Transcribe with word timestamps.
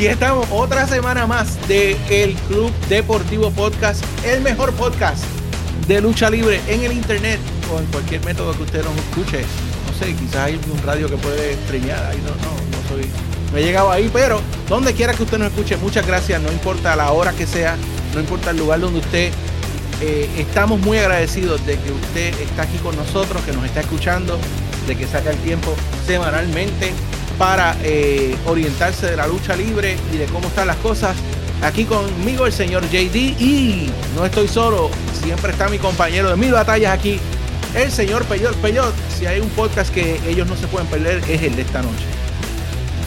Aquí 0.00 0.06
estamos 0.06 0.48
otra 0.50 0.86
semana 0.86 1.26
más 1.26 1.58
de 1.68 1.94
El 2.08 2.32
Club 2.48 2.72
Deportivo 2.88 3.50
Podcast, 3.50 4.02
el 4.24 4.40
mejor 4.40 4.72
podcast 4.72 5.22
de 5.86 6.00
lucha 6.00 6.30
libre 6.30 6.58
en 6.68 6.82
el 6.84 6.92
internet 6.92 7.38
o 7.70 7.78
en 7.78 7.84
cualquier 7.84 8.24
método 8.24 8.54
que 8.54 8.62
usted 8.62 8.82
nos 8.82 8.96
escuche. 8.96 9.42
No 9.86 9.92
sé, 9.92 10.14
quizás 10.14 10.36
hay 10.36 10.58
un 10.72 10.82
radio 10.84 11.06
que 11.06 11.18
puede 11.18 11.52
streamear, 11.66 12.02
ahí 12.06 12.16
no, 12.24 12.30
no, 12.30 12.54
no 12.54 12.88
soy, 12.88 13.10
no 13.52 13.58
he 13.58 13.62
llegado 13.62 13.90
ahí, 13.90 14.08
pero 14.10 14.40
donde 14.70 14.94
quiera 14.94 15.12
que 15.12 15.22
usted 15.22 15.36
nos 15.36 15.48
escuche, 15.48 15.76
muchas 15.76 16.06
gracias, 16.06 16.40
no 16.40 16.50
importa 16.50 16.96
la 16.96 17.12
hora 17.12 17.32
que 17.32 17.46
sea, 17.46 17.76
no 18.14 18.20
importa 18.20 18.52
el 18.52 18.56
lugar 18.56 18.80
donde 18.80 19.00
usted 19.00 19.30
eh, 20.00 20.30
estamos 20.38 20.80
muy 20.80 20.96
agradecidos 20.96 21.66
de 21.66 21.78
que 21.78 21.92
usted 21.92 22.40
está 22.40 22.62
aquí 22.62 22.78
con 22.78 22.96
nosotros, 22.96 23.42
que 23.42 23.52
nos 23.52 23.66
está 23.66 23.80
escuchando, 23.80 24.38
de 24.86 24.96
que 24.96 25.06
saca 25.06 25.28
el 25.28 25.36
tiempo 25.40 25.74
semanalmente 26.06 26.94
para 27.40 27.74
eh, 27.82 28.36
orientarse 28.44 29.06
de 29.06 29.16
la 29.16 29.26
lucha 29.26 29.56
libre 29.56 29.96
y 30.12 30.18
de 30.18 30.26
cómo 30.26 30.48
están 30.48 30.66
las 30.66 30.76
cosas. 30.76 31.16
Aquí 31.62 31.86
conmigo 31.86 32.44
el 32.44 32.52
señor 32.52 32.84
JD 32.84 33.40
y 33.40 33.90
no 34.14 34.26
estoy 34.26 34.46
solo, 34.46 34.90
siempre 35.22 35.52
está 35.52 35.70
mi 35.70 35.78
compañero 35.78 36.28
de 36.28 36.36
mil 36.36 36.52
batallas 36.52 36.92
aquí, 36.92 37.18
el 37.74 37.90
señor 37.90 38.26
Peyot. 38.26 38.54
Peyot, 38.56 38.92
si 39.18 39.24
hay 39.24 39.40
un 39.40 39.48
podcast 39.50 39.90
que 39.92 40.20
ellos 40.28 40.46
no 40.48 40.54
se 40.54 40.66
pueden 40.66 40.86
perder 40.88 41.22
es 41.30 41.42
el 41.42 41.56
de 41.56 41.62
esta 41.62 41.80
noche. 41.80 42.04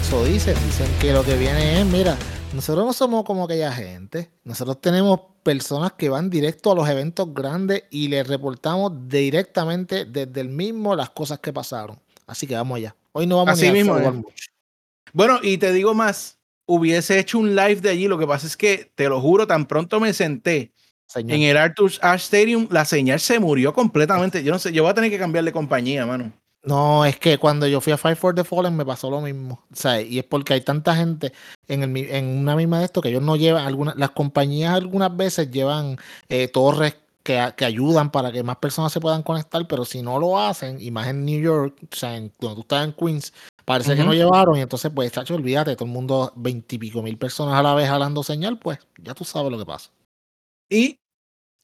Eso 0.02 0.26
dicen, 0.26 0.56
dicen 0.66 0.88
que 1.00 1.14
lo 1.14 1.24
que 1.24 1.38
viene 1.38 1.82
es, 1.82 1.86
mira, 1.86 2.18
nosotros 2.54 2.88
no 2.88 2.94
somos 2.94 3.26
como 3.26 3.44
aquella 3.44 3.72
gente, 3.72 4.32
nosotros 4.46 4.82
tenemos 4.82 5.20
personas 5.44 5.92
que 5.92 6.10
van 6.10 6.32
directo 6.32 6.72
a 6.72 6.76
los 6.76 6.90
eventos 6.90 7.32
grandes 7.36 7.84
y 7.92 8.08
les 8.08 8.28
reportamos 8.28 8.94
directamente 9.08 10.06
desde 10.06 10.42
el 10.42 10.50
mismo 10.50 10.96
las 10.96 11.12
cosas 11.12 11.38
que 11.38 11.54
pasaron. 11.54 12.00
Así 12.26 12.48
que 12.48 12.56
vamos 12.56 12.78
allá. 12.78 12.96
Hoy 13.14 13.28
no 13.28 13.38
vamos 13.38 13.54
Así 13.54 13.64
ni 13.64 13.70
a 13.70 13.74
mismo 13.74 13.94
jugar 13.94 14.14
es. 14.14 14.14
mucho. 14.14 14.46
Bueno, 15.14 15.40
y 15.42 15.58
te 15.58 15.72
digo 15.72 15.94
más, 15.94 16.40
hubiese 16.66 17.20
hecho 17.20 17.40
un 17.40 17.56
live 17.56 17.76
de 17.76 17.90
allí, 17.90 18.08
lo 18.08 18.18
que 18.18 18.28
pasa 18.28 18.48
es 18.48 18.58
que, 18.58 18.92
te 18.96 19.08
lo 19.08 19.22
juro, 19.22 19.48
tan 19.48 19.66
pronto 19.68 20.00
me 20.00 20.14
senté 20.14 20.74
Señor. 21.06 21.36
en 21.36 21.44
el 21.44 21.58
Arthur's 21.58 22.00
Ashe 22.02 22.26
Stadium, 22.26 22.68
la 22.72 22.86
señal 22.86 23.20
se 23.20 23.40
murió 23.40 23.74
completamente. 23.74 24.44
Yo 24.44 24.52
no 24.52 24.60
sé, 24.60 24.74
yo 24.74 24.84
voy 24.84 24.92
a 24.92 24.96
tener 24.96 25.12
que 25.12 25.20
cambiar 25.20 25.46
de 25.46 25.52
compañía, 25.52 26.06
mano. 26.06 26.34
No, 26.64 27.04
es 27.04 27.20
que 27.20 27.38
cuando 27.38 27.68
yo 27.68 27.82
fui 27.82 27.92
a 27.92 27.98
Fight 27.98 28.18
for 28.18 28.34
the 28.34 28.44
Fallen 28.46 28.76
me 28.76 28.86
pasó 28.86 29.10
lo 29.10 29.20
mismo. 29.20 29.66
O 29.72 29.76
sea, 29.76 30.02
y 30.02 30.18
es 30.18 30.24
porque 30.24 30.54
hay 30.54 30.62
tanta 30.62 30.96
gente 30.96 31.34
en, 31.68 31.84
el, 31.84 31.98
en 31.98 32.26
una 32.26 32.56
misma 32.56 32.80
de 32.80 32.86
esto 32.86 33.02
que 33.02 33.10
ellos 33.10 33.22
no 33.22 33.36
llevan, 33.36 33.68
algunas, 33.68 33.98
las 33.98 34.12
compañías 34.12 34.74
algunas 34.74 35.16
veces 35.16 35.52
llevan 35.52 35.98
eh, 36.30 36.48
torres 36.48 36.96
que, 37.24 37.54
que 37.56 37.66
ayudan 37.66 38.12
para 38.12 38.32
que 38.32 38.44
más 38.44 38.58
personas 38.58 38.92
se 38.92 39.00
puedan 39.00 39.24
conectar, 39.24 39.66
pero 39.68 39.86
si 39.86 40.02
no 40.02 40.20
lo 40.20 40.38
hacen, 40.38 40.80
y 40.80 40.92
más 40.92 41.08
en 41.08 41.26
New 41.26 41.42
York, 41.42 41.76
o 41.92 41.96
sea, 41.96 42.18
en, 42.18 42.32
donde 42.40 42.56
tú 42.56 42.62
estás 42.62 42.86
en 42.86 42.94
Queens, 42.94 43.34
parece 43.66 43.96
que 43.96 44.02
Ujú. 44.02 44.10
no 44.10 44.14
llevaron, 44.14 44.58
y 44.58 44.62
entonces, 44.62 44.92
pues, 44.94 45.12
chacho, 45.12 45.36
olvídate, 45.36 45.76
todo 45.76 45.86
el 45.86 45.92
mundo, 45.92 46.34
veintipico 46.36 47.02
mil 47.02 47.18
personas 47.18 47.56
a 47.56 47.64
la 47.64 47.74
vez 47.74 47.88
jalando 47.88 48.24
señal, 48.24 48.60
pues, 48.60 48.80
ya 49.02 49.14
tú 49.14 49.24
sabes 49.24 49.52
lo 49.52 49.58
que 49.58 49.66
pasa. 49.66 49.90
Y 50.70 50.98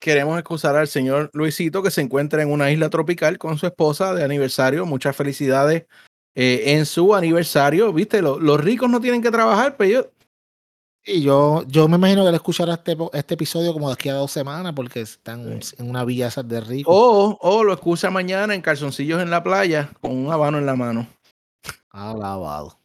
queremos 0.01 0.39
excusar 0.39 0.77
al 0.77 0.87
señor 0.87 1.29
Luisito 1.33 1.83
que 1.83 1.91
se 1.91 2.01
encuentra 2.01 2.41
en 2.41 2.51
una 2.51 2.71
isla 2.71 2.89
tropical 2.89 3.37
con 3.37 3.57
su 3.57 3.65
esposa 3.65 4.13
de 4.13 4.23
aniversario. 4.23 4.85
Muchas 4.85 5.15
felicidades 5.15 5.87
eh, 6.35 6.63
en 6.67 6.85
su 6.85 7.13
aniversario. 7.13 7.91
Viste, 7.91 8.21
Lo- 8.21 8.39
los 8.39 8.61
ricos 8.61 8.89
no 8.89 9.01
tienen 9.01 9.21
que 9.21 9.31
trabajar, 9.31 9.75
pero 9.75 9.89
yo, 9.89 10.11
Y 11.05 11.21
yo, 11.21 11.63
yo 11.67 11.87
me 11.87 11.95
imagino 11.95 12.23
que 12.23 12.29
él 12.29 12.35
escuchará 12.35 12.73
este, 12.75 12.95
este 13.13 13.33
episodio 13.33 13.73
como 13.73 13.87
de 13.87 13.93
aquí 13.93 14.09
a 14.09 14.13
dos 14.15 14.31
semanas, 14.31 14.73
porque 14.75 15.01
están 15.01 15.61
Sí. 15.61 15.75
en 15.79 15.89
una 15.89 16.03
villa 16.05 16.27
esas 16.27 16.47
de 16.47 16.59
rico. 16.61 16.91
o, 16.91 17.37
o 17.41 17.63
lo 17.63 17.73
excusa 17.73 18.09
mañana 18.11 18.53
en 18.53 18.61
calzoncillos 18.61 19.21
en 19.21 19.29
la 19.29 19.41
playa 19.43 19.89
con 20.01 20.11
un 20.11 20.31
habano 20.31 20.57
en 20.57 20.65
la 20.65 20.75
mano. 20.75 21.07
Alabado. 21.91 22.79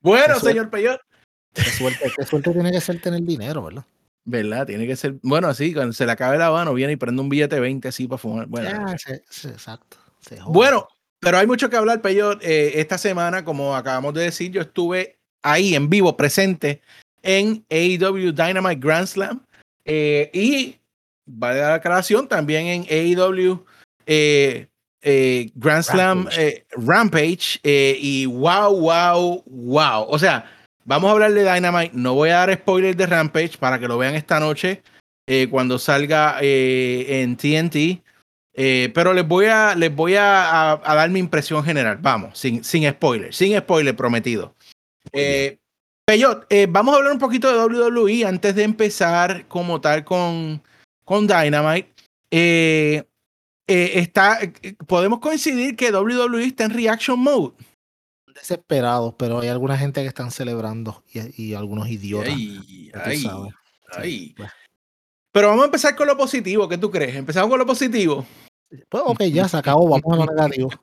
Bueno, 0.00 0.38
señor 0.40 0.68
Peyot. 0.70 1.00
Qué 1.54 1.62
suerte, 1.62 2.10
qué 2.16 2.24
suerte 2.26 2.50
tiene 2.52 2.72
que 2.72 2.80
ser 2.80 3.00
tener 3.00 3.22
dinero, 3.22 3.62
¿verdad? 3.64 3.84
¿Verdad? 4.24 4.66
Tiene 4.66 4.86
que 4.86 4.96
ser. 4.96 5.14
Bueno, 5.22 5.48
así, 5.48 5.72
cuando 5.74 5.92
se 5.92 6.04
le 6.06 6.12
acabe 6.12 6.36
el 6.36 6.42
habano, 6.42 6.74
viene 6.74 6.92
y 6.94 6.96
prende 6.96 7.20
un 7.22 7.28
billete 7.28 7.60
20 7.60 7.88
así 7.88 8.06
para 8.08 8.18
fumar. 8.18 8.46
Bueno, 8.46 8.68
Ya, 8.70 8.98
se- 8.98 9.22
se- 9.28 9.48
exacto. 9.50 9.96
se. 10.20 10.38
Bueno, 10.46 10.88
pero 11.20 11.38
hay 11.38 11.46
mucho 11.46 11.68
que 11.70 11.76
hablar, 11.76 12.00
Peyot. 12.02 12.42
Eh, 12.42 12.80
esta 12.80 12.98
semana, 12.98 13.44
como 13.44 13.76
acabamos 13.76 14.14
de 14.14 14.22
decir, 14.22 14.50
yo 14.50 14.60
estuve 14.62 15.20
ahí 15.42 15.74
en 15.74 15.88
vivo, 15.90 16.16
presente 16.16 16.80
en 17.22 17.64
AEW 17.70 18.32
Dynamite 18.32 18.80
Grand 18.80 19.06
Slam. 19.06 19.44
eh, 19.84 20.30
y 20.32 20.76
vale 21.26 21.60
la 21.60 21.74
aclaración 21.74 22.28
también 22.28 22.66
en 22.66 22.82
AEW 22.88 23.64
eh, 24.06 24.66
eh, 25.02 25.50
Grand 25.54 25.82
Slam 25.84 26.24
Rampage. 26.26 26.46
eh, 26.46 26.66
Rampage. 26.76 27.60
y 27.64 28.26
wow, 28.26 28.76
wow, 28.80 29.42
wow. 29.46 30.04
O 30.08 30.18
sea, 30.18 30.50
vamos 30.84 31.08
a 31.08 31.12
hablar 31.12 31.32
de 31.32 31.42
Dynamite. 31.52 31.90
No 31.94 32.14
voy 32.14 32.30
a 32.30 32.38
dar 32.46 32.54
spoilers 32.54 32.96
de 32.96 33.06
Rampage 33.06 33.56
para 33.58 33.78
que 33.78 33.88
lo 33.88 33.98
vean 33.98 34.14
esta 34.14 34.38
noche 34.40 34.82
cuando 35.50 35.78
salga 35.78 36.38
en 36.40 37.36
TNT. 37.36 38.02
Pero 38.54 39.14
les 39.14 39.26
voy 39.26 39.46
a, 39.46 39.74
les 39.74 39.94
voy 39.94 40.14
a, 40.16 40.72
a- 40.72 40.80
a 40.84 40.94
dar 40.94 41.08
mi 41.10 41.18
impresión 41.20 41.64
general. 41.64 41.98
Vamos, 42.00 42.38
sin, 42.38 42.62
sin 42.64 42.88
spoiler, 42.90 43.32
sin 43.32 43.56
spoiler 43.58 43.96
prometido. 43.96 44.54
Eh, 45.12 45.58
Peyot, 46.04 46.46
eh, 46.50 46.66
vamos 46.68 46.94
a 46.94 46.98
hablar 46.98 47.12
un 47.12 47.18
poquito 47.18 47.48
de 47.50 47.58
WWE 47.76 48.24
antes 48.26 48.54
de 48.54 48.62
empezar 48.64 49.46
como 49.48 49.80
tal 49.80 50.04
con, 50.04 50.62
con 51.04 51.26
Dynamite. 51.26 51.92
Eh, 52.30 53.04
eh, 53.66 53.92
está, 53.94 54.38
eh, 54.42 54.74
podemos 54.86 55.20
coincidir 55.20 55.76
que 55.76 55.90
WWE 55.92 56.44
está 56.44 56.64
en 56.64 56.70
reaction 56.70 57.18
mode. 57.18 57.54
desesperados, 58.34 59.14
pero 59.18 59.40
hay 59.40 59.48
alguna 59.48 59.76
gente 59.78 60.00
que 60.02 60.08
están 60.08 60.30
celebrando 60.30 61.04
y, 61.12 61.42
y 61.50 61.54
algunos 61.54 61.88
idiotas. 61.88 62.32
Ay, 62.34 62.90
ay, 62.94 63.24
ay. 63.92 64.34
Bueno. 64.36 64.52
Pero 65.30 65.48
vamos 65.48 65.62
a 65.62 65.66
empezar 65.66 65.94
con 65.96 66.06
lo 66.06 66.16
positivo. 66.16 66.68
¿Qué 66.68 66.76
tú 66.78 66.90
crees? 66.90 67.14
Empezamos 67.16 67.48
con 67.48 67.58
lo 67.58 67.66
positivo. 67.66 68.26
Pues 68.88 69.02
ok, 69.06 69.22
ya 69.24 69.48
se 69.48 69.56
acabó, 69.56 69.88
vamos 69.88 70.12
a 70.12 70.16
lo 70.16 70.26
negativo. 70.26 70.70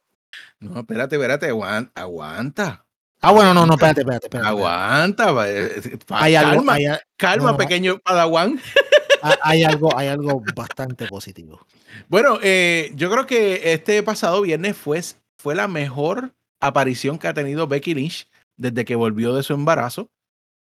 No, 0.62 0.82
espérate, 0.82 1.16
espérate, 1.16 1.48
aguan- 1.52 1.90
aguanta. 1.96 2.86
Ah, 3.22 3.32
bueno, 3.32 3.54
no, 3.54 3.66
no, 3.66 3.74
espérate, 3.74 4.02
espérate, 4.02 4.28
espérate. 4.28 4.48
Aguanta, 4.48 5.32
va, 5.32 5.50
eh, 5.50 5.98
Hay 6.10 6.36
algo, 6.36 6.56
calma, 6.58 6.74
hay, 6.74 6.86
calma, 7.18 7.46
no, 7.48 7.52
no. 7.52 7.58
pequeño 7.58 8.00
Padawan. 8.00 8.60
hay- 9.22 9.38
hay 9.42 9.64
algo, 9.64 9.98
hay 9.98 10.08
algo 10.08 10.42
bastante 10.56 11.06
positivo. 11.08 11.66
Bueno, 12.08 12.40
eh, 12.42 12.92
yo 12.96 13.12
creo 13.12 13.26
que 13.26 13.74
este 13.74 14.02
pasado 14.04 14.42
viernes 14.42 14.78
fue, 14.78 15.02
fue 15.38 15.54
la 15.56 15.68
mejor 15.68 16.32
aparición 16.62 17.18
que 17.20 17.28
ha 17.28 17.34
tenido 17.34 17.68
Becky 17.68 17.94
Lynch 17.94 18.28
desde 18.56 18.86
que 18.86 18.96
volvió 18.96 19.34
de 19.36 19.44
su 19.44 19.54
embarazo. 19.54 20.10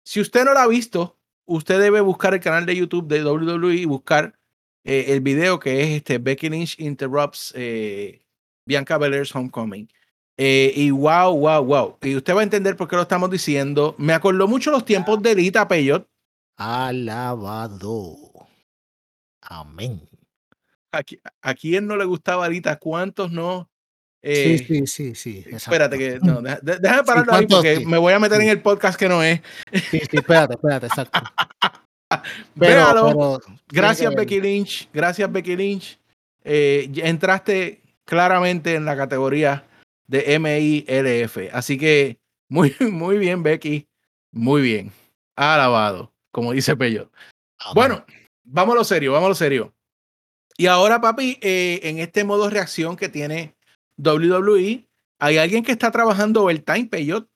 Si 0.06 0.20
usted 0.22 0.46
no 0.46 0.54
la 0.54 0.64
ha 0.64 0.68
visto, 0.68 1.18
usted 1.46 1.80
debe 1.80 2.02
buscar 2.02 2.34
el 2.36 2.40
canal 2.40 2.66
de 2.68 2.76
YouTube 2.76 3.08
de 3.08 3.24
WWE 3.24 3.76
y 3.76 3.86
buscar 3.86 4.36
eh, 4.84 5.06
el 5.10 5.22
video 5.22 5.60
que 5.60 5.82
es 5.82 5.90
este 5.92 6.18
Becky 6.20 6.50
Lynch 6.50 6.80
Interrupts 6.80 7.52
eh, 7.56 8.22
Bianca 8.68 8.98
Belair's 9.00 9.34
Homecoming. 9.36 9.88
Eh, 10.38 10.74
y 10.76 10.90
wow, 10.92 11.38
wow, 11.38 11.64
wow. 11.64 11.98
Y 12.02 12.16
usted 12.16 12.36
va 12.36 12.40
a 12.40 12.44
entender 12.44 12.76
por 12.76 12.88
qué 12.88 12.96
lo 12.96 13.04
estamos 13.04 13.30
diciendo. 13.30 13.94
Me 13.98 14.14
acordó 14.14 14.48
mucho 14.48 14.72
los 14.72 14.84
tiempos 14.86 15.22
de 15.22 15.36
Lita 15.36 15.68
Peyot. 15.68 16.08
Alabado. 16.58 18.16
Amén. 19.42 20.02
Aquí, 20.92 21.20
¿A 21.42 21.54
quién 21.54 21.88
no 21.88 21.96
le 21.98 22.06
gustaba 22.06 22.48
Lita? 22.50 22.78
¿Cuántos 22.78 23.32
no? 23.32 23.70
Sí, 24.24 24.30
Eh, 24.32 24.66
sí, 24.66 24.88
sí, 24.88 25.16
sí. 25.16 25.38
exacto. 25.40 25.58
Espérate 25.58 25.98
que 25.98 26.20
no, 26.22 26.42
deja- 26.42 26.60
déjame 26.62 27.04
pararlo 27.04 27.34
ahí 27.34 27.40
¿cuántos 27.40 27.58
porque 27.60 27.76
sí? 27.78 27.86
me 27.86 27.98
voy 27.98 28.14
a 28.14 28.20
meter 28.20 28.38
Sí. 28.38 28.44
en 28.46 28.50
el 28.52 28.62
podcast 28.62 28.98
que 28.98 29.10
no 29.10 29.22
es. 29.22 29.42
Sí, 29.74 30.00
sí, 30.00 30.08
espérate, 30.14 30.54
espérate, 30.54 30.86
exacto. 30.86 31.20
Véalo. 32.56 33.40
pero 33.40 33.58
Gracias 33.68 34.14
Becky 34.16 34.40
Lynch, 34.40 34.88
gracias 34.94 35.30
Becky 35.32 35.56
Lynch. 35.56 36.00
Eh, 36.44 36.90
entraste 36.98 37.82
claramente 38.06 38.76
en 38.76 38.86
la 38.86 38.96
categoría 38.96 39.66
de 40.08 40.40
MILF, 40.40 41.54
así 41.54 41.78
que 41.78 42.20
muy, 42.50 42.76
muy 42.92 43.18
bien 43.18 43.44
Becky, 43.44 43.88
muy 44.32 44.62
bien, 44.62 44.92
alabado, 45.36 46.14
como 46.32 46.52
dice 46.52 46.76
Pello. 46.76 47.12
Bueno, 47.74 48.06
vamos 48.44 48.74
a 48.76 48.78
lo 48.80 48.84
serio, 48.84 49.14
vamos 49.14 49.28
a 49.28 49.30
lo 49.30 49.36
serio. 49.36 49.74
Y 50.58 50.68
ahora, 50.68 51.02
papi, 51.02 51.40
eh, 51.42 51.80
en 51.84 52.00
este 52.00 52.24
modo 52.24 52.50
reacción 52.50 52.96
que 52.96 53.10
tiene 53.10 53.56
WWE, 53.98 54.88
hay 55.20 55.38
alguien 55.38 55.64
que 55.64 55.72
está 55.72 55.90
trabajando 55.92 56.44
overtime, 56.44 56.86
Peyot. 56.88 57.28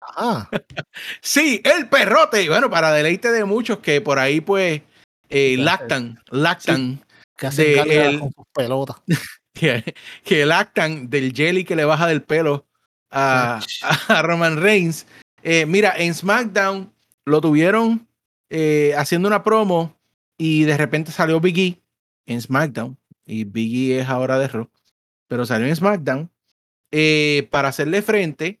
Ajá. 0.00 0.48
Sí, 1.20 1.60
el 1.64 1.88
perrote. 1.88 2.48
Bueno, 2.48 2.70
para 2.70 2.92
deleite 2.92 3.30
de 3.32 3.44
muchos 3.44 3.78
que 3.80 4.00
por 4.00 4.18
ahí, 4.18 4.40
pues, 4.40 4.82
eh, 5.28 5.56
lactan, 5.58 6.22
lactan, 6.30 7.04
Que 7.36 7.46
hacen 7.48 7.88
De 7.88 8.06
el- 8.06 8.20
con 8.20 8.32
sus 8.32 8.46
pelotas. 8.54 8.96
que, 9.54 9.94
que 10.24 10.44
lactan 10.44 11.08
del 11.08 11.32
jelly 11.32 11.64
que 11.64 11.76
le 11.76 11.84
baja 11.86 12.06
del 12.06 12.22
pelo 12.22 12.66
a, 13.10 13.60
a 14.08 14.22
Roman 14.22 14.60
Reigns. 14.60 15.06
Eh, 15.42 15.64
mira, 15.66 15.94
en 15.96 16.12
SmackDown 16.14 16.92
lo 17.24 17.40
tuvieron 17.40 18.06
eh, 18.50 18.92
haciendo 18.96 19.28
una 19.28 19.42
promo 19.42 19.96
y 20.36 20.64
de 20.64 20.76
repente 20.76 21.12
salió 21.12 21.40
Big 21.40 21.58
E 21.58 21.82
en 22.26 22.42
SmackDown. 22.42 22.98
Y 23.24 23.44
Big 23.44 23.92
E 23.92 24.00
es 24.00 24.08
ahora 24.08 24.38
de 24.38 24.48
Raw. 24.48 24.68
Pero 25.28 25.46
salió 25.46 25.66
en 25.66 25.76
SmackDown 25.76 26.30
eh, 26.90 27.48
para 27.50 27.68
hacerle 27.68 28.02
frente. 28.02 28.60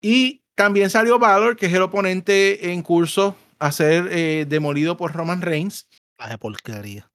Y 0.00 0.42
también 0.54 0.90
salió 0.90 1.18
Valor, 1.18 1.56
que 1.56 1.66
es 1.66 1.74
el 1.74 1.82
oponente 1.82 2.72
en 2.72 2.82
curso 2.82 3.36
a 3.58 3.70
ser 3.70 4.48
demolido 4.48 4.96
por 4.96 5.12
Roman 5.12 5.40
Reigns. 5.40 5.86
De 6.28 6.38
porquería. 6.38 7.11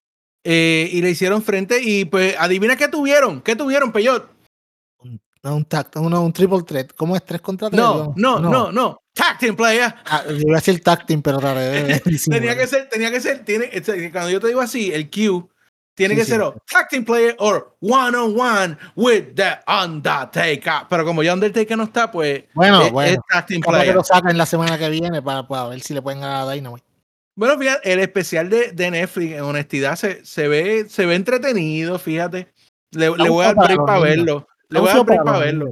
Eh, 0.49 0.87
y 0.93 1.01
le 1.01 1.09
hicieron 1.09 1.43
frente 1.43 1.81
y 1.83 2.05
pues 2.05 2.33
adivina 2.39 2.77
qué 2.77 2.87
tuvieron. 2.87 3.41
¿Qué 3.41 3.53
tuvieron, 3.57 3.91
Peyot? 3.91 4.29
Un, 4.99 5.19
no, 5.43 5.55
un, 5.57 5.65
tag, 5.65 5.89
uno, 5.95 6.21
un 6.21 6.31
triple 6.31 6.63
threat. 6.63 6.93
¿Cómo 6.95 7.17
es? 7.17 7.25
¿Tres 7.25 7.41
contra 7.41 7.69
tres? 7.69 7.81
No, 7.81 8.13
no, 8.15 8.39
no, 8.39 8.71
no. 8.71 9.01
Tag 9.13 9.39
team 9.39 9.57
player. 9.57 9.93
Ah, 10.05 10.23
yo 10.25 10.35
iba 10.37 10.53
a 10.53 10.61
decir 10.61 10.81
tag 10.81 11.05
team, 11.05 11.21
pero 11.21 11.41
raro. 11.41 11.59
tenía 12.29 12.55
que 12.55 12.65
ser, 12.65 12.87
tenía 12.87 13.11
que 13.11 13.19
ser, 13.19 13.43
tiene, 13.43 13.69
cuando 14.11 14.29
yo 14.29 14.39
te 14.39 14.47
digo 14.47 14.61
así, 14.61 14.89
el 14.93 15.09
Q 15.09 15.49
tiene 15.95 16.13
Sí, 16.13 16.19
que 16.21 16.25
sí. 16.25 16.31
ser 16.31 16.41
o 16.43 16.55
tag 16.71 16.87
team 16.87 17.03
player 17.03 17.35
or 17.39 17.75
one 17.81 18.15
on 18.15 18.39
one 18.39 18.77
with 18.95 19.33
the 19.35 19.57
Undertaker. 19.67 20.85
Pero 20.89 21.03
como 21.03 21.23
ya 21.23 21.33
Undertaker 21.33 21.77
no 21.77 21.83
está, 21.83 22.09
pues 22.09 22.45
Bueno, 22.53 22.83
es, 22.83 22.91
bueno. 22.93 23.11
es 23.11 23.19
tag 23.29 23.47
team 23.47 23.59
Capaz 23.59 23.79
que 23.79 23.79
player. 23.79 23.95
lo 23.95 24.03
sacan 24.05 24.37
la 24.37 24.45
semana 24.45 24.77
que 24.77 24.87
viene 24.89 25.21
para, 25.21 25.45
para 25.45 25.67
ver 25.67 25.81
si 25.81 25.93
le 25.93 26.01
pueden 26.01 26.21
ganar 26.21 26.47
a 26.47 26.51
Dynamite. 26.53 26.86
Bueno, 27.37 27.55
fíjate, 27.59 27.93
el 27.93 27.99
especial 27.99 28.49
de, 28.49 28.71
de 28.71 28.89
Netflix, 28.89 29.33
en 29.33 29.41
honestidad, 29.41 29.95
se, 29.95 30.25
se 30.25 30.47
ve, 30.47 30.87
se 30.89 31.05
ve 31.05 31.13
entretenido, 31.13 31.99
fíjate. 31.99 32.51
Le, 32.89 33.15
le 33.15 33.29
voy 33.29 33.45
a 33.45 33.53
dar 33.53 33.55
para 33.55 33.75
break 33.99 34.01
verlo. 34.01 34.47
Le 34.69 34.79
voy 34.79 34.89
a 34.89 34.93
dar 34.95 35.05
break 35.05 35.23
para 35.23 35.37
verlo. 35.37 35.71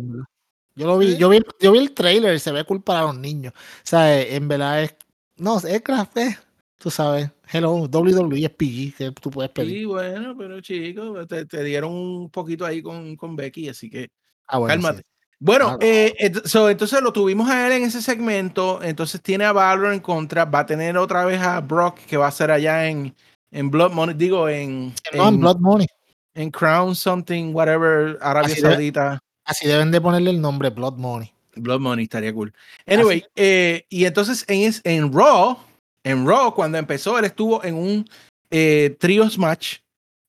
Yo 0.75 0.85
lo 0.85 0.99
vi, 0.99 1.17
yo 1.17 1.27
vi, 1.29 1.41
yo 1.59 1.71
vi 1.71 1.79
el 1.79 1.93
trailer 1.93 2.35
y 2.35 2.39
se 2.39 2.51
ve 2.51 2.63
cool 2.65 2.83
para 2.83 3.01
los 3.01 3.17
niños. 3.17 3.51
O 3.55 3.81
sea, 3.81 4.21
en 4.21 4.47
verdad 4.47 4.83
es, 4.83 4.95
no, 5.37 5.57
es 5.57 5.81
craft, 5.81 6.17
eh, 6.17 6.37
tú 6.77 6.91
sabes, 6.91 7.31
hello, 7.51 7.87
WWE 7.91 8.45
es 8.45 8.51
PG, 8.51 8.95
que 8.95 9.11
tú 9.19 9.31
puedes 9.31 9.49
pedir. 9.51 9.71
Sí, 9.71 9.85
bueno, 9.85 10.37
pero 10.37 10.61
chicos, 10.61 11.27
te, 11.27 11.47
te 11.47 11.63
dieron 11.63 11.93
un 11.93 12.29
poquito 12.29 12.63
ahí 12.63 12.83
con, 12.83 13.15
con 13.15 13.35
Becky, 13.35 13.69
así 13.69 13.89
que 13.89 14.09
Ah, 14.47 14.59
bueno, 14.59 14.73
cálmate. 14.73 14.99
sí. 14.99 15.03
Bueno, 15.39 15.77
Claro. 15.77 15.79
eh, 15.81 16.33
so, 16.45 16.69
entonces 16.69 17.01
lo 17.01 17.11
tuvimos 17.13 17.49
a 17.49 17.67
él 17.67 17.73
en 17.73 17.83
ese 17.83 18.01
segmento. 18.01 18.81
Entonces 18.81 19.21
tiene 19.21 19.45
a 19.45 19.51
Valor 19.51 19.93
en 19.93 19.99
contra. 19.99 20.45
Va 20.45 20.59
a 20.59 20.65
tener 20.65 20.97
otra 20.97 21.25
vez 21.25 21.41
a 21.41 21.59
Brock, 21.61 21.97
que 21.99 22.17
va 22.17 22.27
a 22.27 22.31
ser 22.31 22.51
allá 22.51 22.87
en, 22.87 23.13
en 23.51 23.69
Blood 23.69 23.91
Money, 23.91 24.15
digo, 24.15 24.47
en, 24.49 24.93
No, 25.13 25.27
en 25.27 25.33
en, 25.35 25.39
Blood 25.41 25.59
Money. 25.59 25.87
en 26.33 26.51
Crown 26.51 26.95
Something, 26.95 27.53
whatever, 27.53 28.17
Arabia 28.21 28.53
Así 28.53 28.61
debe- 28.61 28.71
Saudita. 28.73 29.19
Así 29.45 29.67
deben 29.67 29.91
de 29.91 30.01
ponerle 30.01 30.31
el 30.31 30.41
nombre 30.41 30.69
Blood 30.69 30.95
Money. 30.97 31.31
Blood 31.57 31.79
Money 31.79 32.03
estaría 32.05 32.33
cool. 32.33 32.53
Anyway, 32.87 33.23
eh, 33.35 33.85
y 33.89 34.05
entonces 34.05 34.43
en, 34.47 34.73
en 34.83 35.13
Raw, 35.13 35.57
en 36.03 36.27
Raw, 36.27 36.53
cuando 36.53 36.77
empezó, 36.77 37.17
él 37.19 37.25
estuvo 37.25 37.63
en 37.63 37.75
un 37.75 38.09
eh, 38.49 38.95
trios 38.99 39.37
match, 39.37 39.77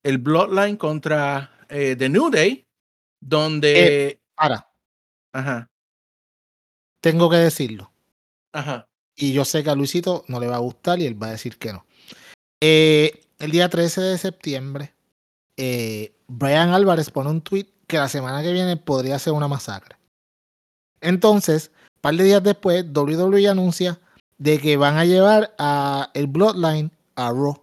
el 0.04 0.18
Bloodline 0.18 0.76
contra 0.76 1.50
eh, 1.68 1.96
The 1.98 2.08
New 2.08 2.30
Day, 2.30 2.64
donde. 3.20 4.20
Ahora, 4.36 4.65
ajá, 5.32 5.70
tengo 7.00 7.30
que 7.30 7.36
decirlo. 7.36 7.92
ajá. 8.52 8.88
Y 9.18 9.32
yo 9.32 9.46
sé 9.46 9.64
que 9.64 9.70
a 9.70 9.74
Luisito 9.74 10.24
no 10.28 10.40
le 10.40 10.46
va 10.46 10.56
a 10.56 10.60
gustar 10.60 11.00
y 11.00 11.06
él 11.06 11.20
va 11.20 11.28
a 11.28 11.30
decir 11.30 11.56
que 11.56 11.72
no. 11.72 11.86
Eh, 12.60 13.22
el 13.38 13.50
día 13.50 13.68
13 13.70 14.00
de 14.02 14.18
septiembre, 14.18 14.94
eh, 15.56 16.14
Brian 16.26 16.70
Álvarez 16.70 17.10
pone 17.10 17.30
un 17.30 17.40
tweet 17.40 17.66
que 17.86 17.96
la 17.96 18.08
semana 18.08 18.42
que 18.42 18.52
viene 18.52 18.76
podría 18.76 19.18
ser 19.18 19.32
una 19.32 19.48
masacre. 19.48 19.96
Entonces, 21.00 21.70
un 21.94 22.00
par 22.02 22.14
de 22.14 22.24
días 22.24 22.42
después, 22.42 22.84
WWE 22.92 23.48
anuncia 23.48 23.98
de 24.38 24.58
que 24.58 24.76
van 24.76 24.96
a 24.96 25.04
llevar 25.04 25.54
a 25.58 26.10
el 26.14 26.26
Bloodline 26.26 26.90
a 27.14 27.30
Raw 27.30 27.62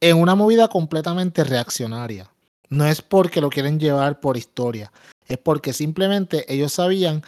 en 0.00 0.18
una 0.18 0.34
movida 0.34 0.68
completamente 0.68 1.42
reaccionaria. 1.42 2.30
No 2.68 2.86
es 2.86 3.02
porque 3.02 3.40
lo 3.40 3.50
quieren 3.50 3.78
llevar 3.78 4.20
por 4.20 4.36
historia, 4.36 4.92
es 5.28 5.38
porque 5.38 5.72
simplemente 5.72 6.44
ellos 6.52 6.72
sabían 6.72 7.22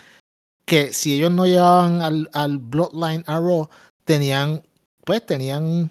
que 0.64 0.92
si 0.92 1.14
ellos 1.14 1.30
no 1.32 1.46
llevaban 1.46 2.02
al, 2.02 2.28
al 2.32 2.58
Bloodline 2.58 3.24
a 3.26 3.38
Raw, 3.40 3.68
tenían, 4.04 4.62
pues 5.04 5.24
tenían 5.24 5.90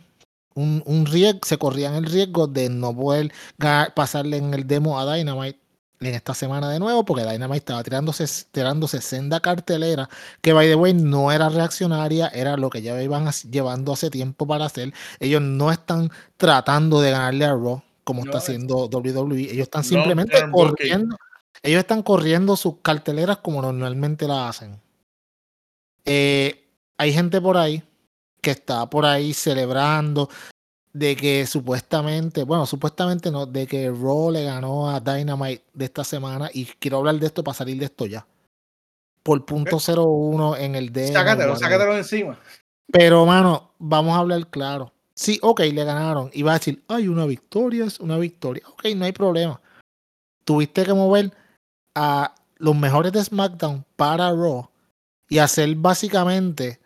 un, 0.54 0.83
un 0.86 1.06
riesgo, 1.06 1.39
se 1.45 1.57
corrían 1.57 1.95
el 1.95 2.06
riesgo 2.06 2.48
de 2.48 2.69
no 2.69 2.95
poder 2.95 3.31
ganar- 3.57 3.94
pasarle 3.94 4.38
en 4.38 4.54
el 4.54 4.68
demo 4.68 5.00
a 5.00 5.15
Dynamite 5.15 5.59
en 6.00 6.13
esta 6.13 6.36
semana 6.36 6.69
de 6.69 6.77
nuevo, 6.80 7.04
porque 7.06 7.24
Dynamite 7.25 7.57
estaba 7.57 7.81
tirándose, 7.83 8.25
tirándose 8.51 9.01
senda 9.01 9.39
cartelera, 9.39 10.07
que 10.42 10.54
by 10.54 10.68
the 10.68 10.75
way 10.75 10.94
no 10.94 11.31
era 11.31 11.50
reaccionaria, 11.50 12.27
era 12.27 12.56
lo 12.56 12.69
que 12.69 12.83
ya 12.83 13.01
iban 13.01 13.27
llevando 13.50 13.94
hace 13.94 14.12
tiempo 14.12 14.45
para 14.45 14.65
hacer. 14.65 14.94
Ellos 15.19 15.42
no 15.42 15.71
están 15.71 16.12
tratando 16.38 17.01
de 17.01 17.09
ganarle 17.09 17.45
a 17.45 17.50
Raw 17.54 17.81
como 18.04 18.21
No, 18.24 18.25
está 18.30 18.38
es- 18.38 18.44
haciendo 18.44 18.88
WWE, 18.88 19.42
ellos 19.51 19.63
están 19.63 19.83
simplemente 19.83 20.38
corriendo, 20.51 21.18
ellos 21.63 21.80
están 21.80 22.04
corriendo 22.04 22.56
sus 22.56 22.75
carteleras 22.81 23.38
como 23.38 23.62
normalmente 23.62 24.27
la 24.27 24.50
hacen. 24.50 24.80
Eh, 26.06 26.68
hay 26.98 27.13
gente 27.13 27.42
por 27.42 27.57
ahí 27.57 27.83
que 28.42 28.51
está 28.51 28.89
por 28.89 29.06
ahí 29.06 29.33
celebrando 29.33 30.30
de 30.94 31.15
que 31.15 31.45
supuestamente, 31.45 32.44
bueno, 32.44 32.65
supuestamente 32.65 33.30
no, 33.30 33.45
de 33.45 33.68
que 33.68 33.89
Raw 33.89 34.31
le 34.31 34.44
ganó 34.44 34.89
a 34.89 35.00
Dynamite 35.00 35.63
de 35.74 35.86
esta 35.86 36.04
semana 36.04 36.50
y 36.54 36.65
quiero 36.65 36.98
hablar 36.98 37.15
de 37.15 37.27
esto 37.27 37.44
para 37.44 37.56
salir 37.56 37.77
de 37.77 37.86
esto 37.86 38.06
ya. 38.06 38.25
Por 39.21 39.45
punto 39.45 39.77
01 39.77 40.57
en 40.57 40.75
el 40.75 40.92
demo. 40.92 41.13
Sácatelo, 41.13 41.56
sácatelo 41.56 41.94
de 41.94 42.00
encima. 42.00 42.39
Pero, 42.92 43.25
mano, 43.25 43.74
vamos 43.77 44.15
a 44.15 44.19
hablar 44.19 44.48
claro. 44.48 44.94
Sí, 45.13 45.39
ok, 45.42 45.59
le 45.59 45.83
ganaron. 45.83 46.30
Y 46.33 46.44
va 46.44 46.51
a 46.51 46.57
decir, 46.57 46.83
ay, 46.88 47.07
una 47.07 47.25
victoria 47.25 47.86
es 47.86 48.00
una 48.00 48.18
victoria. 48.18 48.63
Ok, 48.69 48.86
no 48.95 49.06
hay 49.06 49.12
problema. 49.12 49.59
Tuviste 50.45 50.86
que 50.86 50.94
mover 50.94 51.33
a 52.00 52.36
los 52.58 52.76
mejores 52.76 53.12
de 53.12 53.24
SmackDown 53.24 53.84
para 53.96 54.30
Raw 54.32 54.70
y 55.30 55.40
hacer 55.40 55.74
básicamente 55.76 56.80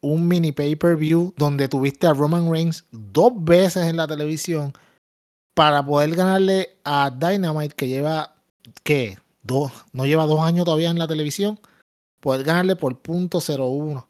un 0.00 0.26
mini 0.26 0.52
pay-per-view 0.52 1.34
donde 1.36 1.68
tuviste 1.68 2.06
a 2.06 2.14
Roman 2.14 2.50
Reigns 2.50 2.86
dos 2.90 3.32
veces 3.36 3.84
en 3.84 3.98
la 3.98 4.06
televisión 4.06 4.72
para 5.54 5.84
poder 5.84 6.14
ganarle 6.14 6.78
a 6.82 7.10
Dynamite 7.10 7.74
que 7.74 7.88
lleva, 7.88 8.36
¿qué? 8.84 9.18
Dos, 9.42 9.70
no 9.92 10.06
lleva 10.06 10.24
dos 10.24 10.40
años 10.40 10.64
todavía 10.64 10.90
en 10.90 10.98
la 10.98 11.08
televisión. 11.08 11.60
Poder 12.20 12.44
ganarle 12.44 12.74
por 12.74 12.98
punto 13.00 13.40
01. 13.40 14.08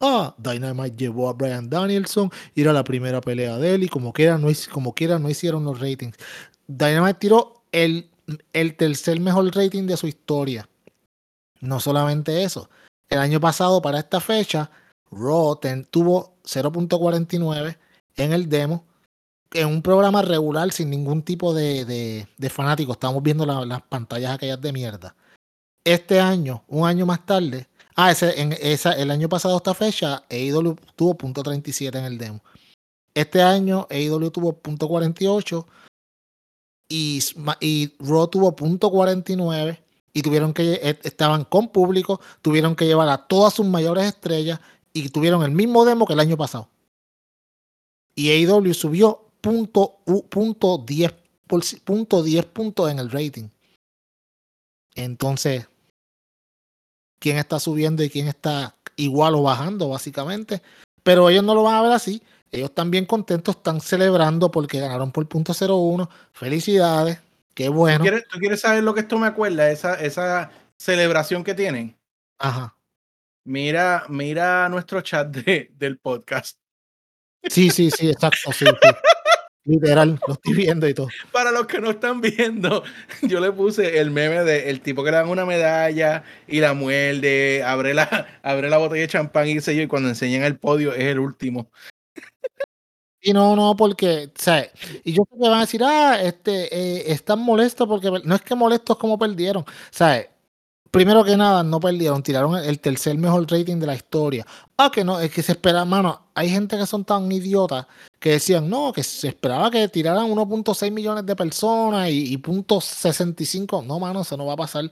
Ah, 0.00 0.34
Dynamite 0.38 0.96
llevó 0.96 1.28
a 1.28 1.34
Brian 1.34 1.70
Danielson, 1.70 2.30
y 2.54 2.62
era 2.62 2.72
la 2.72 2.82
primera 2.82 3.20
pelea 3.20 3.58
de 3.58 3.74
él 3.74 3.84
y 3.84 3.88
como 3.88 4.12
quiera 4.12 4.38
no, 4.38 4.48
como 4.72 4.92
quiera 4.92 5.20
no 5.20 5.30
hicieron 5.30 5.64
los 5.64 5.78
ratings. 5.78 6.16
Dynamite 6.66 7.18
tiró 7.20 7.62
el, 7.70 8.10
el 8.52 8.76
tercer 8.76 9.20
mejor 9.20 9.54
rating 9.54 9.86
de 9.86 9.96
su 9.96 10.06
historia. 10.06 10.68
No 11.60 11.80
solamente 11.80 12.42
eso. 12.42 12.68
El 13.08 13.18
año 13.18 13.40
pasado, 13.40 13.80
para 13.80 13.98
esta 14.00 14.20
fecha, 14.20 14.70
Raw 15.10 15.58
tuvo 15.90 16.34
0.49 16.44 17.78
en 18.16 18.32
el 18.32 18.48
demo, 18.48 18.84
en 19.52 19.68
un 19.68 19.82
programa 19.82 20.22
regular 20.22 20.72
sin 20.72 20.90
ningún 20.90 21.22
tipo 21.22 21.54
de, 21.54 21.84
de, 21.84 22.50
fanáticos. 22.50 22.96
Estamos 22.96 23.22
viendo 23.22 23.46
la- 23.46 23.64
las 23.64 23.82
pantallas 23.82 24.34
aquellas 24.34 24.60
de 24.60 24.72
mierda. 24.72 25.14
Este 25.84 26.18
año, 26.20 26.64
un 26.66 26.86
año 26.86 27.06
más 27.06 27.24
tarde, 27.24 27.68
ah, 27.94 28.10
ese, 28.10 28.40
en 28.40 28.52
esa, 28.60 28.92
el 28.92 29.10
año 29.10 29.28
pasado, 29.28 29.56
esta 29.56 29.72
fecha, 29.74 30.24
AEW 30.28 30.76
tuvo 30.96 31.16
.37 31.16 31.96
en 31.98 32.04
el 32.04 32.18
demo. 32.18 32.42
Este 33.14 33.40
año, 33.40 33.86
AEW 33.88 34.30
tuvo 34.30 34.60
.48 34.60 35.64
y, 36.88 37.20
y 37.60 37.92
Raw 37.98 38.28
tuvo 38.28 38.54
.49 38.54 39.78
y 40.12 40.22
tuvieron 40.22 40.54
que 40.54 40.74
eh, 40.82 40.98
estaban 41.02 41.44
con 41.44 41.68
público, 41.68 42.20
tuvieron 42.42 42.74
que 42.76 42.86
llevar 42.86 43.08
a 43.08 43.26
todas 43.26 43.54
sus 43.54 43.66
mayores 43.66 44.04
estrellas 44.06 44.60
y 44.92 45.08
tuvieron 45.10 45.42
el 45.42 45.50
mismo 45.50 45.84
demo 45.84 46.06
que 46.06 46.14
el 46.14 46.20
año 46.20 46.36
pasado. 46.36 46.68
Y 48.14 48.30
AEW 48.30 48.72
subió 48.72 49.28
punto, 49.42 49.98
punto 50.30 50.78
10, 50.78 51.12
por 51.46 51.60
ci- 51.62 51.80
punto 51.82 52.22
10 52.22 52.46
puntos 52.46 52.90
en 52.90 52.98
el 52.98 53.10
rating. 53.10 53.48
Entonces, 54.94 55.68
quién 57.18 57.36
está 57.36 57.60
subiendo 57.60 58.02
y 58.02 58.08
quién 58.10 58.28
está 58.28 58.74
igual 58.96 59.34
o 59.34 59.42
bajando, 59.42 59.90
básicamente. 59.90 60.62
Pero 61.02 61.28
ellos 61.28 61.44
no 61.44 61.54
lo 61.54 61.62
van 61.62 61.74
a 61.74 61.82
ver 61.82 61.92
así. 61.92 62.22
Ellos 62.56 62.70
están 62.70 62.90
bien 62.90 63.04
contentos, 63.04 63.56
están 63.56 63.80
celebrando 63.82 64.50
porque 64.50 64.80
ganaron 64.80 65.12
por 65.12 65.28
punto 65.28 65.52
01. 65.52 66.08
Felicidades, 66.32 67.20
qué 67.54 67.66
¿Tú, 67.66 67.74
bueno. 67.74 68.00
quieres, 68.00 68.26
tú 68.28 68.38
quieres 68.38 68.60
saber 68.60 68.82
lo 68.82 68.94
que 68.94 69.00
esto 69.00 69.18
me 69.18 69.26
acuerda? 69.26 69.70
Esa, 69.70 69.94
esa 69.94 70.50
celebración 70.78 71.44
que 71.44 71.54
tienen. 71.54 71.96
Ajá. 72.38 72.74
Mira, 73.44 74.04
mira 74.08 74.68
nuestro 74.70 75.02
chat 75.02 75.28
de, 75.28 75.70
del 75.76 75.98
podcast. 75.98 76.58
Sí, 77.44 77.70
sí, 77.70 77.90
sí, 77.90 78.08
exacto, 78.08 78.52
sí, 78.52 78.64
sí. 78.64 78.88
Literal, 79.66 80.18
lo 80.26 80.34
estoy 80.34 80.54
viendo 80.54 80.88
y 80.88 80.94
todo. 80.94 81.08
Para 81.32 81.50
los 81.50 81.66
que 81.66 81.80
no 81.80 81.90
están 81.90 82.20
viendo, 82.20 82.84
yo 83.22 83.40
le 83.40 83.50
puse 83.52 83.98
el 83.98 84.12
meme 84.12 84.44
de 84.44 84.70
el 84.70 84.80
tipo 84.80 85.04
que 85.04 85.10
le 85.10 85.16
dan 85.16 85.28
una 85.28 85.44
medalla 85.44 86.22
y 86.46 86.60
la 86.60 86.72
muerde, 86.72 87.64
abre 87.64 87.92
la, 87.92 88.28
abre 88.42 88.70
la 88.70 88.78
botella 88.78 89.02
de 89.02 89.08
champán 89.08 89.48
y 89.48 89.54
qué 89.54 89.60
sé 89.60 89.76
yo, 89.76 89.82
y 89.82 89.88
cuando 89.88 90.08
enseñan 90.08 90.44
el 90.44 90.56
podio 90.56 90.94
es 90.94 91.04
el 91.04 91.18
último. 91.18 91.70
Y 93.20 93.32
no, 93.32 93.56
no, 93.56 93.74
porque, 93.76 94.30
sea, 94.36 94.70
y 95.02 95.12
yo 95.12 95.24
sé 95.28 95.36
que 95.36 95.48
van 95.48 95.58
a 95.58 95.60
decir, 95.62 95.82
ah, 95.82 96.20
este, 96.22 96.72
eh, 96.74 97.12
están 97.12 97.40
molestos 97.40 97.88
porque, 97.88 98.10
per-". 98.12 98.24
no 98.24 98.36
es 98.36 98.42
que 98.42 98.54
molestos 98.54 98.96
como 98.98 99.18
perdieron, 99.18 99.64
sea, 99.90 100.24
primero 100.92 101.24
que 101.24 101.36
nada, 101.36 101.62
no 101.64 101.80
perdieron, 101.80 102.22
tiraron 102.22 102.56
el 102.58 102.80
tercer 102.80 103.18
mejor 103.18 103.50
rating 103.50 103.78
de 103.80 103.86
la 103.86 103.96
historia. 103.96 104.46
Ah, 104.78 104.90
que 104.92 105.04
no, 105.04 105.18
es 105.20 105.32
que 105.32 105.42
se 105.42 105.52
espera, 105.52 105.84
mano, 105.84 106.28
hay 106.34 106.50
gente 106.50 106.76
que 106.78 106.86
son 106.86 107.04
tan 107.04 107.30
idiotas 107.32 107.86
que 108.20 108.32
decían, 108.32 108.68
no, 108.70 108.92
que 108.92 109.02
se 109.02 109.28
esperaba 109.28 109.70
que 109.70 109.88
tiraran 109.88 110.30
1.6 110.30 110.90
millones 110.92 111.26
de 111.26 111.36
personas 111.36 112.08
y, 112.10 112.34
y 112.34 112.38
.65. 112.38 113.84
No, 113.84 113.98
mano, 114.00 114.22
eso 114.22 114.36
no 114.36 114.46
va 114.46 114.54
a 114.54 114.56
pasar. 114.56 114.90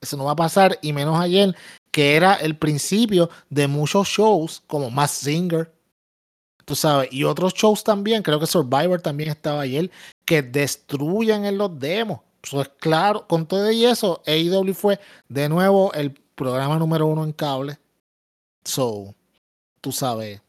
Eso 0.00 0.16
no 0.16 0.24
va 0.24 0.32
a 0.32 0.36
pasar, 0.36 0.78
y 0.82 0.92
menos 0.92 1.18
ayer, 1.20 1.56
que 1.90 2.16
era 2.16 2.34
el 2.34 2.56
principio 2.58 3.30
de 3.50 3.66
muchos 3.68 4.08
shows 4.08 4.62
como 4.66 4.90
Mass 4.90 5.12
Singer, 5.12 5.72
tú 6.66 6.74
sabes, 6.74 7.08
y 7.12 7.24
otros 7.24 7.54
shows 7.54 7.82
también, 7.82 8.22
creo 8.22 8.38
que 8.38 8.46
Survivor 8.46 9.00
también 9.00 9.30
estaba 9.30 9.62
ayer, 9.62 9.90
que 10.26 10.42
destruyen 10.42 11.46
en 11.46 11.56
los 11.56 11.78
demos. 11.78 12.20
Eso 12.42 12.60
es 12.60 12.68
claro, 12.78 13.26
con 13.26 13.46
todo 13.46 13.70
y 13.72 13.86
eso, 13.86 14.22
AEW 14.26 14.74
fue 14.74 15.00
de 15.28 15.48
nuevo 15.48 15.92
el 15.94 16.12
programa 16.34 16.78
número 16.78 17.06
uno 17.06 17.24
en 17.24 17.32
cable. 17.32 17.78
So, 18.64 19.14
tú 19.80 19.92
sabes, 19.92 20.42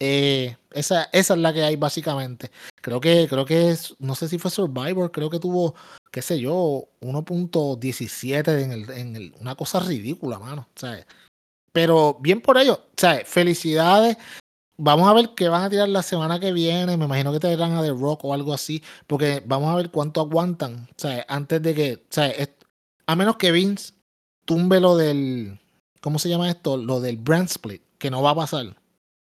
eh, 0.00 0.56
esa, 0.70 1.04
esa 1.12 1.34
es 1.34 1.40
la 1.40 1.52
que 1.52 1.62
hay 1.62 1.76
básicamente. 1.76 2.50
Creo 2.80 3.00
que, 3.00 3.26
creo 3.28 3.44
que 3.44 3.70
es, 3.70 3.94
no 3.98 4.14
sé 4.14 4.28
si 4.28 4.38
fue 4.38 4.50
Survivor, 4.50 5.10
creo 5.10 5.28
que 5.30 5.38
tuvo, 5.38 5.74
qué 6.10 6.22
sé 6.22 6.40
yo, 6.40 6.88
1.17 7.00 8.62
en 8.62 8.72
el, 8.72 8.90
en 8.90 9.16
el, 9.16 9.34
una 9.40 9.54
cosa 9.54 9.80
ridícula, 9.80 10.38
mano. 10.38 10.68
¿sabes? 10.74 11.06
Pero 11.72 12.16
bien 12.20 12.40
por 12.40 12.58
ello, 12.58 12.80
¿sabes? 12.96 13.28
Felicidades. 13.28 14.16
Vamos 14.80 15.08
a 15.08 15.12
ver 15.12 15.30
qué 15.34 15.48
van 15.48 15.64
a 15.64 15.70
tirar 15.70 15.88
la 15.88 16.04
semana 16.04 16.38
que 16.38 16.52
viene. 16.52 16.96
Me 16.96 17.06
imagino 17.06 17.32
que 17.32 17.40
te 17.40 17.48
dirán 17.48 17.72
a 17.72 17.82
The 17.82 17.90
Rock 17.90 18.24
o 18.24 18.32
algo 18.32 18.54
así, 18.54 18.82
porque 19.08 19.42
vamos 19.44 19.72
a 19.72 19.76
ver 19.76 19.90
cuánto 19.90 20.20
aguantan, 20.20 20.88
¿sabes? 20.96 21.24
Antes 21.28 21.60
de 21.60 21.74
que. 21.74 22.04
A 23.06 23.16
menos 23.16 23.36
que 23.36 23.50
Vince 23.50 23.94
tumbe 24.44 24.80
lo 24.80 24.96
del, 24.96 25.58
¿cómo 26.00 26.18
se 26.18 26.28
llama 26.28 26.48
esto? 26.48 26.76
Lo 26.76 27.00
del 27.00 27.16
brand 27.16 27.48
split, 27.48 27.82
que 27.98 28.10
no 28.10 28.22
va 28.22 28.30
a 28.30 28.36
pasar. 28.36 28.76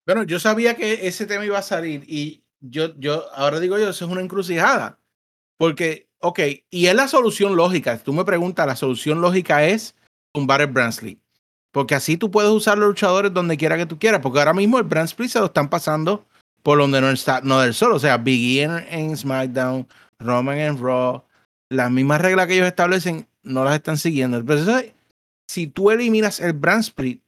Bueno, 0.06 0.24
yo 0.24 0.40
sabía 0.40 0.76
que 0.76 1.08
ese 1.08 1.26
tema 1.26 1.46
iba 1.46 1.58
a 1.58 1.64
salir 1.64 2.04
y 2.08 2.44
yo, 2.60 2.96
yo, 2.98 3.26
ahora 3.34 3.60
digo 3.60 3.78
yo, 3.80 3.90
eso 3.90 4.06
es 4.06 4.12
una 4.12 4.22
encrucijada. 4.22 5.00
Porque, 5.58 6.10
ok, 6.20 6.40
y 6.70 6.88
es 6.88 6.96
la 6.96 7.08
solución 7.08 7.56
lógica. 7.56 7.98
Tú 7.98 8.14
me 8.14 8.24
preguntas, 8.24 8.68
la 8.68 8.76
solución 8.76 9.22
lógica 9.22 9.66
es 9.66 9.96
tumbar 10.32 10.62
el 10.62 10.68
brand 10.68 10.94
split. 10.94 11.20
Porque 11.72 11.96
así 11.96 12.18
tú 12.18 12.32
puedes 12.32 12.52
usar 12.52 12.78
los 12.78 12.90
luchadores 12.90 13.34
donde 13.34 13.58
quiera 13.58 13.78
que 13.78 13.86
tú 13.86 14.00
quieras. 14.00 14.22
Porque 14.22 14.40
ahora 14.40 14.54
mismo 14.54 14.78
el 14.78 14.84
brand 14.86 15.08
split 15.08 15.30
se 15.30 15.40
lo 15.40 15.46
están 15.46 15.70
pasando 15.70 16.26
por 16.64 16.78
donde 16.80 17.00
no 17.02 17.10
está, 17.10 17.42
no 17.42 17.60
del 17.60 17.74
solo. 17.74 17.96
O 17.96 18.00
sea, 18.00 18.18
Biggie 18.18 18.64
en, 18.64 18.72
en 18.90 19.18
SmackDown, 19.18 19.88
Roman 20.20 20.58
en 20.58 20.82
Raw. 20.82 21.24
Las 21.72 21.92
mismas 21.92 22.22
reglas 22.22 22.48
que 22.48 22.56
ellos 22.56 22.68
establecen 22.68 23.28
no 23.44 23.64
las 23.64 23.76
están 23.76 23.98
siguiendo. 23.98 24.44
Pero 24.44 24.64
si 25.50 25.68
tú 25.68 25.92
eliminas 25.92 26.40
el 26.40 26.54
brand 26.54 26.82
split, 26.82 27.22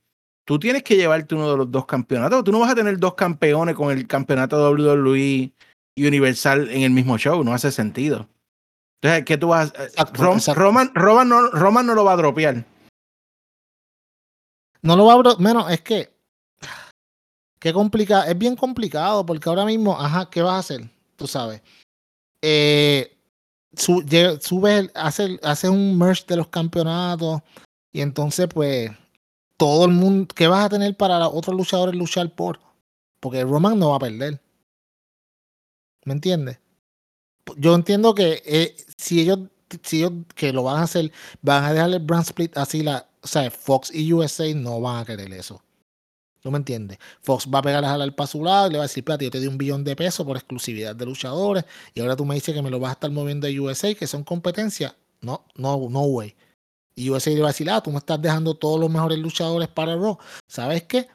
tú 0.47 0.57
tienes 0.57 0.83
que 0.83 0.95
llevarte 0.95 1.35
uno 1.35 1.51
de 1.51 1.57
los 1.57 1.71
dos 1.71 1.85
campeonatos. 1.85 2.43
Tú 2.43 2.51
no 2.51 2.59
vas 2.59 2.71
a 2.71 2.75
tener 2.75 2.97
dos 2.97 3.13
campeones 3.13 3.75
con 3.75 3.91
el 3.91 4.07
campeonato 4.07 4.71
WWE 4.71 5.51
y 5.95 6.07
Universal 6.07 6.69
en 6.69 6.81
el 6.81 6.91
mismo 6.91 7.17
show. 7.17 7.43
No 7.43 7.53
hace 7.53 7.71
sentido. 7.71 8.27
Entonces, 9.01 9.25
¿qué 9.25 9.37
tú 9.37 9.49
vas 9.49 9.73
a 9.77 9.83
Exacto, 9.83 10.23
Rom- 10.23 10.37
exacto. 10.37 10.61
Roman, 10.61 10.91
Roman, 10.93 11.29
no, 11.29 11.49
Roman 11.51 11.85
no 11.85 11.95
lo 11.95 12.03
va 12.03 12.13
a 12.13 12.17
dropear. 12.17 12.65
No 14.81 14.95
lo 14.95 15.05
va 15.05 15.13
abro- 15.13 15.37
menos, 15.37 15.69
es 15.71 15.81
que. 15.81 16.11
Qué 17.59 17.73
complicado. 17.73 18.23
Es 18.23 18.37
bien 18.37 18.55
complicado 18.55 19.25
porque 19.25 19.47
ahora 19.49 19.65
mismo, 19.65 19.99
ajá, 19.99 20.29
¿qué 20.29 20.41
vas 20.41 20.53
a 20.53 20.59
hacer? 20.59 20.89
Tú 21.15 21.27
sabes. 21.27 21.61
Eh, 22.41 23.17
su- 23.75 24.03
el- 24.79 24.91
hace, 24.95 25.69
un 25.69 25.97
merge 25.97 26.25
de 26.27 26.37
los 26.37 26.47
campeonatos 26.47 27.41
y 27.93 28.01
entonces, 28.01 28.47
pues, 28.53 28.91
todo 29.57 29.85
el 29.85 29.91
mundo. 29.91 30.33
¿Qué 30.35 30.47
vas 30.47 30.65
a 30.65 30.69
tener 30.69 30.97
para 30.97 31.27
otros 31.29 31.55
luchadores 31.55 31.95
luchar 31.95 32.33
por? 32.35 32.59
Porque 33.19 33.43
Roman 33.43 33.77
no 33.79 33.91
va 33.91 33.97
a 33.97 33.99
perder. 33.99 34.41
¿Me 36.05 36.13
entiendes? 36.13 36.59
Yo 37.57 37.75
entiendo 37.75 38.15
que 38.15 38.41
eh, 38.45 38.75
si 38.97 39.21
ellos 39.21 39.39
si 39.83 39.99
ellos 39.99 40.13
que 40.35 40.51
lo 40.53 40.63
van 40.63 40.77
a 40.79 40.83
hacer, 40.83 41.11
van 41.41 41.63
a 41.63 41.73
dejar 41.73 41.91
el 41.91 41.99
brand 41.99 42.23
split 42.25 42.57
así, 42.57 42.83
la, 42.83 43.07
o 43.21 43.27
sea, 43.27 43.49
Fox 43.51 43.93
y 43.93 44.11
USA 44.13 44.53
no 44.53 44.81
van 44.81 45.01
a 45.01 45.05
querer 45.05 45.31
eso. 45.33 45.61
¿No 46.43 46.49
me 46.49 46.57
entiendes? 46.57 46.97
Fox 47.21 47.47
va 47.53 47.59
a 47.59 47.61
pegar 47.61 47.85
a 47.85 47.89
jalar 47.89 48.15
para 48.15 48.27
su 48.27 48.43
lado 48.43 48.67
y 48.67 48.71
le 48.71 48.77
va 48.79 48.85
a 48.85 48.87
decir, 48.87 49.01
espérate, 49.01 49.25
yo 49.25 49.31
te 49.31 49.39
di 49.39 49.47
un 49.47 49.57
billón 49.57 49.83
de 49.83 49.95
pesos 49.95 50.25
por 50.25 50.37
exclusividad 50.37 50.95
de 50.95 51.05
luchadores 51.05 51.65
y 51.93 52.01
ahora 52.01 52.15
tú 52.15 52.25
me 52.25 52.33
dices 52.33 52.55
que 52.55 52.61
me 52.63 52.71
lo 52.71 52.79
vas 52.79 52.89
a 52.89 52.93
estar 52.93 53.11
moviendo 53.11 53.47
a 53.47 53.51
USA, 53.51 53.93
que 53.93 54.07
son 54.07 54.23
competencia. 54.23 54.95
No, 55.21 55.45
no, 55.55 55.87
no 55.89 56.01
way. 56.01 56.35
Y 56.95 57.09
USA 57.09 57.29
le 57.29 57.41
va 57.41 57.49
a 57.49 57.51
decir, 57.51 57.69
ah, 57.69 57.81
tú 57.81 57.91
me 57.91 57.99
estás 57.99 58.19
dejando 58.21 58.55
todos 58.55 58.79
los 58.79 58.89
mejores 58.89 59.19
luchadores 59.19 59.67
para 59.69 59.95
Raw. 59.95 60.17
¿Sabes 60.47 60.83
qué? 60.83 61.07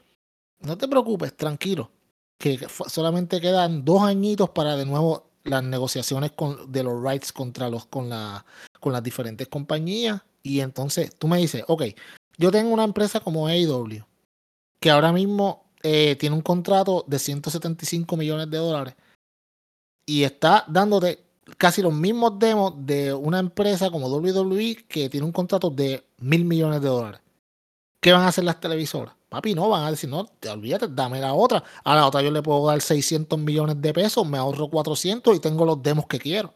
No 0.61 0.79
te 0.79 0.87
preocupes, 0.87 1.37
tranquilo. 1.37 1.91
Que 2.39 2.67
solamente 2.89 3.41
quedan 3.41 3.85
dos 3.85 4.03
añitos 4.03 4.51
para 4.51 4.77
de 4.77 4.87
nuevo 4.87 5.31
las 5.45 5.63
negociaciones 5.63 6.33
con, 6.33 6.71
de 6.71 6.83
los 6.83 7.03
rights 7.03 7.33
contra 7.33 7.69
los 7.69 7.87
con, 7.87 8.09
la, 8.09 8.45
con 8.81 8.93
las 8.93 9.03
diferentes 9.03 9.49
compañías. 9.49 10.23
Y 10.47 10.61
entonces 10.61 11.13
tú 11.19 11.27
me 11.27 11.39
dices, 11.39 11.65
ok, 11.67 11.83
yo 12.39 12.53
tengo 12.53 12.73
una 12.73 12.85
empresa 12.85 13.19
como 13.19 13.49
AEW, 13.49 14.05
que 14.79 14.91
ahora 14.91 15.13
mismo 15.13 15.65
eh, 15.83 16.15
tiene 16.15 16.37
un 16.37 16.43
contrato 16.43 17.05
de 17.09 17.19
175 17.19 18.17
millones 18.17 18.49
de 18.49 18.59
dólares 18.59 18.95
y 20.07 20.23
está 20.23 20.65
dándote 20.69 21.25
casi 21.59 21.83
los 21.83 21.93
mismos 21.93 22.39
demos 22.39 22.75
de 22.87 23.13
una 23.13 23.41
empresa 23.41 23.91
como 23.91 24.07
WWE 24.09 24.87
que 24.89 25.09
tiene 25.09 25.27
un 25.27 25.33
contrato 25.33 25.69
de 25.69 26.07
mil 26.19 26.45
millones 26.45 26.81
de 26.81 26.89
dólares. 26.89 27.21
¿Qué 28.01 28.13
van 28.13 28.23
a 28.23 28.29
hacer 28.29 28.45
las 28.45 28.61
televisoras? 28.61 29.17
Papi, 29.29 29.55
no, 29.55 29.69
van 29.69 29.83
a 29.83 29.91
decir, 29.91 30.09
no, 30.09 30.27
te 30.27 30.49
olvídate, 30.49 30.87
dame 30.89 31.21
la 31.21 31.35
otra. 31.35 31.65
A 31.83 31.97
la 31.97 32.07
otra 32.07 32.23
yo 32.23 32.31
le 32.31 32.41
puedo 32.41 32.65
dar 32.69 32.81
600 32.81 33.37
millones 33.37 33.83
de 33.83 33.93
pesos, 33.93 34.25
me 34.25 34.39
ahorro 34.39 34.69
400 34.69 35.37
y 35.37 35.41
tengo 35.41 35.65
los 35.65 35.83
demos 35.83 36.07
que 36.07 36.21
quiero. 36.21 36.55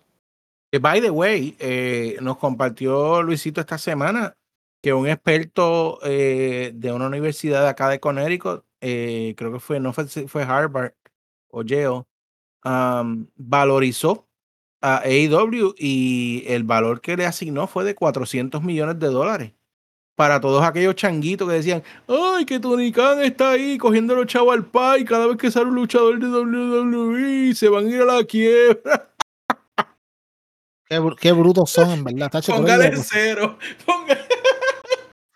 Que, 0.73 0.79
by 0.79 1.01
the 1.01 1.11
way, 1.11 1.57
eh, 1.59 2.17
nos 2.21 2.39
compartió 2.39 3.23
Luisito 3.23 3.61
esta 3.61 3.77
semana 3.77 4.37
que 4.81 4.93
un 4.95 5.09
experto 5.09 5.99
eh, 6.05 6.71
de 6.75 6.93
una 6.93 7.09
universidad 7.09 7.63
de 7.63 7.69
acá 7.69 7.89
de 7.89 8.01
Connecticut, 8.01 8.65
eh, 8.81 9.35
creo 9.37 9.53
que 9.53 9.59
fue, 9.59 9.81
no 9.81 9.93
fue, 9.93 10.07
fue 10.07 10.43
Harvard 10.45 10.93
o 11.49 11.63
Yale, 11.63 12.05
valorizó 13.37 14.29
a 14.81 15.03
AEW 15.05 15.75
y 15.77 16.45
el 16.47 16.65
valor 16.65 17.01
que 17.01 17.17
le 17.17 17.27
asignó 17.27 17.67
fue 17.67 17.85
de 17.85 17.95
400 17.95 18.63
millones 18.63 18.99
de 18.99 19.09
dólares. 19.09 19.53
Para 20.17 20.41
todos 20.41 20.63
aquellos 20.63 20.95
changuitos 20.95 21.49
que 21.49 21.55
decían, 21.55 21.83
ay, 22.07 22.45
que 22.45 22.61
Tony 22.61 22.93
Khan 22.93 23.23
está 23.23 23.53
ahí 23.53 23.79
cogiendo 23.79 24.15
los 24.15 24.27
chavos 24.27 24.55
al 24.55 24.67
pay 24.67 25.05
cada 25.05 25.27
vez 25.27 25.37
que 25.37 25.51
sale 25.51 25.67
un 25.67 25.75
luchador 25.75 26.19
de 26.19 26.29
WWE, 26.29 27.55
se 27.55 27.69
van 27.69 27.87
a 27.87 27.91
ir 27.91 28.03
a 28.03 28.05
la 28.05 28.25
quiebra. 28.25 29.10
Qué, 30.91 31.01
qué 31.21 31.31
brutos 31.33 31.71
son, 31.71 31.89
en 31.91 32.03
verdad. 32.05 32.31
tacho, 32.31 32.53
Póngale 32.53 32.91
loco. 32.91 33.05
cero. 33.09 33.59
Póngale- 33.87 34.27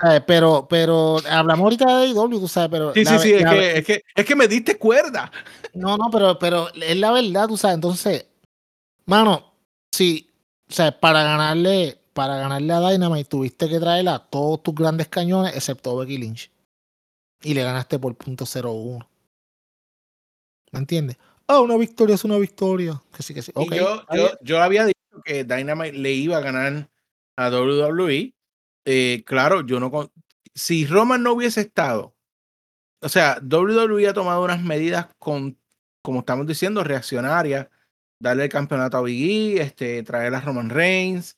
¿Sabes? 0.00 0.22
Pero, 0.26 0.66
pero 0.68 1.18
hablamos 1.30 1.62
ahorita 1.62 1.86
de 2.00 2.06
AEW, 2.08 2.40
tú 2.40 2.48
sabes, 2.48 2.68
pero. 2.70 2.92
Sí, 2.92 3.04
la 3.04 3.18
sí, 3.18 3.28
sí, 3.28 3.34
es 3.34 3.42
la 3.42 3.50
que, 3.52 3.78
es, 3.78 3.84
que, 3.86 4.02
es 4.16 4.24
que 4.26 4.34
me 4.34 4.48
diste 4.48 4.76
cuerda. 4.76 5.30
No, 5.72 5.96
no, 5.96 6.10
pero, 6.10 6.36
pero 6.40 6.68
es 6.74 6.96
la 6.96 7.12
verdad, 7.12 7.46
tú 7.46 7.56
sabes. 7.56 7.76
Entonces, 7.76 8.26
mano, 9.06 9.54
sí, 9.92 10.28
o 10.68 10.72
sea, 10.72 10.98
para 10.98 11.22
ganarle, 11.22 12.00
para 12.12 12.36
ganarle 12.36 12.72
a 12.72 12.90
Dynamite 12.90 13.28
tuviste 13.30 13.68
que 13.68 13.78
traer 13.78 14.08
a 14.08 14.18
todos 14.18 14.60
tus 14.64 14.74
grandes 14.74 15.06
cañones, 15.06 15.54
excepto 15.54 15.96
Becky 15.96 16.18
Lynch. 16.18 16.50
Y 17.42 17.54
le 17.54 17.62
ganaste 17.62 18.00
por 18.00 18.16
punto 18.16 18.44
.01. 18.44 19.06
¿Me 20.72 20.80
entiendes? 20.80 21.16
Ah, 21.46 21.60
una 21.60 21.76
victoria 21.76 22.16
es 22.16 22.24
una 22.24 22.38
victoria. 22.38 23.00
Que 23.16 23.22
sí, 23.22 23.32
que 23.32 23.42
sí. 23.42 23.52
Y 23.54 23.60
Ok, 23.62 23.74
yo, 23.74 24.02
yo, 24.12 24.30
yo 24.42 24.60
había 24.62 24.86
dicho 24.86 24.98
que 25.24 25.44
Dynamite 25.44 25.98
le 25.98 26.12
iba 26.12 26.36
a 26.36 26.40
ganar 26.40 26.88
a 27.36 27.50
WWE. 27.50 28.34
Eh, 28.84 29.22
claro, 29.26 29.62
yo 29.62 29.80
no. 29.80 30.12
Si 30.54 30.86
Roman 30.86 31.22
no 31.22 31.32
hubiese 31.32 31.62
estado, 31.62 32.14
o 33.00 33.08
sea, 33.08 33.38
WWE 33.42 34.08
ha 34.08 34.14
tomado 34.14 34.42
unas 34.44 34.62
medidas 34.62 35.08
con, 35.18 35.58
como 36.02 36.20
estamos 36.20 36.46
diciendo, 36.46 36.84
reaccionarias, 36.84 37.68
darle 38.20 38.44
el 38.44 38.48
campeonato 38.50 38.96
a 38.96 39.02
Big 39.02 39.58
E, 39.58 39.62
este, 39.62 40.02
traer 40.02 40.34
a 40.34 40.40
Roman 40.40 40.70
Reigns. 40.70 41.36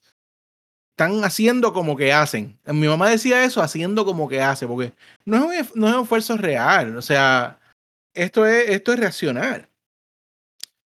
Están 0.91 1.23
haciendo 1.23 1.73
como 1.73 1.95
que 1.95 2.11
hacen. 2.13 2.59
Mi 2.65 2.87
mamá 2.87 3.09
decía 3.09 3.43
eso, 3.43 3.61
haciendo 3.61 4.05
como 4.05 4.27
que 4.27 4.41
hace, 4.41 4.65
porque 4.65 4.93
no 5.25 5.51
es 5.51 5.71
un, 5.71 5.79
no 5.79 5.87
es 5.89 5.95
un 5.95 6.01
esfuerzo 6.03 6.37
real. 6.37 6.97
O 6.97 7.01
sea, 7.01 7.59
esto 8.15 8.45
es, 8.45 8.69
esto 8.69 8.93
es 8.93 8.99
reaccionar. 8.99 9.69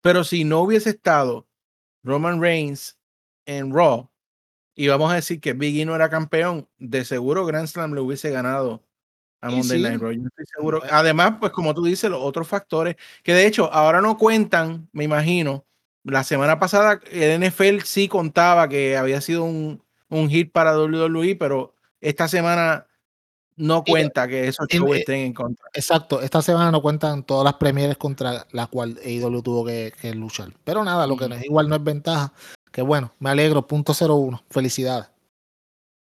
Pero 0.02 0.24
si 0.24 0.44
no 0.44 0.60
hubiese 0.60 0.90
estado 0.90 1.46
Roman 2.02 2.40
Reigns 2.40 2.98
en 3.46 3.72
Raw 3.72 4.08
y 4.74 4.88
vamos 4.88 5.12
a 5.12 5.16
decir 5.16 5.40
que 5.40 5.52
Big 5.52 5.78
E 5.80 5.84
no 5.84 5.94
era 5.94 6.08
campeón, 6.08 6.68
de 6.78 7.04
seguro 7.04 7.44
Grand 7.44 7.68
Slam 7.68 7.94
le 7.94 8.00
hubiese 8.00 8.30
ganado 8.30 8.82
a 9.40 9.50
Monday 9.50 9.78
sí. 9.78 9.82
Night 9.82 10.00
Raw. 10.00 10.12
Yo 10.12 10.26
estoy 10.28 10.46
seguro. 10.46 10.78
Bueno. 10.80 10.94
Además, 10.94 11.34
pues 11.40 11.52
como 11.52 11.74
tú 11.74 11.84
dices, 11.84 12.10
los 12.10 12.22
otros 12.22 12.48
factores 12.48 12.96
que 13.22 13.34
de 13.34 13.46
hecho 13.46 13.72
ahora 13.72 14.00
no 14.00 14.16
cuentan, 14.16 14.88
me 14.92 15.04
imagino. 15.04 15.66
La 16.04 16.24
semana 16.24 16.58
pasada 16.58 17.00
el 17.10 17.40
NFL 17.40 17.80
sí 17.84 18.08
contaba 18.08 18.68
que 18.68 18.96
había 18.96 19.20
sido 19.20 19.44
un, 19.44 19.82
un 20.08 20.28
hit 20.28 20.52
para 20.52 20.76
WWE, 20.76 21.36
pero 21.36 21.74
esta 22.00 22.26
semana 22.26 22.86
no 23.56 23.84
cuenta 23.84 24.26
que 24.26 24.48
esos 24.48 24.66
shows 24.68 24.96
estén 24.96 25.20
en 25.20 25.32
contra. 25.32 25.66
Exacto, 25.72 26.20
esta 26.20 26.42
semana 26.42 26.70
no 26.70 26.82
cuentan 26.82 27.22
todas 27.24 27.44
las 27.44 27.54
premieres 27.54 27.96
contra 27.96 28.46
las 28.52 28.68
cuales 28.68 28.98
AEW 29.04 29.42
tuvo 29.42 29.64
que, 29.64 29.92
luchar. 30.14 30.52
Pero 30.64 30.84
nada, 30.84 31.06
lo 31.06 31.16
que 31.16 31.28
no 31.28 31.34
es 31.34 31.44
igual 31.44 31.68
no 31.68 31.76
es 31.76 31.84
ventaja. 31.84 32.32
Que 32.70 32.82
bueno, 32.82 33.12
me 33.18 33.30
alegro, 33.30 33.66
punto 33.66 33.92
01. 33.92 34.42
Felicidades. 34.50 35.08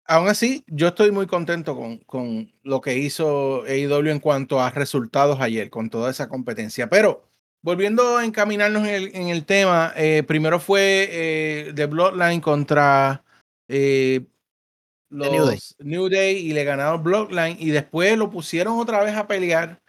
Aún 0.06 0.28
así, 0.28 0.64
yo 0.66 0.88
estoy 0.88 1.12
muy 1.12 1.26
contento 1.26 1.76
con, 1.76 1.98
con 1.98 2.52
lo 2.62 2.80
que 2.80 2.98
hizo 2.98 3.62
AEW 3.62 4.10
en 4.10 4.18
cuanto 4.18 4.60
a 4.60 4.70
resultados 4.70 5.40
ayer, 5.40 5.70
con 5.70 5.88
toda 5.88 6.10
esa 6.10 6.28
competencia. 6.28 6.90
Pero 6.90 7.30
volviendo 7.62 8.16
a 8.16 8.24
encaminarnos 8.24 8.86
en 8.86 8.94
el, 8.94 9.16
en 9.16 9.28
el 9.28 9.44
tema, 9.44 9.92
eh, 9.96 10.24
primero 10.26 10.58
fue 10.58 11.08
eh, 11.10 11.72
The 11.74 11.86
Bloodline 11.86 12.40
contra 12.40 13.22
eh, 13.68 14.26
los 15.10 15.76
New 15.80 16.08
Day. 16.08 16.36
y 16.38 16.52
le 16.52 16.64
ganaron 16.64 17.02
Bloodline 17.02 17.56
y 17.58 17.70
después 17.70 18.16
lo 18.16 18.30
pusieron 18.30 18.78
otra 18.78 19.02
vez 19.02 19.16
a 19.16 19.26
pelear 19.26 19.82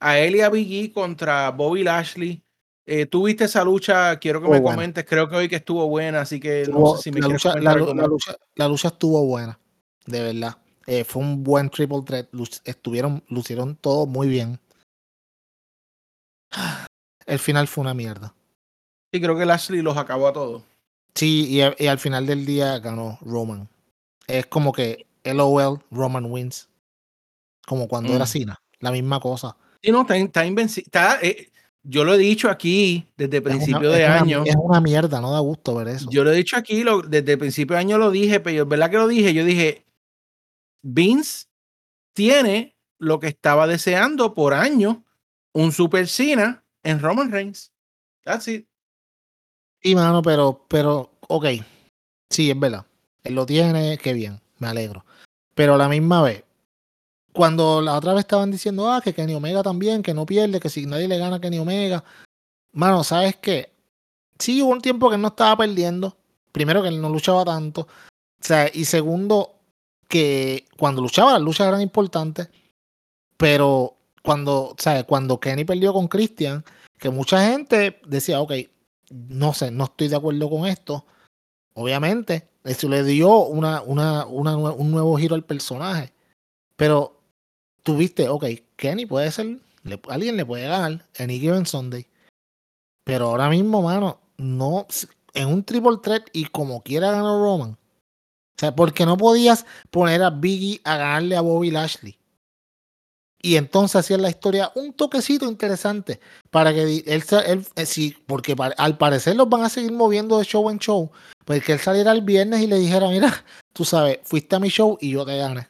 a 0.00 0.18
él 0.18 0.36
y 0.36 0.40
a 0.40 0.50
Biggie 0.50 0.92
contra 0.92 1.50
Bobby 1.50 1.84
Lashley. 1.84 2.42
Eh, 2.86 3.06
Tuviste 3.06 3.44
esa 3.44 3.64
lucha, 3.64 4.18
quiero 4.18 4.42
que 4.42 4.48
me 4.48 4.62
comentes, 4.62 5.06
creo 5.06 5.28
que 5.28 5.36
hoy 5.36 5.48
que 5.48 5.56
estuvo 5.56 5.88
buena, 5.88 6.20
así 6.20 6.38
que 6.38 6.66
no 6.70 6.96
sé 6.96 7.04
si 7.04 7.12
me 7.12 7.20
la 7.20 7.28
lucha, 7.28 7.58
la, 7.58 7.74
lucha, 7.74 8.36
la, 8.56 8.68
lucha, 8.68 8.88
estuvo 8.88 9.24
buena, 9.24 9.58
de 10.04 10.22
verdad. 10.22 10.58
Eh, 10.86 11.04
fue 11.04 11.22
un 11.22 11.42
buen 11.42 11.70
triple 11.70 12.02
threat, 12.04 12.28
estuvieron, 12.64 13.24
lucieron 13.28 13.76
todo 13.76 14.04
muy 14.04 14.28
bien. 14.28 14.60
El 17.26 17.38
final 17.38 17.68
fue 17.68 17.80
una 17.82 17.94
mierda. 17.94 18.34
Y 19.10 19.18
creo 19.18 19.38
que 19.38 19.46
Lashley 19.46 19.80
los 19.80 19.96
acabó 19.96 20.28
a 20.28 20.34
todos. 20.34 20.62
Sí, 21.14 21.46
y, 21.48 21.82
y 21.82 21.86
al 21.86 21.98
final 21.98 22.26
del 22.26 22.44
día 22.44 22.78
ganó 22.80 23.18
Roman 23.22 23.66
es 24.26 24.46
como 24.46 24.72
que 24.72 25.06
LOL, 25.24 25.80
Roman 25.90 26.26
wins. 26.26 26.68
Como 27.66 27.88
cuando 27.88 28.12
era 28.12 28.24
mm. 28.24 28.28
Cena, 28.28 28.62
la 28.80 28.92
misma 28.92 29.20
cosa. 29.20 29.56
Sí, 29.82 29.90
no, 29.90 30.06
está, 30.08 30.44
invencible. 30.44 30.90
Eh, 31.22 31.50
yo 31.82 32.04
lo 32.04 32.14
he 32.14 32.18
dicho 32.18 32.50
aquí 32.50 33.06
desde 33.16 33.42
principio 33.42 33.90
de 33.90 34.06
año. 34.06 34.42
es 34.44 34.56
una 34.56 34.80
mierda, 34.80 35.20
no 35.20 35.32
da 35.32 35.40
gusto 35.40 35.74
ver 35.74 35.88
eso. 35.88 36.08
Yo 36.10 36.24
lo 36.24 36.32
he 36.32 36.36
dicho 36.36 36.56
aquí, 36.56 36.82
lo, 36.82 37.02
desde 37.02 37.36
principio 37.36 37.74
de 37.74 37.80
año 37.80 37.98
lo 37.98 38.10
dije, 38.10 38.40
pero 38.40 38.62
es 38.62 38.68
verdad 38.68 38.90
que 38.90 38.96
lo 38.96 39.08
dije. 39.08 39.34
Yo 39.34 39.44
dije, 39.44 39.84
Vince 40.82 41.46
tiene 42.14 42.76
lo 42.98 43.20
que 43.20 43.28
estaba 43.28 43.66
deseando 43.66 44.34
por 44.34 44.54
año, 44.54 45.04
un 45.52 45.72
Super 45.72 46.08
Cena 46.08 46.64
en 46.82 47.00
Roman 47.00 47.30
Reigns. 47.30 47.72
That's 48.24 48.48
it. 48.48 48.66
Sí, 49.82 49.94
mano, 49.94 50.22
pero, 50.22 50.64
pero, 50.68 51.10
ok. 51.28 51.46
Sí, 52.30 52.50
es 52.50 52.58
verdad. 52.58 52.86
Él 53.24 53.34
lo 53.34 53.46
tiene, 53.46 53.98
qué 53.98 54.12
bien, 54.12 54.40
me 54.58 54.68
alegro. 54.68 55.04
Pero 55.54 55.74
a 55.74 55.78
la 55.78 55.88
misma 55.88 56.22
vez, 56.22 56.44
cuando 57.32 57.80
la 57.80 57.96
otra 57.96 58.12
vez 58.12 58.20
estaban 58.20 58.50
diciendo, 58.50 58.90
ah, 58.90 59.00
que 59.00 59.14
Kenny 59.14 59.34
Omega 59.34 59.62
también, 59.62 60.02
que 60.02 60.14
no 60.14 60.26
pierde, 60.26 60.60
que 60.60 60.68
si 60.68 60.86
nadie 60.86 61.08
le 61.08 61.18
gana 61.18 61.36
a 61.36 61.40
Kenny 61.40 61.58
Omega. 61.58 62.04
Mano, 62.72 63.02
¿sabes 63.02 63.36
qué? 63.36 63.72
Sí, 64.38 64.62
hubo 64.62 64.70
un 64.70 64.80
tiempo 64.80 65.08
que 65.08 65.16
él 65.16 65.22
no 65.22 65.28
estaba 65.28 65.56
perdiendo. 65.56 66.16
Primero, 66.52 66.82
que 66.82 66.88
él 66.88 67.00
no 67.00 67.08
luchaba 67.08 67.44
tanto. 67.44 67.82
O 67.82 67.86
sea, 68.40 68.70
y 68.72 68.84
segundo, 68.84 69.56
que 70.08 70.66
cuando 70.76 71.02
luchaba, 71.02 71.32
las 71.32 71.42
luchas 71.42 71.66
eran 71.66 71.80
importantes. 71.80 72.48
Pero 73.36 73.96
cuando, 74.22 74.76
¿sabes? 74.78 75.04
Cuando 75.04 75.40
Kenny 75.40 75.64
perdió 75.64 75.92
con 75.92 76.08
Christian, 76.08 76.64
que 76.98 77.10
mucha 77.10 77.50
gente 77.50 78.00
decía, 78.06 78.40
ok, 78.40 78.52
no 79.10 79.52
sé, 79.54 79.70
no 79.70 79.84
estoy 79.84 80.08
de 80.08 80.16
acuerdo 80.16 80.48
con 80.48 80.66
esto. 80.66 81.04
Obviamente, 81.74 82.48
eso 82.64 82.88
le 82.88 83.04
dio 83.04 83.44
una, 83.44 83.82
una, 83.82 84.26
una, 84.26 84.56
un 84.56 84.90
nuevo 84.90 85.16
giro 85.16 85.34
al 85.34 85.44
personaje. 85.44 86.12
Pero 86.76 87.20
tuviste, 87.82 88.28
ok, 88.28 88.46
Kenny 88.76 89.06
puede 89.06 89.30
ser, 89.30 89.60
alguien 90.08 90.36
le 90.36 90.46
puede 90.46 90.66
ganar 90.66 91.06
en 91.14 91.30
Given 91.30 91.66
Sunday. 91.66 92.06
Pero 93.04 93.26
ahora 93.26 93.50
mismo, 93.50 93.82
mano, 93.82 94.18
no, 94.38 94.86
en 95.34 95.48
un 95.48 95.62
triple 95.62 95.98
threat 96.02 96.28
y 96.32 96.46
como 96.46 96.82
quiera 96.82 97.10
ganar 97.10 97.38
Roman. 97.38 97.72
O 97.72 98.58
sea, 98.58 98.74
porque 98.74 99.04
no 99.04 99.16
podías 99.16 99.66
poner 99.90 100.22
a 100.22 100.30
Biggie 100.30 100.80
a 100.84 100.96
ganarle 100.96 101.36
a 101.36 101.42
Bobby 101.42 101.70
Lashley. 101.70 102.18
Y 103.42 103.56
entonces 103.56 103.96
hacían 103.96 104.22
la 104.22 104.30
historia 104.30 104.72
un 104.74 104.94
toquecito 104.94 105.44
interesante 105.44 106.18
para 106.50 106.72
que 106.72 106.82
él, 106.82 107.04
él, 107.06 107.66
eh, 107.76 107.84
sí, 107.84 108.16
porque 108.26 108.56
al 108.78 108.96
parecer 108.96 109.36
los 109.36 109.50
van 109.50 109.64
a 109.64 109.68
seguir 109.68 109.92
moviendo 109.92 110.38
de 110.38 110.44
show 110.44 110.70
en 110.70 110.78
show, 110.78 111.10
pues 111.44 111.64
que 111.64 111.72
él 111.72 111.78
saliera 111.78 112.12
el 112.12 112.22
viernes 112.22 112.60
y 112.62 112.66
le 112.66 112.78
dijera, 112.78 113.08
mira, 113.08 113.44
tú 113.72 113.84
sabes, 113.84 114.20
fuiste 114.22 114.56
a 114.56 114.60
mi 114.60 114.68
show 114.68 114.98
y 115.00 115.10
yo 115.10 115.24
te 115.24 115.36
gané. 115.36 115.68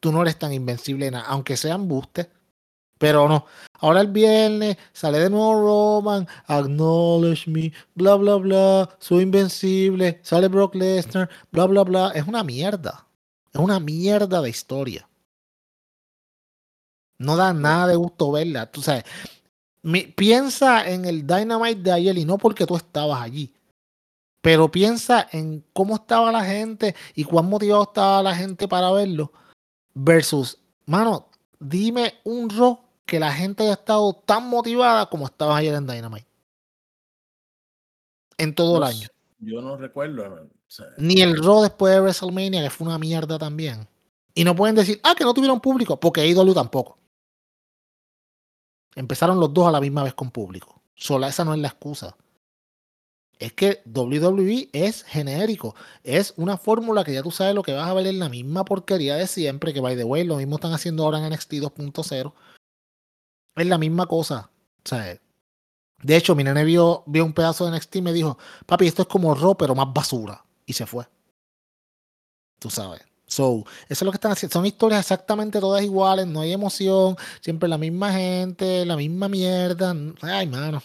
Tú 0.00 0.12
no 0.12 0.22
eres 0.22 0.38
tan 0.38 0.52
invencible 0.52 1.10
nada, 1.10 1.26
aunque 1.26 1.56
sean 1.56 1.88
bustes. 1.88 2.28
Pero 2.98 3.28
no. 3.28 3.46
Ahora 3.80 4.00
el 4.00 4.08
viernes 4.08 4.78
sale 4.92 5.18
de 5.18 5.28
nuevo 5.28 6.00
Roman, 6.00 6.26
acknowledge 6.46 7.46
me, 7.46 7.72
bla 7.94 8.14
bla 8.14 8.36
bla, 8.36 8.96
soy 8.98 9.24
invencible, 9.24 10.18
sale 10.22 10.48
Brock 10.48 10.74
Lesnar, 10.74 11.28
bla 11.52 11.66
bla 11.66 11.82
bla. 11.84 12.12
Es 12.14 12.26
una 12.26 12.42
mierda. 12.42 13.06
Es 13.52 13.60
una 13.60 13.80
mierda 13.80 14.40
de 14.40 14.48
historia. 14.48 15.08
No 17.18 17.36
da 17.36 17.52
nada 17.52 17.88
de 17.88 17.96
gusto 17.96 18.32
verla. 18.32 18.70
Tú 18.70 18.82
sabes, 18.82 19.04
piensa 20.14 20.88
en 20.88 21.04
el 21.04 21.26
Dynamite 21.26 21.82
de 21.82 21.92
ayer 21.92 22.18
y 22.18 22.24
no 22.24 22.38
porque 22.38 22.66
tú 22.66 22.76
estabas 22.76 23.22
allí. 23.22 23.55
Pero 24.46 24.70
piensa 24.70 25.26
en 25.32 25.64
cómo 25.72 25.96
estaba 25.96 26.30
la 26.30 26.44
gente 26.44 26.94
y 27.16 27.24
cuán 27.24 27.46
motivado 27.46 27.82
estaba 27.82 28.22
la 28.22 28.32
gente 28.32 28.68
para 28.68 28.92
verlo. 28.92 29.32
Versus, 29.92 30.60
mano, 30.84 31.30
dime 31.58 32.20
un 32.22 32.48
Raw 32.48 32.78
que 33.04 33.18
la 33.18 33.32
gente 33.32 33.64
haya 33.64 33.72
estado 33.72 34.14
tan 34.24 34.48
motivada 34.48 35.06
como 35.06 35.26
estaba 35.26 35.56
ayer 35.56 35.74
en 35.74 35.88
Dynamite. 35.88 36.28
En 38.38 38.54
todo 38.54 38.76
el 38.76 38.84
año. 38.84 39.08
Yo 39.40 39.60
no 39.60 39.76
recuerdo. 39.76 40.48
Ni 40.96 41.22
el 41.22 41.42
Raw 41.42 41.62
después 41.62 41.92
de 41.92 42.02
WrestleMania, 42.02 42.62
que 42.62 42.70
fue 42.70 42.86
una 42.86 43.00
mierda 43.00 43.40
también. 43.40 43.88
Y 44.32 44.44
no 44.44 44.54
pueden 44.54 44.76
decir, 44.76 45.00
ah, 45.02 45.16
que 45.16 45.24
no 45.24 45.34
tuvieron 45.34 45.60
público, 45.60 45.98
porque 45.98 46.24
IW 46.24 46.54
tampoco. 46.54 46.98
Empezaron 48.94 49.40
los 49.40 49.52
dos 49.52 49.66
a 49.66 49.72
la 49.72 49.80
misma 49.80 50.04
vez 50.04 50.14
con 50.14 50.30
público. 50.30 50.80
Sola 50.94 51.26
esa 51.26 51.44
no 51.44 51.52
es 51.52 51.58
la 51.58 51.66
excusa. 51.66 52.16
Es 53.38 53.52
que 53.52 53.82
WWE 53.84 54.70
es 54.72 55.02
genérico. 55.02 55.74
Es 56.02 56.32
una 56.36 56.56
fórmula 56.56 57.04
que 57.04 57.12
ya 57.12 57.22
tú 57.22 57.30
sabes 57.30 57.54
lo 57.54 57.62
que 57.62 57.74
vas 57.74 57.88
a 57.88 57.94
ver 57.94 58.06
en 58.06 58.18
la 58.18 58.28
misma 58.28 58.64
porquería 58.64 59.16
de 59.16 59.26
siempre. 59.26 59.74
Que 59.74 59.80
by 59.80 59.96
the 59.96 60.04
way, 60.04 60.24
lo 60.24 60.36
mismo 60.36 60.56
están 60.56 60.72
haciendo 60.72 61.04
ahora 61.04 61.18
en 61.18 61.30
NXT 61.32 61.52
2.0. 61.54 62.32
Es 63.56 63.66
la 63.66 63.78
misma 63.78 64.06
cosa. 64.06 64.50
O 64.84 64.88
sea, 64.88 65.20
de 66.02 66.16
hecho, 66.16 66.34
mi 66.34 66.44
nene 66.44 66.64
vio, 66.64 67.02
vio 67.06 67.24
un 67.24 67.32
pedazo 67.32 67.66
de 67.66 67.76
NXT 67.76 67.96
y 67.96 68.02
me 68.02 68.12
dijo: 68.12 68.38
Papi, 68.64 68.86
esto 68.86 69.02
es 69.02 69.08
como 69.08 69.34
Raw, 69.34 69.56
pero 69.56 69.74
más 69.74 69.92
basura. 69.92 70.44
Y 70.64 70.72
se 70.72 70.86
fue. 70.86 71.06
Tú 72.58 72.70
sabes. 72.70 73.02
So, 73.26 73.64
eso 73.88 73.88
es 73.88 74.02
lo 74.02 74.12
que 74.12 74.16
están 74.16 74.32
haciendo. 74.32 74.52
Son 74.52 74.66
historias 74.66 75.00
exactamente 75.00 75.60
todas 75.60 75.82
iguales, 75.82 76.26
no 76.26 76.40
hay 76.40 76.52
emoción, 76.52 77.16
siempre 77.40 77.68
la 77.68 77.76
misma 77.76 78.12
gente, 78.12 78.86
la 78.86 78.96
misma 78.96 79.28
mierda. 79.28 79.94
Ay, 80.22 80.46
mano. 80.46 80.82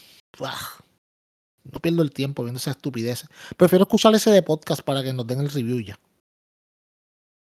No 1.63 1.79
pierdo 1.79 2.01
el 2.01 2.11
tiempo 2.11 2.43
viendo 2.43 2.57
esa 2.57 2.71
estupidez. 2.71 3.25
Prefiero 3.57 3.83
escuchar 3.83 4.13
ese 4.15 4.31
de 4.31 4.41
podcast 4.41 4.81
para 4.81 5.03
que 5.03 5.13
nos 5.13 5.27
den 5.27 5.41
el 5.41 5.49
review 5.49 5.79
ya. 5.81 5.99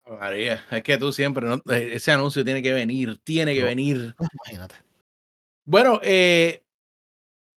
María, 0.06 0.64
es 0.70 0.82
que 0.82 0.98
tú 0.98 1.12
siempre, 1.12 1.46
eh, 1.70 1.90
ese 1.94 2.12
anuncio 2.12 2.44
tiene 2.44 2.62
que 2.62 2.72
venir, 2.72 3.18
tiene 3.24 3.54
que 3.54 3.62
venir. 3.62 4.14
Imagínate. 4.44 4.74
Bueno, 5.64 5.98
eh, 6.02 6.62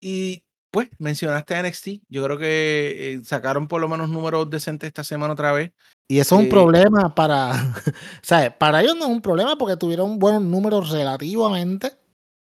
y 0.00 0.42
pues 0.70 0.88
mencionaste 0.98 1.54
a 1.54 1.62
NXT. 1.62 1.88
Yo 2.08 2.24
creo 2.24 2.38
que 2.38 3.14
eh, 3.14 3.24
sacaron 3.24 3.68
por 3.68 3.80
lo 3.80 3.88
menos 3.88 4.08
números 4.08 4.48
decentes 4.50 4.88
esta 4.88 5.04
semana 5.04 5.32
otra 5.32 5.52
vez. 5.52 5.72
Y 6.06 6.20
eso 6.20 6.36
es 6.36 6.40
un 6.40 6.46
eh, 6.46 6.50
problema 6.50 7.14
para, 7.14 7.52
¿sabes? 8.22 8.52
Para 8.52 8.82
ellos 8.82 8.96
no 8.96 9.04
es 9.04 9.10
un 9.10 9.20
problema 9.20 9.56
porque 9.56 9.76
tuvieron 9.76 10.18
buenos 10.18 10.42
números 10.42 10.90
relativamente. 10.90 11.92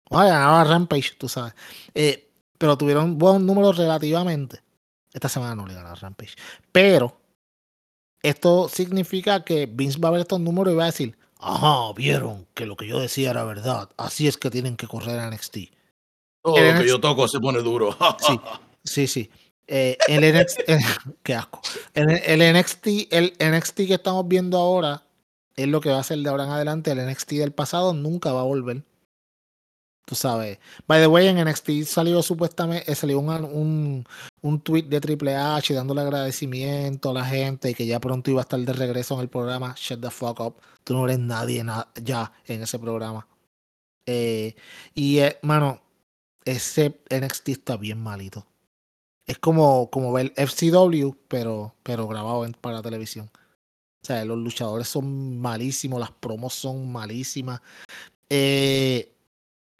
Bueno, 0.08 0.34
a 0.34 0.64
Rampage, 0.64 1.16
tú 1.18 1.28
sabes. 1.28 1.54
Eh, 1.94 2.25
pero 2.58 2.76
tuvieron 2.76 3.18
buenos 3.18 3.42
números 3.42 3.76
relativamente. 3.76 4.62
Esta 5.12 5.28
semana 5.28 5.54
no 5.54 5.66
le 5.66 5.74
ganaron 5.74 5.96
a 5.96 6.00
Rampage. 6.00 6.34
Pero 6.72 7.18
esto 8.22 8.68
significa 8.68 9.44
que 9.44 9.66
Vince 9.66 9.98
va 9.98 10.08
a 10.08 10.12
ver 10.12 10.20
estos 10.22 10.40
números 10.40 10.74
y 10.74 10.76
va 10.76 10.84
a 10.84 10.86
decir, 10.86 11.16
ajá, 11.38 11.92
vieron 11.94 12.46
que 12.54 12.66
lo 12.66 12.76
que 12.76 12.86
yo 12.86 13.00
decía 13.00 13.30
era 13.30 13.44
verdad. 13.44 13.88
Así 13.96 14.26
es 14.26 14.36
que 14.36 14.50
tienen 14.50 14.76
que 14.76 14.86
correr 14.86 15.18
a 15.18 15.30
NXT. 15.30 15.58
Todo 16.42 16.60
lo 16.60 16.80
que 16.80 16.88
yo 16.88 17.00
toco 17.00 17.26
se 17.28 17.40
pone 17.40 17.60
duro. 17.60 17.96
sí, 18.18 18.40
sí, 18.84 19.06
sí. 19.06 19.30
Eh, 19.68 19.96
el 20.06 20.34
NXT, 20.34 20.60
qué 21.22 21.34
asco. 21.34 21.60
El, 21.94 22.10
el, 22.10 22.54
NXT, 22.54 22.86
el 23.10 23.32
NXT 23.40 23.76
que 23.86 23.94
estamos 23.94 24.28
viendo 24.28 24.58
ahora 24.58 25.02
es 25.56 25.66
lo 25.66 25.80
que 25.80 25.90
va 25.90 25.98
a 25.98 26.04
ser 26.04 26.18
de 26.18 26.28
ahora 26.28 26.44
en 26.44 26.50
adelante. 26.50 26.92
El 26.92 27.04
NXT 27.06 27.32
del 27.32 27.52
pasado 27.52 27.94
nunca 27.94 28.32
va 28.32 28.40
a 28.40 28.44
volver. 28.44 28.84
Tú 30.06 30.14
sabes. 30.14 30.58
By 30.86 31.00
the 31.00 31.08
way, 31.08 31.26
en 31.26 31.44
NXT 31.44 31.82
salió 31.84 32.22
supuestamente, 32.22 32.90
eh, 32.90 32.94
salió 32.94 33.18
un, 33.18 33.28
un, 33.28 34.04
un 34.40 34.60
tweet 34.60 34.84
de 34.84 35.00
Triple 35.00 35.34
H 35.34 35.74
dándole 35.74 36.00
agradecimiento 36.00 37.10
a 37.10 37.14
la 37.14 37.24
gente 37.24 37.70
y 37.70 37.74
que 37.74 37.86
ya 37.86 38.00
pronto 38.00 38.30
iba 38.30 38.40
a 38.40 38.44
estar 38.44 38.60
de 38.60 38.72
regreso 38.72 39.14
en 39.14 39.20
el 39.20 39.28
programa. 39.28 39.74
Shut 39.76 40.00
the 40.00 40.10
fuck 40.10 40.40
up. 40.40 40.56
Tú 40.84 40.94
no 40.94 41.04
eres 41.04 41.18
nadie 41.18 41.64
ya 42.02 42.32
en 42.46 42.62
ese 42.62 42.78
programa. 42.78 43.26
Eh, 44.06 44.54
y, 44.94 45.18
eh, 45.18 45.38
mano, 45.42 45.82
ese 46.44 47.00
NXT 47.10 47.48
está 47.50 47.76
bien 47.76 48.00
malito. 48.00 48.46
Es 49.26 49.38
como, 49.38 49.90
como 49.90 50.12
ver 50.12 50.32
FCW, 50.36 51.10
pero, 51.28 51.74
pero 51.82 52.06
grabado 52.06 52.46
para 52.60 52.80
televisión. 52.82 53.28
O 53.34 54.06
sea, 54.06 54.24
los 54.24 54.38
luchadores 54.38 54.86
son 54.86 55.40
malísimos, 55.40 55.98
las 55.98 56.12
promos 56.12 56.54
son 56.54 56.92
malísimas. 56.92 57.60
Eh, 58.30 59.15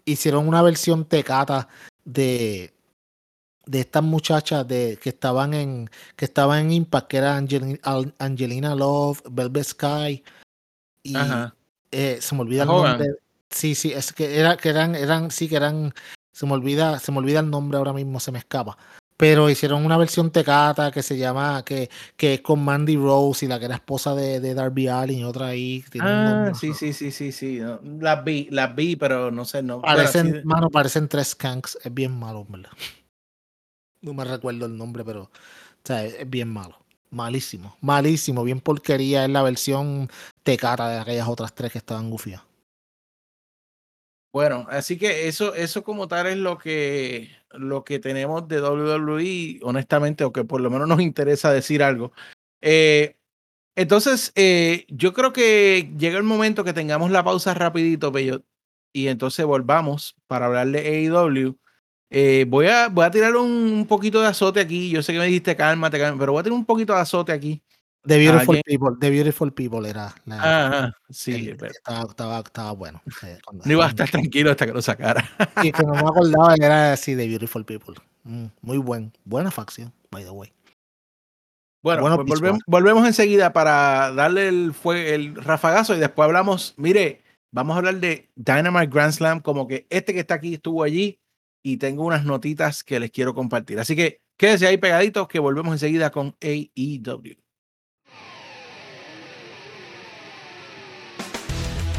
hicieron 0.07 0.49
una 0.49 0.63
versión 0.63 1.05
tecata 1.05 1.69
de, 2.05 2.73
de 3.67 3.81
estas 3.81 4.03
muchachas 4.03 4.67
de, 4.67 4.99
que 5.03 5.11
estaban 5.11 5.53
en 5.53 5.91
que 6.17 6.25
estaban 6.25 6.61
en 6.61 6.73
Impact, 6.73 7.09
que 7.09 7.17
era 7.19 7.37
Angelina, 7.37 8.75
Love, 8.75 9.23
Velvet 9.31 9.65
Sky. 9.65 10.25
Y 11.03 11.15
eh, 11.91 12.19
se 12.21 12.35
me 12.35 12.41
olvida 12.41 12.63
el 12.63 12.69
nombre. 12.69 13.07
Sí, 13.51 13.75
sí, 13.75 13.93
es 13.93 14.13
que 14.13 14.39
era, 14.39 14.57
que 14.57 14.71
eran, 14.71 14.95
eran, 14.95 15.31
sí 15.31 15.49
que 15.49 15.57
eran, 15.57 15.93
se 16.33 16.47
me 16.47 16.53
olvida, 16.53 16.99
se 16.99 17.13
me 17.13 17.19
olvida 17.19 17.41
el 17.41 17.51
nombre 17.51 17.79
ahora 17.79 17.93
mismo, 17.93 18.19
se 18.21 18.33
me 18.33 18.39
escapa 18.39 18.77
pero 19.17 19.49
hicieron 19.49 19.85
una 19.85 19.97
versión 19.97 20.31
tecata 20.31 20.91
que 20.91 21.03
se 21.03 21.17
llama, 21.17 21.65
que, 21.65 21.89
que 22.17 22.35
es 22.35 22.41
con 22.43 22.63
Mandy 22.63 22.97
Rose 22.97 23.47
y 23.47 23.49
la 23.49 23.59
que 23.59 23.65
era 23.65 23.77
esposa 23.77 24.15
de, 24.15 24.41
de 24.41 24.55
Darby 24.55 24.89
Allin 24.89 25.21
y 25.21 25.25
otra 25.25 25.49
ahí. 25.49 25.85
ah, 26.01 26.53
sí, 26.55 26.75
sí, 26.75 26.93
sí, 26.93 27.11
sí, 27.11 27.33
sí. 27.33 27.61
Las 28.01 28.25
vi, 28.25 28.49
las 28.51 28.75
vi, 28.75 28.97
pero 28.97 29.31
no 29.31 29.45
sé, 29.45 29.63
no. 29.63 29.81
Parecen, 29.81 30.43
mano, 30.45 30.69
parecen 30.71 31.09
tres 31.09 31.29
skanks, 31.29 31.79
es 31.83 31.93
bien 31.93 32.19
malo, 32.19 32.47
¿verdad? 32.49 32.71
No 34.03 34.13
me 34.13 34.25
recuerdo 34.25 34.67
el 34.67 34.77
nombre, 34.77 35.05
pero, 35.05 35.23
o 35.23 35.31
sea, 35.83 36.05
es, 36.05 36.29
bien 36.31 36.49
malo. 36.49 36.79
Malísimo, 37.11 37.77
malísimo, 37.81 38.45
bien 38.45 38.61
porquería 38.61 39.25
es 39.25 39.31
la 39.31 39.43
versión 39.43 40.09
tecata 40.43 40.89
de 40.89 40.99
aquellas 40.99 41.27
otras 41.27 41.55
tres 41.55 41.73
que 41.73 41.79
estaban 41.79 42.11
gufiadas. 42.11 42.45
Bueno, 44.37 44.67
así 44.69 44.99
que 44.99 45.29
eso, 45.29 45.55
eso 45.55 45.83
como 45.83 46.09
tal 46.09 46.27
es 46.27 46.37
lo 46.37 46.59
que, 46.59 47.31
lo 47.53 47.85
que 47.85 47.99
tenemos 47.99 48.47
de 48.47 48.61
WWE, 48.61 49.61
honestamente, 49.63 50.25
o 50.25 50.33
que 50.33 50.45
por 50.45 50.61
lo 50.61 50.69
menos 50.69 50.87
nos 50.87 51.01
interesa 51.01 51.51
decir 51.51 51.83
algo. 51.83 52.13
Eh, 52.61 53.17
entonces, 53.77 54.33
eh, 54.35 54.85
yo 54.91 55.15
creo 55.15 55.33
que 55.33 55.91
llega 55.97 56.19
el 56.19 56.25
momento 56.25 56.65
que 56.65 56.75
tengamos 56.75 57.11
la 57.11 57.25
pausa 57.25 57.55
rapidito, 57.55 58.13
Peyot, 58.13 58.45
y 58.93 59.09
entonces 59.09 59.47
volvamos 59.47 60.17
para 60.27 60.45
hablar 60.45 60.67
de 60.69 60.81
AEW. 60.81 61.59
Eh, 62.11 62.45
voy, 62.47 62.67
a, 62.67 62.91
voy 62.91 63.07
a 63.07 63.11
tirar 63.11 63.37
un, 63.37 63.87
poquito 63.89 64.21
de 64.21 64.29
azote 64.29 64.61
aquí. 64.61 64.91
Yo 64.91 65.03
sé 65.03 65.15
que 65.15 65.19
me 65.19 65.25
dijiste 65.25 65.57
cálmate, 65.57 65.99
cálmate, 65.99 66.21
pero 66.21 66.33
voy 66.33 66.41
a 66.41 66.43
tirar 66.43 66.59
un 66.59 66.67
poquito 66.67 66.93
de 66.93 67.01
azote 67.01 67.33
aquí. 67.33 67.63
The 68.07 68.19
Beautiful 68.19 68.63
People, 68.65 68.97
The 69.01 69.11
Beautiful 69.11 69.53
People 69.53 69.89
era. 69.89 70.15
Ajá, 70.31 70.97
sí. 71.11 71.51
estaba, 71.51 72.39
estaba, 72.41 72.73
bueno. 72.73 73.03
no 73.65 73.73
iba 73.73 73.85
a 73.85 73.89
estar 73.89 74.09
tranquilo 74.09 74.51
hasta 74.51 74.67
que 74.67 74.73
lo 74.73 74.83
sacara. 74.83 75.29
sí, 75.61 75.73
que 75.73 75.83
no 75.83 75.93
me 75.93 76.01
acordaba 76.09 76.55
era 76.55 76.93
así, 76.93 77.17
The 77.17 77.27
Beautiful 77.27 77.65
People. 77.65 77.97
Mm, 78.25 78.47
muy 78.63 78.79
buen, 78.79 79.13
buena 79.25 79.51
facción, 79.51 79.93
by 80.11 80.25
the 80.25 80.31
way. 80.31 80.53
Bueno, 81.83 82.17
pues 82.17 82.27
volvemos, 82.27 82.61
volvemos, 82.67 83.07
enseguida 83.07 83.53
para 83.53 84.11
darle 84.13 84.49
el, 84.49 84.75
fue, 84.75 85.15
el 85.15 85.37
rafagazo 85.37 85.95
y 85.95 86.01
después 86.01 86.27
hablamos, 86.27 86.75
mire, 86.77 87.23
vamos 87.53 87.75
a 87.75 87.79
hablar 87.79 87.97
de 87.97 88.29
Dynamite 88.35 88.89
Grand 88.89 89.13
Slam, 89.13 89.41
como 89.41 89.69
que 89.69 89.87
este 89.89 90.13
que 90.13 90.21
está 90.21 90.35
aquí 90.35 90.55
estuvo 90.55 90.83
allí 90.83 91.21
y 91.63 91.77
tengo 91.77 92.05
unas 92.05 92.25
notitas 92.25 92.83
que 92.83 92.99
les 92.99 93.13
quiero 93.13 93.35
compartir. 93.35 93.79
Así 93.79 93.95
que 93.95 94.21
quédense 94.37 94.67
ahí 94.67 94.79
pegaditos 94.79 95.29
que 95.29 95.39
volvemos 95.39 95.75
enseguida 95.75 96.11
con 96.11 96.35
AEW. 96.41 97.37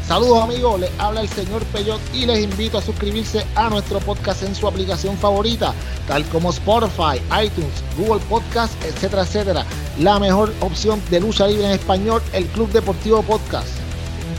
Saludos 0.08 0.42
amigos, 0.42 0.80
les 0.80 0.90
habla 0.98 1.20
el 1.20 1.28
señor 1.28 1.62
Peyot 1.66 2.00
y 2.14 2.24
les 2.24 2.42
invito 2.42 2.78
a 2.78 2.82
suscribirse 2.82 3.44
a 3.54 3.68
nuestro 3.68 3.98
podcast 4.00 4.42
en 4.42 4.54
su 4.54 4.66
aplicación 4.66 5.18
favorita, 5.18 5.74
tal 6.06 6.24
como 6.30 6.48
Spotify, 6.48 7.20
iTunes, 7.44 7.84
Google 7.98 8.24
Podcast, 8.26 8.72
etcétera, 8.86 9.24
etcétera. 9.24 9.66
La 9.98 10.18
mejor 10.18 10.54
opción 10.60 11.02
de 11.10 11.20
lucha 11.20 11.46
libre 11.46 11.66
en 11.66 11.72
español, 11.72 12.22
el 12.32 12.46
Club 12.46 12.72
Deportivo 12.72 13.22
Podcast. 13.22 13.68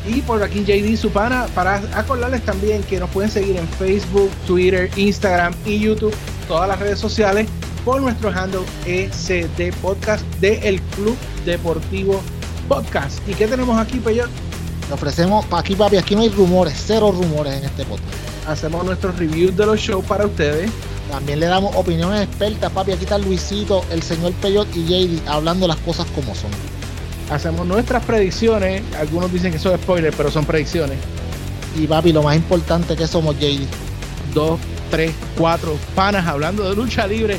Y 0.08 0.22
por 0.22 0.42
aquí 0.42 0.66
JD 0.66 0.98
Supana, 0.98 1.46
para 1.54 1.76
acordarles 1.94 2.44
también 2.44 2.82
que 2.82 3.00
nos 3.00 3.12
pueden 3.12 3.30
seguir 3.30 3.56
en 3.56 3.68
Facebook, 3.68 4.32
Twitter, 4.48 4.90
Instagram 4.96 5.54
y 5.68 5.78
YouTube, 5.78 6.16
todas 6.48 6.68
las 6.68 6.80
redes 6.80 6.98
sociales, 6.98 7.48
por 7.86 8.02
nuestro 8.02 8.30
handle 8.30 8.66
ECD 8.88 9.72
Podcast 9.84 10.26
de 10.42 10.68
El 10.68 10.82
Club 10.82 11.16
Deportivo 11.46 12.24
Podcast. 12.68 13.20
¿Y 13.30 13.36
qué 13.36 13.46
tenemos 13.46 13.78
aquí, 13.80 14.00
Peyot? 14.00 14.49
Le 14.90 14.96
ofrecemos, 14.96 15.46
aquí 15.52 15.76
papi, 15.76 15.98
aquí 15.98 16.16
no 16.16 16.24
hay 16.24 16.30
rumores, 16.30 16.74
cero 16.84 17.14
rumores 17.16 17.54
en 17.54 17.66
este 17.66 17.86
podcast. 17.86 18.12
Hacemos 18.48 18.84
nuestros 18.84 19.16
reviews 19.20 19.56
de 19.56 19.68
los 19.68 19.80
shows 19.80 20.04
para 20.04 20.26
ustedes. 20.26 20.72
También 21.12 21.40
le 21.40 21.46
damos 21.46 21.76
opiniones 21.76 22.24
expertas, 22.24 22.72
papi. 22.72 22.94
Aquí 22.94 23.04
está 23.04 23.20
Luisito, 23.20 23.86
el 23.92 24.02
señor 24.02 24.34
Peyot 24.42 24.68
y 24.76 24.86
JD 24.86 25.28
hablando 25.28 25.68
las 25.68 25.78
cosas 25.78 26.08
como 26.16 26.34
son. 26.34 26.50
Hacemos 27.30 27.68
nuestras 27.68 28.04
predicciones. 28.04 28.82
Algunos 29.00 29.32
dicen 29.32 29.52
que 29.52 29.60
son 29.60 29.78
spoilers, 29.78 30.16
pero 30.16 30.32
son 30.32 30.46
predicciones. 30.46 30.98
Y 31.78 31.86
papi, 31.86 32.12
lo 32.12 32.24
más 32.24 32.36
importante 32.36 32.96
que 32.96 33.06
somos 33.06 33.38
JD. 33.38 33.68
Dos, 34.34 34.60
tres, 34.90 35.14
cuatro 35.38 35.78
panas 35.94 36.26
hablando 36.26 36.68
de 36.68 36.76
lucha 36.76 37.06
libre. 37.06 37.38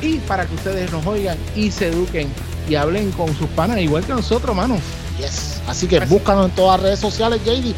Y 0.00 0.18
para 0.18 0.46
que 0.46 0.54
ustedes 0.54 0.92
nos 0.92 1.04
oigan 1.06 1.36
y 1.56 1.72
se 1.72 1.88
eduquen 1.88 2.28
y 2.68 2.76
hablen 2.76 3.10
con 3.12 3.34
sus 3.36 3.48
panas 3.48 3.78
igual 3.78 4.04
que 4.04 4.12
nosotros, 4.12 4.54
mano. 4.54 4.78
Yes. 5.18 5.62
Así 5.68 5.86
que 5.86 6.00
búscanos 6.00 6.50
en 6.50 6.54
todas 6.56 6.80
las 6.80 6.84
redes 6.84 7.00
sociales, 7.00 7.40
JD, 7.44 7.74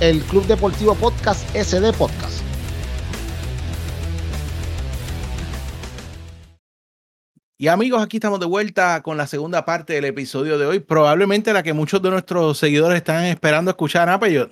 el 0.00 0.22
Club 0.24 0.46
Deportivo 0.46 0.94
Podcast, 0.94 1.44
SD 1.54 1.92
Podcast. 1.92 2.40
Y 7.60 7.68
amigos, 7.68 8.02
aquí 8.02 8.16
estamos 8.16 8.40
de 8.40 8.46
vuelta 8.46 9.02
con 9.02 9.18
la 9.18 9.26
segunda 9.26 9.66
parte 9.66 9.92
del 9.92 10.06
episodio 10.06 10.56
de 10.56 10.64
hoy. 10.64 10.80
Probablemente 10.80 11.52
la 11.52 11.62
que 11.62 11.74
muchos 11.74 12.00
de 12.00 12.08
nuestros 12.08 12.56
seguidores 12.56 12.96
están 12.96 13.26
esperando 13.26 13.70
escuchar, 13.70 14.08
¿no, 14.08 14.48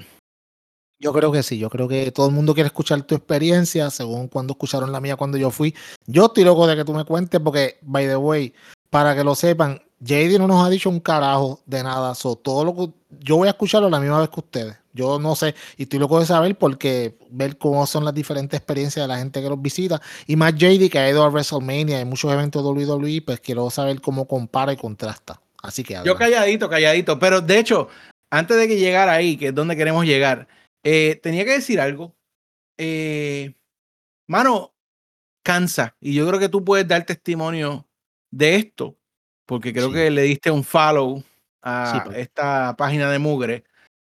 Yo 1.00 1.12
creo 1.14 1.32
que 1.32 1.42
sí, 1.42 1.58
yo 1.58 1.70
creo 1.70 1.88
que 1.88 2.12
todo 2.12 2.28
el 2.28 2.34
mundo 2.34 2.52
quiere 2.52 2.66
escuchar 2.66 3.00
tu 3.04 3.14
experiencia, 3.14 3.88
según 3.88 4.28
cuando 4.28 4.52
escucharon 4.52 4.92
la 4.92 5.00
mía 5.00 5.16
cuando 5.16 5.38
yo 5.38 5.50
fui. 5.50 5.74
Yo 6.06 6.26
estoy 6.26 6.44
loco 6.44 6.66
de 6.66 6.76
que 6.76 6.84
tú 6.84 6.92
me 6.92 7.06
cuentes, 7.06 7.40
porque, 7.40 7.78
by 7.80 8.06
the 8.06 8.16
way, 8.16 8.52
para 8.90 9.16
que 9.16 9.24
lo 9.24 9.34
sepan, 9.34 9.80
JD 10.00 10.38
no 10.38 10.46
nos 10.46 10.64
ha 10.64 10.70
dicho 10.70 10.88
un 10.88 11.00
carajo 11.00 11.60
de 11.66 11.82
nada. 11.82 12.14
So, 12.14 12.36
todo 12.36 12.64
lo 12.64 12.74
que 12.74 12.92
yo 13.20 13.36
voy 13.36 13.48
a 13.48 13.52
escucharlo 13.52 13.90
la 13.90 14.00
misma 14.00 14.20
vez 14.20 14.28
que 14.28 14.40
ustedes. 14.40 14.76
Yo 14.92 15.18
no 15.18 15.36
sé, 15.36 15.54
y 15.76 15.84
estoy 15.84 15.98
loco 15.98 16.18
de 16.18 16.26
saber 16.26 16.56
porque 16.56 17.16
ver 17.30 17.56
cómo 17.56 17.86
son 17.86 18.04
las 18.04 18.14
diferentes 18.14 18.58
experiencias 18.58 19.04
de 19.04 19.08
la 19.08 19.18
gente 19.18 19.40
que 19.40 19.48
los 19.48 19.60
visita. 19.60 20.00
Y 20.26 20.36
más 20.36 20.54
JD 20.54 20.90
que 20.90 20.98
ha 20.98 21.08
ido 21.08 21.22
a 21.22 21.28
WrestleMania 21.28 22.00
y 22.00 22.04
muchos 22.04 22.32
eventos 22.32 22.62
de 22.64 22.70
WWE, 22.70 23.22
pues 23.22 23.40
quiero 23.40 23.70
saber 23.70 24.00
cómo 24.00 24.26
compara 24.26 24.72
y 24.72 24.76
contrasta. 24.76 25.40
Así 25.62 25.82
que 25.82 26.00
Yo 26.04 26.16
calladito, 26.16 26.68
calladito. 26.68 27.18
Pero 27.18 27.40
de 27.40 27.58
hecho, 27.58 27.88
antes 28.30 28.56
de 28.56 28.68
que 28.68 28.76
llegara 28.76 29.12
ahí, 29.12 29.36
que 29.36 29.48
es 29.48 29.54
donde 29.54 29.76
queremos 29.76 30.04
llegar, 30.04 30.48
eh, 30.84 31.18
tenía 31.22 31.44
que 31.44 31.52
decir 31.52 31.80
algo. 31.80 32.14
Eh, 32.76 33.54
mano, 34.28 34.74
cansa. 35.42 35.96
Y 36.00 36.14
yo 36.14 36.26
creo 36.26 36.40
que 36.40 36.48
tú 36.48 36.64
puedes 36.64 36.86
dar 36.86 37.04
testimonio 37.04 37.86
de 38.30 38.56
esto 38.56 38.96
porque 39.48 39.72
creo 39.72 39.90
que 39.90 40.10
le 40.10 40.22
diste 40.22 40.50
un 40.50 40.62
follow 40.62 41.24
a 41.62 42.02
pues. 42.04 42.18
esta 42.18 42.76
página 42.76 43.10
de 43.10 43.18
Mugre. 43.18 43.64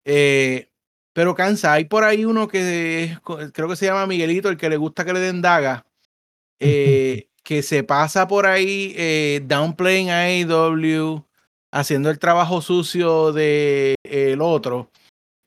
Eh, 0.05 0.69
pero 1.13 1.37
cansa, 1.37 1.73
hay 1.73 1.85
por 1.85 2.03
ahí 2.03 2.25
uno 2.25 2.49
que 2.49 3.17
creo 3.53 3.69
que 3.69 3.77
se 3.77 3.87
llama 3.87 4.09
Miguelito, 4.09 4.49
el 4.49 4.57
que 4.57 4.69
le 4.69 4.77
gusta 4.77 5.05
que 5.05 5.13
le 5.13 5.21
den 5.21 5.41
daga, 5.41 5.87
eh, 6.59 7.29
que 7.45 7.63
se 7.63 7.85
pasa 7.85 8.27
por 8.27 8.45
ahí 8.45 8.93
eh, 8.97 9.41
downplaying 9.45 10.11
a 10.11 10.23
AEW, 10.23 11.25
haciendo 11.71 12.11
el 12.11 12.19
trabajo 12.19 12.61
sucio 12.61 13.33
del 13.33 13.95
el 14.03 14.41
otro. 14.41 14.91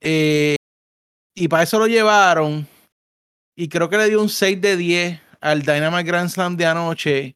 y 0.02 1.48
para 1.50 1.63
eso 1.63 1.78
lo 1.78 1.88
llevaron. 1.88 2.65
Y 3.58 3.67
creo 3.67 3.89
que 3.89 3.98
le 3.98 4.08
dio 4.08 4.22
un 4.22 4.30
6 4.30 4.62
de 4.62 4.78
10 4.78 5.22
al 5.41 5.62
Dynamite 5.62 6.04
Grand 6.04 6.30
Slam 6.30 6.56
de 6.56 6.65
anoche. 6.67 7.36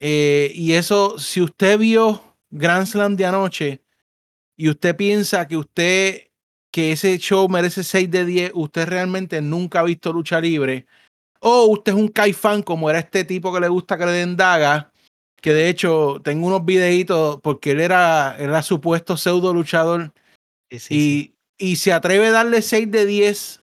Eh, 0.00 0.52
y 0.54 0.74
eso, 0.74 1.18
si 1.18 1.40
usted 1.40 1.78
vio 1.78 2.22
Grand 2.50 2.86
Slam 2.86 3.16
de 3.16 3.26
anoche 3.26 3.82
y 4.56 4.68
usted 4.68 4.96
piensa 4.96 5.46
que 5.48 5.56
usted, 5.56 6.28
que 6.70 6.92
ese 6.92 7.18
show 7.18 7.48
merece 7.48 7.82
6 7.82 8.10
de 8.10 8.24
10, 8.24 8.52
usted 8.54 8.86
realmente 8.86 9.40
nunca 9.40 9.80
ha 9.80 9.84
visto 9.84 10.12
lucha 10.12 10.40
libre, 10.40 10.86
o 11.40 11.66
usted 11.66 11.92
es 11.92 11.98
un 11.98 12.08
caifán 12.08 12.62
como 12.62 12.90
era 12.90 12.98
este 13.00 13.24
tipo 13.24 13.52
que 13.52 13.60
le 13.60 13.68
gusta 13.68 13.96
que 13.96 14.06
le 14.06 14.12
den 14.12 14.36
daga, 14.36 14.92
que 15.40 15.52
de 15.52 15.68
hecho 15.68 16.20
tengo 16.22 16.46
unos 16.46 16.64
videitos 16.64 17.40
porque 17.42 17.72
él 17.72 17.80
era, 17.80 18.36
era 18.38 18.62
supuesto 18.62 19.16
pseudo 19.16 19.54
luchador 19.54 20.12
y, 20.70 21.34
y 21.56 21.76
se 21.76 21.92
atreve 21.92 22.28
a 22.28 22.32
darle 22.32 22.62
6 22.62 22.90
de 22.90 23.06
10 23.06 23.62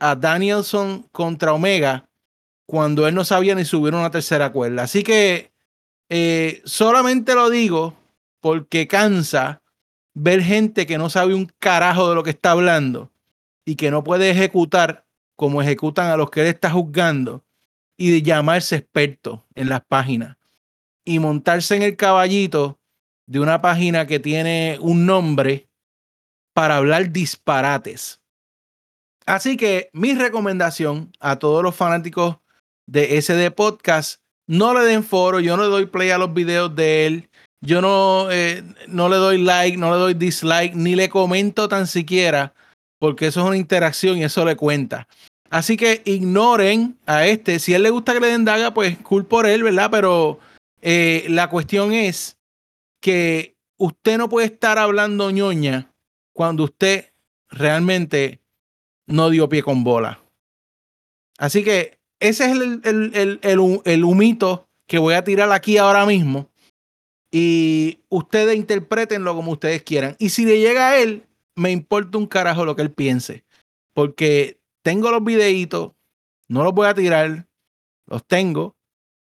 a 0.00 0.14
Danielson 0.16 1.02
contra 1.12 1.52
Omega 1.52 2.06
cuando 2.66 3.06
él 3.06 3.14
no 3.14 3.24
sabía 3.24 3.54
ni 3.54 3.64
subir 3.64 3.94
una 3.94 4.10
tercera 4.10 4.50
cuerda. 4.50 4.84
Así 4.84 5.02
que 5.02 5.53
eh, 6.08 6.62
solamente 6.64 7.34
lo 7.34 7.50
digo 7.50 7.96
porque 8.40 8.86
cansa 8.86 9.62
ver 10.14 10.42
gente 10.42 10.86
que 10.86 10.98
no 10.98 11.10
sabe 11.10 11.34
un 11.34 11.50
carajo 11.58 12.08
de 12.08 12.14
lo 12.14 12.22
que 12.22 12.30
está 12.30 12.52
hablando 12.52 13.10
y 13.64 13.76
que 13.76 13.90
no 13.90 14.04
puede 14.04 14.30
ejecutar 14.30 15.06
como 15.36 15.62
ejecutan 15.62 16.10
a 16.10 16.16
los 16.16 16.30
que 16.30 16.42
él 16.42 16.46
está 16.46 16.70
juzgando 16.70 17.44
y 17.96 18.10
de 18.10 18.22
llamarse 18.22 18.76
experto 18.76 19.44
en 19.54 19.68
las 19.68 19.84
páginas 19.84 20.36
y 21.04 21.18
montarse 21.18 21.76
en 21.76 21.82
el 21.82 21.96
caballito 21.96 22.78
de 23.26 23.40
una 23.40 23.60
página 23.60 24.06
que 24.06 24.20
tiene 24.20 24.78
un 24.80 25.06
nombre 25.06 25.68
para 26.52 26.76
hablar 26.76 27.10
disparates. 27.10 28.20
Así 29.26 29.56
que 29.56 29.90
mi 29.92 30.14
recomendación 30.14 31.12
a 31.18 31.38
todos 31.38 31.62
los 31.62 31.74
fanáticos 31.74 32.38
de 32.86 33.20
SD 33.20 33.50
Podcast, 33.50 34.20
no 34.46 34.74
le 34.74 34.80
den 34.84 35.04
foro, 35.04 35.40
yo 35.40 35.56
no 35.56 35.64
le 35.64 35.68
doy 35.68 35.86
play 35.86 36.10
a 36.10 36.18
los 36.18 36.32
videos 36.32 36.74
de 36.74 37.06
él, 37.06 37.28
yo 37.60 37.80
no, 37.80 38.30
eh, 38.30 38.62
no 38.88 39.08
le 39.08 39.16
doy 39.16 39.38
like, 39.38 39.76
no 39.76 39.90
le 39.92 39.98
doy 39.98 40.14
dislike, 40.14 40.74
ni 40.74 40.94
le 40.94 41.08
comento 41.08 41.68
tan 41.68 41.86
siquiera, 41.86 42.52
porque 42.98 43.26
eso 43.26 43.40
es 43.40 43.46
una 43.46 43.56
interacción 43.56 44.18
y 44.18 44.24
eso 44.24 44.44
le 44.44 44.56
cuenta. 44.56 45.08
Así 45.50 45.76
que 45.76 46.02
ignoren 46.04 46.98
a 47.06 47.26
este. 47.26 47.58
Si 47.58 47.74
él 47.74 47.84
le 47.84 47.90
gusta 47.90 48.12
que 48.12 48.20
le 48.20 48.26
den 48.26 48.44
daga, 48.44 48.74
pues 48.74 48.98
cool 48.98 49.24
por 49.24 49.46
él, 49.46 49.62
¿verdad? 49.62 49.88
Pero 49.90 50.40
eh, 50.82 51.26
la 51.28 51.48
cuestión 51.48 51.92
es 51.92 52.36
que 53.00 53.54
usted 53.78 54.18
no 54.18 54.28
puede 54.28 54.46
estar 54.46 54.78
hablando 54.78 55.30
ñoña 55.30 55.92
cuando 56.32 56.64
usted 56.64 57.12
realmente 57.48 58.40
no 59.06 59.30
dio 59.30 59.48
pie 59.48 59.62
con 59.62 59.84
bola. 59.84 60.20
Así 61.38 61.62
que 61.62 61.98
ese 62.28 62.44
es 62.46 62.52
el, 62.52 62.80
el, 62.84 63.40
el, 63.42 63.80
el, 63.84 64.04
humito 64.04 64.66
que 64.86 64.98
voy 64.98 65.12
a 65.12 65.24
tirar 65.24 65.52
aquí 65.52 65.76
ahora 65.76 66.06
mismo. 66.06 66.48
Y 67.30 68.00
ustedes 68.08 68.56
interpretenlo 68.56 69.34
como 69.34 69.52
ustedes 69.52 69.82
quieran. 69.82 70.16
Y 70.18 70.30
si 70.30 70.46
le 70.46 70.58
llega 70.58 70.88
a 70.88 70.98
él, 70.98 71.26
me 71.54 71.70
importa 71.70 72.16
un 72.16 72.26
carajo 72.26 72.64
lo 72.64 72.76
que 72.76 72.82
él 72.82 72.92
piense. 72.92 73.44
Porque 73.92 74.58
tengo 74.82 75.10
los 75.10 75.22
videitos, 75.22 75.92
no 76.48 76.64
los 76.64 76.72
voy 76.72 76.86
a 76.86 76.94
tirar, 76.94 77.46
los 78.06 78.24
tengo. 78.24 78.74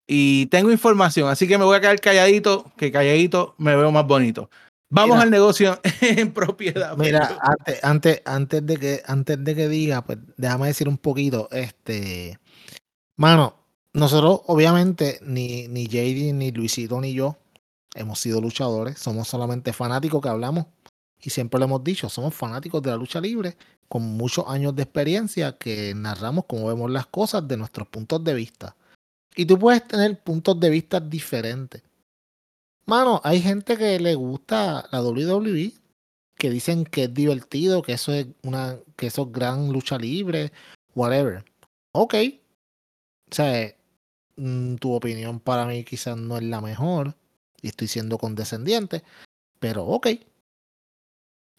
Y 0.07 0.45
tengo 0.47 0.71
información, 0.71 1.29
así 1.29 1.47
que 1.47 1.57
me 1.57 1.65
voy 1.65 1.77
a 1.77 1.81
quedar 1.81 1.99
calladito, 1.99 2.71
que 2.77 2.91
calladito 2.91 3.55
me 3.57 3.75
veo 3.75 3.91
más 3.91 4.05
bonito. 4.05 4.51
Vamos 4.89 5.19
al 5.19 5.31
negocio 5.31 5.79
en 6.01 6.31
propiedad. 6.31 6.95
Mira, 6.95 7.39
antes, 7.41 7.79
antes, 7.83 8.21
antes, 8.25 8.65
de 8.65 8.77
que, 8.77 9.01
antes 9.07 9.43
de 9.43 9.55
que 9.55 9.67
diga, 9.67 10.05
pues 10.05 10.19
déjame 10.37 10.67
decir 10.67 10.87
un 10.87 10.99
poquito, 10.99 11.49
este, 11.51 12.37
mano, 13.15 13.55
nosotros 13.93 14.41
obviamente 14.47 15.19
ni, 15.21 15.67
ni 15.67 15.87
JD, 15.87 16.33
ni 16.33 16.51
Luisito, 16.51 16.99
ni 16.99 17.13
yo 17.13 17.37
hemos 17.95 18.19
sido 18.19 18.41
luchadores, 18.41 18.99
somos 18.99 19.27
solamente 19.27 19.73
fanáticos 19.73 20.21
que 20.21 20.29
hablamos 20.29 20.65
y 21.21 21.29
siempre 21.29 21.59
lo 21.59 21.65
hemos 21.65 21.83
dicho, 21.83 22.09
somos 22.09 22.33
fanáticos 22.33 22.81
de 22.81 22.91
la 22.91 22.97
lucha 22.97 23.21
libre 23.21 23.57
con 23.87 24.03
muchos 24.03 24.45
años 24.47 24.75
de 24.75 24.83
experiencia 24.83 25.57
que 25.57 25.93
narramos 25.95 26.45
cómo 26.45 26.67
vemos 26.67 26.91
las 26.91 27.07
cosas 27.07 27.47
de 27.47 27.57
nuestros 27.57 27.87
puntos 27.87 28.23
de 28.23 28.33
vista. 28.33 28.75
Y 29.35 29.45
tú 29.45 29.57
puedes 29.59 29.87
tener 29.87 30.21
puntos 30.21 30.59
de 30.59 30.69
vista 30.69 30.99
diferentes. 30.99 31.83
Mano, 32.85 33.21
hay 33.23 33.41
gente 33.41 33.77
que 33.77 33.99
le 33.99 34.15
gusta 34.15 34.87
la 34.91 35.01
WWE, 35.01 35.73
que 36.37 36.49
dicen 36.49 36.85
que 36.85 37.05
es 37.05 37.13
divertido, 37.13 37.81
que 37.81 37.93
eso 37.93 38.13
es 38.13 38.27
una, 38.43 38.77
que 38.95 39.07
eso 39.07 39.23
es 39.23 39.31
gran 39.31 39.71
lucha 39.71 39.97
libre, 39.97 40.51
whatever. 40.93 41.43
Ok. 41.91 42.15
O 43.31 43.35
sea, 43.35 43.75
mm, 44.37 44.75
tu 44.75 44.93
opinión 44.93 45.39
para 45.39 45.65
mí 45.65 45.83
quizás 45.83 46.17
no 46.17 46.37
es 46.37 46.43
la 46.43 46.61
mejor, 46.61 47.15
y 47.61 47.69
estoy 47.69 47.87
siendo 47.87 48.17
condescendiente, 48.17 49.03
pero 49.59 49.85
ok. 49.85 50.07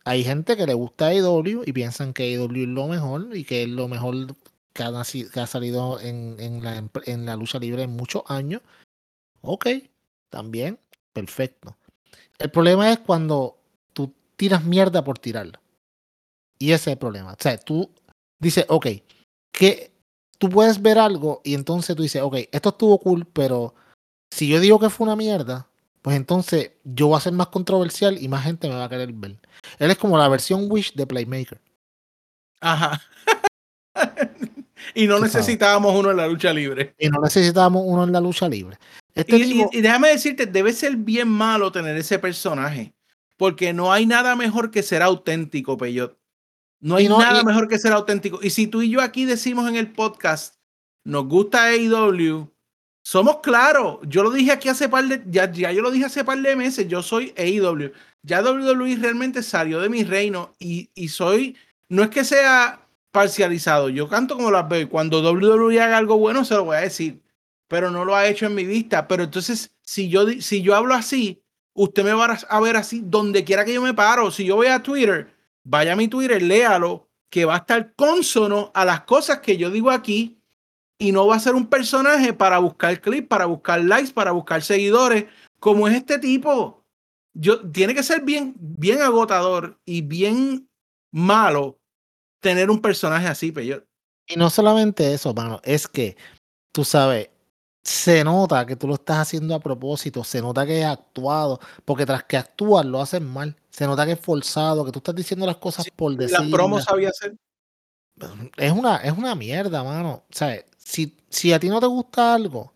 Hay 0.04 0.22
gente 0.22 0.56
que 0.56 0.66
le 0.66 0.74
gusta 0.74 1.08
AEW 1.08 1.64
y 1.66 1.72
piensan 1.72 2.12
que 2.12 2.34
AEW 2.34 2.62
es 2.62 2.68
lo 2.68 2.86
mejor 2.86 3.36
y 3.36 3.44
que 3.44 3.64
es 3.64 3.68
lo 3.68 3.88
mejor 3.88 4.36
que 4.72 4.84
ha, 4.84 5.46
salido 5.46 5.98
en, 6.00 6.62
la, 6.62 6.88
en 7.06 7.26
la 7.26 7.34
lucha 7.34 7.58
libre 7.58 7.82
en 7.82 7.90
muchos 7.90 8.22
años. 8.28 8.62
Ok, 9.40 9.66
también 10.30 10.78
perfecto. 11.12 11.76
El 12.38 12.50
problema 12.52 12.92
es 12.92 13.00
cuando 13.00 13.58
tú 13.92 14.12
tiras 14.36 14.64
mierda 14.64 15.02
por 15.02 15.18
tirarla. 15.18 15.60
Y 16.58 16.72
ese 16.72 16.90
es 16.90 16.94
el 16.94 16.98
problema. 16.98 17.32
O 17.32 17.36
sea, 17.38 17.58
tú 17.58 17.90
dices, 18.38 18.64
ok, 18.68 18.86
que 19.50 19.95
tú 20.38 20.48
puedes 20.48 20.80
ver 20.80 20.98
algo 20.98 21.40
y 21.44 21.54
entonces 21.54 21.96
tú 21.96 22.02
dices, 22.02 22.22
ok, 22.22 22.36
esto 22.52 22.70
estuvo 22.70 22.98
cool, 22.98 23.26
pero 23.32 23.74
si 24.30 24.48
yo 24.48 24.60
digo 24.60 24.78
que 24.78 24.90
fue 24.90 25.06
una 25.06 25.16
mierda, 25.16 25.68
pues 26.02 26.16
entonces 26.16 26.72
yo 26.84 27.08
voy 27.08 27.16
a 27.16 27.20
ser 27.20 27.32
más 27.32 27.48
controversial 27.48 28.22
y 28.22 28.28
más 28.28 28.44
gente 28.44 28.68
me 28.68 28.74
va 28.74 28.84
a 28.84 28.88
querer 28.88 29.12
ver. 29.12 29.36
Él 29.78 29.90
es 29.90 29.98
como 29.98 30.16
la 30.18 30.28
versión 30.28 30.70
Wish 30.70 30.94
de 30.94 31.06
Playmaker. 31.06 31.60
Ajá. 32.60 33.00
y 34.94 35.06
no 35.06 35.18
necesitábamos 35.18 35.94
uno 35.98 36.10
en 36.10 36.16
la 36.16 36.26
lucha 36.26 36.52
libre. 36.52 36.94
Y 36.98 37.08
no 37.08 37.20
necesitábamos 37.20 37.82
uno 37.84 38.04
en 38.04 38.12
la 38.12 38.20
lucha 38.20 38.48
libre. 38.48 38.78
Este 39.14 39.36
y, 39.36 39.80
déjame 39.80 40.08
decirte, 40.08 40.46
debe 40.46 40.72
ser 40.72 40.96
bien 40.96 41.28
malo 41.28 41.72
tener 41.72 41.96
ese 41.96 42.18
personaje, 42.18 42.94
porque 43.36 43.72
no 43.72 43.92
hay 43.92 44.04
nada 44.04 44.36
mejor 44.36 44.70
que 44.70 44.82
ser 44.82 45.02
auténtico, 45.02 45.76
Peyot. 45.76 46.18
No 46.80 46.96
hay 46.96 47.08
nada 47.08 47.42
mejor 47.42 47.68
que 47.68 47.78
ser 47.78 47.92
auténtico. 47.92 48.38
Y 48.42 48.50
si 48.50 48.66
tú 48.66 48.82
y 48.82 48.90
yo 48.90 49.00
aquí 49.00 49.24
decimos 49.24 49.68
en 49.68 49.76
el 49.76 49.92
podcast, 49.92 50.56
nos 51.04 51.26
gusta 51.26 51.64
AEW, 51.66 52.50
somos 53.02 53.38
claros. 53.38 53.98
Yo 54.02 54.22
lo 54.22 54.30
dije 54.30 54.52
aquí 54.52 54.68
hace 54.68 54.88
par 54.88 55.04
de, 55.04 55.22
ya, 55.26 55.50
ya 55.50 55.72
yo 55.72 55.82
lo 55.82 55.90
dije 55.90 56.06
hace 56.06 56.24
par 56.24 56.38
de 56.38 56.56
meses, 56.56 56.88
yo 56.88 57.02
soy 57.02 57.32
AEW. 57.36 57.92
Ya 58.22 58.42
WWE 58.42 58.96
realmente 58.96 59.42
salió 59.42 59.80
de 59.80 59.88
mi 59.88 60.04
reino 60.04 60.54
y, 60.58 60.90
y 60.94 61.08
soy, 61.08 61.56
no 61.88 62.02
es 62.02 62.10
que 62.10 62.24
sea 62.24 62.80
parcializado, 63.12 63.88
yo 63.88 64.08
canto 64.08 64.36
como 64.36 64.50
las 64.50 64.68
veo. 64.68 64.88
Cuando 64.88 65.20
WWE 65.22 65.80
haga 65.80 65.96
algo 65.96 66.18
bueno, 66.18 66.44
se 66.44 66.54
lo 66.54 66.64
voy 66.64 66.76
a 66.76 66.80
decir 66.80 67.22
pero 67.68 67.90
no 67.90 68.04
lo 68.04 68.14
ha 68.14 68.26
hecho 68.26 68.46
en 68.46 68.54
mi 68.54 68.64
vista. 68.64 69.08
Pero 69.08 69.24
entonces, 69.24 69.72
si 69.82 70.08
yo, 70.08 70.26
si 70.40 70.62
yo 70.62 70.74
hablo 70.74 70.94
así, 70.94 71.42
usted 71.74 72.04
me 72.04 72.12
va 72.12 72.38
a 72.48 72.60
ver 72.60 72.76
así 72.76 73.02
donde 73.04 73.44
quiera 73.44 73.64
que 73.64 73.74
yo 73.74 73.82
me 73.82 73.94
paro. 73.94 74.30
Si 74.30 74.44
yo 74.44 74.56
voy 74.56 74.68
a 74.68 74.82
Twitter, 74.82 75.34
vaya 75.66 75.92
a 75.92 75.96
mi 75.96 76.08
Twitter, 76.08 76.40
léalo, 76.40 77.08
que 77.30 77.44
va 77.44 77.54
a 77.54 77.58
estar 77.58 77.94
consono 77.94 78.70
a 78.74 78.84
las 78.84 79.02
cosas 79.02 79.40
que 79.40 79.56
yo 79.56 79.70
digo 79.70 79.90
aquí 79.90 80.40
y 80.98 81.12
no 81.12 81.26
va 81.26 81.36
a 81.36 81.40
ser 81.40 81.54
un 81.54 81.66
personaje 81.66 82.32
para 82.32 82.58
buscar 82.58 83.00
clips, 83.00 83.28
para 83.28 83.46
buscar 83.46 83.82
likes, 83.82 84.12
para 84.12 84.30
buscar 84.30 84.62
seguidores, 84.62 85.26
como 85.58 85.88
es 85.88 85.96
este 85.96 86.18
tipo. 86.18 86.84
Yo, 87.34 87.68
tiene 87.70 87.94
que 87.94 88.02
ser 88.02 88.22
bien, 88.22 88.54
bien 88.58 89.02
agotador 89.02 89.78
y 89.84 90.00
bien 90.02 90.70
malo 91.12 91.78
tener 92.40 92.70
un 92.70 92.80
personaje 92.80 93.26
así, 93.26 93.52
pero 93.52 93.84
Y 94.28 94.36
no 94.36 94.48
solamente 94.48 95.12
eso, 95.12 95.34
mano, 95.34 95.60
es 95.64 95.88
que 95.88 96.16
tú 96.72 96.84
sabes, 96.84 97.28
se 97.86 98.24
nota 98.24 98.66
que 98.66 98.74
tú 98.74 98.88
lo 98.88 98.94
estás 98.94 99.18
haciendo 99.18 99.54
a 99.54 99.60
propósito, 99.60 100.24
se 100.24 100.42
nota 100.42 100.66
que 100.66 100.80
es 100.80 100.86
actuado, 100.86 101.60
porque 101.84 102.04
tras 102.04 102.24
que 102.24 102.36
actúas 102.36 102.84
lo 102.84 103.00
haces 103.00 103.22
mal, 103.22 103.54
se 103.70 103.86
nota 103.86 104.04
que 104.04 104.12
es 104.12 104.20
forzado, 104.20 104.84
que 104.84 104.90
tú 104.90 104.98
estás 104.98 105.14
diciendo 105.14 105.46
las 105.46 105.58
cosas 105.58 105.86
por 105.94 106.16
decir. 106.16 106.40
La 106.40 106.50
promo 106.50 106.80
sabía 106.80 107.10
hacer. 107.10 107.36
Es 108.56 108.72
una, 108.72 108.96
es 108.96 109.16
una 109.16 109.36
mierda, 109.36 109.84
mano. 109.84 110.24
O 110.28 110.34
sea, 110.36 110.64
si, 110.76 111.16
si 111.28 111.52
a 111.52 111.60
ti 111.60 111.68
no 111.68 111.78
te 111.78 111.86
gusta 111.86 112.34
algo, 112.34 112.72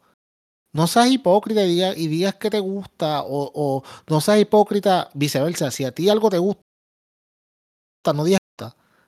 no 0.73 0.87
seas 0.87 1.11
hipócrita 1.11 1.65
y 1.65 1.69
digas, 1.69 1.99
y 1.99 2.07
digas 2.07 2.37
que 2.37 2.49
te 2.49 2.61
gusta, 2.61 3.23
o, 3.23 3.51
o, 3.53 3.83
no 4.09 4.21
seas 4.21 4.39
hipócrita 4.39 5.11
viceversa. 5.15 5.73
Si 5.73 5.85
a 5.85 5.93
ti 5.93 6.09
algo 6.09 6.31
te 6.31 6.39
gusta, 6.39 6.63
no 8.15 8.23
digas 8.23 8.41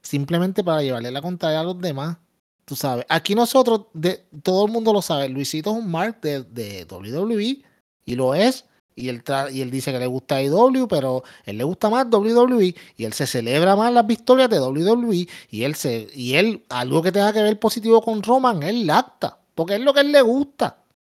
simplemente 0.02 0.64
para 0.64 0.82
llevarle 0.82 1.12
la 1.12 1.22
contraria 1.22 1.60
a 1.60 1.64
los 1.64 1.80
demás. 1.80 2.18
Tú 2.64 2.76
sabes, 2.76 3.04
aquí 3.08 3.34
nosotros, 3.34 3.86
de, 3.92 4.24
todo 4.42 4.66
el 4.66 4.72
mundo 4.72 4.92
lo 4.92 5.02
sabe, 5.02 5.28
Luisito 5.28 5.70
es 5.70 5.76
un 5.76 5.90
mark 5.90 6.20
de, 6.20 6.86
WWE 6.88 7.62
y 8.04 8.14
lo 8.14 8.34
es. 8.34 8.66
Y 8.94 9.08
él, 9.08 9.22
y 9.50 9.62
él 9.62 9.70
dice 9.70 9.90
que 9.90 9.98
le 9.98 10.06
gusta 10.06 10.42
IW, 10.42 10.86
pero 10.86 11.24
él 11.46 11.56
le 11.56 11.64
gusta 11.64 11.88
más 11.88 12.06
WWE 12.10 12.74
y 12.96 13.04
él 13.04 13.14
se 13.14 13.26
celebra 13.26 13.74
más 13.74 13.90
las 13.92 14.06
victorias 14.06 14.50
de 14.50 14.60
WWE 14.60 15.26
y 15.50 15.64
él 15.64 15.74
se 15.76 16.08
y 16.12 16.34
él 16.34 16.62
algo 16.68 17.02
que 17.02 17.10
tenga 17.10 17.32
que 17.32 17.42
ver 17.42 17.58
positivo 17.58 18.02
con 18.02 18.22
Roman, 18.22 18.62
él 18.62 18.86
lacta, 18.86 19.38
porque 19.54 19.76
es 19.76 19.80
lo 19.80 19.94
que 19.94 20.00
él 20.00 20.12
le 20.12 20.20
gusta. 20.20 20.76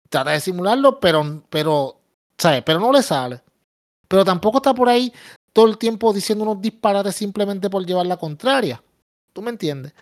Trata 0.09 0.31
de 0.31 0.39
simularlo, 0.39 1.01
pero 1.01 1.43
pero 1.49 1.99
¿sabes? 2.37 2.63
Pero 2.65 2.79
no 2.79 2.93
le 2.93 3.03
sale. 3.03 3.41
Pero 4.07 4.23
tampoco 4.23 4.57
está 4.59 4.73
por 4.73 4.87
ahí 4.87 5.11
todo 5.51 5.67
el 5.67 5.77
tiempo 5.77 6.13
diciendo 6.13 6.43
unos 6.43 6.61
disparates 6.61 7.15
simplemente 7.15 7.69
por 7.69 7.85
llevar 7.85 8.05
la 8.05 8.17
contraria. 8.17 8.81
¿Tú 9.33 9.41
me 9.41 9.49
entiendes? 9.49 9.93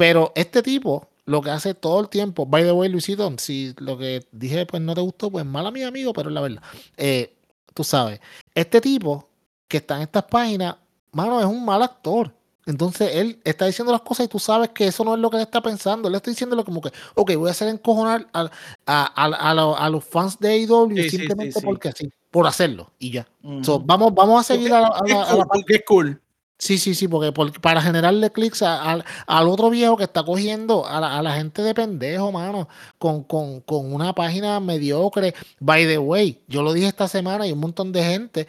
Pero 0.00 0.32
este 0.34 0.62
tipo 0.62 1.10
lo 1.26 1.42
que 1.42 1.50
hace 1.50 1.74
todo 1.74 2.00
el 2.00 2.08
tiempo, 2.08 2.46
by 2.46 2.64
the 2.64 2.72
way, 2.72 2.88
Luisito, 2.88 3.30
si 3.36 3.74
lo 3.76 3.98
que 3.98 4.26
dije 4.32 4.64
pues 4.64 4.80
no 4.80 4.94
te 4.94 5.02
gustó, 5.02 5.30
pues 5.30 5.44
mala 5.44 5.70
mi 5.70 5.82
amigo, 5.82 6.14
pero 6.14 6.30
es 6.30 6.34
la 6.34 6.40
verdad. 6.40 6.62
Eh, 6.96 7.36
tú 7.74 7.84
sabes, 7.84 8.18
este 8.54 8.80
tipo 8.80 9.28
que 9.68 9.76
está 9.76 9.96
en 9.96 10.02
estas 10.04 10.24
páginas, 10.24 10.76
mano, 11.12 11.38
es 11.38 11.44
un 11.44 11.66
mal 11.66 11.82
actor. 11.82 12.32
Entonces 12.64 13.10
él 13.12 13.42
está 13.44 13.66
diciendo 13.66 13.92
las 13.92 14.00
cosas 14.00 14.24
y 14.24 14.28
tú 14.30 14.38
sabes 14.38 14.70
que 14.70 14.86
eso 14.86 15.04
no 15.04 15.12
es 15.12 15.20
lo 15.20 15.28
que 15.28 15.36
él 15.36 15.42
está 15.42 15.60
pensando. 15.60 16.08
Él 16.08 16.14
está 16.14 16.30
diciéndolo 16.30 16.64
como 16.64 16.80
que, 16.80 16.90
ok, 17.14 17.34
voy 17.34 17.48
a 17.48 17.50
hacer 17.50 17.68
encojonar 17.68 18.26
a, 18.32 18.50
a, 18.86 19.84
a, 19.84 19.90
los 19.90 20.02
fans 20.02 20.38
de 20.38 20.48
AEW 20.48 21.10
simplemente 21.10 21.60
porque 21.60 21.92
sí, 21.92 22.10
por 22.30 22.46
hacerlo 22.46 22.90
y 22.98 23.10
ya. 23.10 23.28
vamos, 23.42 24.14
vamos 24.14 24.40
a 24.40 24.44
seguir 24.44 24.72
a, 24.72 24.80
la, 24.80 25.44
parte. 25.46 25.74
es 25.74 25.84
cool. 25.86 26.22
Sí, 26.60 26.76
sí, 26.76 26.94
sí, 26.94 27.08
porque, 27.08 27.32
para 27.62 27.80
generarle 27.80 28.30
clics 28.30 28.62
al 28.62 29.04
otro 29.48 29.70
viejo 29.70 29.96
que 29.96 30.04
está 30.04 30.22
cogiendo 30.22 30.86
a 30.86 31.22
la, 31.22 31.32
gente 31.32 31.62
de 31.62 31.74
pendejo, 31.74 32.30
mano, 32.32 32.68
con, 32.98 33.24
con, 33.24 33.62
con, 33.62 33.94
una 33.94 34.14
página 34.14 34.60
mediocre. 34.60 35.34
By 35.58 35.86
the 35.86 35.96
way, 35.96 36.38
yo 36.48 36.62
lo 36.62 36.74
dije 36.74 36.88
esta 36.88 37.08
semana 37.08 37.46
y 37.46 37.52
un 37.52 37.60
montón 37.60 37.92
de 37.92 38.04
gente 38.04 38.46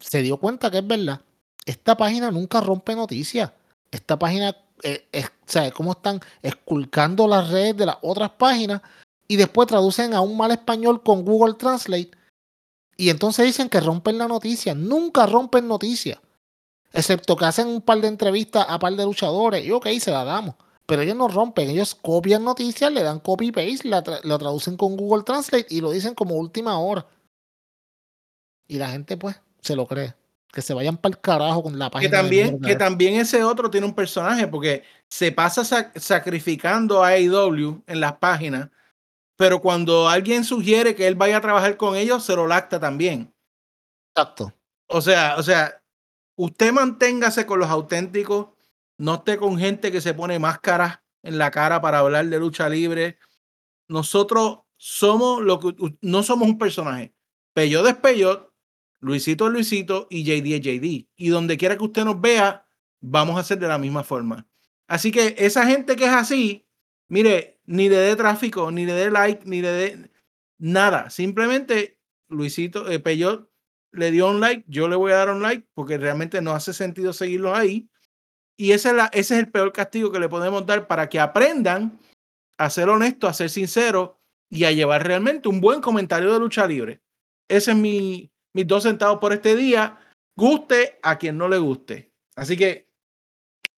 se 0.00 0.22
dio 0.22 0.38
cuenta 0.38 0.70
que 0.70 0.78
es 0.78 0.86
verdad. 0.86 1.20
Esta 1.66 1.98
página 1.98 2.30
nunca 2.30 2.62
rompe 2.62 2.96
noticias. 2.96 3.52
Esta 3.90 4.18
página, 4.18 4.56
eh, 4.82 5.06
es, 5.12 5.30
cómo 5.74 5.92
están 5.92 6.20
esculcando 6.40 7.28
las 7.28 7.50
redes 7.50 7.76
de 7.76 7.86
las 7.86 7.98
otras 8.00 8.30
páginas 8.30 8.80
y 9.26 9.36
después 9.36 9.68
traducen 9.68 10.14
a 10.14 10.22
un 10.22 10.34
mal 10.34 10.50
español 10.50 11.02
con 11.02 11.26
Google 11.26 11.54
Translate 11.54 12.10
y 12.96 13.10
entonces 13.10 13.44
dicen 13.44 13.68
que 13.68 13.80
rompen 13.80 14.16
la 14.16 14.28
noticia. 14.28 14.74
Nunca 14.74 15.26
rompen 15.26 15.68
noticias. 15.68 16.18
Excepto 16.98 17.36
que 17.36 17.44
hacen 17.44 17.68
un 17.68 17.80
par 17.80 18.00
de 18.00 18.08
entrevistas 18.08 18.66
a 18.68 18.76
par 18.80 18.92
de 18.92 19.04
luchadores 19.04 19.64
y 19.64 19.70
ok, 19.70 19.86
se 20.00 20.10
la 20.10 20.24
damos. 20.24 20.56
Pero 20.84 21.02
ellos 21.02 21.14
no 21.14 21.28
rompen, 21.28 21.70
ellos 21.70 21.94
copian 21.94 22.42
noticias, 22.42 22.90
le 22.90 23.04
dan 23.04 23.20
copy-paste, 23.20 23.88
la, 23.88 24.02
traducen 24.02 24.76
con 24.76 24.96
Google 24.96 25.22
Translate 25.22 25.68
y 25.70 25.80
lo 25.80 25.92
dicen 25.92 26.14
como 26.14 26.34
última 26.34 26.76
hora. 26.80 27.06
Y 28.66 28.78
la 28.78 28.88
gente 28.90 29.16
pues 29.16 29.40
se 29.60 29.76
lo 29.76 29.86
cree. 29.86 30.12
Que 30.52 30.60
se 30.60 30.74
vayan 30.74 30.96
para 30.96 31.14
el 31.14 31.20
carajo 31.20 31.62
con 31.62 31.78
la 31.78 31.88
página. 31.88 32.10
Que 32.10 32.16
también, 32.16 32.60
que 32.60 32.74
también 32.74 33.14
ese 33.14 33.44
otro 33.44 33.70
tiene 33.70 33.86
un 33.86 33.94
personaje 33.94 34.48
porque 34.48 34.82
se 35.08 35.30
pasa 35.30 35.62
sacrificando 35.94 37.04
a 37.04 37.10
AEW 37.10 37.84
en 37.86 38.00
las 38.00 38.14
páginas, 38.14 38.70
pero 39.36 39.60
cuando 39.60 40.08
alguien 40.08 40.42
sugiere 40.42 40.96
que 40.96 41.06
él 41.06 41.14
vaya 41.14 41.36
a 41.36 41.42
trabajar 41.42 41.76
con 41.76 41.94
ellos, 41.94 42.24
se 42.24 42.34
lo 42.34 42.48
lacta 42.48 42.80
también. 42.80 43.32
Exacto. 44.16 44.52
O 44.88 45.00
sea, 45.00 45.36
o 45.36 45.44
sea, 45.44 45.77
usted 46.38 46.72
manténgase 46.72 47.46
con 47.46 47.58
los 47.58 47.68
auténticos, 47.68 48.48
no 48.96 49.16
esté 49.16 49.36
con 49.36 49.58
gente 49.58 49.90
que 49.90 50.00
se 50.00 50.14
pone 50.14 50.38
máscaras 50.38 51.00
en 51.22 51.36
la 51.36 51.50
cara 51.50 51.80
para 51.80 51.98
hablar 51.98 52.26
de 52.26 52.38
lucha 52.38 52.68
libre. 52.68 53.18
Nosotros 53.88 54.60
somos 54.76 55.42
lo 55.42 55.58
que 55.58 55.74
no 56.00 56.22
somos 56.22 56.48
un 56.48 56.56
personaje. 56.56 57.12
Peyot 57.54 57.86
es 57.88 57.96
Peyot, 57.96 58.52
Luisito 59.00 59.48
es 59.48 59.52
Luisito 59.52 60.06
y 60.10 60.22
JD 60.22 60.54
es 60.54 60.60
JD. 60.60 61.08
Y 61.16 61.28
donde 61.28 61.56
quiera 61.56 61.76
que 61.76 61.84
usted 61.84 62.04
nos 62.04 62.20
vea, 62.20 62.66
vamos 63.00 63.36
a 63.36 63.40
hacer 63.40 63.58
de 63.58 63.66
la 63.66 63.78
misma 63.78 64.04
forma. 64.04 64.46
Así 64.86 65.10
que 65.10 65.34
esa 65.38 65.66
gente 65.66 65.96
que 65.96 66.04
es 66.04 66.12
así, 66.12 66.68
mire, 67.08 67.60
ni 67.66 67.88
le 67.88 67.96
dé 67.96 68.14
tráfico, 68.14 68.70
ni 68.70 68.86
le 68.86 68.92
dé 68.92 69.10
like, 69.10 69.42
ni 69.44 69.60
le 69.60 69.72
dé 69.72 70.10
nada. 70.56 71.10
Simplemente 71.10 71.98
Luisito, 72.28 72.88
eh, 72.88 73.00
Peyot 73.00 73.50
le 73.92 74.10
dio 74.10 74.28
un 74.28 74.40
like, 74.40 74.64
yo 74.68 74.88
le 74.88 74.96
voy 74.96 75.12
a 75.12 75.16
dar 75.16 75.30
un 75.30 75.42
like 75.42 75.66
porque 75.74 75.98
realmente 75.98 76.40
no 76.40 76.52
hace 76.52 76.72
sentido 76.72 77.12
seguirlos 77.12 77.56
ahí. 77.56 77.88
Y 78.56 78.72
ese 78.72 78.92
es, 79.12 79.30
el 79.30 79.50
peor 79.50 79.72
castigo 79.72 80.10
que 80.10 80.18
le 80.18 80.28
podemos 80.28 80.66
dar 80.66 80.86
para 80.88 81.08
que 81.08 81.20
aprendan 81.20 82.00
a 82.58 82.70
ser 82.70 82.88
honestos, 82.88 83.30
a 83.30 83.34
ser 83.34 83.50
sinceros 83.50 84.12
y 84.50 84.64
a 84.64 84.72
llevar 84.72 85.06
realmente 85.06 85.48
un 85.48 85.60
buen 85.60 85.80
comentario 85.80 86.32
de 86.32 86.40
lucha 86.40 86.66
libre. 86.66 87.00
Ese 87.48 87.70
es 87.70 87.76
mi, 87.76 88.32
mis 88.52 88.66
dos 88.66 88.82
centavos 88.82 89.20
por 89.20 89.32
este 89.32 89.54
día. 89.54 89.98
Guste 90.36 90.98
a 91.02 91.18
quien 91.18 91.38
no 91.38 91.48
le 91.48 91.58
guste. 91.58 92.12
Así 92.34 92.56
que 92.56 92.88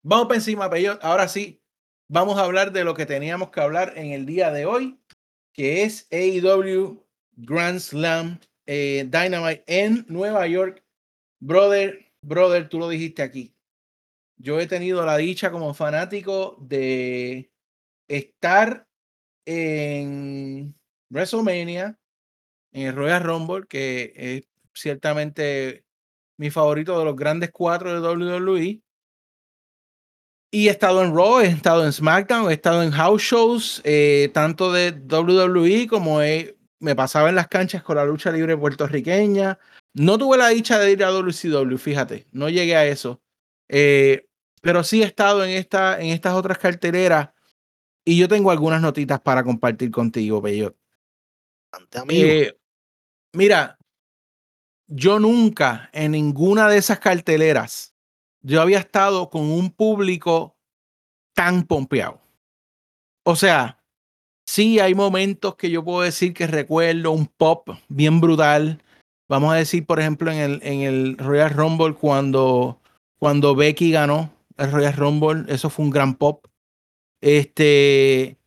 vamos 0.02 0.26
para 0.26 0.36
encima, 0.36 0.70
ahora 1.02 1.28
sí, 1.28 1.62
vamos 2.08 2.38
a 2.38 2.44
hablar 2.44 2.72
de 2.72 2.84
lo 2.84 2.94
que 2.94 3.06
teníamos 3.06 3.50
que 3.50 3.60
hablar 3.60 3.92
en 3.96 4.12
el 4.12 4.24
día 4.24 4.50
de 4.50 4.64
hoy, 4.64 4.98
que 5.52 5.82
es 5.82 6.08
AEW 6.10 7.06
Grand 7.36 7.80
Slam 7.80 8.40
eh, 8.72 9.04
Dynamite 9.04 9.64
en 9.66 10.06
Nueva 10.08 10.46
York. 10.46 10.84
Brother, 11.40 12.06
brother, 12.22 12.68
tú 12.68 12.78
lo 12.78 12.88
dijiste 12.88 13.20
aquí. 13.20 13.52
Yo 14.36 14.60
he 14.60 14.68
tenido 14.68 15.04
la 15.04 15.16
dicha 15.16 15.50
como 15.50 15.74
fanático 15.74 16.56
de 16.60 17.50
estar 18.08 18.86
en 19.44 20.72
WrestleMania, 21.10 21.98
en 22.72 22.94
Royal 22.94 23.24
Rumble, 23.24 23.66
que 23.66 24.12
es 24.14 24.48
ciertamente 24.72 25.84
mi 26.38 26.50
favorito 26.50 26.96
de 26.96 27.04
los 27.04 27.16
grandes 27.16 27.50
cuatro 27.50 27.92
de 27.92 28.08
WWE. 28.08 28.80
Y 30.52 30.68
he 30.68 30.70
estado 30.70 31.02
en 31.02 31.12
Raw, 31.12 31.40
he 31.40 31.48
estado 31.48 31.84
en 31.84 31.92
SmackDown, 31.92 32.50
he 32.50 32.54
estado 32.54 32.84
en 32.84 32.92
house 32.92 33.22
shows, 33.22 33.82
eh, 33.82 34.30
tanto 34.32 34.70
de 34.70 34.92
WWE 34.92 35.88
como 35.88 36.22
he 36.22 36.59
me 36.80 36.96
pasaba 36.96 37.28
en 37.28 37.36
las 37.36 37.48
canchas 37.48 37.82
con 37.82 37.96
la 37.96 38.04
lucha 38.04 38.32
libre 38.32 38.56
puertorriqueña. 38.56 39.58
No 39.94 40.18
tuve 40.18 40.36
la 40.38 40.48
dicha 40.48 40.78
de 40.78 40.92
ir 40.92 41.04
a 41.04 41.10
WCW, 41.10 41.76
fíjate, 41.76 42.26
no 42.32 42.48
llegué 42.48 42.76
a 42.76 42.86
eso. 42.86 43.20
Eh, 43.68 44.26
pero 44.62 44.82
sí 44.82 45.02
he 45.02 45.06
estado 45.06 45.44
en, 45.44 45.50
esta, 45.50 46.00
en 46.00 46.08
estas 46.08 46.34
otras 46.34 46.58
carteleras 46.58 47.30
y 48.04 48.18
yo 48.18 48.28
tengo 48.28 48.50
algunas 48.50 48.80
notitas 48.80 49.20
para 49.20 49.44
compartir 49.44 49.90
contigo, 49.90 50.42
Peyot. 50.42 50.76
Eh, 52.08 52.58
mira, 53.32 53.78
yo 54.88 55.20
nunca 55.20 55.88
en 55.92 56.12
ninguna 56.12 56.68
de 56.68 56.78
esas 56.78 56.98
carteleras 56.98 57.94
yo 58.42 58.60
había 58.60 58.78
estado 58.78 59.30
con 59.30 59.42
un 59.42 59.70
público 59.70 60.56
tan 61.34 61.64
pompeado. 61.64 62.20
O 63.24 63.36
sea, 63.36 63.79
Sí, 64.52 64.80
hay 64.80 64.96
momentos 64.96 65.54
que 65.54 65.70
yo 65.70 65.84
puedo 65.84 66.00
decir 66.00 66.34
que 66.34 66.48
recuerdo 66.48 67.12
un 67.12 67.28
pop 67.28 67.68
bien 67.88 68.20
brutal. 68.20 68.82
Vamos 69.28 69.52
a 69.52 69.56
decir, 69.56 69.86
por 69.86 70.00
ejemplo, 70.00 70.32
en 70.32 70.38
el, 70.38 70.60
en 70.64 70.80
el 70.80 71.18
Royal 71.18 71.50
Rumble, 71.50 71.94
cuando, 71.94 72.80
cuando 73.20 73.54
Becky 73.54 73.92
ganó 73.92 74.34
el 74.56 74.72
Royal 74.72 74.94
Rumble, 74.94 75.44
eso 75.46 75.70
fue 75.70 75.84
un 75.84 75.92
gran 75.92 76.16
pop. 76.16 76.48
Este, 77.20 78.38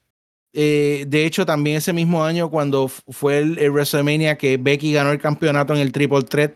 eh, 0.51 1.05
de 1.07 1.25
hecho, 1.25 1.45
también 1.45 1.77
ese 1.77 1.93
mismo 1.93 2.25
año, 2.25 2.51
cuando 2.51 2.89
fue 2.89 3.37
el, 3.37 3.57
el, 3.57 3.71
WrestleMania 3.71 4.37
que 4.37 4.57
Becky 4.57 4.91
ganó 4.91 5.13
el 5.13 5.21
campeonato 5.21 5.73
en 5.73 5.79
el 5.79 5.93
Triple 5.93 6.23
Threat, 6.23 6.53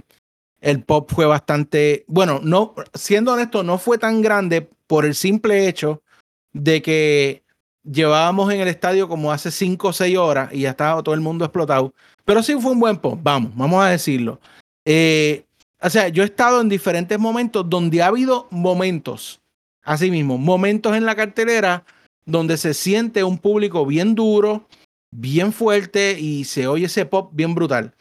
el 0.60 0.84
pop 0.84 1.10
fue 1.10 1.26
bastante, 1.26 2.04
bueno, 2.08 2.42
no, 2.44 2.76
siendo 2.94 3.32
honesto, 3.32 3.64
no 3.64 3.78
fue 3.78 3.98
tan 3.98 4.22
grande 4.22 4.70
por 4.88 5.06
el 5.06 5.16
simple 5.16 5.70
hecho 5.70 6.04
de 6.52 6.82
que 6.82 7.47
llevábamos 7.92 8.54
en 8.54 8.60
el 8.60 8.68
estadio 8.68 9.08
como 9.08 9.32
hace 9.32 9.52
5 9.52 9.88
o 9.88 9.94
6 9.94 10.18
horas 10.18 10.54
y 10.54 10.62
ya 10.62 10.72
estaba 10.72 11.02
todo 11.02 11.16
el 11.16 11.22
mundo 11.22 11.46
explotado. 11.46 11.94
Pero 12.26 12.44
sí 12.44 12.54
fue 12.60 12.72
un 12.72 12.80
buen 12.80 12.98
pop, 12.98 13.20
vamos, 13.22 13.52
vamos 13.56 13.84
a 13.84 13.90
decirlo. 13.90 14.40
Eh, 14.86 15.46
o 15.82 15.90
sea, 15.90 16.08
yo 16.10 16.24
he 16.24 16.26
estado 16.26 16.62
en 16.62 16.70
diferentes 16.70 17.18
momentos 17.18 17.70
donde 17.70 18.02
ha 18.02 18.08
habido 18.08 18.48
momentos, 18.50 19.40
así 19.84 20.12
mismo, 20.12 20.38
momentos 20.38 20.96
en 20.96 21.06
la 21.06 21.16
cartelera 21.16 21.86
donde 22.26 22.58
se 22.58 22.74
siente 22.74 23.24
un 23.24 23.38
público 23.38 23.86
bien 23.86 24.14
duro, 24.14 24.68
bien 25.12 25.54
fuerte 25.54 26.20
y 26.20 26.44
se 26.44 26.68
oye 26.68 26.88
ese 26.88 27.06
pop 27.06 27.32
bien 27.34 27.56
brutal. 27.56 27.94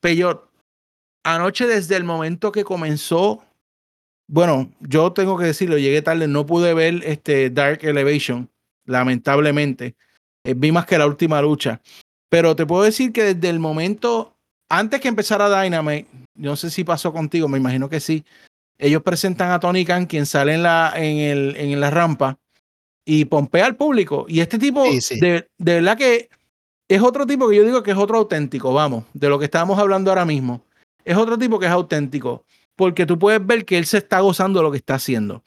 Pero 0.00 0.50
anoche 1.22 1.66
desde 1.66 1.96
el 1.96 2.04
momento 2.04 2.50
que 2.50 2.64
comenzó, 2.64 3.44
bueno, 4.26 4.72
yo 4.80 5.12
tengo 5.12 5.38
que 5.38 5.44
decirlo, 5.44 5.78
llegué 5.78 6.02
tarde, 6.02 6.26
no 6.26 6.46
pude 6.46 6.74
ver 6.74 7.02
este 7.04 7.50
Dark 7.50 7.84
Elevation 7.84 8.48
lamentablemente. 8.86 9.94
Eh, 10.44 10.54
vi 10.54 10.72
más 10.72 10.86
que 10.86 10.98
la 10.98 11.06
última 11.06 11.40
lucha. 11.40 11.80
Pero 12.28 12.56
te 12.56 12.66
puedo 12.66 12.82
decir 12.82 13.12
que 13.12 13.34
desde 13.34 13.48
el 13.48 13.60
momento, 13.60 14.36
antes 14.68 15.00
que 15.00 15.08
empezara 15.08 15.62
Dynamite, 15.62 16.08
no 16.34 16.56
sé 16.56 16.70
si 16.70 16.84
pasó 16.84 17.12
contigo, 17.12 17.48
me 17.48 17.58
imagino 17.58 17.88
que 17.88 18.00
sí, 18.00 18.24
ellos 18.78 19.02
presentan 19.02 19.52
a 19.52 19.60
Tony 19.60 19.84
Khan, 19.84 20.06
quien 20.06 20.26
sale 20.26 20.54
en 20.54 20.62
la, 20.62 20.92
en 20.96 21.18
el, 21.18 21.56
en 21.56 21.80
la 21.80 21.90
rampa, 21.90 22.38
y 23.04 23.26
pompea 23.26 23.66
al 23.66 23.76
público. 23.76 24.26
Y 24.28 24.40
este 24.40 24.58
tipo, 24.58 24.84
De, 24.84 25.48
de 25.58 25.74
verdad 25.74 25.96
que 25.96 26.28
es 26.88 27.02
otro 27.02 27.26
tipo 27.26 27.48
que 27.48 27.56
yo 27.56 27.64
digo 27.64 27.82
que 27.82 27.92
es 27.92 27.96
otro 27.96 28.18
auténtico, 28.18 28.72
vamos, 28.72 29.04
de 29.12 29.28
lo 29.28 29.38
que 29.38 29.44
estábamos 29.46 29.78
hablando 29.78 30.10
ahora 30.10 30.24
mismo. 30.24 30.62
Es 31.04 31.16
otro 31.16 31.38
tipo 31.38 31.58
que 31.58 31.66
es 31.66 31.72
auténtico, 31.72 32.44
porque 32.76 33.06
tú 33.06 33.18
puedes 33.18 33.44
ver 33.46 33.64
que 33.64 33.78
él 33.78 33.86
se 33.86 33.98
está 33.98 34.20
gozando 34.20 34.58
de 34.58 34.64
lo 34.64 34.70
que 34.70 34.78
está 34.78 34.94
haciendo. 34.94 35.42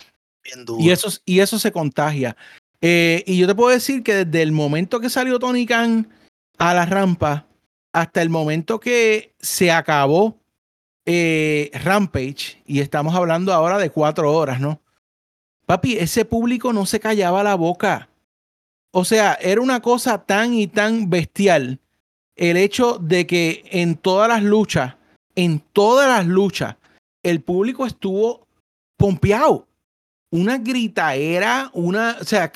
Y 0.80 0.92
eso, 0.92 1.10
y 1.26 1.40
eso 1.40 1.60
se 1.60 1.72
contagia. 1.72 2.38
Eh, 2.82 3.24
y 3.26 3.38
yo 3.38 3.48
te 3.48 3.56
puedo 3.56 3.70
decir 3.70 4.04
que 4.04 4.26
desde 4.26 4.42
el 4.42 4.52
momento 4.52 5.00
que 5.00 5.10
salió 5.10 5.40
Tony 5.40 5.66
Khan 5.66 6.10
a 6.58 6.74
la 6.74 6.86
rampa 6.86 7.48
hasta 7.94 8.22
el 8.22 8.30
momento 8.30 8.80
que 8.80 9.34
se 9.40 9.72
acabó 9.72 10.38
eh, 11.06 11.72
Rampage, 11.74 12.62
y 12.66 12.82
estamos 12.82 13.16
hablando 13.16 13.54
ahora 13.54 13.78
de 13.78 13.90
cuatro 13.90 14.34
horas, 14.34 14.60
¿no? 14.60 14.82
Papi, 15.66 15.98
ese 15.98 16.26
público 16.26 16.74
no 16.74 16.86
se 16.86 17.00
callaba 17.00 17.44
la 17.44 17.56
boca. 17.56 18.10
O 18.92 19.06
sea, 19.06 19.38
era 19.42 19.62
una 19.62 19.82
cosa 19.82 20.24
tan 20.24 20.54
y 20.54 20.68
tan 20.68 21.10
bestial 21.10 21.80
el 22.36 22.58
hecho 22.58 23.00
de 23.00 23.26
que 23.28 23.64
en 23.72 23.96
todas 23.96 24.30
las 24.30 24.44
luchas, 24.44 24.96
en 25.36 25.60
todas 25.60 26.08
las 26.08 26.26
luchas, 26.26 26.76
el 27.24 27.42
público 27.42 27.86
estuvo 27.86 28.48
pompeado. 28.96 29.67
Una 30.30 30.58
gritaera, 30.58 31.70
una, 31.74 32.18
o 32.20 32.24
sea, 32.24 32.52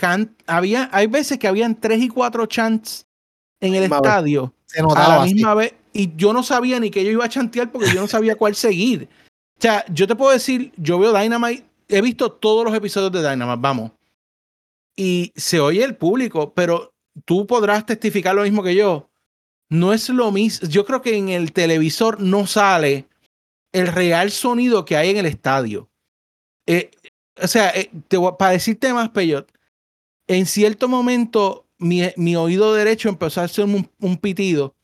había, 0.45 0.89
hay 0.91 1.07
veces 1.07 1.37
que 1.37 1.47
habían 1.47 1.79
tres 1.79 2.01
y 2.01 2.09
cuatro 2.09 2.45
chants 2.45 3.05
en 3.59 3.75
el 3.75 3.83
estadio 3.83 4.53
a 4.95 5.17
la 5.17 5.25
misma 5.25 5.53
vez 5.53 5.73
y 5.93 6.15
yo 6.15 6.33
no 6.33 6.43
sabía 6.43 6.79
ni 6.79 6.89
que 6.89 7.03
yo 7.03 7.11
iba 7.11 7.25
a 7.25 7.29
chantear 7.29 7.71
porque 7.71 7.93
yo 7.93 8.01
no 8.01 8.07
sabía 8.07 8.35
cuál 8.35 8.55
seguir. 8.55 9.09
O 9.57 9.61
sea, 9.61 9.85
yo 9.89 10.07
te 10.07 10.15
puedo 10.15 10.31
decir, 10.31 10.73
yo 10.77 10.97
veo 10.99 11.17
Dynamite, 11.17 11.65
he 11.87 12.01
visto 12.01 12.31
todos 12.31 12.65
los 12.65 12.73
episodios 12.73 13.11
de 13.11 13.29
Dynamite, 13.29 13.61
vamos. 13.61 13.91
Y 14.95 15.31
se 15.35 15.59
oye 15.59 15.83
el 15.83 15.95
público, 15.95 16.53
pero 16.53 16.93
tú 17.25 17.45
podrás 17.45 17.85
testificar 17.85 18.35
lo 18.35 18.43
mismo 18.43 18.63
que 18.63 18.75
yo. 18.75 19.09
No 19.69 19.93
es 19.93 20.09
lo 20.09 20.31
mismo. 20.31 20.67
Yo 20.67 20.85
creo 20.85 21.01
que 21.01 21.15
en 21.15 21.29
el 21.29 21.53
televisor 21.53 22.19
no 22.19 22.47
sale 22.47 23.07
el 23.71 23.87
real 23.87 24.31
sonido 24.31 24.83
que 24.83 24.97
hay 24.97 25.11
en 25.11 25.17
el 25.17 25.25
estadio. 25.25 25.89
Eh, 26.67 26.91
o 27.41 27.47
sea, 27.47 27.69
eh, 27.69 27.89
para 28.37 28.51
decirte 28.51 28.93
más, 28.93 29.09
Peyot, 29.09 29.51
en 30.27 30.45
cierto 30.45 30.87
momento 30.87 31.67
mi, 31.77 32.03
mi, 32.15 32.35
oído 32.35 32.73
derecho 32.73 33.09
empezó 33.09 33.41
a 33.41 33.45
hacer 33.45 33.65
un, 33.65 33.89
un, 33.99 34.17
pitido. 34.17 34.75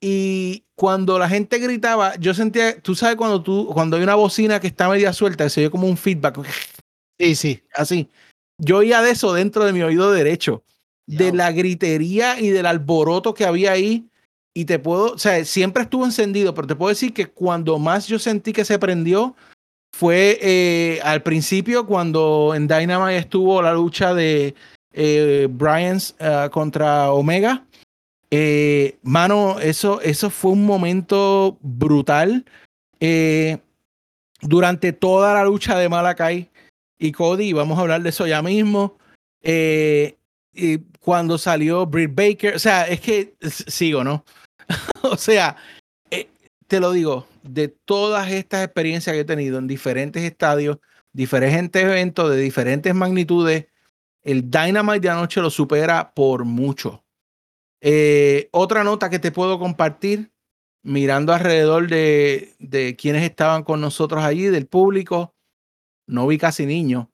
Y 0.00 0.64
cuando 0.74 1.18
la 1.18 1.28
gente 1.28 1.58
gritaba, 1.58 2.16
yo 2.16 2.34
sentía, 2.34 2.80
tú 2.80 2.94
sabes, 2.94 3.16
cuando, 3.16 3.42
tú, 3.42 3.70
cuando 3.72 3.96
hay 3.96 4.02
una 4.02 4.14
bocina 4.14 4.60
que 4.60 4.66
está 4.66 4.88
media 4.88 5.12
suelta, 5.12 5.48
se 5.48 5.60
oye 5.60 5.70
como 5.70 5.86
un 5.86 5.96
feedback. 5.96 6.40
Sí, 7.18 7.34
sí. 7.34 7.62
Así. 7.74 8.10
Yo 8.58 8.78
oía 8.78 9.00
de 9.00 9.12
eso 9.12 9.32
dentro 9.32 9.64
de 9.64 9.72
mi 9.72 9.82
oído 9.82 10.12
derecho, 10.12 10.64
de 11.06 11.32
la 11.32 11.50
gritería 11.52 12.38
y 12.38 12.50
del 12.50 12.66
alboroto 12.66 13.32
que 13.32 13.46
había 13.46 13.72
ahí. 13.72 14.08
Y 14.54 14.66
te 14.66 14.78
puedo, 14.78 15.12
o 15.14 15.18
sea, 15.18 15.44
siempre 15.44 15.84
estuvo 15.84 16.04
encendido, 16.04 16.52
pero 16.52 16.66
te 16.66 16.76
puedo 16.76 16.90
decir 16.90 17.14
que 17.14 17.26
cuando 17.26 17.78
más 17.78 18.06
yo 18.06 18.18
sentí 18.18 18.52
que 18.52 18.66
se 18.66 18.78
prendió 18.78 19.34
fue 19.94 20.38
eh, 20.40 21.00
al 21.02 21.22
principio 21.22 21.86
cuando 21.86 22.54
en 22.56 22.66
Dynamite 22.66 23.18
estuvo 23.18 23.60
la 23.62 23.74
lucha 23.74 24.14
de 24.14 24.54
eh, 24.92 25.48
Bryans 25.50 26.16
uh, 26.18 26.50
contra 26.50 27.12
Omega. 27.12 27.64
Eh, 28.30 28.98
mano, 29.02 29.60
eso, 29.60 30.00
eso 30.00 30.30
fue 30.30 30.52
un 30.52 30.64
momento 30.64 31.58
brutal. 31.60 32.44
Durante 34.40 34.92
toda 34.92 35.34
la 35.34 35.44
lucha 35.44 35.78
de 35.78 35.88
Malakai 35.88 36.50
y 36.98 37.12
Cody, 37.12 37.52
vamos 37.52 37.78
a 37.78 37.82
hablar 37.82 38.02
de 38.02 38.08
eso 38.08 38.26
ya 38.26 38.42
mismo. 38.42 38.96
Y 39.44 40.78
cuando 41.00 41.36
salió 41.36 41.84
Britt 41.84 42.14
Baker, 42.14 42.54
o 42.54 42.58
sea, 42.58 42.86
es 42.86 43.00
que 43.00 43.34
sigo, 43.40 44.02
¿no? 44.04 44.24
o 45.02 45.16
sea, 45.16 45.56
te 46.68 46.80
lo 46.80 46.92
digo, 46.92 47.26
de 47.42 47.68
todas 47.68 48.30
estas 48.30 48.64
experiencias 48.64 49.14
que 49.14 49.20
he 49.20 49.24
tenido 49.24 49.58
en 49.58 49.66
diferentes 49.66 50.22
estadios, 50.22 50.78
diferentes 51.12 51.82
eventos 51.82 52.30
de 52.30 52.36
diferentes 52.36 52.94
magnitudes, 52.94 53.66
el 54.22 54.50
Dynamite 54.50 55.00
de 55.00 55.10
anoche 55.10 55.40
lo 55.40 55.50
supera 55.50 56.12
por 56.14 56.44
mucho. 56.44 57.04
Eh, 57.80 58.48
otra 58.52 58.84
nota 58.84 59.10
que 59.10 59.18
te 59.18 59.32
puedo 59.32 59.58
compartir, 59.58 60.32
mirando 60.82 61.32
alrededor 61.32 61.88
de, 61.88 62.54
de 62.58 62.96
quienes 62.96 63.24
estaban 63.24 63.64
con 63.64 63.80
nosotros 63.80 64.22
allí, 64.24 64.44
del 64.44 64.66
público, 64.66 65.34
no 66.06 66.26
vi 66.26 66.38
casi 66.38 66.66
niños. 66.66 67.08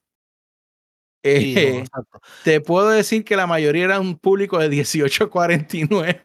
Eh, 1.23 1.85
te 2.45 2.61
puedo 2.61 2.91
decir 2.91 3.25
que 3.25 3.37
la 3.37 3.47
mayoría 3.47 3.85
era 3.85 4.01
un 4.01 4.19
público 4.19 4.59
de 4.59 4.69
18 4.69 5.25
a 5.25 5.31
49. 5.31 6.23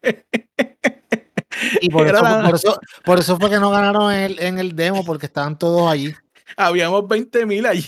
Y 1.81 1.89
por 1.89 2.07
eso, 2.07 2.21
por, 2.21 2.55
eso, 2.55 2.79
por 3.05 3.19
eso, 3.19 3.37
fue 3.37 3.49
que 3.49 3.59
no 3.59 3.71
ganaron 3.71 4.11
en 4.11 4.19
el, 4.19 4.39
en 4.39 4.59
el 4.59 4.75
demo, 4.75 5.03
porque 5.05 5.25
estaban 5.25 5.57
todos 5.57 5.91
allí. 5.91 6.13
Habíamos 6.57 7.07
20 7.07 7.45
mil 7.45 7.65
allí. 7.65 7.81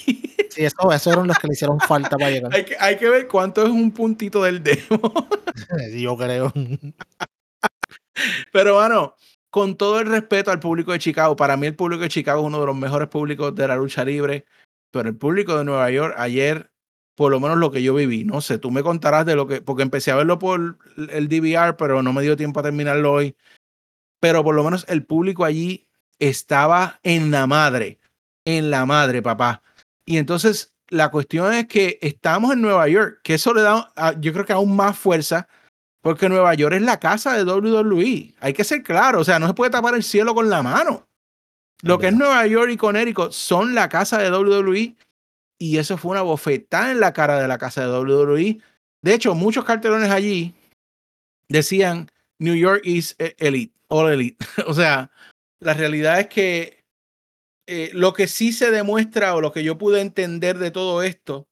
Sí, 0.50 0.64
eso, 0.64 0.92
eso 0.92 1.12
eran 1.12 1.28
los 1.28 1.38
que 1.38 1.48
le 1.48 1.54
hicieron 1.54 1.80
falta 1.80 2.18
para 2.18 2.32
llegar. 2.32 2.54
Hay 2.54 2.66
que, 2.66 2.78
hay 2.80 2.98
que 2.98 3.10
ver 3.10 3.28
cuánto 3.28 3.64
es 3.64 3.70
un 3.70 3.92
puntito 3.92 4.42
del 4.44 4.64
demo. 4.64 5.28
Yo 5.96 6.18
creo. 6.18 6.54
Pero 8.52 8.76
bueno, 8.76 9.16
con 9.50 9.76
todo 9.76 10.00
el 10.00 10.08
respeto 10.08 10.52
al 10.52 10.60
público 10.60 10.92
de 10.92 11.00
Chicago, 11.00 11.36
para 11.36 11.58
mí 11.58 11.68
el 11.68 11.76
público 11.76 12.04
de 12.04 12.10
Chicago 12.10 12.42
es 12.42 12.48
uno 12.48 12.60
de 12.60 12.66
los 12.66 12.76
mejores 12.76 13.08
públicos 13.08 13.54
de 13.56 13.68
la 13.68 13.76
lucha 13.76 14.04
libre, 14.04 14.46
pero 14.92 15.10
el 15.10 15.18
público 15.18 15.58
de 15.58 15.66
Nueva 15.66 15.90
York 15.92 16.16
ayer, 16.18 16.72
por 17.16 17.32
lo 17.32 17.40
menos 17.40 17.58
lo 17.58 17.72
que 17.72 17.84
yo 17.84 17.94
viví, 17.94 18.24
no 18.24 18.42
sé, 18.42 18.58
tú 18.58 18.72
me 18.72 18.84
contarás 18.84 19.26
de 19.26 19.36
lo 19.36 19.48
que, 19.48 19.62
porque 19.62 19.84
empecé 19.84 20.12
a 20.12 20.16
verlo 20.16 20.40
por 20.40 20.78
el 21.10 21.28
DVR, 21.28 21.76
pero 21.78 22.02
no 22.02 22.14
me 22.14 22.22
dio 22.22 22.36
tiempo 22.36 22.60
a 22.60 22.64
terminarlo 22.64 23.14
hoy, 23.14 23.36
pero 24.26 24.44
por 24.44 24.56
lo 24.56 24.64
menos 24.64 24.88
el 24.90 25.06
público 25.06 25.46
allí 25.46 25.86
estaba 26.18 27.00
en 27.04 27.30
la 27.30 27.46
madre 27.46 28.00
en 28.48 28.72
la 28.72 28.88
madre, 28.88 29.22
papá. 29.22 29.62
Y 30.04 30.18
entonces 30.18 30.74
la 30.90 31.10
cuestión 31.10 31.54
es 31.54 31.68
que 31.68 32.00
estamos 32.02 32.54
en 32.54 32.62
Nueva 32.62 32.88
York, 32.88 33.20
que 33.24 33.36
eso 33.36 33.54
le 33.54 33.62
da, 33.62 33.92
yo 34.20 34.34
creo 34.34 34.46
que 34.46 34.54
aún 34.54 34.76
más 34.76 34.98
fuerza, 34.98 35.48
porque 36.02 36.28
Nueva 36.28 36.54
York 36.54 36.76
es 36.76 36.82
la 36.82 37.00
casa 37.00 37.36
de 37.36 37.44
WWE. 37.44 38.36
Hay 38.40 38.54
que 38.54 38.64
ser 38.64 38.82
claro, 38.84 39.20
o 39.20 39.24
sea, 39.24 39.40
no 39.40 39.46
se 39.48 39.54
puede 39.54 39.72
tapar 39.72 39.94
el 39.96 40.04
cielo 40.04 40.34
con 40.34 40.50
la 40.50 40.64
mano. 40.64 41.08
Lo 41.84 42.00
que 42.00 42.08
es 42.08 42.14
Nueva 42.14 42.48
York 42.48 42.72
y 42.72 42.78
Connecticut 42.78 43.32
son 43.32 43.76
la 43.76 43.90
casa 43.90 44.20
de 44.20 44.32
WWE 44.32 44.96
y 45.60 45.78
eso 45.78 45.98
fue 45.98 46.12
una 46.12 46.22
bofetada 46.24 46.92
en 46.92 47.00
la 47.00 47.14
cara 47.14 47.40
de 47.40 47.48
la 47.48 47.58
casa 47.58 47.82
de 47.82 48.00
WWE. 48.00 48.60
De 49.04 49.14
hecho, 49.14 49.36
muchos 49.36 49.66
cartelones 49.66 50.10
allí 50.10 50.56
decían 51.50 52.10
New 52.40 52.56
York 52.56 52.82
is 52.86 53.16
e-, 53.20 53.36
elite, 53.40 53.74
all 53.88 54.12
elite. 54.12 54.46
o 54.68 54.74
sea, 54.74 55.12
la 55.60 55.74
realidad 55.74 56.20
es 56.20 56.28
que 56.28 56.86
eh, 57.68 57.90
lo 57.94 58.14
que 58.14 58.28
sí 58.28 58.54
se 58.54 58.72
demuestra 58.72 59.36
o 59.36 59.42
lo 59.42 59.52
que 59.52 59.64
yo 59.64 59.78
pude 59.78 60.02
entender 60.02 60.60
de 60.60 60.72
todo 60.72 61.02
esto 61.02 61.48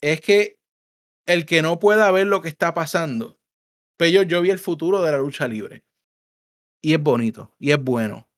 es 0.00 0.20
que 0.20 0.58
el 1.26 1.46
que 1.46 1.62
no 1.62 1.78
pueda 1.78 2.10
ver 2.10 2.26
lo 2.26 2.42
que 2.42 2.48
está 2.48 2.74
pasando, 2.74 3.38
pero 3.96 4.22
yo, 4.22 4.42
vi 4.42 4.50
el 4.50 4.58
futuro 4.58 5.02
de 5.02 5.12
la 5.12 5.18
lucha 5.18 5.48
libre. 5.48 5.84
Y 6.82 6.94
es 6.94 7.02
bonito, 7.02 7.54
y 7.58 7.72
es 7.72 7.82
bueno. 7.82 8.28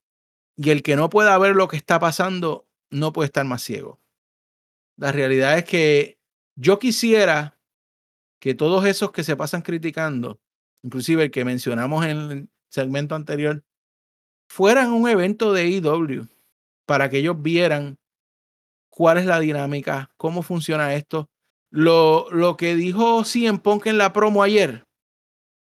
Y 0.57 0.71
el 0.71 0.83
que 0.83 0.97
no 0.97 1.11
pueda 1.11 1.37
ver 1.39 1.57
lo 1.57 1.69
que 1.69 1.77
está 1.77 1.99
pasando, 1.99 2.69
no 2.91 3.13
puede 3.13 3.27
estar 3.27 3.45
más 3.45 3.63
ciego. 3.63 4.01
La 4.97 5.13
realidad 5.13 5.59
es 5.59 5.65
que 5.65 6.19
yo 6.55 6.79
quisiera 6.79 7.59
que 8.41 8.55
todos 8.55 8.87
esos 8.87 9.11
que 9.13 9.25
se 9.25 9.37
pasan 9.37 9.63
criticando, 9.63 10.41
inclusive 10.83 11.25
el 11.25 11.31
que 11.31 11.45
mencionamos 11.45 12.05
en 12.05 12.31
el 12.31 12.49
segmento 12.69 13.15
anterior, 13.15 13.65
fueran 14.49 14.93
un 14.93 15.09
evento 15.09 15.53
de 15.53 15.69
IW 15.69 16.29
para 16.87 17.11
que 17.11 17.19
ellos 17.19 17.41
vieran 17.41 17.99
cuál 18.89 19.19
es 19.19 19.27
la 19.27 19.41
dinámica, 19.41 20.11
cómo 20.17 20.43
funciona 20.43 20.95
esto. 20.95 21.29
Lo, 21.71 22.31
lo 22.31 22.57
que 22.57 22.75
dijo 22.75 23.25
CM 23.25 23.59
Punk 23.59 23.87
en 23.87 23.99
la 23.99 24.13
promo 24.13 24.43
ayer, 24.43 24.87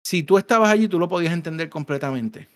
si 0.04 0.24
tú 0.24 0.38
estabas 0.38 0.70
allí, 0.70 0.88
tú 0.88 1.00
lo 1.00 1.10
podías 1.10 1.34
entender 1.34 1.70
completamente. 1.70 2.48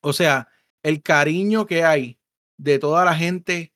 O 0.00 0.12
sea, 0.12 0.48
el 0.82 1.02
cariño 1.02 1.66
que 1.66 1.84
hay 1.84 2.18
de 2.56 2.78
toda 2.78 3.04
la 3.04 3.14
gente 3.14 3.72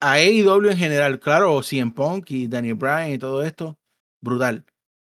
a 0.00 0.12
AEW 0.12 0.70
en 0.70 0.78
general, 0.78 1.20
claro, 1.20 1.62
CM 1.62 1.92
Punk 1.92 2.30
y 2.30 2.46
Daniel 2.46 2.76
Bryan 2.76 3.10
y 3.10 3.18
todo 3.18 3.42
esto, 3.42 3.78
brutal. 4.20 4.64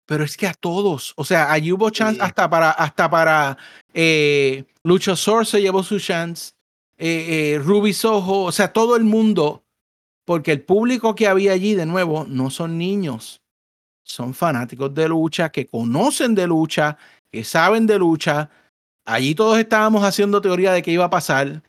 Pero 0.06 0.24
es 0.24 0.38
que 0.38 0.47
a 0.47 0.53
todos, 0.53 1.14
o 1.18 1.26
sea, 1.26 1.51
allí 1.51 1.72
hubo 1.72 1.89
chance 1.89 2.22
hasta 2.22 2.49
para, 2.49 2.72
hasta 2.72 3.10
para 3.10 3.58
eh, 3.93 4.66
Lucho 4.84 5.16
Source 5.16 5.51
se 5.51 5.62
llevó 5.62 5.82
su 5.82 5.99
chance, 5.99 6.53
eh, 6.97 7.56
eh, 7.56 7.60
Ruby 7.60 7.93
Soho, 7.93 8.43
o 8.43 8.51
sea, 8.51 8.72
todo 8.72 8.95
el 8.95 9.03
mundo, 9.03 9.64
porque 10.24 10.51
el 10.51 10.62
público 10.62 11.16
que 11.16 11.28
había 11.28 11.53
allí, 11.53 11.74
de 11.74 11.86
nuevo, 11.86 12.26
no 12.28 12.49
son 12.49 12.78
niños, 12.78 13.41
son 14.03 14.34
fanáticos 14.34 14.93
de 14.93 15.10
lucha, 15.10 15.49
que 15.49 15.66
conocen 15.66 16.36
de 16.36 16.47
lucha, 16.47 16.97
que 17.32 17.43
saben 17.43 17.88
de 17.88 17.97
lucha. 17.97 18.49
Allí 19.03 19.36
todos 19.36 19.58
estábamos 19.58 20.03
haciendo 20.03 20.41
teoría 20.41 20.72
de 20.72 20.84
qué 20.84 20.91
iba 20.91 21.06
a 21.06 21.10
pasar. 21.10 21.64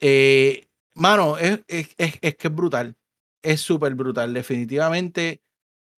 Eh, 0.00 0.66
mano, 0.94 1.36
es, 1.38 1.60
es, 1.68 1.90
es, 1.98 2.18
es, 2.20 2.36
que 2.36 2.48
es 2.48 2.54
brutal. 2.54 2.96
Es 3.42 3.60
súper 3.60 3.94
brutal, 3.94 4.32
definitivamente. 4.32 5.42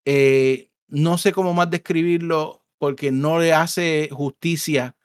Eh, 0.05 0.69
no 0.87 1.17
sé 1.17 1.31
cómo 1.31 1.53
más 1.53 1.69
describirlo 1.69 2.63
porque 2.77 3.11
no 3.11 3.39
le 3.39 3.53
hace 3.53 4.09
justicia 4.11 4.95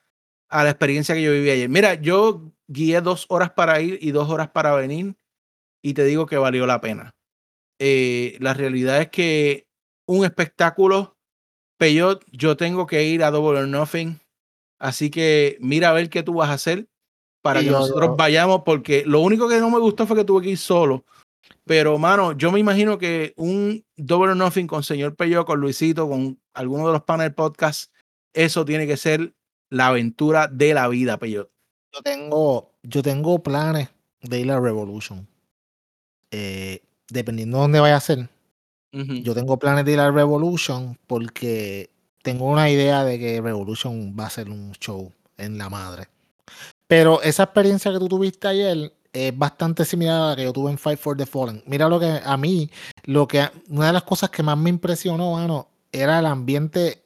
a 0.49 0.65
la 0.65 0.71
experiencia 0.71 1.15
que 1.15 1.23
yo 1.23 1.33
viví 1.33 1.51
ayer. 1.51 1.69
Mira, 1.69 1.95
yo 1.95 2.53
guié 2.67 3.01
dos 3.01 3.27
horas 3.29 3.51
para 3.51 3.81
ir 3.81 3.99
y 4.03 4.11
dos 4.11 4.29
horas 4.29 4.51
para 4.51 4.75
venir 4.75 5.17
y 5.83 5.95
te 5.95 6.05
digo 6.05 6.27
que 6.27 6.37
valió 6.37 6.67
la 6.67 6.81
pena. 6.81 7.15
Eh, 7.79 8.37
la 8.41 8.53
realidad 8.53 9.01
es 9.01 9.09
que 9.09 9.67
un 10.07 10.25
espectáculo, 10.25 11.17
Peyot, 11.79 12.25
yo 12.31 12.57
tengo 12.57 12.87
que 12.87 13.05
ir 13.05 13.25
a 13.25 13.31
Double 13.31 13.61
or 13.61 13.69
Nothing, 13.69 14.21
así 14.79 15.11
que 15.11 15.57
mira 15.61 15.91
a 15.91 15.93
ver 15.93 16.11
qué 16.11 16.23
tú 16.23 16.35
vas 16.35 16.51
a 16.51 16.55
hacer 16.55 16.89
para 17.43 17.61
que 17.61 17.71
nosotros 17.71 18.17
vayamos, 18.17 18.63
porque 18.65 19.05
lo 19.07 19.21
único 19.21 19.49
que 19.49 19.61
no 19.61 19.71
me 19.71 19.79
gustó 19.79 20.07
fue 20.07 20.17
que 20.17 20.25
tuve 20.25 20.43
que 20.43 20.51
ir 20.51 20.59
solo. 20.59 21.07
Pero, 21.71 21.99
mano, 21.99 22.33
yo 22.33 22.51
me 22.51 22.59
imagino 22.59 22.99
que 22.99 23.33
un 23.37 23.85
Double 23.97 24.33
or 24.33 24.37
Nothing 24.37 24.67
con 24.67 24.83
señor 24.83 25.15
Peyot, 25.15 25.47
con 25.47 25.61
Luisito, 25.61 26.09
con 26.09 26.41
alguno 26.53 26.89
de 26.89 26.95
los 26.95 27.05
panel 27.05 27.33
podcasts, 27.33 27.93
eso 28.33 28.65
tiene 28.65 28.89
que 28.89 28.97
ser 28.97 29.35
la 29.69 29.87
aventura 29.87 30.49
de 30.49 30.75
la 30.75 30.89
vida, 30.89 31.17
Peyot 31.17 31.49
yo 31.93 32.03
tengo, 32.03 32.73
yo 32.83 33.03
tengo 33.03 33.43
planes 33.43 33.89
de 34.23 34.41
ir 34.41 34.51
a 34.51 34.61
Revolution. 34.61 35.27
Eh, 36.31 36.83
dependiendo 37.09 37.59
de 37.59 37.63
dónde 37.63 37.81
vaya 37.81 37.97
a 37.97 38.01
ser, 38.01 38.29
yo 38.93 39.35
tengo 39.35 39.59
planes 39.59 39.85
de 39.85 39.93
ir 39.93 40.01
al 40.01 40.15
Revolution 40.15 40.99
porque 41.07 41.91
tengo 42.23 42.47
una 42.47 42.71
idea 42.71 43.05
de 43.05 43.19
que 43.19 43.41
Revolution 43.41 44.17
va 44.19 44.27
a 44.27 44.31
ser 44.31 44.51
un 44.51 44.73
show 44.73 45.13
en 45.37 45.59
la 45.59 45.69
madre. 45.69 46.09
Pero 46.87 47.23
esa 47.23 47.45
experiencia 47.45 47.93
que 47.93 47.99
tú 47.99 48.09
tuviste 48.09 48.49
ayer 48.49 48.93
es 49.13 49.37
bastante 49.37 49.85
similar 49.85 50.23
a 50.23 50.31
la 50.31 50.37
que 50.37 50.45
yo 50.45 50.53
tuve 50.53 50.71
en 50.71 50.79
Fight 50.79 50.99
for 50.99 51.17
the 51.17 51.27
Fallen. 51.27 51.63
Mira 51.67 51.89
lo 51.89 51.99
que 51.99 52.21
a 52.25 52.37
mí, 52.37 52.71
lo 53.05 53.27
que 53.27 53.49
una 53.69 53.89
de 53.89 53.93
las 53.93 54.05
cosas 54.05 54.31
que 54.31 54.43
más 54.43 54.57
me 54.57 54.71
impresionó, 54.71 55.33
mano, 55.33 55.69
era 55.93 56.19
el 56.19 56.27
ambiente 56.27 57.03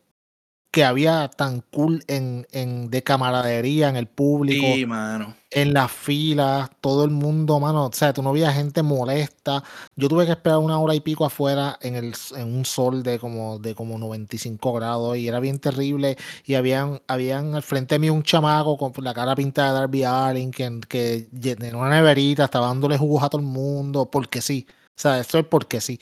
que 0.74 0.84
había 0.84 1.28
tan 1.28 1.60
cool 1.70 2.02
en, 2.08 2.48
en, 2.50 2.90
de 2.90 3.04
camaradería 3.04 3.88
en 3.88 3.94
el 3.94 4.08
público. 4.08 4.66
Sí, 4.74 4.84
mano. 4.84 5.36
En 5.52 5.72
las 5.72 5.92
filas, 5.92 6.68
todo 6.80 7.04
el 7.04 7.12
mundo, 7.12 7.60
mano. 7.60 7.86
O 7.86 7.92
sea, 7.92 8.12
tú 8.12 8.24
no 8.24 8.32
veías 8.32 8.56
gente 8.56 8.82
molesta. 8.82 9.62
Yo 9.94 10.08
tuve 10.08 10.26
que 10.26 10.32
esperar 10.32 10.58
una 10.58 10.80
hora 10.80 10.96
y 10.96 10.98
pico 10.98 11.24
afuera 11.24 11.78
en, 11.80 11.94
el, 11.94 12.12
en 12.34 12.56
un 12.56 12.64
sol 12.64 13.04
de 13.04 13.20
como, 13.20 13.60
de 13.60 13.76
como 13.76 13.96
95 13.98 14.72
grados 14.72 15.16
y 15.16 15.28
era 15.28 15.38
bien 15.38 15.60
terrible. 15.60 16.16
Y 16.44 16.54
habían, 16.54 17.00
habían 17.06 17.54
al 17.54 17.62
frente 17.62 17.94
de 17.94 18.00
mí 18.00 18.10
un 18.10 18.24
chamaco 18.24 18.76
con 18.76 18.92
la 19.04 19.14
cara 19.14 19.36
pintada 19.36 19.74
de 19.74 19.78
Darby 19.78 20.02
Allin 20.02 20.50
que, 20.50 20.80
que 20.88 21.28
en 21.40 21.76
una 21.76 21.88
neverita 21.88 22.46
estaba 22.46 22.66
dándole 22.66 22.98
jugos 22.98 23.22
a 23.22 23.28
todo 23.28 23.40
el 23.40 23.46
mundo 23.46 24.10
porque 24.10 24.42
sí. 24.42 24.66
O 24.68 24.96
sea, 24.96 25.20
esto 25.20 25.38
es 25.38 25.46
porque 25.46 25.80
sí. 25.80 26.00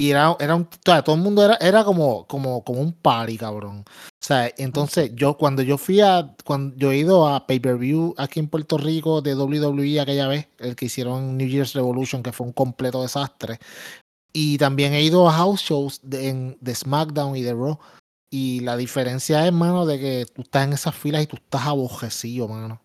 Y 0.00 0.12
era, 0.12 0.34
era 0.40 0.54
un, 0.54 0.66
todo 0.82 1.14
el 1.14 1.20
mundo 1.20 1.44
era, 1.44 1.58
era 1.60 1.84
como, 1.84 2.26
como, 2.26 2.64
como 2.64 2.80
un 2.80 2.94
party, 2.94 3.36
cabrón. 3.36 3.84
O 3.86 4.18
sea, 4.18 4.50
entonces 4.56 5.10
yo 5.14 5.36
cuando 5.36 5.60
yo 5.60 5.76
fui 5.76 6.00
a, 6.00 6.34
cuando 6.42 6.74
yo 6.76 6.90
he 6.90 6.96
ido 6.96 7.28
a 7.28 7.46
pay-per-view 7.46 8.14
aquí 8.16 8.40
en 8.40 8.48
Puerto 8.48 8.78
Rico 8.78 9.20
de 9.20 9.34
WWE 9.34 10.00
aquella 10.00 10.26
vez, 10.26 10.48
el 10.58 10.74
que 10.74 10.86
hicieron 10.86 11.36
New 11.36 11.46
Year's 11.46 11.74
Revolution, 11.74 12.22
que 12.22 12.32
fue 12.32 12.46
un 12.46 12.54
completo 12.54 13.02
desastre. 13.02 13.58
Y 14.32 14.56
también 14.56 14.94
he 14.94 15.02
ido 15.02 15.28
a 15.28 15.32
house 15.32 15.60
shows 15.60 16.00
de, 16.02 16.56
de 16.58 16.74
SmackDown 16.74 17.36
y 17.36 17.42
de 17.42 17.52
Raw. 17.52 17.78
Y 18.30 18.60
la 18.60 18.78
diferencia 18.78 19.46
es, 19.46 19.52
mano, 19.52 19.84
de 19.84 20.00
que 20.00 20.26
tú 20.34 20.40
estás 20.40 20.64
en 20.64 20.72
esas 20.72 20.94
filas 20.94 21.24
y 21.24 21.26
tú 21.26 21.36
estás 21.36 21.66
abojecido, 21.66 22.48
mano. 22.48 22.80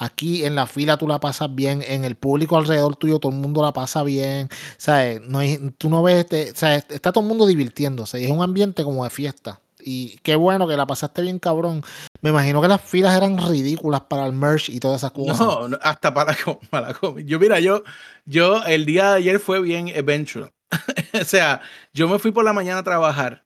Aquí 0.00 0.46
en 0.46 0.54
la 0.54 0.66
fila 0.66 0.96
tú 0.96 1.06
la 1.06 1.20
pasas 1.20 1.54
bien, 1.54 1.84
en 1.86 2.06
el 2.06 2.16
público 2.16 2.56
alrededor 2.56 2.96
tuyo 2.96 3.18
todo 3.18 3.32
el 3.32 3.38
mundo 3.38 3.60
la 3.60 3.74
pasa 3.74 4.02
bien, 4.02 4.48
¿sabes? 4.78 5.20
No 5.20 5.40
tú 5.76 5.90
no 5.90 6.02
ves, 6.02 6.20
este, 6.20 6.56
¿sabes? 6.56 6.86
está 6.88 7.12
todo 7.12 7.22
el 7.22 7.28
mundo 7.28 7.46
divirtiéndose 7.46 8.24
es 8.24 8.30
un 8.30 8.42
ambiente 8.42 8.82
como 8.82 9.04
de 9.04 9.10
fiesta. 9.10 9.60
Y 9.78 10.16
qué 10.22 10.36
bueno 10.36 10.66
que 10.66 10.76
la 10.76 10.86
pasaste 10.86 11.20
bien, 11.20 11.38
cabrón. 11.38 11.82
Me 12.22 12.30
imagino 12.30 12.62
que 12.62 12.68
las 12.68 12.80
filas 12.80 13.14
eran 13.14 13.36
ridículas 13.36 14.00
para 14.02 14.24
el 14.24 14.32
merch 14.32 14.70
y 14.70 14.80
todas 14.80 15.02
esas 15.02 15.12
cosas. 15.12 15.38
No, 15.38 15.68
hasta 15.82 16.14
para, 16.14 16.34
para 16.70 16.94
Yo, 17.22 17.38
mira, 17.38 17.60
yo, 17.60 17.82
yo 18.24 18.62
el 18.64 18.86
día 18.86 19.10
de 19.10 19.16
ayer 19.18 19.38
fue 19.38 19.60
bien 19.60 19.88
adventure. 19.88 20.50
o 21.20 21.24
sea, 21.24 21.60
yo 21.92 22.08
me 22.08 22.18
fui 22.18 22.30
por 22.30 22.44
la 22.44 22.54
mañana 22.54 22.78
a 22.78 22.84
trabajar. 22.84 23.44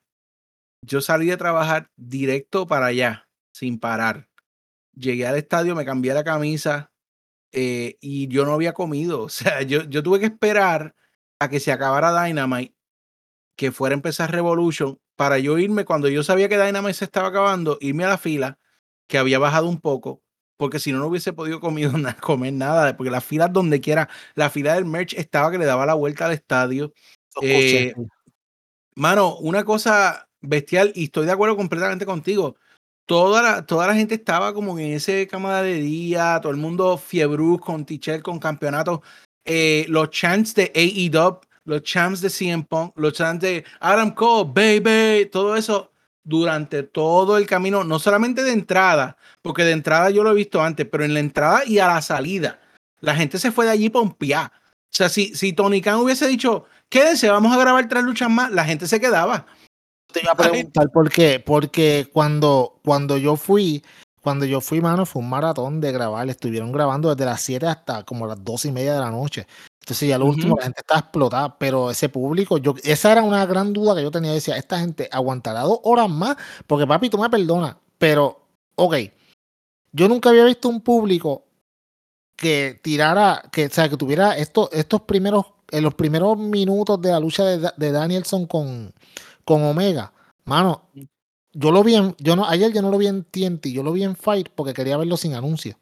Yo 0.83 1.01
salí 1.01 1.27
de 1.27 1.37
trabajar 1.37 1.91
directo 1.97 2.67
para 2.67 2.87
allá, 2.87 3.29
sin 3.53 3.81
parar 3.81 4.29
llegué 4.97 5.27
al 5.27 5.37
estadio, 5.37 5.75
me 5.75 5.85
cambié 5.85 6.15
la 6.15 6.25
camisa 6.25 6.91
eh, 7.53 7.97
y 8.01 8.29
yo 8.29 8.45
no 8.45 8.53
había 8.53 8.73
comido. 8.73 9.23
O 9.25 9.29
sea, 9.29 9.63
yo, 9.63 9.85
yo 9.85 10.03
tuve 10.03 10.21
que 10.21 10.27
esperar 10.27 10.95
a 11.39 11.49
que 11.49 11.61
se 11.61 11.73
acabara 11.73 12.25
Dynamite, 12.25 12.75
que 13.57 13.73
fuera 13.73 13.95
a 13.95 13.99
empezar 13.99 14.33
Revolution, 14.33 14.99
para 15.17 15.39
yo 15.39 15.59
irme 15.59 15.85
cuando 15.85 16.09
yo 16.09 16.23
sabía 16.23 16.49
que 16.49 16.59
Dynamite 16.59 16.95
se 16.95 17.05
estaba 17.05 17.29
acabando, 17.29 17.79
irme 17.81 18.05
a 18.05 18.09
la 18.09 18.19
fila, 18.19 18.59
que 19.07 19.19
había 19.19 19.39
bajado 19.39 19.69
un 19.69 19.81
poco, 19.81 20.23
porque 20.57 20.79
si 20.79 20.93
no, 20.93 20.99
no 20.99 21.07
hubiese 21.07 21.33
podido 21.33 21.61
comer, 21.61 21.91
comer 22.21 22.53
nada, 22.53 22.97
porque 22.97 23.11
la 23.11 23.21
fila 23.21 23.49
donde 23.49 23.81
quiera, 23.81 24.09
la 24.35 24.51
fila 24.51 24.75
del 24.75 24.85
merch 24.85 25.15
estaba 25.15 25.51
que 25.51 25.59
le 25.59 25.67
daba 25.67 25.87
la 25.87 25.95
vuelta 25.95 26.27
al 26.27 26.33
estadio. 26.33 26.93
Eh, 27.43 27.95
mano, 28.95 29.37
una 29.37 29.65
cosa 29.65 30.29
bestial, 30.41 30.93
y 30.95 31.05
estoy 31.05 31.27
de 31.27 31.33
acuerdo 31.33 31.57
completamente 31.57 32.07
contigo 32.07 32.57
toda 33.07 33.43
la, 33.43 33.67
toda 33.67 33.87
la 33.87 33.95
gente 33.95 34.15
estaba 34.15 34.53
como 34.55 34.79
en 34.79 34.93
ese 34.93 35.27
día 35.27 36.39
todo 36.41 36.53
el 36.53 36.59
mundo 36.59 36.97
fiebruz 36.99 37.61
con 37.61 37.85
t 37.85 38.23
con 38.23 38.39
campeonatos. 38.39 39.01
Eh, 39.45 39.85
los 39.89 40.11
chants 40.11 40.55
de 40.55 40.73
AEW, 40.75 41.41
los 41.65 41.83
chants 41.83 42.21
de 42.21 42.31
CM 42.31 42.65
Punk, 42.65 42.93
los 42.97 43.13
chants 43.13 43.43
de 43.43 43.65
Adam 43.81 44.13
Cole, 44.15 44.51
baby, 44.55 45.27
todo 45.27 45.55
eso 45.57 45.93
durante 46.23 46.83
todo 46.83 47.37
el 47.37 47.47
camino, 47.47 47.85
no 47.85 47.99
solamente 47.99 48.43
de 48.43 48.53
entrada, 48.53 49.19
porque 49.43 49.65
de 49.65 49.73
entrada 49.73 50.09
yo 50.09 50.23
lo 50.23 50.31
he 50.31 50.35
visto 50.35 50.63
antes, 50.63 50.87
pero 50.91 51.05
en 51.05 51.13
la 51.13 51.21
entrada 51.21 51.63
y 51.67 51.79
a 51.79 51.89
la 51.89 52.01
salida, 52.01 52.61
la 53.01 53.15
gente 53.15 53.39
se 53.39 53.53
fue 53.53 53.67
de 53.67 53.73
allí 53.73 53.91
pompear. 53.91 54.47
O 54.47 54.97
sea, 54.97 55.11
si, 55.11 55.35
si 55.35 55.53
Tony 55.53 55.83
Khan 55.83 55.97
hubiese 55.97 56.27
dicho, 56.27 56.65
quédense, 56.89 57.29
vamos 57.29 57.55
a 57.55 57.61
grabar 57.61 57.87
tres 57.89 58.05
luchas 58.05 58.31
más, 58.31 58.51
la 58.51 58.65
gente 58.65 58.87
se 58.87 59.01
quedaba 59.01 59.45
te 60.15 60.21
iba 60.23 60.33
a 60.33 60.37
preguntar 60.37 60.91
por 60.91 61.11
qué. 61.11 61.43
Porque 61.45 62.09
cuando, 62.13 62.81
cuando 62.83 63.19
yo 63.19 63.37
fui, 63.37 63.85
cuando 64.23 64.47
yo 64.47 64.61
fui, 64.63 64.81
mano, 64.81 65.05
fue 65.05 65.21
un 65.21 65.29
maratón 65.29 65.81
de 65.81 65.93
grabar. 65.93 66.29
Estuvieron 66.31 66.73
grabando 66.73 67.11
desde 67.11 67.27
las 67.27 67.43
7 67.43 67.67
hasta 67.67 68.05
como 68.05 68.27
las 68.27 68.43
2 68.43 68.65
y 68.67 68.73
media 68.73 68.95
de 68.95 69.01
la 69.01 69.11
noche. 69.11 69.47
Entonces 69.81 70.09
ya 70.09 70.17
lo 70.17 70.25
último, 70.25 70.57
la 70.57 70.65
gente 70.65 70.81
estaba 70.81 71.01
explotada, 71.01 71.59
pero 71.59 71.91
ese 71.91 72.09
público, 72.09 72.57
yo, 72.57 72.75
esa 72.85 73.13
era 73.13 73.23
una 73.23 73.45
gran 73.45 73.75
duda 73.75 73.95
que 73.95 74.03
yo 74.03 74.11
tenía. 74.11 74.33
Decía, 74.33 74.57
esta 74.57 74.79
gente 74.79 75.11
aguantará 75.13 75.61
dos 75.61 75.81
horas 75.83 76.09
más, 76.09 76.37
porque 76.67 76.87
papi, 76.87 77.11
tú 77.11 77.19
me 77.19 77.29
perdonas, 77.29 77.77
pero, 77.99 78.47
ok, 78.77 78.95
yo 79.93 80.09
nunca 80.09 80.31
había 80.31 80.47
visto 80.47 80.71
un 80.71 80.81
público 80.81 81.45
que 82.35 82.81
tirara, 82.83 83.43
que, 83.53 83.67
o 83.67 83.71
sea, 83.71 83.91
que 83.91 83.99
tuviera 83.99 84.39
estos, 84.39 84.71
estos 84.73 85.03
primeros, 85.03 85.45
en 85.71 85.85
los 85.85 85.95
primeros 85.95 86.39
minutos 86.39 86.99
de 87.03 87.11
la 87.11 87.21
lucha 87.21 87.45
de, 87.45 87.71
de 87.77 87.93
Danielson 87.93 88.47
con, 88.47 88.95
con 89.45 89.63
Omega, 89.63 90.13
mano, 90.45 90.89
yo 91.53 91.71
lo 91.71 91.85
vi 91.85 91.95
en, 91.95 92.15
yo 92.19 92.37
no, 92.37 92.47
ayer 92.47 92.73
yo 92.73 92.83
no 92.83 92.91
lo 92.91 92.99
vi 92.99 93.07
en 93.07 93.25
TNT, 93.25 93.67
yo 93.67 93.83
lo 93.83 93.93
vi 93.93 94.05
en 94.05 94.17
Fight 94.17 94.49
porque 94.55 94.75
quería 94.75 94.97
verlo 94.97 95.17
sin 95.17 95.35
anuncio. 95.35 95.79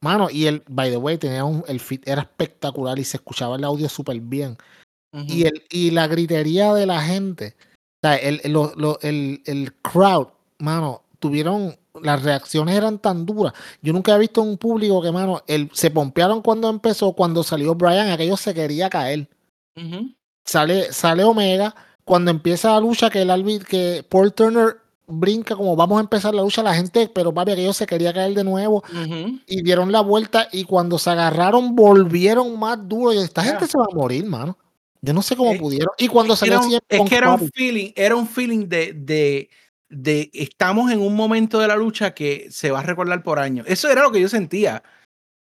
Mano, 0.00 0.28
y 0.30 0.46
el, 0.46 0.62
by 0.68 0.90
the 0.90 0.96
way, 0.96 1.16
tenía 1.18 1.44
un, 1.44 1.64
el 1.66 1.80
fit 1.80 2.06
era 2.06 2.22
espectacular 2.22 2.98
y 2.98 3.04
se 3.04 3.16
escuchaba 3.16 3.56
el 3.56 3.64
audio 3.64 3.88
súper 3.88 4.20
bien. 4.20 4.58
y, 5.12 5.44
el, 5.44 5.64
y 5.70 5.92
la 5.92 6.08
gritería 6.08 6.74
de 6.74 6.86
la 6.86 7.00
gente, 7.00 7.56
o 7.58 8.06
sea, 8.06 8.16
el, 8.16 8.40
el, 8.42 9.42
el, 9.46 9.72
crowd, 9.76 10.28
mano, 10.58 11.04
tuvieron, 11.20 11.76
las 12.02 12.22
reacciones 12.22 12.76
eran 12.76 12.98
tan 12.98 13.24
duras. 13.24 13.54
Yo 13.80 13.92
nunca 13.92 14.14
he 14.14 14.18
visto 14.18 14.42
un 14.42 14.58
público 14.58 15.00
que, 15.00 15.12
mano, 15.12 15.42
el, 15.46 15.70
se 15.72 15.90
pompearon 15.90 16.42
cuando 16.42 16.68
empezó, 16.68 17.12
cuando 17.12 17.42
salió 17.42 17.74
Brian, 17.74 18.08
aquello 18.08 18.36
se 18.36 18.52
quería 18.52 18.90
caer. 18.90 19.28
sale, 20.44 20.92
sale 20.92 21.24
Omega, 21.24 21.74
cuando 22.04 22.30
empieza 22.30 22.72
la 22.72 22.80
lucha, 22.80 23.10
que 23.10 23.22
el 23.22 23.30
árbitro, 23.30 23.66
que 23.68 24.04
Paul 24.08 24.32
Turner 24.32 24.78
brinca 25.06 25.54
como 25.54 25.76
vamos 25.76 25.98
a 25.98 26.02
empezar 26.02 26.34
la 26.34 26.42
lucha, 26.42 26.62
la 26.62 26.74
gente, 26.74 27.10
pero 27.14 27.32
papi, 27.32 27.52
aquello 27.52 27.72
se 27.72 27.86
quería 27.86 28.12
caer 28.12 28.34
de 28.34 28.44
nuevo 28.44 28.82
y 29.46 29.62
dieron 29.62 29.92
la 29.92 30.00
vuelta 30.00 30.48
y 30.50 30.64
cuando 30.64 30.98
se 30.98 31.10
agarraron 31.10 31.74
volvieron 31.74 32.58
más 32.58 32.88
duro 32.88 33.12
y 33.12 33.18
esta 33.18 33.42
gente 33.42 33.66
se 33.66 33.78
va 33.78 33.86
a 33.90 33.94
morir, 33.94 34.24
mano. 34.26 34.56
Yo 35.02 35.12
no 35.12 35.20
sé 35.20 35.36
cómo 35.36 35.52
eh, 35.52 35.58
pudieron. 35.58 35.92
Y 35.98 36.08
cuando 36.08 36.34
salió 36.34 36.60
Es 36.88 37.02
que 37.02 37.16
era 37.16 37.34
un 37.34 37.50
feeling, 37.50 37.92
era 37.94 38.16
un 38.16 38.26
feeling 38.26 38.68
de, 38.68 38.94
de, 38.94 39.50
de 39.90 40.30
estamos 40.32 40.90
en 40.90 41.00
un 41.00 41.14
momento 41.14 41.58
de 41.58 41.68
la 41.68 41.76
lucha 41.76 42.14
que 42.14 42.46
se 42.50 42.70
va 42.70 42.78
a 42.80 42.84
recordar 42.84 43.22
por 43.22 43.38
años. 43.38 43.66
Eso 43.68 43.90
era 43.90 44.02
lo 44.02 44.10
que 44.10 44.22
yo 44.22 44.30
sentía. 44.30 44.82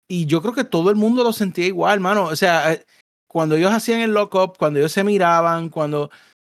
Y 0.09 0.27
yo 0.27 0.43
creo 0.43 0.53
que 0.53 0.65
todo 0.65 0.91
el 0.91 0.97
mundo 0.97 1.23
lo 1.23 1.33
sentía 1.33 1.67
igual, 1.67 2.01
mano. 2.01 2.25
O 2.25 2.35
sea, 2.35 2.73
eh, 2.73 2.85
cuando 3.29 3.55
ellos 3.55 3.73
hacían 3.73 4.01
el 4.01 4.13
lock-up, 4.13 4.59
cuando 4.59 4.81
ellos 4.81 4.91
se 4.91 5.05
miraban, 5.05 5.69
cuando 5.69 6.11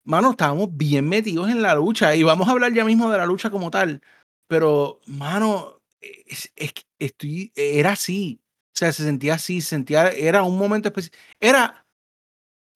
mano, 0.05 0.33
estábamos 0.33 0.77
bien 0.77 1.09
metidos 1.09 1.49
en 1.51 1.63
la 1.63 1.75
lucha 1.75 2.15
y 2.17 2.23
vamos 2.23 2.49
a 2.49 2.53
hablar 2.53 2.73
ya 2.73 2.85
mismo 2.85 3.11
de 3.11 3.19
la 3.19 3.27
lucha 3.27 3.51
como 3.51 3.71
tal, 3.71 4.03
pero, 4.47 5.01
mano, 5.07 5.81
es, 6.01 6.53
estoy, 6.99 7.53
era 7.55 7.93
así, 7.93 8.41
o 8.69 8.79
sea, 8.79 8.93
se 8.93 9.05
sentía 9.05 9.35
así, 9.35 9.61
sentía, 9.61 10.09
era 10.11 10.43
un 10.43 10.59
momento 10.59 10.89
especial, 10.89 11.19
era, 11.41 11.87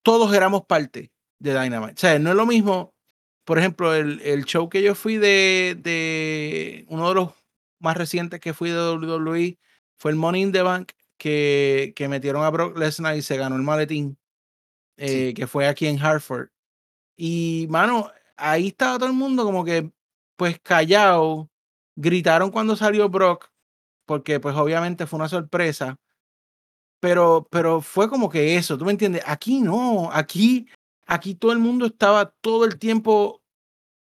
todos 0.02 0.34
éramos 0.34 0.64
parte 0.66 1.10
de 1.38 1.60
Dynamite, 1.60 1.94
o 1.94 1.96
sea, 1.98 2.18
no 2.18 2.30
es 2.30 2.36
lo 2.36 2.46
mismo, 2.46 2.94
por 3.44 3.58
ejemplo, 3.58 3.94
el, 3.94 4.20
el 4.22 4.44
show 4.44 4.68
que 4.68 4.82
yo 4.82 4.94
fui 4.94 5.16
de, 5.16 5.76
de, 5.80 6.84
uno 6.88 7.08
de 7.08 7.14
los 7.14 7.32
más 7.80 7.96
recientes 7.96 8.40
que 8.40 8.54
fui 8.54 8.70
de 8.70 8.90
WWE 8.92 9.58
fue 9.98 10.10
el 10.10 10.16
Money 10.16 10.42
in 10.42 10.52
the 10.52 10.62
Bank, 10.62 10.92
que, 11.18 11.92
que 11.96 12.08
metieron 12.08 12.44
a 12.44 12.50
Brock 12.50 12.76
Lesnar 12.76 13.16
y 13.16 13.22
se 13.22 13.36
ganó 13.36 13.56
el 13.56 13.62
maletín, 13.62 14.18
eh, 14.96 15.32
que 15.34 15.46
fue 15.46 15.66
aquí 15.66 15.86
en 15.86 16.00
Hartford. 16.00 16.48
Y, 17.16 17.66
mano, 17.70 18.10
ahí 18.36 18.68
estaba 18.68 18.98
todo 18.98 19.08
el 19.08 19.14
mundo 19.14 19.44
como 19.44 19.64
que, 19.64 19.90
pues, 20.36 20.60
callado. 20.60 21.50
Gritaron 21.96 22.50
cuando 22.50 22.76
salió 22.76 23.08
Brock, 23.08 23.50
porque, 24.06 24.40
pues, 24.40 24.54
obviamente 24.56 25.06
fue 25.06 25.18
una 25.18 25.28
sorpresa. 25.28 25.98
Pero, 27.00 27.46
pero 27.50 27.80
fue 27.82 28.08
como 28.08 28.28
que 28.30 28.56
eso, 28.56 28.78
¿tú 28.78 28.84
me 28.84 28.92
entiendes? 28.92 29.22
Aquí 29.26 29.60
no, 29.60 30.10
aquí, 30.12 30.66
aquí 31.06 31.34
todo 31.34 31.52
el 31.52 31.58
mundo 31.58 31.86
estaba 31.86 32.30
todo 32.40 32.64
el 32.64 32.78
tiempo 32.78 33.42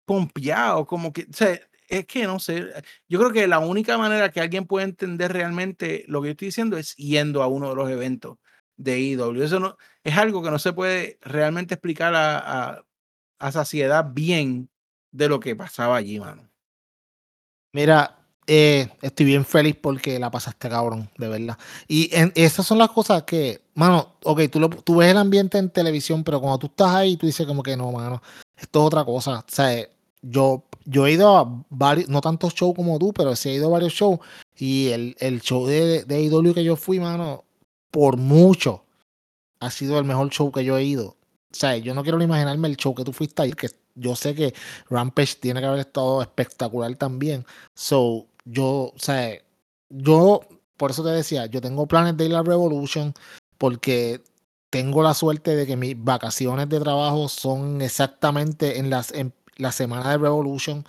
pompeado, 0.05 0.85
como 0.87 1.13
que, 1.13 1.23
o 1.23 1.33
sea, 1.33 1.59
es 1.89 2.05
que 2.07 2.25
no 2.25 2.39
sé, 2.39 2.65
yo 3.07 3.19
creo 3.19 3.31
que 3.31 3.47
la 3.47 3.59
única 3.59 3.97
manera 3.97 4.31
que 4.31 4.41
alguien 4.41 4.65
puede 4.65 4.85
entender 4.85 5.33
realmente 5.33 6.05
lo 6.07 6.21
que 6.21 6.29
yo 6.29 6.31
estoy 6.31 6.47
diciendo 6.47 6.77
es 6.77 6.95
yendo 6.95 7.43
a 7.43 7.47
uno 7.47 7.69
de 7.69 7.75
los 7.75 7.89
eventos 7.89 8.37
de 8.77 8.99
IW. 8.99 9.43
Eso 9.43 9.59
no, 9.59 9.77
es 10.03 10.17
algo 10.17 10.41
que 10.43 10.51
no 10.51 10.59
se 10.59 10.73
puede 10.73 11.19
realmente 11.21 11.75
explicar 11.75 12.15
a, 12.15 12.37
a, 12.71 12.85
saciedad 13.39 14.11
bien 14.13 14.69
de 15.11 15.29
lo 15.29 15.39
que 15.39 15.55
pasaba 15.55 15.95
allí, 15.95 16.19
mano. 16.19 16.49
Mira, 17.73 18.19
eh, 18.47 18.89
estoy 19.01 19.27
bien 19.27 19.45
feliz 19.45 19.75
porque 19.79 20.17
la 20.17 20.31
pasaste 20.31 20.69
cabrón, 20.69 21.09
de 21.17 21.27
verdad. 21.27 21.57
Y 21.87 22.09
esas 22.33 22.65
son 22.65 22.79
las 22.79 22.89
cosas 22.89 23.23
que, 23.23 23.61
mano, 23.75 24.15
ok, 24.23 24.41
tú, 24.51 24.59
lo, 24.59 24.69
tú 24.69 24.97
ves 24.97 25.11
el 25.11 25.17
ambiente 25.17 25.59
en 25.59 25.69
televisión, 25.69 26.23
pero 26.23 26.41
cuando 26.41 26.57
tú 26.57 26.67
estás 26.67 26.95
ahí, 26.95 27.15
tú 27.15 27.27
dices 27.27 27.45
como 27.45 27.61
que 27.61 27.77
no, 27.77 27.91
mano, 27.91 28.21
esto 28.57 28.79
es 28.79 28.85
otra 28.87 29.05
cosa. 29.05 29.39
O 29.39 29.43
sea, 29.47 29.87
yo, 30.23 30.63
yo 30.85 31.05
he 31.05 31.11
ido 31.13 31.37
a 31.37 31.63
varios, 31.69 32.09
no 32.09 32.21
tantos 32.21 32.55
shows 32.55 32.75
como 32.75 32.97
tú, 32.97 33.13
pero 33.13 33.35
sí 33.35 33.49
he 33.49 33.53
ido 33.53 33.67
a 33.67 33.71
varios 33.71 33.93
shows. 33.93 34.19
Y 34.57 34.87
el, 34.89 35.15
el 35.19 35.41
show 35.41 35.67
de, 35.67 36.03
de 36.05 36.21
IW 36.23 36.53
que 36.53 36.63
yo 36.63 36.75
fui, 36.75 36.99
mano, 36.99 37.45
por 37.91 38.17
mucho, 38.17 38.83
ha 39.59 39.69
sido 39.69 39.99
el 39.99 40.05
mejor 40.05 40.29
show 40.29 40.51
que 40.51 40.65
yo 40.65 40.77
he 40.77 40.83
ido. 40.83 41.18
O 41.51 41.55
sea, 41.55 41.77
yo 41.77 41.93
no 41.93 42.03
quiero 42.03 42.17
ni 42.17 42.25
imaginarme 42.25 42.67
el 42.67 42.77
show 42.77 42.93
que 42.93 43.03
tú 43.03 43.11
fuiste 43.11 43.41
ahí, 43.41 43.53
que 43.53 43.69
yo 43.95 44.15
sé 44.15 44.35
que 44.35 44.53
Rampage 44.89 45.35
tiene 45.39 45.59
que 45.59 45.65
haber 45.65 45.79
estado 45.79 46.21
espectacular 46.21 46.95
también. 46.95 47.45
So, 47.73 48.27
yo, 48.45 48.93
o 48.95 48.99
sea, 48.99 49.33
yo, 49.89 50.41
por 50.77 50.91
eso 50.91 51.03
te 51.03 51.09
decía, 51.09 51.47
yo 51.47 51.61
tengo 51.61 51.87
planes 51.87 52.17
de 52.17 52.25
ir 52.25 52.35
a 52.35 52.43
Revolution 52.43 53.13
porque 53.57 54.21
tengo 54.69 55.01
la 55.03 55.13
suerte 55.13 55.55
de 55.55 55.65
que 55.65 55.75
mis 55.75 56.01
vacaciones 56.01 56.69
de 56.69 56.79
trabajo 56.79 57.27
son 57.27 57.81
exactamente 57.81 58.77
en, 58.79 58.89
las, 58.89 59.11
en 59.11 59.33
la 59.57 59.71
semana 59.71 60.11
de 60.11 60.17
Revolution. 60.19 60.85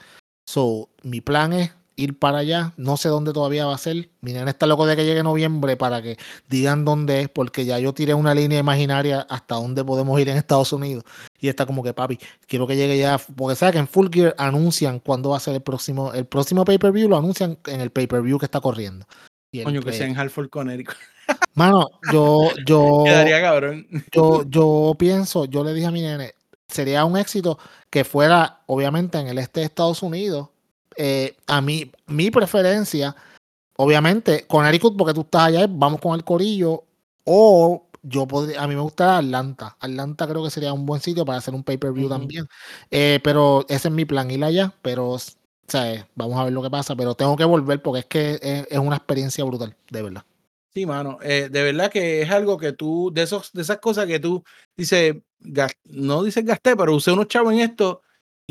So, 0.46 0.90
mi 1.02 1.20
plan 1.20 1.52
es 1.54 1.72
ir 2.00 2.18
para 2.18 2.38
allá. 2.38 2.72
No 2.76 2.96
sé 2.96 3.08
dónde 3.08 3.32
todavía 3.32 3.66
va 3.66 3.74
a 3.74 3.78
ser. 3.78 4.10
Mi 4.20 4.32
nena 4.32 4.50
está 4.50 4.66
loco 4.66 4.86
de 4.86 4.96
que 4.96 5.04
llegue 5.04 5.22
noviembre 5.22 5.76
para 5.76 6.02
que 6.02 6.16
digan 6.48 6.84
dónde 6.84 7.22
es, 7.22 7.28
porque 7.28 7.64
ya 7.64 7.78
yo 7.78 7.92
tiré 7.92 8.14
una 8.14 8.34
línea 8.34 8.58
imaginaria 8.58 9.26
hasta 9.28 9.56
dónde 9.56 9.84
podemos 9.84 10.18
ir 10.20 10.28
en 10.28 10.36
Estados 10.36 10.72
Unidos. 10.72 11.04
Y 11.38 11.48
está 11.48 11.66
como 11.66 11.82
que, 11.82 11.92
papi, 11.94 12.18
quiero 12.46 12.66
que 12.66 12.76
llegue 12.76 12.98
ya, 12.98 13.18
porque 13.18 13.56
sabes 13.56 13.72
que 13.72 13.78
en 13.78 13.88
Full 13.88 14.08
Gear 14.12 14.34
anuncian 14.38 14.98
cuándo 14.98 15.30
va 15.30 15.36
a 15.36 15.40
ser 15.40 15.54
el 15.54 15.62
próximo, 15.62 16.12
el 16.12 16.26
próximo 16.26 16.64
pay-per-view, 16.64 17.08
lo 17.08 17.16
anuncian 17.16 17.58
en 17.66 17.80
el 17.80 17.90
pay-per-view 17.90 18.38
que 18.38 18.46
está 18.46 18.60
corriendo. 18.60 19.06
Coño, 19.64 19.82
que 19.82 19.92
sea 19.92 20.06
en 20.06 20.16
Hartford, 20.16 20.48
Connecticut. 20.48 20.96
Mano, 21.54 21.88
yo, 22.12 22.50
yo, 22.66 23.02
Quedaría 23.04 23.40
cabrón. 23.40 23.86
Yo, 24.12 24.44
yo 24.48 24.94
pienso, 24.98 25.44
yo 25.46 25.64
le 25.64 25.74
dije 25.74 25.86
a 25.86 25.90
mi 25.90 26.02
nene, 26.02 26.34
sería 26.68 27.04
un 27.04 27.16
éxito 27.16 27.58
que 27.90 28.04
fuera, 28.04 28.62
obviamente, 28.66 29.18
en 29.18 29.26
el 29.28 29.38
este 29.38 29.60
de 29.60 29.66
Estados 29.66 30.02
Unidos, 30.02 30.48
eh, 31.02 31.34
a 31.46 31.62
mí, 31.62 31.90
mi 32.08 32.30
preferencia, 32.30 33.16
obviamente, 33.76 34.46
con 34.46 34.66
Ericut, 34.66 34.98
porque 34.98 35.14
tú 35.14 35.22
estás 35.22 35.44
allá, 35.44 35.66
vamos 35.66 35.98
con 35.98 36.14
el 36.14 36.24
Corillo, 36.24 36.84
o 37.24 37.86
yo 38.02 38.26
podría, 38.26 38.62
a 38.62 38.68
mí 38.68 38.74
me 38.74 38.82
gusta 38.82 39.16
Atlanta. 39.16 39.78
Atlanta 39.80 40.28
creo 40.28 40.44
que 40.44 40.50
sería 40.50 40.74
un 40.74 40.84
buen 40.84 41.00
sitio 41.00 41.24
para 41.24 41.38
hacer 41.38 41.54
un 41.54 41.64
pay-per-view 41.64 42.06
también. 42.06 42.46
Eh, 42.90 43.18
pero 43.24 43.64
ese 43.70 43.88
es 43.88 43.94
mi 43.94 44.04
plan, 44.04 44.30
ir 44.30 44.44
allá, 44.44 44.74
pero, 44.82 45.16
vamos 46.14 46.38
a 46.38 46.44
ver 46.44 46.52
lo 46.52 46.62
que 46.62 46.68
pasa, 46.68 46.94
pero 46.94 47.14
tengo 47.14 47.34
que 47.34 47.44
volver 47.44 47.80
porque 47.80 48.00
es 48.00 48.06
que 48.06 48.66
es, 48.68 48.78
una 48.78 48.96
experiencia 48.96 49.42
brutal, 49.44 49.74
de 49.90 50.02
verdad. 50.02 50.24
Sí, 50.74 50.84
mano, 50.84 51.18
eh, 51.22 51.48
de 51.50 51.62
verdad 51.62 51.90
que 51.90 52.20
es 52.20 52.30
algo 52.30 52.58
que 52.58 52.74
tú, 52.74 53.10
de, 53.10 53.22
esos, 53.22 53.54
de 53.54 53.62
esas 53.62 53.78
cosas 53.78 54.04
que 54.04 54.20
tú 54.20 54.44
dices, 54.76 55.16
no 55.84 56.22
dices 56.22 56.44
gasté, 56.44 56.76
pero 56.76 56.94
usé 56.94 57.10
unos 57.10 57.26
chavos 57.26 57.54
en 57.54 57.60
esto 57.60 58.02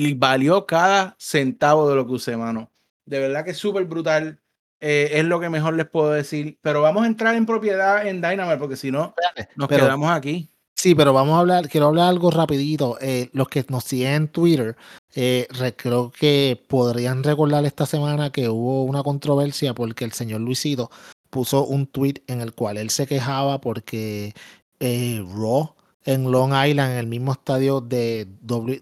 y 0.02 0.14
valió 0.14 0.66
cada 0.66 1.18
centavo 1.20 1.90
de 1.90 1.96
lo 1.98 2.08
que 2.08 2.14
usé, 2.14 2.38
mano. 2.38 2.72
De 3.06 3.20
verdad 3.20 3.44
que 3.44 3.52
es 3.52 3.58
súper 3.58 3.84
brutal. 3.84 4.40
Eh, 4.80 5.10
es 5.12 5.26
lo 5.26 5.42
que 5.42 5.50
mejor 5.50 5.74
les 5.74 5.90
puedo 5.90 6.12
decir. 6.12 6.58
Pero 6.62 6.82
vamos 6.82 7.04
a 7.04 7.08
entrar 7.08 7.36
en 7.36 7.46
propiedad 7.46 8.08
en 8.08 8.22
Dynamite 8.22 8.60
porque 8.60 8.78
si 8.78 8.92
no, 8.92 9.14
nos 9.58 9.68
quedamos 9.68 10.10
aquí. 10.10 10.50
Sí, 10.74 10.96
pero 10.96 11.12
vamos 11.12 11.36
a 11.36 11.42
hablar, 11.42 11.68
quiero 11.68 11.88
hablar 11.88 12.08
algo 12.08 12.32
rapidito. 12.32 12.98
Eh, 13.02 13.30
los 13.34 13.50
que 13.50 13.66
nos 13.68 13.84
siguen 13.84 14.14
en 14.14 14.28
Twitter, 14.30 14.78
eh, 15.16 15.48
creo 15.76 16.12
que 16.18 16.64
podrían 16.70 17.22
recordar 17.22 17.66
esta 17.66 17.86
semana 17.86 18.32
que 18.32 18.48
hubo 18.48 18.86
una 18.86 19.04
controversia 19.04 19.74
porque 19.74 20.06
el 20.06 20.14
señor 20.14 20.40
Luisito 20.40 20.90
puso 21.30 21.66
un 21.66 21.88
tweet 21.88 22.24
en 22.28 22.40
el 22.40 22.54
cual 22.54 22.78
él 22.78 22.90
se 22.90 23.06
quejaba 23.06 23.60
porque 23.60 24.34
Raw 24.80 25.76
en 26.10 26.32
Long 26.32 26.54
Island, 26.54 26.94
en 26.94 26.98
el 26.98 27.06
mismo 27.06 27.34
estadio 27.34 27.82
de 27.82 28.28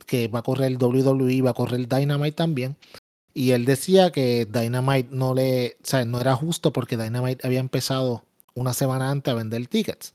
que 0.05 0.29
va 0.29 0.39
a 0.39 0.43
correr 0.43 0.71
el 0.71 0.77
WWE, 0.77 1.41
va 1.41 1.49
a 1.49 1.53
correr 1.53 1.81
el 1.81 1.89
Dynamite 1.89 2.31
también. 2.31 2.77
Y 3.33 3.51
él 3.51 3.65
decía 3.65 4.11
que 4.11 4.45
Dynamite 4.45 5.09
no 5.11 5.33
le, 5.35 5.77
o 5.83 5.85
sea, 5.85 6.05
no 6.05 6.21
era 6.21 6.35
justo 6.37 6.71
porque 6.71 6.95
Dynamite 6.95 7.45
había 7.45 7.59
empezado 7.59 8.23
una 8.55 8.73
semana 8.73 9.11
antes 9.11 9.29
a 9.29 9.35
vender 9.35 9.67
tickets. 9.67 10.13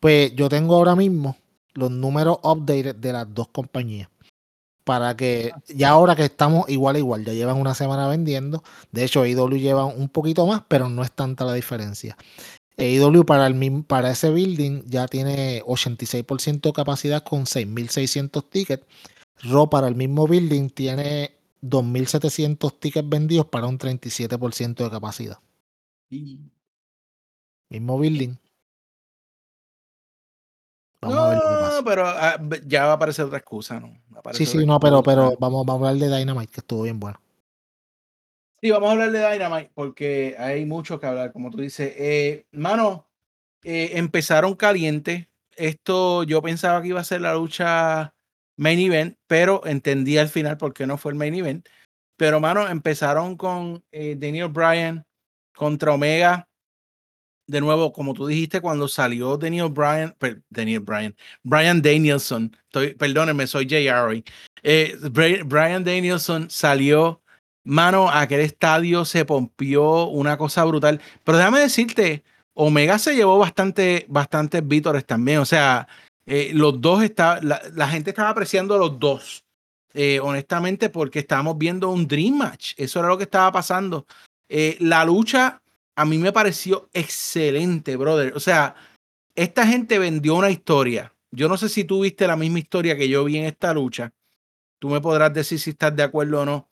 Pues 0.00 0.34
yo 0.34 0.48
tengo 0.48 0.74
ahora 0.74 0.96
mismo 0.96 1.36
los 1.74 1.92
números 1.92 2.38
updated 2.42 2.96
de 2.96 3.12
las 3.12 3.32
dos 3.32 3.46
compañías. 3.48 4.08
Para 4.82 5.16
que 5.16 5.52
ya 5.68 5.90
ahora 5.90 6.16
que 6.16 6.24
estamos 6.24 6.68
igual 6.68 6.96
a 6.96 6.98
igual, 6.98 7.24
ya 7.24 7.32
llevan 7.32 7.58
una 7.58 7.74
semana 7.74 8.08
vendiendo. 8.08 8.64
De 8.90 9.04
hecho, 9.04 9.24
IW 9.24 9.56
lleva 9.56 9.84
un 9.84 10.08
poquito 10.08 10.48
más, 10.48 10.62
pero 10.66 10.88
no 10.88 11.04
es 11.04 11.12
tanta 11.12 11.44
la 11.44 11.54
diferencia. 11.54 12.16
AEW 12.80 13.24
para, 13.24 13.46
el, 13.46 13.84
para 13.84 14.10
ese 14.10 14.30
building 14.30 14.82
ya 14.86 15.06
tiene 15.06 15.62
86% 15.62 16.60
de 16.60 16.72
capacidad 16.72 17.22
con 17.22 17.44
6.600 17.44 18.48
tickets. 18.48 18.86
Raw 19.42 19.68
para 19.68 19.88
el 19.88 19.94
mismo 19.94 20.26
building 20.26 20.70
tiene 20.70 21.32
2.700 21.62 22.78
tickets 22.78 23.08
vendidos 23.08 23.46
para 23.46 23.66
un 23.66 23.78
37% 23.78 24.84
de 24.84 24.90
capacidad. 24.90 25.38
Mismo 27.68 27.98
building. 27.98 28.34
Vamos 31.02 31.16
no, 31.16 31.22
a 31.22 31.30
ver 31.30 31.84
pero 31.84 32.06
ah, 32.06 32.38
ya 32.66 32.84
va 32.84 32.92
a 32.92 32.94
aparecer 32.96 33.24
otra 33.24 33.38
excusa, 33.38 33.80
¿no? 33.80 33.96
Sí, 34.32 34.44
sí, 34.44 34.66
no, 34.66 34.78
pero, 34.80 35.02
pero 35.02 35.34
vamos, 35.38 35.64
vamos 35.64 35.86
a 35.86 35.90
hablar 35.90 36.10
de 36.10 36.18
Dynamite, 36.18 36.52
que 36.52 36.60
estuvo 36.60 36.82
bien 36.82 37.00
bueno. 37.00 37.18
Sí, 38.62 38.70
vamos 38.70 38.90
a 38.90 38.92
hablar 38.92 39.10
de 39.10 39.32
Dynamite 39.32 39.70
porque 39.74 40.36
hay 40.38 40.66
mucho 40.66 41.00
que 41.00 41.06
hablar, 41.06 41.32
como 41.32 41.50
tú 41.50 41.58
dices. 41.58 41.94
Eh, 41.96 42.46
mano, 42.52 43.08
eh, 43.62 43.92
empezaron 43.94 44.54
caliente. 44.54 45.30
Esto 45.56 46.24
yo 46.24 46.42
pensaba 46.42 46.82
que 46.82 46.88
iba 46.88 47.00
a 47.00 47.04
ser 47.04 47.22
la 47.22 47.34
lucha 47.34 48.14
main 48.56 48.78
event, 48.78 49.16
pero 49.26 49.64
entendí 49.64 50.18
al 50.18 50.28
final 50.28 50.58
por 50.58 50.74
qué 50.74 50.86
no 50.86 50.98
fue 50.98 51.12
el 51.12 51.18
main 51.18 51.34
event. 51.34 51.66
Pero, 52.18 52.38
mano, 52.38 52.68
empezaron 52.68 53.34
con 53.36 53.82
eh, 53.92 54.14
Daniel 54.18 54.48
Bryan 54.48 55.06
contra 55.54 55.94
Omega. 55.94 56.46
De 57.46 57.62
nuevo, 57.62 57.92
como 57.92 58.12
tú 58.12 58.26
dijiste, 58.26 58.60
cuando 58.60 58.88
salió 58.88 59.38
Daniel 59.38 59.70
Bryan, 59.70 60.14
Daniel 60.50 60.80
Bryan, 60.80 61.16
Bryan 61.42 61.80
Danielson, 61.82 62.54
estoy, 62.64 62.94
perdónenme, 62.94 63.46
soy 63.46 63.66
JR. 63.66 64.22
Eh, 64.62 64.96
Bryan 65.44 65.82
Danielson 65.82 66.50
salió 66.50 67.22
Mano, 67.64 68.10
aquel 68.10 68.40
estadio 68.40 69.04
se 69.04 69.24
pompió 69.24 70.06
una 70.06 70.36
cosa 70.38 70.64
brutal. 70.64 71.00
Pero 71.24 71.38
déjame 71.38 71.60
decirte, 71.60 72.24
Omega 72.54 72.98
se 72.98 73.14
llevó 73.14 73.38
bastante, 73.38 74.06
bastantes 74.08 74.66
vítores 74.66 75.04
también. 75.06 75.38
O 75.38 75.44
sea, 75.44 75.88
eh, 76.26 76.50
los 76.54 76.80
dos 76.80 77.02
está, 77.02 77.40
la, 77.42 77.88
gente 77.88 78.10
estaba 78.10 78.30
apreciando 78.30 78.78
los 78.78 78.98
dos. 78.98 79.44
Eh, 79.92 80.20
honestamente, 80.20 80.88
porque 80.88 81.18
estábamos 81.18 81.58
viendo 81.58 81.90
un 81.90 82.06
Dream 82.06 82.36
Match. 82.36 82.74
Eso 82.76 83.00
era 83.00 83.08
lo 83.08 83.18
que 83.18 83.24
estaba 83.24 83.50
pasando. 83.52 84.06
Eh, 84.48 84.76
la 84.80 85.04
lucha 85.04 85.60
a 85.96 86.04
mí 86.04 86.16
me 86.16 86.32
pareció 86.32 86.88
excelente, 86.92 87.96
brother. 87.96 88.32
O 88.34 88.40
sea, 88.40 88.74
esta 89.34 89.66
gente 89.66 89.98
vendió 89.98 90.34
una 90.34 90.50
historia. 90.50 91.12
Yo 91.30 91.48
no 91.48 91.56
sé 91.56 91.68
si 91.68 91.84
tú 91.84 92.02
viste 92.02 92.26
la 92.26 92.36
misma 92.36 92.58
historia 92.58 92.96
que 92.96 93.08
yo 93.08 93.24
vi 93.24 93.36
en 93.36 93.44
esta 93.44 93.74
lucha. 93.74 94.12
Tú 94.78 94.88
me 94.88 95.00
podrás 95.00 95.34
decir 95.34 95.60
si 95.60 95.70
estás 95.70 95.94
de 95.94 96.02
acuerdo 96.02 96.40
o 96.40 96.44
no. 96.46 96.69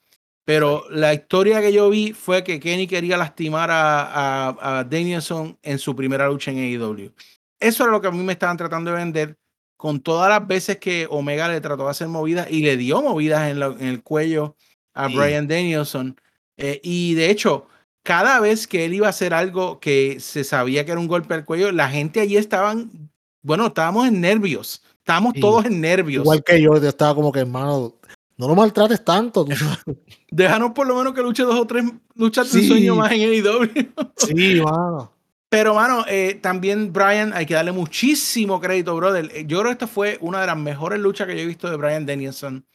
Pero 0.49 0.86
la 0.88 1.12
historia 1.12 1.61
que 1.61 1.74
yo 1.74 1.90
vi 1.90 2.14
fue 2.14 2.42
que 2.42 2.59
Kenny 2.59 2.86
quería 2.86 3.18
lastimar 3.18 3.70
a, 3.70 4.78
a, 4.78 4.84
Danielson 4.84 5.59
en 5.62 5.78
su 5.78 5.94
primera 5.94 6.26
lucha 6.26 6.51
en 6.51 6.57
AEW. 6.57 7.12
Eso 7.61 7.82
era 7.82 7.92
lo 7.92 8.01
que 8.01 8.09
a 8.09 8.11
mí 8.11 8.22
me 8.22 8.32
estaban 8.32 8.57
tratando 8.57 8.90
de 8.90 8.96
vender 8.96 9.36
con 9.76 10.01
todas 10.01 10.30
las 10.30 10.49
veces 10.49 10.78
que 10.78 11.07
Omega 11.11 11.49
le 11.49 11.61
trató 11.61 11.84
de 11.84 11.90
hacer 11.90 12.09
movidas 12.09 12.51
y 12.51 12.62
le 12.62 12.78
dio 12.78 13.03
movidas 13.03 13.51
en, 13.51 13.86
el 13.86 14.03
cuello 14.03 14.57
a 14.94 15.09
Brian 15.09 15.46
Danielson. 15.46 16.18
Eh, 16.57 16.80
y 16.82 17.12
de 17.12 17.28
hecho, 17.28 17.66
cada 18.03 18.40
vez 18.40 18.66
que 18.66 18.86
él 18.86 18.94
iba 18.94 19.07
a 19.07 19.11
hacer 19.11 19.34
algo 19.34 19.80
que 19.80 20.18
se 20.18 20.44
sabía 20.44 20.86
que 20.86 20.92
era 20.92 21.01
un 21.01 21.09
golpe 21.09 21.34
al 21.34 21.44
cuello, 21.44 21.72
la 21.72 21.90
gente 21.90 22.20
allí 22.20 22.38
estaban, 22.38 23.11
bueno, 23.42 23.66
estábamos 23.66 24.09
en 24.09 24.22
nervios. 24.22 24.82
Estábamos 24.96 25.34
todos 25.34 25.66
en 25.66 25.78
nervios. 25.82 26.22
Igual 26.22 26.42
que 26.42 26.62
yo, 26.62 26.80
yo 26.80 26.88
estaba 26.88 27.14
como 27.14 27.32
que, 27.32 27.40
hermano, 27.40 27.97
no 28.39 28.49
lo 28.49 28.55
maltrates 28.55 29.05
tanto. 29.05 29.45
Déjanos 30.30 30.72
por 30.72 30.86
lo 30.86 30.97
menos 30.97 31.12
que 31.12 31.22
luche 31.22 31.43
dos 31.43 31.57
o 31.57 31.66
tres 31.66 31.84
luchas 32.14 32.51
de 32.53 32.66
sueño 32.66 32.97
más 32.97 33.12
en 33.12 33.22
AEW. 33.22 33.70
sí, 34.16 34.61
mano. 34.62 35.12
Pero, 35.51 35.74
mano, 35.74 36.05
eh, 36.09 36.39
también 36.41 36.93
Brian, 36.93 37.32
hay 37.34 37.47
que 37.47 37.55
darle 37.55 37.72
muchísimo 37.72 38.61
crédito, 38.61 38.95
brother. 38.97 39.30
Eh, 39.34 39.45
yo 39.47 39.59
creo 39.59 39.70
que 39.70 39.72
esta 39.72 39.86
fue 39.86 40.18
una 40.20 40.41
de 40.41 40.47
las 40.47 40.59
mejores 40.59 40.99
luchas 41.01 41.26
que 41.26 41.36
yo 41.36 41.43
he 41.43 41.47
visto 41.47 41.70
de 41.70 41.76
Brian 41.76 42.07
Danielson. 42.07 42.66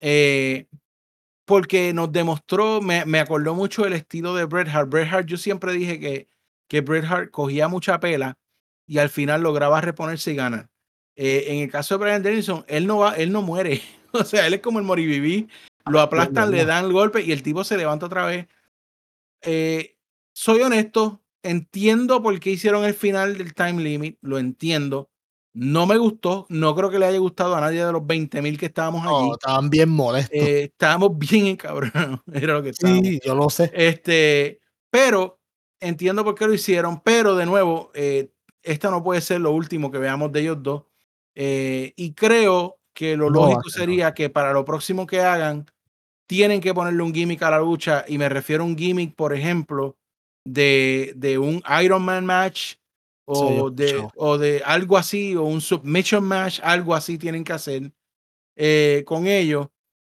Eh, 0.00 0.66
porque 1.44 1.92
nos 1.94 2.10
demostró, 2.10 2.80
me, 2.80 3.04
me, 3.04 3.20
acordó 3.20 3.54
mucho 3.54 3.86
el 3.86 3.92
estilo 3.92 4.34
de 4.34 4.44
Bret 4.44 4.68
Hart. 4.68 4.90
Bret 4.90 5.08
Hart, 5.12 5.26
yo 5.26 5.36
siempre 5.36 5.72
dije 5.72 6.00
que, 6.00 6.28
que 6.68 6.80
Bret 6.80 7.04
Hart 7.04 7.30
cogía 7.30 7.68
mucha 7.68 8.00
pela, 8.00 8.36
y 8.86 8.98
al 8.98 9.08
final 9.08 9.42
lograba 9.42 9.80
reponerse 9.80 10.32
y 10.32 10.36
ganar. 10.36 10.68
Eh, 11.16 11.46
en 11.48 11.58
el 11.58 11.70
caso 11.70 11.94
de 11.94 12.04
Brian 12.04 12.22
Dennison, 12.22 12.64
él 12.68 12.86
no 12.86 12.98
va, 12.98 13.14
él 13.14 13.32
no 13.32 13.42
muere. 13.42 13.80
o 14.20 14.24
sea, 14.24 14.46
él 14.46 14.54
es 14.54 14.60
como 14.60 14.78
el 14.78 14.84
moriviví. 14.84 15.48
Lo 15.86 16.00
aplastan, 16.00 16.50
le 16.50 16.64
dan 16.64 16.86
el 16.86 16.92
golpe 16.92 17.22
y 17.22 17.30
el 17.30 17.42
tipo 17.42 17.62
se 17.62 17.76
levanta 17.76 18.06
otra 18.06 18.26
vez. 18.26 18.48
Eh, 19.42 19.96
soy 20.32 20.60
honesto, 20.60 21.22
entiendo 21.42 22.22
por 22.22 22.38
qué 22.40 22.50
hicieron 22.50 22.84
el 22.84 22.94
final 22.94 23.38
del 23.38 23.54
time 23.54 23.82
limit, 23.82 24.18
lo 24.20 24.38
entiendo. 24.38 25.10
No 25.54 25.86
me 25.86 25.96
gustó, 25.96 26.44
no 26.50 26.74
creo 26.74 26.90
que 26.90 26.98
le 26.98 27.06
haya 27.06 27.18
gustado 27.18 27.54
a 27.54 27.60
nadie 27.60 27.84
de 27.84 27.92
los 27.92 28.06
20 28.06 28.42
mil 28.42 28.58
que 28.58 28.66
estábamos 28.66 29.06
allí. 29.06 29.30
estaban 29.32 29.70
bien 29.70 29.88
molestos. 29.88 30.36
Eh, 30.36 30.64
estábamos 30.64 31.16
bien 31.18 31.46
encabronados, 31.46 32.20
era 32.32 32.54
lo 32.54 32.62
que 32.62 32.70
estábamos. 32.70 33.06
Sí, 33.06 33.20
yo 33.24 33.34
lo 33.34 33.48
sé. 33.48 33.70
Este, 33.72 34.60
pero 34.90 35.40
entiendo 35.80 36.24
por 36.24 36.34
qué 36.34 36.46
lo 36.46 36.52
hicieron, 36.52 37.00
pero 37.00 37.36
de 37.36 37.46
nuevo, 37.46 37.90
eh, 37.94 38.30
esta 38.62 38.90
no 38.90 39.02
puede 39.02 39.20
ser 39.20 39.40
lo 39.40 39.52
último 39.52 39.90
que 39.90 39.98
veamos 39.98 40.32
de 40.32 40.40
ellos 40.40 40.62
dos. 40.62 40.82
Eh, 41.34 41.92
y 41.96 42.12
creo 42.14 42.75
que 42.96 43.14
lo 43.14 43.28
lógico 43.28 43.68
sería 43.68 44.14
que 44.14 44.30
para 44.30 44.54
lo 44.54 44.64
próximo 44.64 45.06
que 45.06 45.20
hagan, 45.20 45.70
tienen 46.26 46.62
que 46.62 46.72
ponerle 46.72 47.02
un 47.02 47.14
gimmick 47.14 47.42
a 47.42 47.50
la 47.50 47.58
lucha, 47.58 48.06
y 48.08 48.16
me 48.16 48.28
refiero 48.30 48.64
a 48.64 48.66
un 48.66 48.76
gimmick, 48.76 49.14
por 49.14 49.34
ejemplo, 49.34 49.96
de, 50.46 51.12
de 51.14 51.36
un 51.36 51.62
Iron 51.82 52.02
Man 52.02 52.24
match 52.24 52.76
o, 53.26 53.70
de, 53.70 54.08
o 54.16 54.38
de 54.38 54.62
algo 54.64 54.96
así, 54.96 55.36
o 55.36 55.42
un 55.42 55.60
submission 55.60 56.24
match, 56.24 56.58
algo 56.62 56.94
así 56.94 57.18
tienen 57.18 57.44
que 57.44 57.52
hacer 57.52 57.92
eh, 58.56 59.04
con 59.06 59.26
ellos 59.26 59.68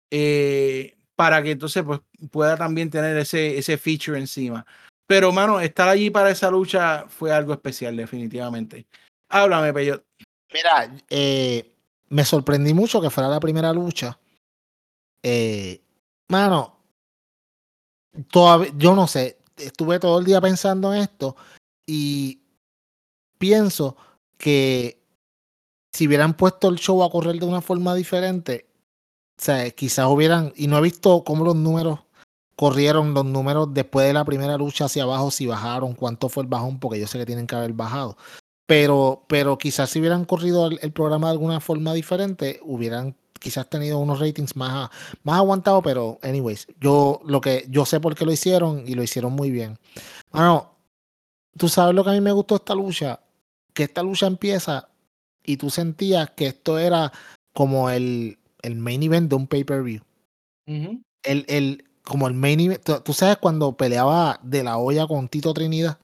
eh, 0.09 0.97
para 1.15 1.43
que 1.43 1.51
entonces 1.51 1.83
pues, 1.83 1.99
pueda 2.31 2.57
también 2.57 2.89
tener 2.89 3.15
ese, 3.17 3.59
ese 3.59 3.77
feature 3.77 4.17
encima. 4.17 4.65
Pero, 5.05 5.31
mano, 5.31 5.59
estar 5.59 5.87
allí 5.87 6.09
para 6.09 6.31
esa 6.31 6.49
lucha 6.49 7.05
fue 7.07 7.31
algo 7.31 7.53
especial, 7.53 7.95
definitivamente. 7.95 8.87
Háblame, 9.29 9.71
Peyot. 9.71 10.03
Mira, 10.51 10.91
eh, 11.09 11.71
me 12.11 12.25
sorprendí 12.25 12.73
mucho 12.73 13.01
que 13.01 13.09
fuera 13.09 13.29
la 13.29 13.39
primera 13.39 13.73
lucha. 13.73 14.19
mano, 16.27 16.77
todavía, 18.29 18.71
yo 18.77 18.95
no 18.95 19.07
sé, 19.07 19.39
estuve 19.57 19.99
todo 19.99 20.19
el 20.19 20.25
día 20.25 20.41
pensando 20.41 20.93
en 20.93 21.01
esto 21.01 21.35
y 21.85 22.41
pienso 23.37 23.95
que 24.37 25.01
si 25.93 26.07
hubieran 26.07 26.35
puesto 26.35 26.67
el 26.67 26.77
show 26.77 27.03
a 27.03 27.09
correr 27.09 27.39
de 27.39 27.45
una 27.45 27.61
forma 27.61 27.95
diferente, 27.95 28.67
o 29.39 29.43
sea, 29.43 29.69
quizás 29.71 30.07
hubieran, 30.07 30.51
y 30.55 30.67
no 30.67 30.77
he 30.77 30.81
visto 30.81 31.23
cómo 31.23 31.45
los 31.45 31.55
números 31.55 31.99
corrieron, 32.55 33.13
los 33.13 33.25
números 33.25 33.73
después 33.73 34.05
de 34.05 34.13
la 34.13 34.25
primera 34.25 34.57
lucha 34.57 34.85
hacia 34.85 35.03
abajo, 35.03 35.31
si 35.31 35.47
bajaron, 35.47 35.93
cuánto 35.95 36.29
fue 36.29 36.43
el 36.43 36.49
bajón, 36.49 36.79
porque 36.79 36.99
yo 36.99 37.07
sé 37.07 37.17
que 37.17 37.25
tienen 37.25 37.47
que 37.47 37.55
haber 37.55 37.73
bajado. 37.73 38.17
Pero, 38.71 39.25
pero 39.27 39.57
quizás 39.57 39.89
si 39.89 39.99
hubieran 39.99 40.23
corrido 40.23 40.67
el, 40.67 40.91
programa 40.93 41.27
de 41.27 41.33
alguna 41.33 41.59
forma 41.59 41.93
diferente, 41.93 42.61
hubieran 42.63 43.17
quizás 43.37 43.69
tenido 43.69 43.99
unos 43.99 44.21
ratings 44.21 44.55
más, 44.55 44.89
más 45.23 45.39
aguantados, 45.39 45.83
pero 45.83 46.19
anyways, 46.21 46.67
yo 46.79 47.19
lo 47.25 47.41
que 47.41 47.65
yo 47.67 47.85
sé 47.85 47.99
por 47.99 48.15
qué 48.15 48.23
lo 48.23 48.31
hicieron 48.31 48.85
y 48.87 48.93
lo 48.93 49.03
hicieron 49.03 49.33
muy 49.33 49.51
bien. 49.51 49.77
Bueno, 50.31 50.71
tú 51.57 51.67
sabes 51.67 51.93
lo 51.93 52.05
que 52.05 52.11
a 52.11 52.13
mí 52.13 52.21
me 52.21 52.31
gustó 52.31 52.55
esta 52.55 52.73
lucha, 52.73 53.19
que 53.73 53.83
esta 53.83 54.03
lucha 54.03 54.25
empieza 54.25 54.87
y 55.43 55.57
tú 55.57 55.69
sentías 55.69 56.29
que 56.29 56.47
esto 56.47 56.79
era 56.79 57.11
como 57.51 57.89
el, 57.89 58.39
el 58.61 58.77
main 58.77 59.03
event 59.03 59.27
de 59.27 59.35
un 59.35 59.47
pay-per-view. 59.47 60.01
el, 60.65 61.45
el, 61.49 61.83
como 62.05 62.25
el 62.29 62.35
main 62.35 62.61
event. 62.61 62.81
Tú, 63.03 63.11
sabes 63.11 63.35
cuando 63.35 63.75
peleaba 63.75 64.39
de 64.43 64.63
la 64.63 64.77
olla 64.77 65.07
con 65.07 65.27
Tito 65.27 65.53
Trinidad 65.53 65.97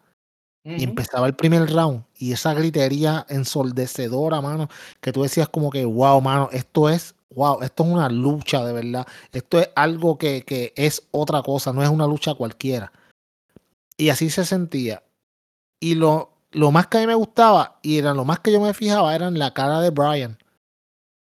y 0.69 0.83
empezaba 0.83 1.27
el 1.27 1.35
primer 1.35 1.71
round 1.71 2.03
y 2.17 2.33
esa 2.33 2.53
gritería 2.53 3.25
ensordecedora, 3.29 4.41
mano, 4.41 4.67
que 4.99 5.13
tú 5.13 5.23
decías 5.23 5.47
como 5.47 5.69
que, 5.69 5.85
wow, 5.85 6.19
mano, 6.19 6.49
esto 6.51 6.89
es, 6.89 7.15
wow, 7.33 7.61
esto 7.61 7.83
es 7.83 7.89
una 7.89 8.09
lucha 8.09 8.65
de 8.65 8.73
verdad. 8.73 9.07
Esto 9.31 9.59
es 9.59 9.69
algo 9.75 10.17
que, 10.17 10.43
que 10.43 10.73
es 10.75 11.07
otra 11.11 11.41
cosa, 11.41 11.71
no 11.71 11.81
es 11.83 11.89
una 11.89 12.05
lucha 12.05 12.33
cualquiera. 12.33 12.91
Y 13.95 14.09
así 14.09 14.29
se 14.29 14.43
sentía. 14.43 15.03
Y 15.79 15.95
lo, 15.95 16.33
lo 16.51 16.71
más 16.71 16.87
que 16.87 16.97
a 16.97 17.01
mí 17.01 17.07
me 17.07 17.15
gustaba 17.15 17.79
y 17.81 17.97
era 17.99 18.13
lo 18.13 18.25
más 18.25 18.39
que 18.39 18.51
yo 18.51 18.59
me 18.59 18.73
fijaba 18.73 19.15
era 19.15 19.27
en 19.27 19.39
la 19.39 19.53
cara 19.53 19.79
de 19.79 19.91
Brian. 19.91 20.37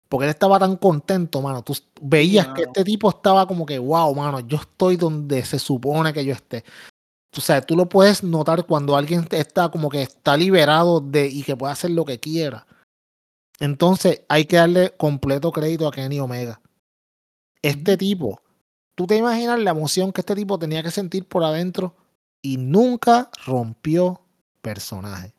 Porque 0.10 0.26
él 0.26 0.32
estaba 0.32 0.58
tan 0.58 0.78
contento, 0.78 1.42
mano. 1.42 1.64
Tú 1.64 1.76
veías 2.02 2.48
que 2.50 2.64
este 2.64 2.84
tipo 2.84 3.10
estaba 3.10 3.46
como 3.46 3.66
que, 3.66 3.78
wow, 3.78 4.16
mano, 4.16 4.40
yo 4.40 4.58
estoy 4.58 4.96
donde 4.96 5.46
se 5.46 5.60
supone 5.60 6.12
que 6.12 6.26
yo 6.26 6.34
esté. 6.34 6.64
O 7.36 7.42
sea, 7.42 7.62
tú 7.62 7.76
lo 7.76 7.88
puedes 7.88 8.24
notar 8.24 8.66
cuando 8.66 8.96
alguien 8.96 9.28
está 9.32 9.70
como 9.70 9.90
que 9.90 10.02
está 10.02 10.38
liberado 10.38 11.02
de 11.02 11.28
y 11.28 11.44
que 11.44 11.56
puede 11.56 11.74
hacer 11.74 11.92
lo 11.92 12.06
que 12.06 12.20
quiera. 12.20 12.66
Entonces 13.60 14.22
hay 14.30 14.46
que 14.46 14.58
darle 14.58 14.94
completo 14.98 15.52
crédito 15.52 15.88
a 15.88 15.92
Kenny 15.92 16.20
Omega. 16.20 16.62
Este 17.62 17.98
tipo, 17.98 18.42
tú 18.96 19.08
te 19.08 19.18
imaginas 19.18 19.60
la 19.60 19.72
emoción 19.72 20.12
que 20.12 20.22
este 20.22 20.36
tipo 20.36 20.58
tenía 20.60 20.84
que 20.84 20.92
sentir 20.92 21.28
por 21.28 21.44
adentro 21.44 21.96
y 22.42 22.58
nunca 22.58 23.30
rompió 23.46 24.22
personaje. 24.62 25.34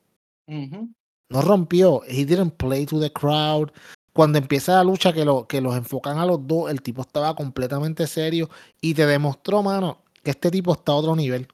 No 0.47 1.43
rompió. 1.43 2.03
He 2.07 2.25
didn't 2.25 2.57
play 2.57 2.87
to 2.87 3.01
the 3.01 3.13
crowd. 3.13 3.71
Cuando 4.13 4.39
empieza 4.39 4.75
la 4.75 4.85
lucha 4.85 5.13
que, 5.13 5.25
lo, 5.25 5.47
que 5.47 5.61
los 5.61 5.77
enfocan 5.77 6.19
a 6.19 6.27
los 6.27 6.45
dos, 6.47 6.71
el 6.71 6.83
tipo 6.83 7.03
estaba 7.03 7.37
completamente 7.37 8.07
serio 8.07 8.51
y 8.81 8.95
te 8.95 9.07
demostró, 9.07 9.63
mano, 9.63 10.03
que 10.25 10.31
este 10.31 10.51
tipo 10.51 10.73
está 10.73 10.93
a 10.93 10.97
otro 10.97 11.15
nivel. 11.15 11.47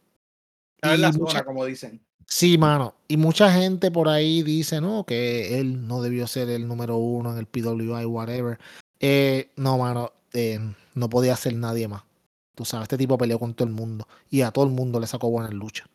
Está 0.92 0.94
en 0.94 1.00
la 1.00 1.12
zona, 1.12 1.44
como 1.44 1.64
dicen. 1.64 2.00
Sí, 2.26 2.58
mano. 2.58 2.94
Y 3.08 3.16
mucha 3.16 3.52
gente 3.52 3.90
por 3.90 4.08
ahí 4.08 4.42
dice, 4.42 4.80
no, 4.80 5.04
que 5.04 5.58
él 5.58 5.86
no 5.86 6.02
debió 6.02 6.26
ser 6.26 6.48
el 6.48 6.66
número 6.66 6.96
uno 6.96 7.32
en 7.32 7.38
el 7.38 7.46
PWI, 7.46 8.04
whatever. 8.06 8.58
Eh, 9.00 9.50
no, 9.56 9.78
mano, 9.78 10.12
eh, 10.32 10.58
no 10.94 11.08
podía 11.08 11.36
ser 11.36 11.54
nadie 11.54 11.88
más. 11.88 12.02
Tú 12.54 12.64
sabes, 12.64 12.84
este 12.84 12.98
tipo 12.98 13.18
peleó 13.18 13.38
con 13.38 13.54
todo 13.54 13.66
el 13.66 13.74
mundo 13.74 14.06
y 14.30 14.42
a 14.42 14.50
todo 14.50 14.64
el 14.64 14.70
mundo 14.70 15.00
le 15.00 15.06
sacó 15.06 15.28
buenas 15.28 15.52
luchas. 15.52 15.88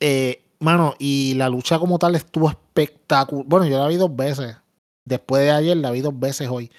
Eh, 0.00 0.42
Mano, 0.60 0.94
y 0.98 1.34
la 1.34 1.48
lucha 1.48 1.78
como 1.78 1.98
tal 1.98 2.16
estuvo 2.16 2.48
espectacular. 2.48 3.46
Bueno, 3.46 3.66
yo 3.66 3.78
la 3.78 3.86
vi 3.86 3.96
dos 3.96 4.14
veces. 4.14 4.56
Después 5.04 5.42
de 5.42 5.52
ayer 5.52 5.76
la 5.76 5.90
vi 5.90 6.00
dos 6.00 6.18
veces 6.18 6.48
hoy. 6.48 6.70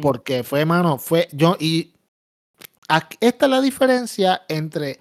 Porque 0.00 0.44
fue, 0.44 0.64
mano, 0.64 0.96
fue 0.96 1.28
yo 1.32 1.56
y 1.58 1.92
esta 3.20 3.46
es 3.46 3.50
la 3.50 3.60
diferencia 3.60 4.42
entre 4.48 4.98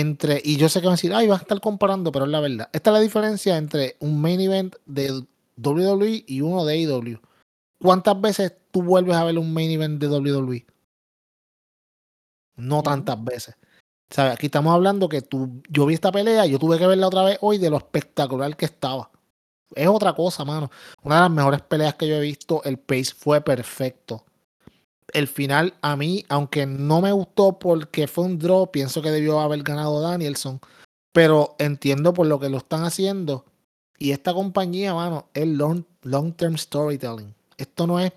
entre 0.00 0.40
y 0.42 0.56
yo 0.56 0.68
sé 0.68 0.80
que 0.80 0.86
van 0.86 0.94
a 0.94 0.96
decir, 0.96 1.12
"Ay, 1.14 1.26
va 1.26 1.36
a 1.36 1.38
estar 1.38 1.60
comparando", 1.60 2.12
pero 2.12 2.24
es 2.24 2.30
la 2.30 2.40
verdad. 2.40 2.70
Esta 2.72 2.90
es 2.90 2.94
la 2.94 3.00
diferencia 3.00 3.58
entre 3.58 3.96
un 4.00 4.20
main 4.20 4.40
event 4.40 4.74
de 4.86 5.22
WWE 5.56 6.24
y 6.26 6.40
uno 6.40 6.64
de 6.64 6.74
AEW. 6.74 7.20
¿Cuántas 7.80 8.20
veces 8.20 8.54
tú 8.70 8.82
vuelves 8.82 9.16
a 9.16 9.24
ver 9.24 9.38
un 9.38 9.52
main 9.52 9.70
event 9.70 10.00
de 10.00 10.08
WWE? 10.08 10.66
No 12.56 12.82
tantas 12.82 13.22
veces. 13.22 13.54
Aquí 14.16 14.46
estamos 14.46 14.74
hablando 14.74 15.08
que 15.08 15.22
tú, 15.22 15.62
yo 15.70 15.86
vi 15.86 15.94
esta 15.94 16.12
pelea, 16.12 16.46
yo 16.46 16.58
tuve 16.58 16.78
que 16.78 16.86
verla 16.86 17.06
otra 17.06 17.24
vez 17.24 17.38
hoy 17.40 17.58
de 17.58 17.70
lo 17.70 17.78
espectacular 17.78 18.56
que 18.56 18.66
estaba. 18.66 19.10
Es 19.74 19.88
otra 19.88 20.14
cosa, 20.14 20.44
mano. 20.44 20.70
Una 21.02 21.16
de 21.16 21.20
las 21.22 21.30
mejores 21.30 21.62
peleas 21.62 21.94
que 21.94 22.06
yo 22.08 22.16
he 22.16 22.20
visto, 22.20 22.62
el 22.64 22.78
pace 22.78 23.14
fue 23.16 23.40
perfecto. 23.40 24.24
El 25.12 25.28
final, 25.28 25.74
a 25.82 25.96
mí, 25.96 26.24
aunque 26.28 26.66
no 26.66 27.00
me 27.00 27.12
gustó 27.12 27.58
porque 27.58 28.06
fue 28.06 28.24
un 28.24 28.38
draw, 28.38 28.70
pienso 28.70 29.02
que 29.02 29.10
debió 29.10 29.40
haber 29.40 29.62
ganado 29.62 30.00
Danielson. 30.00 30.60
Pero 31.12 31.56
entiendo 31.58 32.14
por 32.14 32.26
lo 32.26 32.40
que 32.40 32.48
lo 32.48 32.58
están 32.58 32.84
haciendo. 32.84 33.44
Y 33.98 34.12
esta 34.12 34.32
compañía, 34.32 34.94
mano, 34.94 35.26
es 35.34 35.46
long, 35.46 35.84
long 36.02 36.32
term 36.32 36.56
storytelling. 36.56 37.34
Esto 37.58 37.86
no 37.86 38.00
es, 38.00 38.12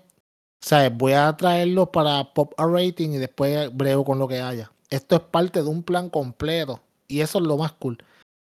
¿sabes? 0.60 0.96
Voy 0.96 1.12
a 1.12 1.36
traerlo 1.36 1.92
para 1.92 2.32
pop 2.32 2.54
a 2.56 2.66
rating 2.66 3.10
y 3.10 3.18
después 3.18 3.74
brego 3.76 4.04
con 4.04 4.18
lo 4.18 4.26
que 4.26 4.40
haya 4.40 4.70
esto 4.90 5.16
es 5.16 5.22
parte 5.22 5.62
de 5.62 5.68
un 5.68 5.82
plan 5.82 6.10
completo. 6.10 6.80
Y 7.08 7.20
eso 7.20 7.38
es 7.38 7.44
lo 7.44 7.56
más 7.56 7.72
cool. 7.72 7.98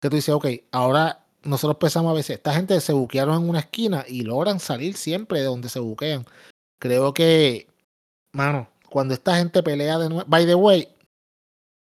Que 0.00 0.10
tú 0.10 0.16
dices, 0.16 0.34
ok, 0.34 0.46
ahora 0.72 1.24
nosotros 1.42 1.78
pensamos 1.78 2.10
a 2.10 2.14
veces, 2.14 2.36
esta 2.36 2.52
gente 2.52 2.80
se 2.80 2.92
buquearon 2.92 3.42
en 3.42 3.48
una 3.48 3.60
esquina 3.60 4.04
y 4.06 4.22
logran 4.22 4.60
salir 4.60 4.96
siempre 4.96 5.40
de 5.40 5.46
donde 5.46 5.68
se 5.68 5.80
buquean. 5.80 6.26
Creo 6.78 7.14
que, 7.14 7.68
mano, 8.32 8.68
cuando 8.88 9.14
esta 9.14 9.36
gente 9.36 9.62
pelea 9.62 9.98
de 9.98 10.08
nuevo, 10.08 10.24
by 10.26 10.46
the 10.46 10.54
way, 10.54 10.88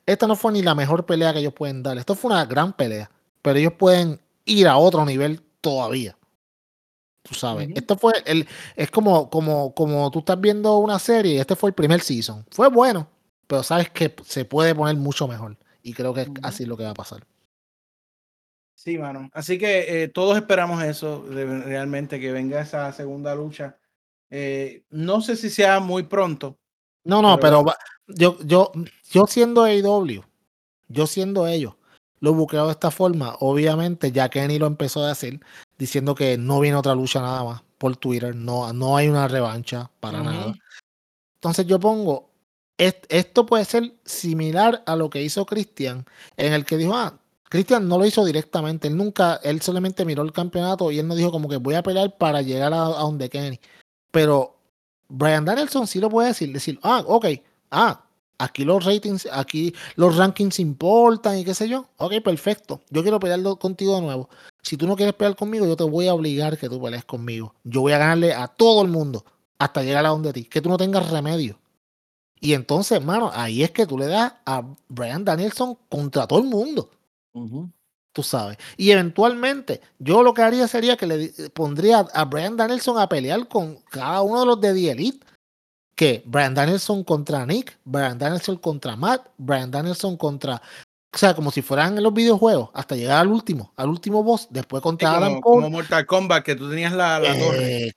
esta 0.06 0.28
no 0.28 0.36
fue 0.36 0.52
ni 0.52 0.62
la 0.62 0.76
mejor 0.76 1.06
pelea 1.06 1.34
que 1.34 1.40
ellos 1.40 1.54
pueden 1.54 1.84
dar. 1.84 1.98
Esto 1.98 2.16
fue 2.16 2.32
una 2.32 2.46
gran 2.46 2.74
pelea, 2.74 3.10
pero 3.42 3.58
ellos 3.60 3.74
pueden 3.74 4.20
ir 4.46 4.68
a 4.68 4.78
otro 4.78 5.06
nivel 5.06 5.42
todavía. 5.62 6.18
Tú 7.24 7.34
sabes, 7.34 7.70
esto 7.74 7.98
fue 7.98 8.14
el, 8.26 8.48
es 8.76 8.92
como, 8.92 9.32
como, 9.32 9.74
como 9.74 10.12
tú 10.12 10.20
estás 10.20 10.40
viendo 10.40 10.78
una 10.78 11.00
serie 11.00 11.34
y 11.34 11.40
este 11.40 11.56
fue 11.56 11.72
el 11.72 11.74
primer 11.74 12.02
season. 12.02 12.46
Fue 12.52 12.70
bueno, 12.70 13.08
pero 13.48 13.64
sabes 13.64 13.90
que 13.90 14.16
se 14.24 14.46
puede 14.46 14.76
poner 14.76 14.96
mucho 14.96 15.28
mejor. 15.28 15.58
Y 15.82 15.94
creo 15.94 16.14
que 16.14 16.22
es 16.22 16.30
así 16.44 16.66
lo 16.66 16.78
que 16.78 16.84
va 16.84 16.92
a 16.92 16.96
pasar. 16.96 17.26
Sí, 18.76 19.00
mano. 19.00 19.30
Así 19.34 19.58
que 19.58 20.04
eh, 20.04 20.08
todos 20.08 20.38
esperamos 20.38 20.84
eso, 20.84 21.26
realmente, 21.28 22.20
que 22.20 22.32
venga 22.32 22.62
esa 22.62 22.92
segunda 22.92 23.34
lucha. 23.34 23.78
Eh, 24.38 24.84
no 24.90 25.22
sé 25.22 25.38
si 25.38 25.50
sea 25.50 25.80
muy 25.80 26.04
pronto. 26.04 26.58
No, 27.06 27.22
no, 27.22 27.40
pero, 27.40 27.64
yo, 28.06 28.38
yo, 28.44 28.70
yo 29.10 29.28
siendo 29.28 29.64
AEW, 29.64 30.26
yo 30.90 31.08
siendo 31.08 31.48
ellos, 31.48 31.76
lo 32.20 32.34
buqueado 32.34 32.66
de 32.66 32.74
esta 32.74 32.92
forma, 32.92 33.38
obviamente 33.40 34.12
ya 34.12 34.28
Kenny 34.28 34.60
lo 34.60 34.68
empezó 34.68 35.06
a 35.06 35.08
decir, 35.08 35.40
diciendo 35.78 36.16
que 36.16 36.38
no 36.38 36.60
viene 36.60 36.76
otra 36.76 36.96
lucha 36.96 37.22
nada 37.22 37.46
más 37.46 37.64
por 37.78 37.96
Twitter, 37.96 38.36
no, 38.36 38.74
no 38.74 38.98
hay 38.98 39.08
una 39.08 39.30
revancha 39.30 39.90
para 40.02 40.22
nada. 40.22 40.54
Entonces 41.36 41.66
yo 41.66 41.80
pongo, 41.80 42.30
esto 42.78 43.46
puede 43.46 43.64
ser 43.64 43.96
similar 44.04 44.84
a 44.86 44.98
lo 44.98 45.10
que 45.10 45.24
hizo 45.24 45.46
Christian, 45.46 46.06
en 46.36 46.52
el 46.52 46.66
que 46.66 46.76
dijo, 46.76 46.94
ah, 46.94 47.18
Christian 47.48 47.88
no 47.88 47.98
lo 47.98 48.06
hizo 48.06 48.26
directamente, 48.26 48.90
él 48.90 48.98
nunca, 48.98 49.40
él 49.44 49.62
solamente 49.62 50.04
miró 50.04 50.24
el 50.24 50.34
campeonato 50.34 50.92
y 50.92 51.00
él 51.00 51.08
no 51.08 51.16
dijo 51.16 51.32
como 51.32 51.48
que 51.48 51.56
voy 51.56 51.76
a 51.76 51.84
pelear 51.84 52.18
para 52.18 52.42
llegar 52.42 52.74
a, 52.74 52.88
a 52.88 53.00
donde 53.00 53.30
Kenny. 53.30 53.62
Pero 54.16 54.56
Brian 55.10 55.44
Danielson 55.44 55.88
sí 55.88 56.00
lo 56.00 56.10
puede 56.10 56.30
decir, 56.30 56.54
decir, 56.54 56.80
ah, 56.84 57.04
ok, 57.06 57.26
ah, 57.72 58.02
aquí 58.38 58.64
los 58.64 58.86
ratings, 58.86 59.28
aquí 59.30 59.76
los 59.98 60.16
rankings 60.16 60.58
importan 60.62 61.38
y 61.38 61.44
qué 61.44 61.54
sé 61.54 61.68
yo. 61.68 61.90
Ok, 61.98 62.22
perfecto. 62.24 62.80
Yo 62.90 63.02
quiero 63.02 63.20
pelear 63.20 63.42
contigo 63.58 63.94
de 63.96 64.02
nuevo. 64.04 64.30
Si 64.64 64.78
tú 64.78 64.88
no 64.88 64.96
quieres 64.96 65.16
pelear 65.16 65.36
conmigo, 65.36 65.66
yo 65.66 65.76
te 65.76 65.84
voy 65.84 66.08
a 66.08 66.14
obligar 66.14 66.58
que 66.58 66.70
tú 66.70 66.82
pelees 66.82 67.04
conmigo. 67.04 67.56
Yo 67.66 67.82
voy 67.82 67.92
a 67.92 67.98
ganarle 67.98 68.34
a 68.34 68.48
todo 68.48 68.84
el 68.84 68.88
mundo 68.88 69.26
hasta 69.60 69.84
llegar 69.84 70.06
a 70.06 70.10
donde 70.10 70.32
ti, 70.32 70.46
que 70.46 70.62
tú 70.62 70.70
no 70.70 70.78
tengas 70.78 71.10
remedio. 71.10 71.60
Y 72.40 72.54
entonces, 72.54 72.98
hermano, 72.98 73.32
ahí 73.34 73.64
es 73.64 73.72
que 73.72 73.86
tú 73.86 73.98
le 73.98 74.06
das 74.06 74.32
a 74.46 74.64
Brian 74.88 75.26
Danielson 75.26 75.78
contra 75.90 76.26
todo 76.26 76.40
el 76.40 76.46
mundo. 76.46 76.90
Tú 78.16 78.24
sabes. 78.24 78.58
Y 78.78 78.92
eventualmente, 78.92 79.82
yo 80.00 80.24
lo 80.24 80.34
que 80.34 80.42
haría 80.42 80.70
sería 80.70 80.96
que 80.96 81.06
le 81.06 81.50
pondría 81.50 82.00
a 82.14 82.24
Brian 82.24 82.56
Danielson 82.56 82.98
a 82.98 83.10
pelear 83.10 83.46
con 83.50 83.76
cada 83.92 84.22
uno 84.22 84.40
de 84.40 84.46
los 84.46 84.62
de 84.62 84.74
The 84.74 84.92
Elite. 84.92 85.26
Que 85.96 86.24
Brian 86.26 86.54
Danielson 86.54 87.04
contra 87.04 87.46
Nick, 87.46 87.78
Brian 87.84 88.18
Danielson 88.18 88.58
contra 88.58 88.96
Matt, 88.96 89.28
Brian 89.38 89.70
Danielson 89.70 90.18
contra 90.18 90.62
o 91.16 91.18
sea, 91.18 91.34
como 91.34 91.50
si 91.50 91.62
fueran 91.62 91.98
en 91.98 92.04
los 92.04 92.14
videojuegos, 92.14 92.72
hasta 92.74 92.98
llegar 92.98 93.20
al 93.22 93.30
último, 93.30 93.72
al 93.78 93.88
último 93.88 94.22
boss, 94.22 94.48
después 94.50 94.84
contra 94.84 95.14
como, 95.14 95.26
Adam 95.26 95.40
Cole. 95.40 95.64
Como 95.64 95.70
Mortal 95.70 96.06
Kombat, 96.06 96.44
que 96.44 96.56
tú 96.56 96.70
tenías 96.70 96.92
la, 96.92 97.20
la 97.20 97.40
torre. 97.40 97.96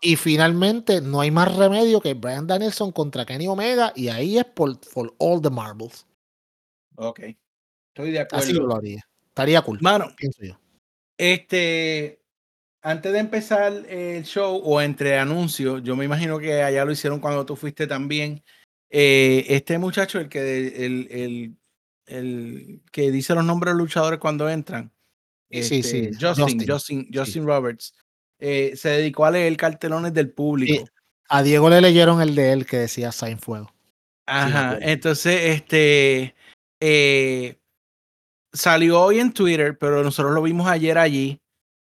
y 0.00 0.14
finalmente 0.14 1.00
no 1.00 1.20
hay 1.20 1.32
más 1.32 1.52
remedio 1.56 2.00
que 2.00 2.14
Brian 2.14 2.46
Danielson 2.46 2.92
contra 2.92 3.26
Kenny 3.26 3.48
Omega, 3.48 3.92
y 3.96 4.06
ahí 4.06 4.38
es 4.38 4.44
por, 4.44 4.78
all 5.18 5.42
the 5.42 5.50
marbles. 5.50 6.06
Ok. 6.94 7.22
Estoy 7.96 8.10
de 8.10 8.20
acuerdo. 8.20 8.44
Así 8.44 8.52
lo 8.52 8.76
haría. 8.76 9.02
Estaría 9.28 9.62
cool. 9.62 9.78
Mano, 9.80 10.12
pienso 10.14 10.44
yo. 10.44 10.60
Este, 11.16 12.20
antes 12.82 13.10
de 13.10 13.18
empezar 13.18 13.72
el 13.88 14.22
show 14.24 14.60
o 14.62 14.82
entre 14.82 15.18
anuncios, 15.18 15.82
yo 15.82 15.96
me 15.96 16.04
imagino 16.04 16.38
que 16.38 16.62
allá 16.62 16.84
lo 16.84 16.92
hicieron 16.92 17.20
cuando 17.20 17.46
tú 17.46 17.56
fuiste 17.56 17.86
también. 17.86 18.42
Eh, 18.90 19.46
este 19.48 19.78
muchacho, 19.78 20.20
el 20.20 20.28
que 20.28 20.84
el, 20.84 21.08
el 21.10 21.56
el 22.06 22.82
que 22.92 23.10
dice 23.10 23.34
los 23.34 23.44
nombres 23.44 23.72
de 23.72 23.78
los 23.78 23.88
luchadores 23.88 24.20
cuando 24.20 24.48
entran. 24.50 24.92
sí, 25.50 25.82
sí, 25.82 26.10
este, 26.10 26.12
Justin, 26.20 26.68
Justin, 26.68 27.08
Justin, 27.12 27.46
Roberts. 27.46 27.94
Eh, 28.38 28.74
se 28.76 28.90
dedicó 28.90 29.24
a 29.24 29.30
leer 29.30 29.56
cartelones 29.56 30.12
del 30.12 30.30
público. 30.30 30.86
A 31.30 31.42
Diego 31.42 31.70
le 31.70 31.80
leyeron 31.80 32.20
el 32.20 32.34
de 32.34 32.52
él 32.52 32.66
que 32.66 32.76
decía 32.76 33.10
Saint 33.10 33.40
Fuego. 33.40 33.72
Ajá, 34.26 34.78
entonces, 34.82 35.56
este 35.56 36.34
eh, 36.78 37.58
salió 38.56 39.00
hoy 39.00 39.20
en 39.20 39.32
Twitter, 39.32 39.78
pero 39.78 40.02
nosotros 40.02 40.34
lo 40.34 40.42
vimos 40.42 40.66
ayer 40.66 40.98
allí. 40.98 41.40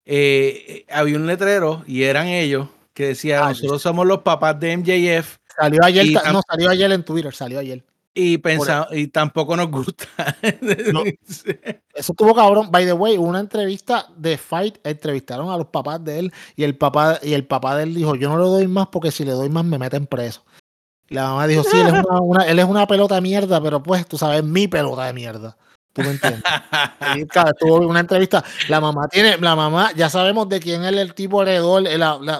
Eh, 0.05 0.85
había 0.89 1.15
un 1.15 1.25
letrero 1.25 1.83
y 1.87 2.03
eran 2.03 2.27
ellos 2.27 2.67
que 2.93 3.07
decía, 3.07 3.45
ah, 3.45 3.49
nosotros 3.49 3.81
somos 3.81 4.05
los 4.05 4.19
papás 4.19 4.59
de 4.59 4.77
MJF. 4.77 5.37
Salió 5.57 5.83
ayer, 5.83 6.05
no, 6.31 6.41
salió 6.47 6.69
ayer 6.69 6.91
en 6.91 7.03
Twitter, 7.03 7.33
salió 7.33 7.59
ayer. 7.59 7.83
Y, 8.17 8.37
pensamos, 8.37 8.87
y 8.93 9.07
tampoco 9.07 9.57
nos 9.57 9.69
gusta. 9.69 10.05
Eso 11.93 12.13
tuvo 12.13 12.33
cabrón. 12.33 12.71
By 12.71 12.85
the 12.85 12.93
way, 12.93 13.17
una 13.17 13.41
entrevista 13.41 14.07
de 14.15 14.37
Fight, 14.37 14.77
entrevistaron 14.85 15.49
a 15.49 15.57
los 15.57 15.67
papás 15.67 16.01
de 16.01 16.19
él 16.19 16.33
y 16.55 16.63
el 16.63 16.77
papá, 16.77 17.19
y 17.21 17.33
el 17.33 17.45
papá 17.45 17.75
de 17.75 17.83
él 17.83 17.93
dijo, 17.93 18.15
yo 18.15 18.29
no 18.29 18.37
le 18.37 18.45
doy 18.45 18.67
más 18.67 18.87
porque 18.87 19.11
si 19.11 19.25
le 19.25 19.31
doy 19.31 19.49
más 19.49 19.65
me 19.65 19.77
meten 19.77 20.07
preso. 20.07 20.45
La 21.09 21.23
mamá 21.27 21.45
dijo, 21.47 21.63
sí, 21.63 21.77
él 21.77 21.87
es 21.87 22.03
una, 22.21 22.47
él 22.47 22.57
es 22.57 22.65
una 22.65 22.87
pelota 22.87 23.15
de 23.15 23.21
mierda, 23.21 23.61
pero 23.61 23.83
pues 23.83 24.07
tú 24.07 24.17
sabes, 24.17 24.43
mi 24.43 24.69
pelota 24.69 25.05
de 25.05 25.13
mierda. 25.13 25.57
¿Tú 25.95 26.01
me 26.03 26.11
entiendes? 26.11 26.43
tuvo 27.57 27.87
una 27.87 28.01
entrevista. 28.01 28.43
La 28.67 28.79
mamá 28.81 29.07
tiene, 29.07 29.37
la 29.37 29.55
mamá, 29.55 29.93
ya 29.95 30.09
sabemos 30.09 30.47
de 30.49 30.59
quién 30.59 30.83
es 30.83 30.93
el 30.93 31.15
tipo 31.15 31.41
heredor, 31.41 31.83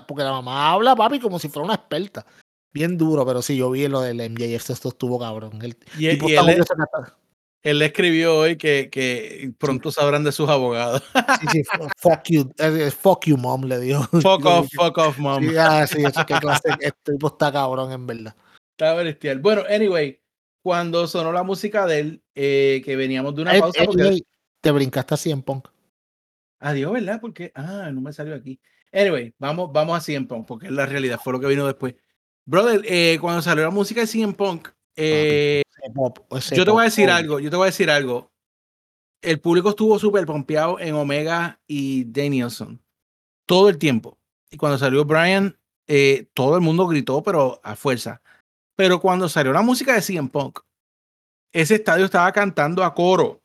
porque 0.05 0.23
la 0.23 0.31
mamá 0.31 0.71
habla, 0.71 0.95
papi, 0.95 1.19
como 1.19 1.39
si 1.39 1.49
fuera 1.49 1.65
una 1.65 1.75
experta 1.75 2.23
bien 2.75 2.97
duro, 2.97 3.25
pero 3.25 3.41
sí, 3.41 3.55
yo 3.55 3.71
vi 3.71 3.87
lo 3.87 4.01
del 4.01 4.19
MJF, 4.29 4.69
esto 4.69 4.89
estuvo 4.89 5.17
cabrón. 5.17 5.61
El 5.61 5.77
y, 5.97 6.07
él, 6.07 7.79
le 7.79 7.85
escribió 7.85 8.37
hoy 8.37 8.57
que, 8.57 8.89
que 8.91 9.53
pronto 9.57 9.91
sabrán 9.91 10.25
de 10.25 10.33
sus 10.33 10.49
abogados. 10.49 11.01
Sí, 11.39 11.47
sí, 11.51 11.63
fuck 11.97 12.23
you, 12.27 12.51
fuck 12.99 13.25
you, 13.25 13.37
mom, 13.37 13.63
le 13.63 13.79
dijo. 13.79 14.03
Fuck 14.21 14.45
off, 14.45 14.67
fuck 14.75 14.97
off, 14.97 15.17
mom. 15.17 15.41
Sí, 15.41 15.55
ah, 15.57 15.87
sí, 15.87 16.03
eso 16.03 16.25
que 16.25 16.35
clase, 16.35 16.69
este 16.81 17.13
tipo 17.13 17.27
está 17.27 17.51
cabrón, 17.51 17.91
en 17.93 18.05
verdad. 18.05 18.35
Está 18.77 18.93
bestial. 18.93 19.39
Bueno, 19.39 19.63
anyway, 19.67 20.21
cuando 20.61 21.07
sonó 21.07 21.31
la 21.31 21.43
música 21.43 21.87
de 21.87 21.99
él, 21.99 22.23
eh, 22.35 22.81
que 22.83 22.95
veníamos 22.95 23.35
de 23.35 23.41
una 23.41 23.59
pausa. 23.59 23.85
Te 24.61 24.71
brincaste 24.71 25.13
así 25.13 25.31
en 25.31 25.41
Punk. 25.41 25.67
Adiós, 26.59 26.91
¿verdad? 26.91 27.19
Porque, 27.21 27.51
ah, 27.55 27.89
no 27.93 28.01
me 28.01 28.11
salió 28.13 28.35
aquí. 28.35 28.59
Anyway, 28.91 29.33
vamos, 29.37 29.71
vamos 29.73 29.97
a 29.97 30.01
CM 30.01 30.25
Punk, 30.25 30.47
porque 30.47 30.67
es 30.67 30.71
la 30.71 30.85
realidad, 30.85 31.19
fue 31.21 31.33
lo 31.33 31.39
que 31.39 31.47
vino 31.47 31.67
después. 31.67 31.95
Brother, 32.45 32.81
eh, 32.85 33.17
cuando 33.19 33.41
salió 33.41 33.63
la 33.63 33.69
música 33.69 34.01
de 34.01 34.07
CM 34.07 34.33
Punk, 34.33 34.69
eh, 34.95 35.63
yo 36.51 36.65
te 36.65 36.71
voy 36.71 36.81
a 36.81 36.85
decir 36.85 37.09
algo, 37.09 37.39
yo 37.39 37.49
te 37.49 37.55
voy 37.55 37.65
a 37.65 37.71
decir 37.71 37.89
algo. 37.89 38.31
El 39.21 39.39
público 39.39 39.69
estuvo 39.69 39.99
súper 39.99 40.25
pompeado 40.25 40.79
en 40.79 40.95
Omega 40.95 41.59
y 41.67 42.05
Danielson 42.05 42.81
todo 43.45 43.69
el 43.69 43.77
tiempo. 43.77 44.17
Y 44.49 44.57
cuando 44.57 44.77
salió 44.77 45.03
Brian, 45.05 45.57
eh, 45.87 46.27
todo 46.33 46.55
el 46.55 46.61
mundo 46.61 46.87
gritó, 46.87 47.21
pero 47.23 47.59
a 47.63 47.75
fuerza. 47.75 48.21
Pero 48.75 48.99
cuando 48.99 49.27
salió 49.29 49.51
la 49.51 49.61
música 49.61 49.93
de 49.93 50.01
CM 50.01 50.29
Punk, 50.29 50.59
ese 51.55 51.75
estadio 51.75 52.03
estaba 52.05 52.29
cantando 52.33 52.83
a 52.83 52.93
coro. 52.93 53.41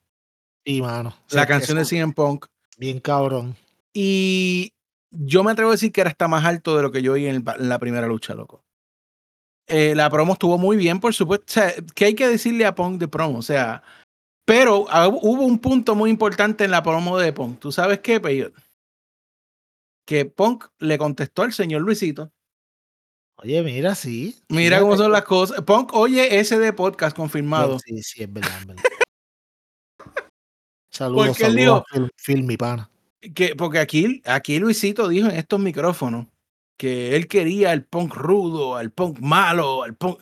Y 0.64 0.82
mano. 0.82 1.14
La 1.30 1.46
canción 1.46 1.78
de 1.78 1.84
CM 1.84 2.12
Punk. 2.12 2.46
Bien 2.76 2.98
cabrón. 2.98 3.54
Y 3.92 4.72
yo 5.10 5.44
me 5.44 5.52
atrevo 5.52 5.70
a 5.70 5.74
decir 5.74 5.92
que 5.92 6.00
era 6.00 6.10
hasta 6.10 6.26
más 6.26 6.44
alto 6.44 6.76
de 6.76 6.82
lo 6.82 6.90
que 6.90 7.02
yo 7.02 7.12
vi 7.12 7.26
en 7.26 7.44
la 7.58 7.78
primera 7.78 8.08
lucha, 8.08 8.34
loco. 8.34 8.64
Eh, 9.68 9.94
la 9.94 10.10
promo 10.10 10.32
estuvo 10.32 10.58
muy 10.58 10.76
bien, 10.76 10.98
por 10.98 11.14
supuesto. 11.14 11.44
O 11.46 11.52
sea, 11.52 11.72
¿qué 11.94 12.06
hay 12.06 12.14
que 12.16 12.26
decirle 12.26 12.66
a 12.66 12.74
Punk 12.74 12.98
de 12.98 13.06
promo? 13.06 13.38
O 13.38 13.42
sea, 13.42 13.84
pero 14.44 14.86
hubo 14.88 15.44
un 15.44 15.60
punto 15.60 15.94
muy 15.94 16.10
importante 16.10 16.64
en 16.64 16.72
la 16.72 16.82
promo 16.82 17.16
de 17.16 17.32
Punk. 17.32 17.60
¿Tú 17.60 17.70
sabes 17.70 18.00
qué, 18.00 18.18
Peyo? 18.18 18.50
Que 20.04 20.24
Punk 20.24 20.64
le 20.80 20.98
contestó 20.98 21.42
al 21.42 21.52
señor 21.52 21.82
Luisito. 21.82 22.32
Oye, 23.42 23.62
mira, 23.62 23.94
sí. 23.94 24.36
Mira 24.48 24.80
cómo 24.80 24.96
son 24.96 25.12
las 25.12 25.24
cosas. 25.24 25.62
Punk, 25.62 25.94
oye, 25.94 26.38
ese 26.38 26.58
de 26.58 26.72
podcast 26.72 27.16
confirmado. 27.16 27.78
Sí, 27.78 28.02
sí, 28.02 28.22
es 28.22 28.32
verdad, 28.32 28.52
es 28.60 28.66
verdad. 28.66 28.84
saludos, 30.90 31.36
saludos 31.38 31.84
Phil, 32.16 32.42
mi 32.42 32.56
pana. 32.56 32.90
Que, 33.34 33.54
porque 33.56 33.78
aquí, 33.78 34.22
aquí 34.26 34.58
Luisito 34.58 35.08
dijo 35.08 35.28
en 35.28 35.36
estos 35.36 35.58
micrófonos 35.58 36.26
que 36.76 37.16
él 37.16 37.28
quería 37.28 37.72
el 37.72 37.84
punk 37.84 38.14
rudo, 38.14 38.76
al 38.76 38.90
punk 38.90 39.20
malo, 39.20 39.82
al 39.84 39.94
punk. 39.94 40.20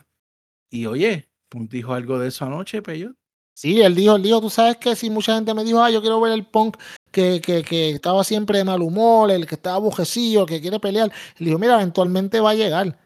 Y 0.70 0.86
oye, 0.86 1.28
Punk 1.48 1.70
dijo 1.70 1.94
algo 1.94 2.18
de 2.18 2.28
eso 2.28 2.44
anoche, 2.44 2.82
Peyo. 2.82 3.14
Sí, 3.54 3.80
él 3.80 3.94
dijo, 3.94 4.14
él 4.14 4.22
dijo, 4.22 4.40
tú 4.40 4.50
sabes 4.50 4.76
que 4.76 4.94
si 4.94 5.10
mucha 5.10 5.34
gente 5.34 5.52
me 5.54 5.64
dijo, 5.64 5.82
ah, 5.82 5.90
yo 5.90 6.00
quiero 6.00 6.20
ver 6.20 6.32
el 6.32 6.46
punk 6.46 6.76
que, 7.10 7.40
que, 7.40 7.64
que 7.64 7.90
estaba 7.90 8.22
siempre 8.22 8.58
de 8.58 8.64
mal 8.64 8.82
humor, 8.82 9.30
el 9.32 9.46
que 9.46 9.56
estaba 9.56 9.76
abujecido, 9.76 10.46
que 10.46 10.60
quiere 10.60 10.78
pelear. 10.78 11.10
Él 11.38 11.46
dijo, 11.46 11.58
mira, 11.58 11.74
eventualmente 11.74 12.38
va 12.38 12.50
a 12.50 12.54
llegar, 12.54 12.96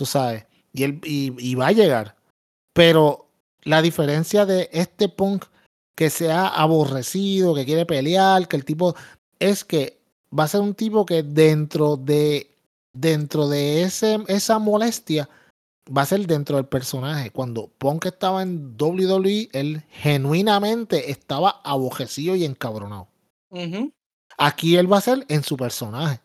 tú 0.00 0.06
sabes, 0.06 0.46
y, 0.72 0.84
él, 0.84 0.98
y, 1.04 1.34
y 1.38 1.54
va 1.56 1.66
a 1.66 1.72
llegar. 1.72 2.16
Pero 2.72 3.28
la 3.64 3.82
diferencia 3.82 4.46
de 4.46 4.70
este 4.72 5.10
punk 5.10 5.44
que 5.94 6.08
sea 6.08 6.46
aborrecido, 6.46 7.54
que 7.54 7.66
quiere 7.66 7.84
pelear, 7.84 8.48
que 8.48 8.56
el 8.56 8.64
tipo 8.64 8.96
es 9.38 9.62
que 9.62 10.00
va 10.36 10.44
a 10.44 10.48
ser 10.48 10.62
un 10.62 10.74
tipo 10.74 11.04
que 11.04 11.22
dentro 11.22 11.98
de 11.98 12.56
dentro 12.94 13.46
de 13.46 13.82
ese, 13.82 14.18
esa 14.28 14.58
molestia 14.58 15.28
va 15.94 16.00
a 16.00 16.06
ser 16.06 16.26
dentro 16.26 16.56
del 16.56 16.64
personaje. 16.64 17.30
Cuando 17.30 17.68
Punk 17.68 18.06
estaba 18.06 18.42
en 18.42 18.74
WWE, 18.80 19.50
él 19.52 19.82
genuinamente 19.90 21.10
estaba 21.10 21.60
abojecido 21.62 22.34
y 22.34 22.46
encabronado. 22.46 23.08
Aquí 24.38 24.76
él 24.76 24.90
va 24.90 24.96
a 24.96 25.02
ser 25.02 25.26
en 25.28 25.42
su 25.42 25.58
personaje. 25.58 26.22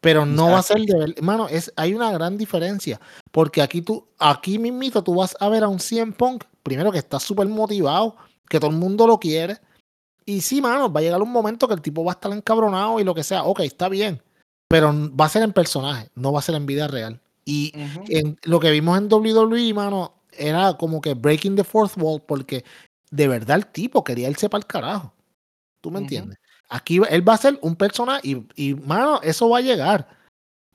Pero 0.00 0.24
no 0.24 0.50
va 0.50 0.58
a 0.58 0.62
ser 0.62 0.80
de 0.80 1.14
hermano, 1.16 1.48
es, 1.48 1.72
hay 1.76 1.94
una 1.94 2.12
gran 2.12 2.38
diferencia. 2.38 3.00
Porque 3.32 3.62
aquí 3.62 3.82
tú, 3.82 4.06
aquí 4.18 4.58
mismito, 4.58 5.02
tú 5.02 5.14
vas 5.14 5.36
a 5.40 5.48
ver 5.48 5.64
a 5.64 5.68
un 5.68 5.80
100 5.80 6.12
Punk, 6.12 6.44
primero 6.62 6.92
que 6.92 6.98
está 6.98 7.18
súper 7.18 7.48
motivado, 7.48 8.16
que 8.48 8.60
todo 8.60 8.70
el 8.70 8.76
mundo 8.76 9.06
lo 9.06 9.18
quiere. 9.18 9.58
Y 10.24 10.40
sí, 10.42 10.60
mano, 10.60 10.92
va 10.92 11.00
a 11.00 11.02
llegar 11.02 11.22
un 11.22 11.32
momento 11.32 11.66
que 11.66 11.74
el 11.74 11.80
tipo 11.80 12.04
va 12.04 12.12
a 12.12 12.14
estar 12.14 12.30
encabronado 12.32 13.00
y 13.00 13.04
lo 13.04 13.14
que 13.14 13.24
sea. 13.24 13.44
Ok, 13.44 13.60
está 13.60 13.88
bien 13.88 14.22
pero 14.68 14.92
va 15.18 15.24
a 15.24 15.30
ser 15.30 15.42
en 15.42 15.52
personaje, 15.52 16.10
no 16.14 16.32
va 16.32 16.40
a 16.40 16.42
ser 16.42 16.54
en 16.54 16.66
vida 16.66 16.86
real. 16.86 17.20
Y 17.46 17.72
en, 18.08 18.38
lo 18.42 18.60
que 18.60 18.70
vimos 18.70 18.98
en 18.98 19.10
WWE, 19.10 19.72
mano, 19.72 20.14
era 20.30 20.74
como 20.74 21.00
que 21.00 21.14
breaking 21.14 21.56
the 21.56 21.64
fourth 21.64 21.96
wall, 21.96 22.20
porque 22.20 22.62
de 23.10 23.26
verdad 23.26 23.56
el 23.56 23.66
tipo 23.66 24.04
quería 24.04 24.28
irse 24.28 24.50
para 24.50 24.60
el 24.60 24.66
carajo. 24.66 25.14
¿Tú 25.80 25.90
me 25.90 26.00
entiendes? 26.00 26.38
Aquí 26.68 27.00
él 27.08 27.26
va 27.26 27.34
a 27.34 27.38
ser 27.38 27.58
un 27.62 27.76
personaje 27.76 28.20
y, 28.28 28.46
y, 28.54 28.74
mano, 28.74 29.20
eso 29.22 29.48
va 29.48 29.58
a 29.58 29.62
llegar. 29.62 30.08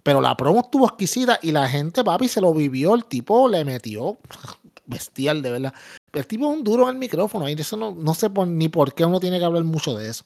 Pero 0.01 0.19
la 0.19 0.35
promo 0.35 0.61
estuvo 0.61 0.85
exquisita 0.85 1.39
y 1.41 1.51
la 1.51 1.67
gente, 1.67 2.03
papi, 2.03 2.27
se 2.27 2.41
lo 2.41 2.53
vivió. 2.53 2.93
El 2.93 3.05
tipo 3.05 3.47
le 3.47 3.63
metió 3.63 4.17
bestial, 4.85 5.41
de 5.41 5.51
verdad. 5.51 5.73
El 6.11 6.27
tipo 6.27 6.51
es 6.51 6.57
un 6.57 6.63
duro 6.63 6.83
en 6.83 6.95
el 6.95 6.99
micrófono. 6.99 7.47
Y 7.47 7.53
eso 7.53 7.77
no, 7.77 7.93
no 7.93 8.13
sé 8.13 8.29
por, 8.29 8.47
ni 8.47 8.69
por 8.69 8.93
qué 8.93 9.05
uno 9.05 9.19
tiene 9.19 9.39
que 9.39 9.45
hablar 9.45 9.63
mucho 9.63 9.97
de 9.97 10.09
eso. 10.09 10.25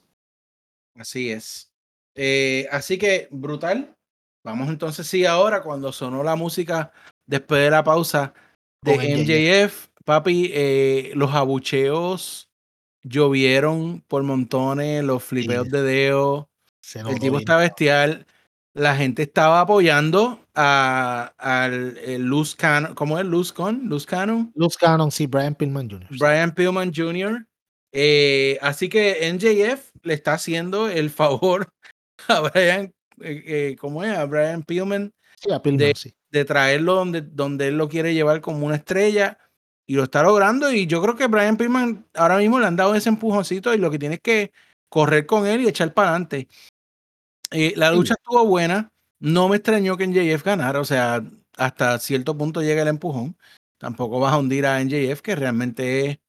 Así 0.96 1.30
es. 1.30 1.72
Eh, 2.16 2.68
así 2.72 2.98
que, 2.98 3.28
brutal. 3.30 3.94
Vamos 4.44 4.70
entonces, 4.70 5.06
sí, 5.06 5.26
ahora 5.26 5.62
cuando 5.62 5.92
sonó 5.92 6.24
la 6.24 6.36
música 6.36 6.92
después 7.28 7.62
de 7.62 7.70
la 7.70 7.84
pausa 7.84 8.34
de 8.82 8.96
MJF, 8.96 9.90
papi, 10.06 10.52
eh, 10.54 11.12
los 11.16 11.34
abucheos 11.34 12.47
llovieron 13.08 14.04
por 14.08 14.24
montones, 14.24 15.04
los 15.04 15.24
flipeos 15.24 15.70
de 15.70 15.82
dedo. 15.82 16.50
El 16.94 17.20
tipo 17.20 17.40
está 17.40 17.58
bestial. 17.58 18.26
La 18.74 18.96
gente 18.96 19.24
estaba 19.24 19.62
apoyando 19.62 20.40
a, 20.54 21.34
al 21.38 21.98
Luz 22.20 22.56
Cannon. 22.56 22.94
¿Cómo 22.94 23.18
es? 23.18 23.26
Luz 23.26 23.52
Con? 23.52 23.90
Luz 23.90 24.06
Cannon. 24.06 24.52
Luz 24.56 24.78
Cannon, 24.78 25.12
sí, 25.12 25.26
Brian 25.26 25.56
Pillman 25.56 25.90
Jr. 25.90 26.08
Brian 26.12 26.52
Pillman 26.54 26.92
Jr. 26.94 27.46
Eh, 27.92 28.60
así 28.62 28.90
que 28.90 29.32
NJF 29.34 29.92
le 30.04 30.14
está 30.14 30.34
haciendo 30.34 30.90
el 30.90 31.10
favor 31.10 31.74
a 32.28 32.42
Brian, 32.42 32.94
eh, 33.22 33.44
eh, 33.46 33.76
¿cómo 33.80 34.04
es? 34.04 34.16
A 34.16 34.26
Brian 34.26 34.62
Pillman, 34.62 35.14
sí, 35.42 35.52
a 35.52 35.62
Pillman 35.62 35.80
de, 35.80 35.96
sí. 35.96 36.14
de, 36.30 36.46
traerlo 36.46 36.96
donde, 36.96 37.22
donde 37.22 37.70
él 37.70 37.78
lo 37.78 37.90
quiere 37.90 38.14
llevar 38.14 38.42
como 38.42 38.66
una 38.66 38.76
estrella 38.76 39.40
y 39.88 39.96
lo 39.96 40.04
está 40.04 40.22
logrando. 40.22 40.72
Y 40.72 40.86
yo 40.86 41.02
creo 41.02 41.16
que 41.16 41.28
Brian 41.28 41.58
Pillman 41.58 42.06
ahora 42.14 42.38
mismo 42.38 42.60
le 42.60 42.68
han 42.68 42.76
dado 42.76 42.94
ese 42.94 43.10
empujoncito 43.10 43.74
y 43.74 43.78
lo 43.78 43.90
que 43.90 43.98
tiene 43.98 44.16
es 44.16 44.22
que 44.22 44.52
correr 44.90 45.26
con 45.26 45.48
él 45.48 45.62
y 45.62 45.68
echar 45.68 45.94
para 45.94 46.10
adelante. 46.10 46.48
Eh, 47.52 47.74
la 47.76 47.92
lucha 47.92 48.14
sí. 48.14 48.20
estuvo 48.22 48.46
buena. 48.46 48.92
No 49.20 49.50
me 49.50 49.56
extrañó 49.56 49.98
que 49.98 50.06
NJF 50.06 50.44
ganara. 50.44 50.80
O 50.82 50.86
sea, 50.86 51.24
hasta 51.56 51.98
cierto 52.00 52.38
punto 52.38 52.62
llega 52.62 52.84
el 52.84 52.90
empujón. 52.90 53.38
Tampoco 53.80 54.20
vas 54.20 54.34
a 54.34 54.38
hundir 54.38 54.66
a 54.66 54.82
NJF, 54.82 55.22
que 55.22 55.36
realmente 55.36 56.06
es 56.06 56.20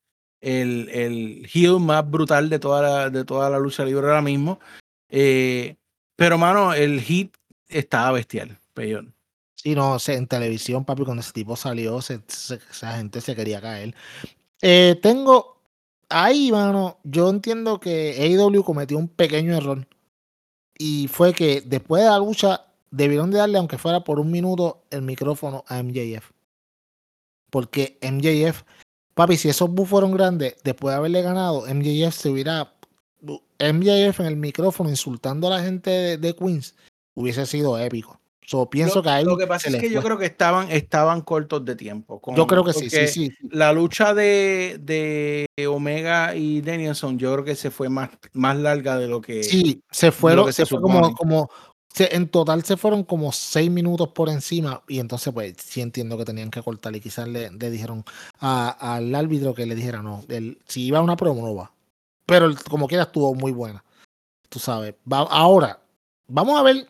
el, 0.41 0.89
el 0.91 1.49
heel 1.53 1.81
más 1.81 2.09
brutal 2.09 2.49
de 2.49 2.59
toda 2.59 2.83
la, 2.83 3.11
de 3.11 3.25
toda 3.25 3.51
la 3.51 3.59
lucha 3.59 3.85
libre 3.85 4.07
ahora 4.07 4.23
mismo. 4.23 4.61
Eh, 5.09 5.77
pero, 6.17 6.39
mano, 6.39 6.75
el 6.75 7.01
hit 7.01 7.35
estaba 7.69 8.13
bestial, 8.13 8.59
peyón. 8.75 9.15
Sí, 9.69 9.75
no, 9.75 9.93
o 9.93 9.99
sea, 9.99 10.15
en 10.15 10.27
televisión, 10.27 10.87
papi, 10.87 11.05
cuando 11.05 11.21
ese 11.21 11.33
tipo 11.33 11.55
salió, 11.55 12.01
se, 12.01 12.23
se, 12.27 12.55
esa 12.71 12.97
gente 12.97 13.21
se 13.21 13.37
quería 13.37 13.61
caer. 13.61 13.95
Eh, 14.63 14.99
tengo 15.03 15.61
ahí, 16.09 16.51
mano, 16.51 16.97
yo 17.05 17.29
entiendo 17.29 17.79
que 17.79 18.17
AEW 18.19 18.65
cometió 18.65 18.97
un 18.97 19.09
pequeño 19.09 19.55
error. 19.55 19.87
Y 20.79 21.09
fue 21.09 21.35
que 21.35 21.61
después 21.61 22.03
de 22.03 22.09
la 22.09 22.17
lucha, 22.17 22.65
debieron 22.91 23.31
de 23.31 23.39
darle, 23.41 23.59
aunque 23.59 23.77
fuera 23.77 24.05
por 24.05 24.21
un 24.21 24.31
minuto, 24.31 24.85
el 24.91 25.03
micrófono 25.03 25.65
a 25.69 25.83
MJF. 25.83 26.31
Porque 27.51 27.99
MJF, 28.01 28.63
papi, 29.13 29.37
si 29.37 29.51
esos 29.51 29.69
buffs 29.69 29.91
fueron 29.91 30.13
grandes, 30.13 30.57
después 30.65 30.95
de 30.95 30.97
haberle 30.97 31.21
ganado, 31.21 31.67
MJF 31.67 32.15
se 32.15 32.31
hubiera. 32.31 32.73
MJF 33.21 34.21
en 34.21 34.27
el 34.27 34.37
micrófono 34.37 34.89
insultando 34.89 35.49
a 35.49 35.59
la 35.59 35.63
gente 35.63 36.17
de 36.17 36.35
Queens 36.35 36.75
hubiese 37.13 37.45
sido 37.45 37.79
épico. 37.79 38.19
So, 38.49 38.71
pienso 38.71 39.03
lo, 39.03 39.03
que 39.03 39.25
lo 39.25 39.37
que 39.37 39.47
pasa 39.47 39.69
es 39.69 39.75
que 39.75 39.81
fue. 39.81 39.91
yo 39.91 40.03
creo 40.03 40.17
que 40.17 40.25
estaban, 40.25 40.71
estaban 40.71 41.21
cortos 41.21 41.67
de 41.67 41.77
tiempo. 41.77 42.19
Con, 42.19 42.35
yo 42.35 42.47
creo 42.47 42.65
que 42.65 42.73
sí, 42.73 42.89
sí, 42.89 43.07
sí. 43.07 43.33
La 43.51 43.75
lucha 43.75 44.15
de, 44.15 44.79
de, 44.81 45.67
Omega 45.67 46.35
y 46.35 46.63
Danielson, 46.63 47.19
yo 47.19 47.31
creo 47.35 47.45
que 47.45 47.55
se 47.55 47.71
fue 47.71 47.91
más, 47.91 48.09
más 48.33 48.57
larga 48.57 48.97
de 48.97 49.07
lo 49.07 49.21
que. 49.21 49.43
Sí, 49.45 49.83
se 49.91 50.13
fueron, 50.13 50.47
se, 50.47 50.65
se 50.65 50.67
fue 50.67 50.81
como, 50.81 51.15
como 51.15 51.51
en 51.99 52.29
total 52.31 52.65
se 52.65 52.79
fueron 52.79 53.05
como 53.05 53.33
seis 53.33 53.71
minutos 53.71 54.09
por 54.15 54.31
encima. 54.31 54.83
Y 54.89 54.99
entonces, 54.99 55.31
pues, 55.35 55.55
sí 55.63 55.83
entiendo 55.83 56.17
que 56.17 56.25
tenían 56.25 56.51
que 56.51 56.63
cortar. 56.63 56.97
Y 56.97 57.01
quizás 57.01 57.29
le, 57.29 57.51
le 57.51 57.71
dijeron 57.71 58.03
a, 58.41 58.95
al 58.95 59.15
árbitro 59.15 59.53
que 59.53 59.67
le 59.67 59.75
dijera, 59.75 60.03
no, 60.03 60.25
el, 60.29 60.59
si 60.67 60.87
iba 60.87 61.01
a 61.01 61.03
una 61.03 61.17
promo, 61.17 61.47
no 61.47 61.55
va. 61.55 61.71
Pero 62.25 62.51
como 62.71 62.89
quiera, 62.89 63.05
estuvo 63.05 63.35
muy 63.35 63.53
buena. 63.53 63.85
Tú 64.49 64.59
sabes. 64.59 64.95
Va, 65.11 65.19
ahora, 65.19 65.83
vamos 66.29 66.59
a 66.59 66.63
ver 66.63 66.89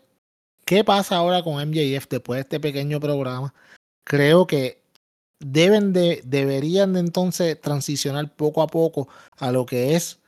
¿Qué 0.69 0.85
pasa 0.85 1.17
ahora 1.17 1.43
con 1.43 1.55
MJF 1.67 2.09
después 2.11 2.37
de 2.37 2.41
este 2.43 2.61
pequeño 2.61 3.01
programa? 3.01 3.55
Creo 4.05 4.47
que 4.47 4.83
deben 5.41 5.95
de, 5.95 6.21
deberían 6.27 6.93
de 6.93 7.01
entonces 7.01 7.59
transicionar 7.59 8.37
poco 8.37 8.61
a 8.61 8.67
poco 8.67 9.09
a 9.39 9.51
lo 9.51 9.65
que 9.65 9.97
es 9.97 10.19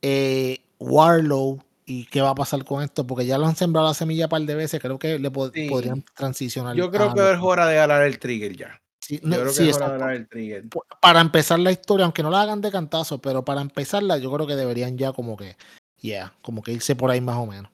eh, 0.00 0.60
Warlow 0.78 1.62
y 1.84 2.06
qué 2.06 2.22
va 2.22 2.30
a 2.30 2.34
pasar 2.34 2.64
con 2.64 2.82
esto, 2.82 3.06
porque 3.06 3.26
ya 3.26 3.36
lo 3.36 3.46
han 3.46 3.54
sembrado 3.54 3.86
la 3.86 3.92
semilla 3.92 4.24
un 4.24 4.30
par 4.30 4.40
de 4.40 4.54
veces, 4.54 4.80
creo 4.80 4.98
que 4.98 5.18
le 5.18 5.30
po 5.30 5.50
sí. 5.50 5.68
podrían 5.68 6.02
transicionar. 6.14 6.74
Yo 6.74 6.90
creo 6.90 7.12
que 7.12 7.30
es 7.30 7.38
hora 7.38 7.66
de 7.66 7.74
ganar 7.74 8.02
el 8.02 8.18
trigger 8.18 8.56
ya. 8.56 8.80
Sí, 8.98 9.20
no, 9.22 9.36
yo 9.36 9.42
creo 9.42 9.52
que 9.52 9.58
sí, 9.58 9.68
es 9.68 9.76
hora 9.76 9.92
de 9.92 9.98
ganar 9.98 10.16
el 10.16 10.26
trigger. 10.26 10.64
Para 11.02 11.20
empezar 11.20 11.58
la 11.58 11.70
historia, 11.70 12.06
aunque 12.06 12.22
no 12.22 12.30
la 12.30 12.40
hagan 12.40 12.62
de 12.62 12.70
cantazo, 12.70 13.20
pero 13.20 13.44
para 13.44 13.60
empezarla 13.60 14.16
yo 14.16 14.32
creo 14.32 14.46
que 14.46 14.56
deberían 14.56 14.96
ya 14.96 15.12
como 15.12 15.36
que, 15.36 15.58
yeah, 16.00 16.32
como 16.40 16.62
que 16.62 16.72
irse 16.72 16.96
por 16.96 17.10
ahí 17.10 17.20
más 17.20 17.36
o 17.36 17.44
menos. 17.44 17.70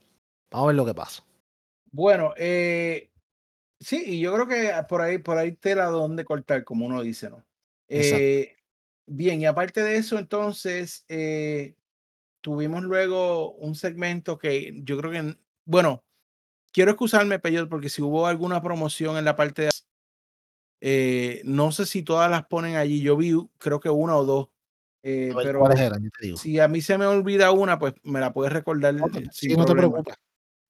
Vamos 0.51 0.65
a 0.65 0.67
ver 0.67 0.75
lo 0.75 0.85
que 0.85 0.95
pasa. 0.95 1.23
Bueno, 1.91 2.35
eh, 2.37 3.11
sí, 3.81 4.03
y 4.07 4.21
yo 4.21 4.35
creo 4.35 4.47
que 4.47 4.73
por 4.89 5.01
ahí, 5.01 5.19
por 5.19 5.39
ahí 5.39 5.53
tela 5.53 5.87
donde 5.87 6.25
cortar, 6.25 6.65
como 6.65 6.87
uno 6.87 7.03
dice, 7.03 7.31
¿no? 7.31 7.45
Eh, 7.89 8.57
bien, 9.07 9.41
y 9.41 9.47
aparte 9.47 9.83
de 9.83 9.97
eso, 9.97 10.19
entonces, 10.19 11.05
eh, 11.09 11.75
tuvimos 12.41 12.83
luego 12.83 13.53
un 13.53 13.75
segmento 13.75 14.39
que 14.39 14.81
yo 14.83 14.99
creo 14.99 15.11
que, 15.11 15.37
bueno, 15.65 16.05
quiero 16.73 16.93
excusarme, 16.93 17.39
Peyot, 17.39 17.69
porque 17.69 17.89
si 17.89 18.03
hubo 18.03 18.27
alguna 18.27 18.63
promoción 18.63 19.17
en 19.17 19.25
la 19.25 19.37
parte 19.37 19.63
de... 19.63 19.71
Eh, 20.81 21.43
no 21.45 21.73
sé 21.73 21.87
si 21.87 22.03
todas 22.03 22.31
las 22.31 22.47
ponen 22.47 22.77
allí, 22.77 23.01
yo 23.01 23.17
vi, 23.17 23.35
creo 23.59 23.81
que 23.81 23.91
una 23.91 24.17
o 24.17 24.25
dos. 24.25 24.49
Eh, 25.03 25.33
pero 25.43 25.65
si 26.37 26.61
a 26.61 26.69
mí 26.69 26.81
se 26.83 26.99
me 26.99 27.07
olvida 27.07 27.51
una, 27.51 27.79
pues 27.79 27.95
me 28.03 28.21
la 28.21 28.33
puedes 28.33 28.53
recordar. 28.53 28.95
No, 28.95 29.07
sí, 29.33 29.57
no 29.57 29.65
te 29.65 29.75
preocupes. 29.75 30.15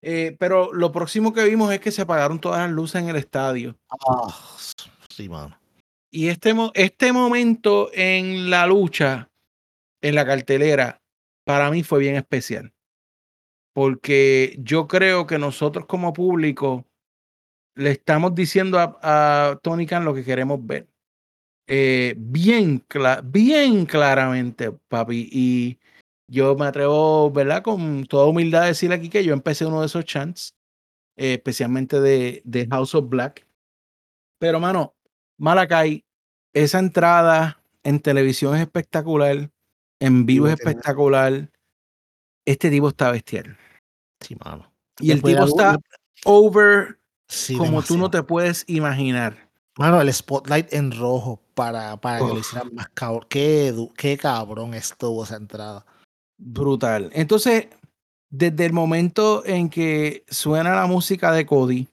Eh, 0.00 0.36
pero 0.38 0.72
lo 0.72 0.92
próximo 0.92 1.32
que 1.32 1.44
vimos 1.44 1.72
es 1.72 1.80
que 1.80 1.90
se 1.90 2.02
apagaron 2.02 2.40
todas 2.40 2.60
las 2.60 2.70
luces 2.70 3.02
en 3.02 3.08
el 3.08 3.16
estadio. 3.16 3.76
Oh, 4.06 4.32
sí, 5.08 5.28
mano. 5.28 5.58
Y 6.10 6.28
este, 6.28 6.54
este 6.74 7.12
momento 7.12 7.90
en 7.92 8.48
la 8.50 8.66
lucha, 8.66 9.28
en 10.00 10.14
la 10.14 10.24
cartelera, 10.24 11.00
para 11.44 11.70
mí 11.70 11.82
fue 11.82 11.98
bien 11.98 12.16
especial. 12.16 12.72
Porque 13.74 14.56
yo 14.60 14.88
creo 14.88 15.26
que 15.26 15.38
nosotros 15.38 15.86
como 15.86 16.12
público 16.12 16.84
le 17.74 17.90
estamos 17.92 18.34
diciendo 18.34 18.78
a, 18.78 18.98
a 19.02 19.56
Tony 19.56 19.86
Khan 19.86 20.04
lo 20.04 20.14
que 20.14 20.24
queremos 20.24 20.64
ver. 20.64 20.88
Eh, 21.70 22.14
bien, 22.16 22.84
bien 23.24 23.84
claramente, 23.84 24.72
papi. 24.88 25.28
Y 25.30 25.78
yo 26.28 26.54
me 26.56 26.66
atrevo, 26.66 27.30
¿verdad? 27.30 27.62
Con 27.62 28.04
toda 28.04 28.26
humildad 28.26 28.64
a 28.64 28.66
decir 28.66 28.92
aquí 28.92 29.08
que 29.08 29.24
yo 29.24 29.32
empecé 29.32 29.64
uno 29.64 29.80
de 29.80 29.86
esos 29.86 30.04
chants, 30.04 30.54
eh, 31.16 31.34
especialmente 31.34 32.00
de, 32.00 32.42
de, 32.44 32.66
House 32.68 32.94
of 32.94 33.08
Black. 33.08 33.46
Pero, 34.38 34.60
mano, 34.60 34.94
Malakai, 35.38 36.04
esa 36.52 36.78
entrada 36.78 37.62
en 37.82 38.00
televisión 38.00 38.54
es 38.54 38.60
espectacular, 38.60 39.50
en 40.00 40.26
vivo 40.26 40.46
sí, 40.46 40.52
es 40.52 40.60
espectacular. 40.60 41.50
Este 42.44 42.70
tipo 42.70 42.88
está 42.88 43.10
bestial. 43.10 43.56
Sí, 44.20 44.36
mano. 44.36 44.70
Y 45.00 45.12
el 45.12 45.22
tipo 45.22 45.44
está 45.44 45.78
over 46.24 46.98
sí, 47.26 47.54
como 47.54 47.70
demasiado. 47.70 47.94
tú 47.94 47.98
no 47.98 48.10
te 48.10 48.22
puedes 48.22 48.64
imaginar. 48.68 49.48
Mano, 49.76 50.00
el 50.00 50.12
spotlight 50.12 50.72
en 50.72 50.92
rojo 50.92 51.40
para, 51.54 51.96
para 51.98 52.18
que 52.18 52.34
le 52.34 52.40
hicieran 52.40 52.74
más 52.74 52.88
cabrón. 52.90 53.26
Qué, 53.30 53.88
qué 53.96 54.18
cabrón 54.18 54.74
estuvo 54.74 55.24
esa 55.24 55.36
entrada 55.36 55.86
brutal. 56.38 57.10
Entonces, 57.12 57.68
desde 58.30 58.66
el 58.66 58.72
momento 58.72 59.44
en 59.44 59.68
que 59.68 60.24
suena 60.28 60.74
la 60.74 60.86
música 60.86 61.32
de 61.32 61.44
Cody, 61.44 61.88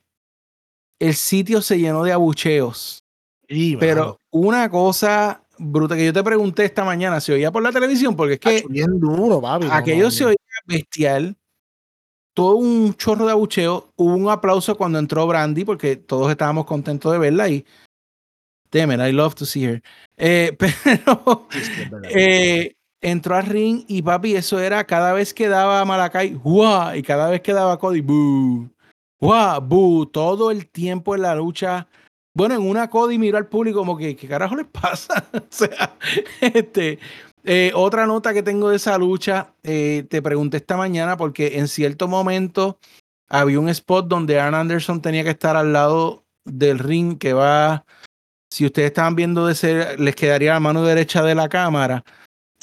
el 0.99 1.15
sitio 1.15 1.61
se 1.61 1.79
llenó 1.79 2.03
de 2.03 2.13
abucheos. 2.13 3.03
Sí, 3.47 3.75
pero 3.77 4.19
una 4.31 4.69
cosa 4.69 5.43
bruta 5.57 5.95
que 5.95 6.05
yo 6.05 6.13
te 6.13 6.23
pregunté 6.23 6.65
esta 6.65 6.83
mañana, 6.83 7.19
¿se 7.21 7.33
oía 7.33 7.51
por 7.51 7.63
la 7.63 7.71
televisión? 7.71 8.15
Porque 8.15 8.33
es 8.33 8.39
que 8.39 8.63
bien 8.69 8.99
duro, 8.99 9.41
papi, 9.41 9.67
aquello 9.69 10.05
no, 10.05 10.11
se 10.11 10.25
oía 10.25 10.37
bestial. 10.65 11.35
Todo 12.33 12.55
un 12.57 12.93
chorro 12.95 13.25
de 13.25 13.31
abucheo. 13.31 13.93
Hubo 13.95 14.13
un 14.13 14.29
aplauso 14.29 14.75
cuando 14.75 14.99
entró 14.99 15.25
Brandy, 15.25 15.63
porque 15.63 15.95
todos 15.95 16.29
estábamos 16.29 16.65
contentos 16.65 17.11
de 17.13 17.17
verla 17.17 17.47
y 17.47 17.65
damn 18.71 18.91
it, 18.91 18.99
I 18.99 19.13
love 19.13 19.35
to 19.35 19.45
see 19.45 19.63
her. 19.63 19.81
Eh, 20.17 20.55
pero 20.59 21.47
sí, 21.49 21.61
sí, 21.61 21.83
eh, 22.09 22.75
entró 23.09 23.35
al 23.35 23.45
ring 23.45 23.85
y 23.87 24.01
papi, 24.01 24.35
eso 24.35 24.59
era 24.59 24.83
cada 24.85 25.13
vez 25.13 25.33
que 25.33 25.47
daba 25.47 25.85
Malakai. 25.85 26.39
Y 26.95 27.03
cada 27.03 27.29
vez 27.29 27.41
que 27.41 27.53
daba 27.53 27.77
Cody, 27.79 28.01
¡bu! 28.01 28.69
¡guau! 29.19 29.61
¡bu! 29.61 30.05
Todo 30.07 30.51
el 30.51 30.67
tiempo 30.69 31.15
en 31.15 31.21
la 31.21 31.35
lucha. 31.35 31.87
Bueno, 32.33 32.55
en 32.55 32.67
una 32.67 32.89
Cody 32.89 33.17
miró 33.17 33.37
al 33.37 33.47
público 33.47 33.79
como 33.79 33.97
que, 33.97 34.15
¿qué 34.15 34.27
carajo 34.27 34.55
les 34.55 34.67
pasa? 34.67 35.25
o 35.33 35.41
sea, 35.49 35.95
este, 36.41 36.99
Eh, 37.47 37.71
otra 37.75 38.07
nota 38.07 38.33
que 38.33 38.41
tengo 38.41 38.69
de 38.69 38.77
esa 38.77 38.97
lucha, 38.97 39.53
eh, 39.61 40.03
te 40.09 40.19
pregunté 40.23 40.57
esta 40.57 40.77
mañana 40.77 41.15
porque 41.15 41.59
en 41.59 41.67
cierto 41.67 42.07
momento 42.07 42.79
había 43.29 43.59
un 43.59 43.69
spot 43.69 44.07
donde 44.07 44.39
Arn 44.39 44.55
Anderson 44.55 44.99
tenía 44.99 45.23
que 45.23 45.29
estar 45.29 45.55
al 45.55 45.71
lado 45.71 46.25
del 46.43 46.79
ring 46.79 47.19
que 47.19 47.33
va, 47.33 47.85
si 48.51 48.65
ustedes 48.65 48.87
estaban 48.87 49.15
viendo 49.15 49.45
de 49.45 49.53
ser, 49.53 49.99
les 49.99 50.15
quedaría 50.15 50.53
la 50.53 50.59
mano 50.59 50.83
derecha 50.83 51.21
de 51.21 51.35
la 51.35 51.47
cámara. 51.47 52.03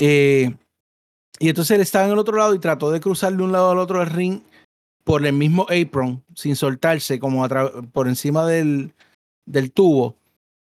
Eh, 0.05 0.53
y 1.39 1.49
entonces 1.49 1.77
él 1.77 1.81
estaba 1.81 2.07
en 2.07 2.11
el 2.11 2.19
otro 2.19 2.37
lado 2.37 2.55
y 2.55 2.59
trató 2.59 2.91
de 2.91 2.99
cruzar 2.99 3.37
de 3.37 3.43
un 3.43 3.53
lado 3.53 3.71
al 3.71 3.79
otro 3.79 4.01
del 4.01 4.11
ring 4.11 4.41
por 5.05 5.25
el 5.25 5.33
mismo 5.33 5.65
apron, 5.71 6.25
sin 6.35 6.57
soltarse, 6.57 7.21
como 7.21 7.47
por 7.93 8.09
encima 8.09 8.45
del, 8.45 8.95
del 9.47 9.71
tubo. 9.71 10.17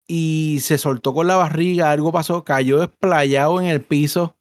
Y 0.07 0.59
se 0.61 0.77
soltó 0.77 1.13
con 1.13 1.27
la 1.27 1.35
barriga, 1.35 1.91
algo 1.91 2.13
pasó, 2.13 2.45
cayó 2.45 2.79
desplayado 2.79 3.59
en 3.59 3.67
el 3.67 3.81
piso. 3.81 4.37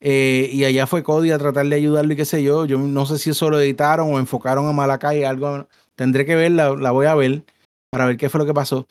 Eh, 0.00 0.50
y 0.52 0.64
allá 0.64 0.86
fue 0.86 1.02
Cody 1.02 1.30
a 1.30 1.38
tratar 1.38 1.66
de 1.66 1.76
ayudarle 1.76 2.12
y 2.12 2.16
qué 2.18 2.26
sé 2.26 2.42
yo. 2.42 2.66
Yo 2.66 2.78
no 2.78 3.06
sé 3.06 3.18
si 3.18 3.30
eso 3.30 3.48
lo 3.48 3.58
editaron 3.58 4.12
o 4.12 4.18
enfocaron 4.18 4.68
a 4.68 4.72
Malacay, 4.72 5.24
algo. 5.24 5.66
Tendré 5.94 6.26
que 6.26 6.36
verla, 6.36 6.76
la 6.76 6.90
voy 6.90 7.06
a 7.06 7.14
ver 7.14 7.42
para 7.88 8.04
ver 8.04 8.18
qué 8.18 8.28
fue 8.28 8.40
lo 8.40 8.46
que 8.46 8.52
pasó. 8.52 8.86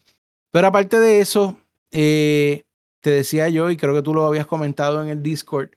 Pero 0.52 0.68
aparte 0.68 1.00
de 1.00 1.20
eso, 1.20 1.56
eh, 1.92 2.65
te 3.06 3.12
decía 3.12 3.50
yo, 3.50 3.70
y 3.70 3.78
creo 3.78 3.94
que 3.94 4.02
tú 4.02 4.16
lo 4.16 4.26
habías 4.26 4.48
comentado 4.48 5.04
en 5.04 5.10
el 5.10 5.22
Discord, 5.22 5.70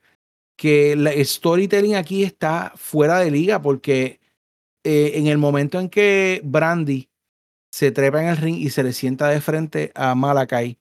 que 0.56 0.92
el 0.92 1.26
storytelling 1.26 1.94
aquí 1.94 2.24
está 2.24 2.72
fuera 2.74 3.18
de 3.18 3.30
liga 3.30 3.60
porque 3.60 4.18
eh, 4.82 5.12
en 5.16 5.26
el 5.26 5.36
momento 5.36 5.78
en 5.78 5.90
que 5.90 6.40
Brandy 6.42 7.10
se 7.70 7.92
trepa 7.92 8.22
en 8.22 8.28
el 8.28 8.38
ring 8.38 8.56
y 8.56 8.70
se 8.70 8.82
le 8.82 8.94
sienta 8.94 9.28
de 9.28 9.42
frente 9.42 9.92
a 9.94 10.14
Malakai 10.14 10.78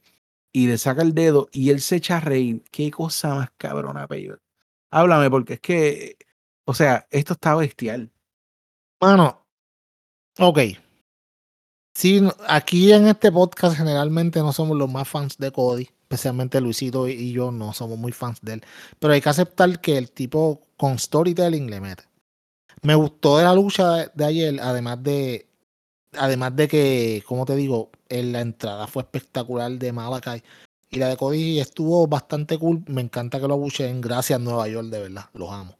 y 0.54 0.68
le 0.68 0.78
saca 0.78 1.02
el 1.02 1.14
dedo 1.14 1.50
y 1.52 1.70
él 1.70 1.82
se 1.82 1.98
echa 1.98 2.16
a 2.16 2.22
reír, 2.22 2.64
qué 2.72 2.92
cosa 2.92 3.36
más 3.36 3.50
cabrona, 3.58 4.08
Pedro. 4.08 4.40
Háblame 4.90 5.30
porque 5.30 5.56
es 5.56 5.60
que, 5.60 6.18
o 6.64 6.74
sea, 6.74 7.08
esto 7.12 7.34
está 7.34 7.56
bestial. 7.56 8.10
Mano, 9.02 9.46
ok, 10.40 10.60
Sí, 11.94 12.22
aquí 12.48 12.94
en 12.94 13.08
este 13.08 13.32
podcast 13.32 13.76
generalmente 13.76 14.40
no 14.40 14.54
somos 14.54 14.78
los 14.78 14.88
más 14.88 15.10
fans 15.10 15.36
de 15.40 15.52
Cody, 15.52 15.90
especialmente 16.08 16.62
Luisito 16.62 17.10
y 17.10 17.34
yo 17.34 17.52
no 17.52 17.74
somos 17.74 17.98
muy 17.98 18.14
fans 18.14 18.40
de 18.42 18.54
él, 18.54 18.62
pero 18.98 19.14
hay 19.14 19.20
que 19.20 19.28
aceptar 19.28 19.82
que 19.82 19.98
el 19.98 20.10
tipo 20.10 20.62
con 20.78 20.98
storytelling 20.98 21.70
le 21.70 21.82
mete. 21.82 22.04
Me 22.82 22.96
gustó 22.96 23.38
de 23.38 23.44
la 23.44 23.54
lucha 23.54 24.08
de, 24.14 24.26
ayer, 24.26 24.58
además 24.62 25.04
de, 25.04 25.48
además 26.14 26.56
de 26.56 26.70
que, 26.70 27.24
como 27.28 27.46
te 27.46 27.58
digo, 27.58 27.92
en 28.08 28.32
la 28.32 28.40
entrada 28.40 28.88
fue 28.88 29.04
espectacular 29.04 29.72
de 29.72 29.92
Malakai 29.92 30.42
y 30.90 30.98
la 30.98 31.10
de 31.10 31.18
Cody 31.18 31.60
estuvo 31.60 32.08
bastante 32.08 32.58
cool. 32.58 32.84
Me 32.88 33.02
encanta 33.02 33.42
que 33.42 33.48
lo 33.50 33.62
en 33.80 34.00
Gracias 34.00 34.40
Nueva 34.40 34.70
York, 34.70 34.88
de 34.88 35.00
verdad, 35.02 35.26
los 35.34 35.52
amo. 35.52 35.78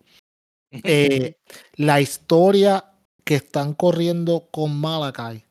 Eh, 0.84 1.38
la 1.76 2.02
historia 2.02 2.84
que 3.24 3.36
están 3.36 3.74
corriendo 3.74 4.50
con 4.52 4.78
Malakai 4.78 5.46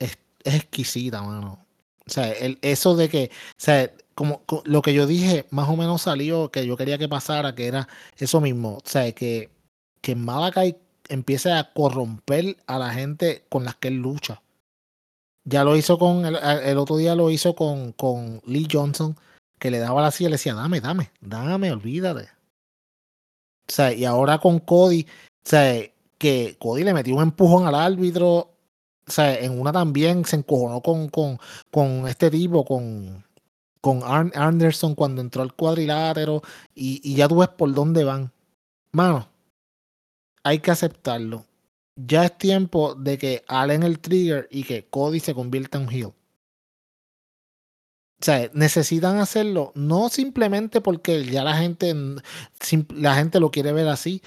es 0.00 0.18
exquisita, 0.42 1.22
mano. 1.22 1.63
O 2.06 2.10
sea, 2.10 2.30
el, 2.32 2.58
eso 2.62 2.96
de 2.96 3.08
que, 3.08 3.30
o 3.32 3.54
sea, 3.56 3.90
como, 4.14 4.42
lo 4.64 4.82
que 4.82 4.94
yo 4.94 5.06
dije, 5.06 5.46
más 5.50 5.68
o 5.68 5.76
menos 5.76 6.02
salió 6.02 6.50
que 6.50 6.66
yo 6.66 6.76
quería 6.76 6.98
que 6.98 7.08
pasara, 7.08 7.54
que 7.54 7.66
era 7.66 7.88
eso 8.16 8.40
mismo. 8.40 8.76
O 8.76 8.82
sea, 8.84 9.10
que, 9.12 9.50
que 10.00 10.14
Malakai 10.14 10.76
empiece 11.08 11.52
a 11.52 11.72
corromper 11.72 12.56
a 12.66 12.78
la 12.78 12.92
gente 12.92 13.44
con 13.48 13.64
las 13.64 13.76
que 13.76 13.88
él 13.88 13.96
lucha. 13.96 14.42
Ya 15.44 15.64
lo 15.64 15.76
hizo 15.76 15.98
con, 15.98 16.24
el, 16.24 16.78
otro 16.78 16.96
día 16.96 17.14
lo 17.14 17.30
hizo 17.30 17.54
con, 17.54 17.92
con 17.92 18.40
Lee 18.46 18.68
Johnson, 18.70 19.16
que 19.58 19.70
le 19.70 19.78
daba 19.78 20.02
la 20.02 20.10
silla 20.10 20.28
y 20.28 20.30
le 20.30 20.34
decía, 20.34 20.54
dame, 20.54 20.80
dame, 20.80 21.10
dame, 21.20 21.72
olvídate. 21.72 22.30
O 23.66 23.72
sea, 23.72 23.92
y 23.92 24.04
ahora 24.04 24.38
con 24.38 24.58
Cody, 24.60 25.06
o 25.08 25.48
sea, 25.48 25.82
que 26.18 26.56
Cody 26.58 26.84
le 26.84 26.94
metió 26.94 27.14
un 27.14 27.22
empujón 27.22 27.66
al 27.66 27.74
árbitro 27.74 28.53
o 29.06 29.12
sea, 29.12 29.38
en 29.38 29.58
una 29.60 29.72
también 29.72 30.24
se 30.24 30.36
encojonó 30.36 30.80
con, 30.80 31.08
con, 31.08 31.38
con 31.70 32.08
este 32.08 32.30
tipo, 32.30 32.64
con, 32.64 33.24
con 33.80 34.00
Anderson 34.04 34.94
cuando 34.94 35.20
entró 35.20 35.42
al 35.42 35.54
cuadrilátero 35.54 36.42
y, 36.74 37.00
y, 37.04 37.16
ya 37.16 37.28
tú 37.28 37.38
ves 37.38 37.48
por 37.50 37.72
dónde 37.74 38.04
van. 38.04 38.32
Mano, 38.92 39.28
hay 40.42 40.60
que 40.60 40.70
aceptarlo. 40.70 41.44
Ya 41.96 42.24
es 42.24 42.38
tiempo 42.38 42.94
de 42.94 43.18
que 43.18 43.44
Allen 43.46 43.82
el 43.82 44.00
trigger 44.00 44.48
y 44.50 44.64
que 44.64 44.86
Cody 44.86 45.20
se 45.20 45.34
convierta 45.34 45.78
en 45.78 45.88
heel. 45.90 46.12
O 48.20 48.24
sea, 48.24 48.50
necesitan 48.54 49.18
hacerlo 49.18 49.72
no 49.74 50.08
simplemente 50.08 50.80
porque 50.80 51.24
ya 51.24 51.44
la 51.44 51.56
gente, 51.58 51.94
la 52.94 53.14
gente 53.16 53.38
lo 53.38 53.50
quiere 53.50 53.72
ver 53.72 53.88
así, 53.88 54.22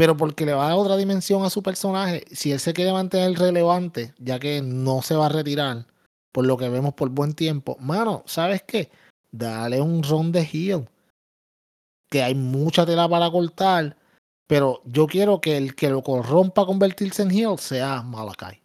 pero 0.00 0.16
porque 0.16 0.46
le 0.46 0.54
va 0.54 0.64
a 0.64 0.68
dar 0.70 0.78
otra 0.78 0.96
dimensión 0.96 1.44
a 1.44 1.50
su 1.50 1.62
personaje, 1.62 2.24
si 2.32 2.52
él 2.52 2.58
se 2.58 2.72
quiere 2.72 2.90
mantener 2.90 3.38
relevante, 3.38 4.14
ya 4.16 4.38
que 4.38 4.62
no 4.62 5.02
se 5.02 5.14
va 5.14 5.26
a 5.26 5.28
retirar, 5.28 5.84
por 6.32 6.46
lo 6.46 6.56
que 6.56 6.70
vemos 6.70 6.94
por 6.94 7.10
buen 7.10 7.34
tiempo, 7.34 7.76
mano, 7.80 8.22
¿sabes 8.24 8.62
qué? 8.62 8.90
Dale 9.30 9.78
un 9.78 10.02
ron 10.02 10.32
de 10.32 10.40
heel. 10.40 10.88
Que 12.08 12.22
hay 12.22 12.34
mucha 12.34 12.86
tela 12.86 13.10
para 13.10 13.30
cortar, 13.30 13.94
pero 14.46 14.80
yo 14.86 15.06
quiero 15.06 15.38
que 15.38 15.58
el 15.58 15.74
que 15.74 15.90
lo 15.90 16.02
corrompa 16.02 16.62
a 16.62 16.66
convertirse 16.66 17.20
en 17.20 17.32
heel 17.32 17.58
sea 17.58 18.00
Malakai. 18.00 18.58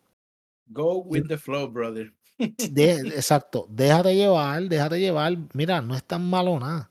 Go 0.67 0.99
with 0.99 1.27
the 1.27 1.37
flow, 1.37 1.69
brother. 1.69 2.13
exacto, 2.39 3.65
déjate 3.67 4.15
llevar, 4.15 4.63
déjate 4.69 5.01
llevar. 5.01 5.35
Mira, 5.51 5.81
no 5.81 5.95
es 5.95 6.03
tan 6.05 6.29
malo 6.29 6.57
nada. 6.61 6.89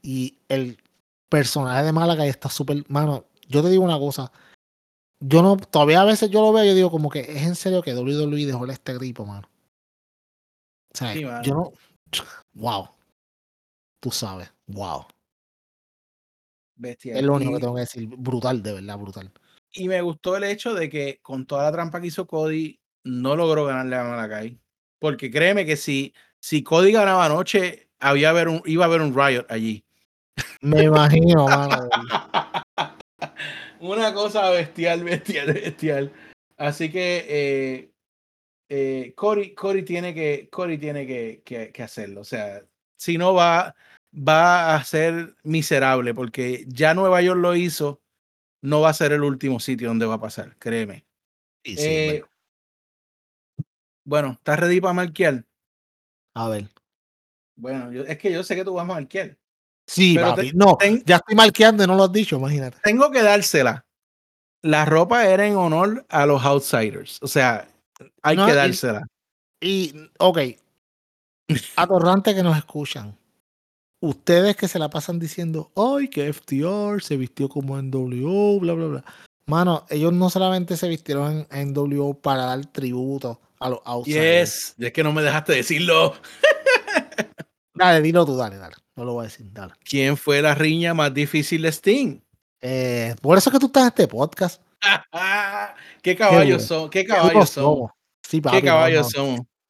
Y 0.00 0.38
el 0.48 0.78
personaje 1.28 1.84
de 1.84 1.92
Malakai 1.92 2.30
está 2.30 2.48
súper, 2.48 2.82
mano, 2.88 3.26
yo 3.48 3.62
te 3.62 3.70
digo 3.70 3.84
una 3.84 3.98
cosa. 3.98 4.30
Yo 5.20 5.42
no, 5.42 5.56
todavía 5.56 6.02
a 6.02 6.04
veces 6.04 6.30
yo 6.30 6.42
lo 6.42 6.52
veo 6.52 6.64
y 6.64 6.74
digo 6.74 6.90
como 6.90 7.08
que 7.08 7.20
es 7.20 7.42
en 7.42 7.54
serio 7.54 7.82
que 7.82 7.94
WWE 7.94 8.46
dejó 8.46 8.66
este 8.66 8.94
gripo, 8.94 9.24
mano. 9.24 9.48
O 10.92 10.96
sea, 10.96 11.14
yo 11.14 11.54
no. 11.54 11.72
Wow. 12.54 12.88
Tú 14.00 14.10
sabes. 14.10 14.52
Wow. 14.66 15.06
Bestia. 16.76 17.16
Es 17.16 17.22
lo 17.22 17.34
único 17.34 17.54
que 17.54 17.60
tengo 17.60 17.74
que 17.74 17.80
decir. 17.80 18.08
Brutal, 18.08 18.62
de 18.62 18.74
verdad, 18.74 18.98
brutal. 18.98 19.32
Y 19.72 19.88
me 19.88 20.02
gustó 20.02 20.36
el 20.36 20.44
hecho 20.44 20.74
de 20.74 20.88
que 20.88 21.20
con 21.22 21.46
toda 21.46 21.64
la 21.64 21.72
trampa 21.72 22.00
que 22.00 22.08
hizo 22.08 22.26
Cody, 22.26 22.78
no 23.04 23.34
logró 23.34 23.64
ganarle 23.64 23.96
a 23.96 24.04
Malakai. 24.04 24.60
Porque 24.98 25.30
créeme 25.30 25.66
que 25.66 25.76
si, 25.76 26.14
si 26.40 26.62
Cody 26.62 26.92
ganaba 26.92 27.26
anoche, 27.26 27.88
había 27.98 28.30
haber 28.30 28.48
un, 28.48 28.62
iba 28.66 28.84
a 28.84 28.88
haber 28.88 29.00
un 29.00 29.14
riot 29.14 29.46
allí. 29.48 29.84
Me 30.60 30.84
imagino, 30.84 31.46
mano. 31.46 31.88
Una 33.84 34.14
cosa 34.14 34.48
bestial, 34.48 35.04
bestial, 35.04 35.52
bestial. 35.52 36.12
Así 36.56 36.90
que 36.90 37.26
eh, 37.28 37.92
eh, 38.70 39.14
Cory, 39.14 39.84
tiene, 39.84 40.14
que, 40.14 40.48
tiene 40.80 41.06
que, 41.06 41.42
que, 41.44 41.82
hacerlo. 41.82 42.22
O 42.22 42.24
sea, 42.24 42.64
si 42.96 43.18
no 43.18 43.34
va, 43.34 43.74
va 44.16 44.74
a 44.74 44.84
ser 44.84 45.36
miserable 45.42 46.14
porque 46.14 46.64
ya 46.66 46.94
Nueva 46.94 47.20
York 47.20 47.38
lo 47.38 47.54
hizo, 47.54 48.00
no 48.62 48.80
va 48.80 48.88
a 48.88 48.94
ser 48.94 49.12
el 49.12 49.22
último 49.22 49.60
sitio 49.60 49.88
donde 49.88 50.06
va 50.06 50.14
a 50.14 50.20
pasar, 50.20 50.56
créeme. 50.56 51.04
Eh, 51.64 52.22
bueno. 54.04 54.32
¿estás 54.32 54.60
ready 54.60 54.80
para 54.80 54.94
marquear? 54.94 55.44
A 56.34 56.48
ver. 56.48 56.68
Bueno, 57.56 57.90
es 58.02 58.16
que 58.18 58.32
yo 58.32 58.42
sé 58.42 58.56
que 58.56 58.64
tú 58.64 58.72
vas 58.72 58.84
a 58.84 58.94
marquear. 58.94 59.36
Sí, 59.86 60.16
papi. 60.18 60.52
no, 60.54 60.78
ya 61.04 61.16
estoy 61.16 61.34
marqueando 61.34 61.84
y 61.84 61.86
no 61.86 61.94
lo 61.94 62.04
has 62.04 62.12
dicho, 62.12 62.36
imagínate. 62.36 62.78
Tengo 62.82 63.10
que 63.10 63.22
dársela. 63.22 63.84
La 64.62 64.84
ropa 64.84 65.26
era 65.26 65.46
en 65.46 65.56
honor 65.56 66.06
a 66.08 66.24
los 66.24 66.42
outsiders. 66.44 67.18
O 67.20 67.28
sea, 67.28 67.68
hay 68.22 68.36
que 68.36 68.54
dársela. 68.54 69.06
Y, 69.60 69.94
ok. 70.18 70.38
Atorrante 71.76 72.34
que 72.34 72.42
nos 72.42 72.56
escuchan. 72.56 73.16
Ustedes 74.00 74.56
que 74.56 74.68
se 74.68 74.78
la 74.78 74.90
pasan 74.90 75.18
diciendo, 75.18 75.70
ay, 75.76 76.08
que 76.08 76.32
FTR 76.32 77.02
se 77.02 77.16
vistió 77.16 77.48
como 77.48 77.78
en 77.78 77.90
WO, 77.90 78.60
bla, 78.60 78.74
bla, 78.74 78.86
bla. 78.86 79.04
Mano, 79.46 79.84
ellos 79.90 80.12
no 80.12 80.30
solamente 80.30 80.76
se 80.76 80.88
vistieron 80.88 81.46
en, 81.50 81.58
en 81.58 81.74
WO 81.76 82.14
para 82.14 82.44
dar 82.44 82.64
tributo 82.66 83.40
a 83.60 83.70
los 83.70 83.80
outsiders. 83.84 84.74
Yes, 84.76 84.86
es 84.86 84.92
que 84.92 85.02
no 85.02 85.12
me 85.12 85.22
dejaste 85.22 85.54
decirlo. 85.54 86.14
dale, 87.74 88.00
dilo 88.00 88.24
tú, 88.24 88.36
dale, 88.36 88.56
dale. 88.56 88.76
No 88.96 89.04
lo 89.04 89.14
voy 89.14 89.22
a 89.22 89.28
decir, 89.28 89.46
dale. 89.52 89.74
¿Quién 89.84 90.16
fue 90.16 90.40
la 90.40 90.54
riña 90.54 90.94
más 90.94 91.12
difícil 91.12 91.62
de 91.62 91.68
Sting? 91.68 92.20
Eh, 92.60 93.14
por 93.20 93.36
eso 93.36 93.50
que 93.50 93.58
tú 93.58 93.66
estás 93.66 93.82
en 93.82 93.88
este 93.88 94.08
podcast. 94.08 94.62
¿Qué 96.02 96.16
caballos 96.16 96.64
son? 96.64 96.88
¿Qué 96.90 97.04
caballos 97.04 97.50
son? 97.50 97.88
Sí, 98.26 98.40
¿Qué 98.40 98.62
caballos? 98.62 99.12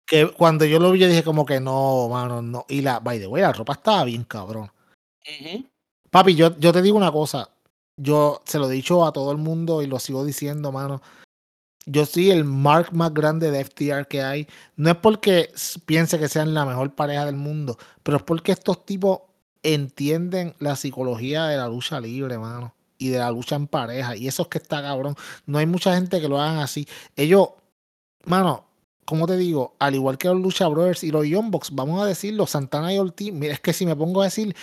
Que 0.06 0.30
cuando 0.30 0.64
yo 0.66 0.78
lo 0.78 0.92
vi, 0.92 1.00
yo 1.00 1.08
dije 1.08 1.24
como 1.24 1.46
que 1.46 1.60
no, 1.60 2.08
mano, 2.10 2.42
no. 2.42 2.66
Y 2.68 2.82
la, 2.82 3.00
by 3.00 3.18
the 3.18 3.26
way, 3.26 3.42
la 3.42 3.52
ropa 3.52 3.72
estaba 3.72 4.04
bien 4.04 4.24
cabrón. 4.24 4.70
Papi, 6.10 6.34
yo, 6.34 6.56
yo 6.58 6.72
te 6.72 6.82
digo 6.82 6.96
una 6.96 7.10
cosa. 7.10 7.50
Yo 7.96 8.42
se 8.44 8.58
lo 8.58 8.70
he 8.70 8.74
dicho 8.74 9.06
a 9.06 9.12
todo 9.12 9.32
el 9.32 9.38
mundo 9.38 9.80
y 9.80 9.86
lo 9.86 9.98
sigo 9.98 10.24
diciendo, 10.24 10.70
mano. 10.70 11.00
Yo 11.86 12.06
soy 12.06 12.30
el 12.30 12.44
mark 12.44 12.92
más 12.92 13.12
grande 13.12 13.50
de 13.50 13.64
FTR 13.64 14.06
que 14.08 14.22
hay. 14.22 14.46
No 14.76 14.90
es 14.90 14.96
porque 14.96 15.50
piense 15.84 16.18
que 16.18 16.28
sean 16.28 16.54
la 16.54 16.64
mejor 16.64 16.94
pareja 16.94 17.26
del 17.26 17.36
mundo, 17.36 17.78
pero 18.02 18.16
es 18.16 18.22
porque 18.22 18.52
estos 18.52 18.86
tipos 18.86 19.20
entienden 19.62 20.54
la 20.58 20.76
psicología 20.76 21.44
de 21.46 21.56
la 21.56 21.68
lucha 21.68 22.00
libre, 22.00 22.38
mano. 22.38 22.74
Y 22.96 23.08
de 23.08 23.18
la 23.18 23.30
lucha 23.30 23.56
en 23.56 23.66
pareja. 23.66 24.16
Y 24.16 24.28
eso 24.28 24.42
es 24.44 24.48
que 24.48 24.58
está 24.58 24.80
cabrón. 24.80 25.16
No 25.46 25.58
hay 25.58 25.66
mucha 25.66 25.94
gente 25.94 26.20
que 26.20 26.28
lo 26.28 26.40
hagan 26.40 26.58
así. 26.58 26.86
Ellos, 27.16 27.48
mano, 28.24 28.64
como 29.04 29.26
te 29.26 29.36
digo, 29.36 29.74
al 29.78 29.94
igual 29.94 30.18
que 30.18 30.28
los 30.28 30.40
Lucha 30.40 30.66
Brothers 30.68 31.04
y 31.04 31.10
los 31.10 31.26
Young 31.26 31.50
Bucks, 31.50 31.70
vamos 31.72 32.02
a 32.02 32.06
decirlo, 32.06 32.46
Santana 32.46 32.92
y 32.92 32.98
Ortiz, 32.98 33.32
mira, 33.32 33.54
es 33.54 33.60
que 33.60 33.72
si 33.72 33.86
me 33.86 33.94
pongo 33.96 34.22
a 34.22 34.24
decir, 34.24 34.54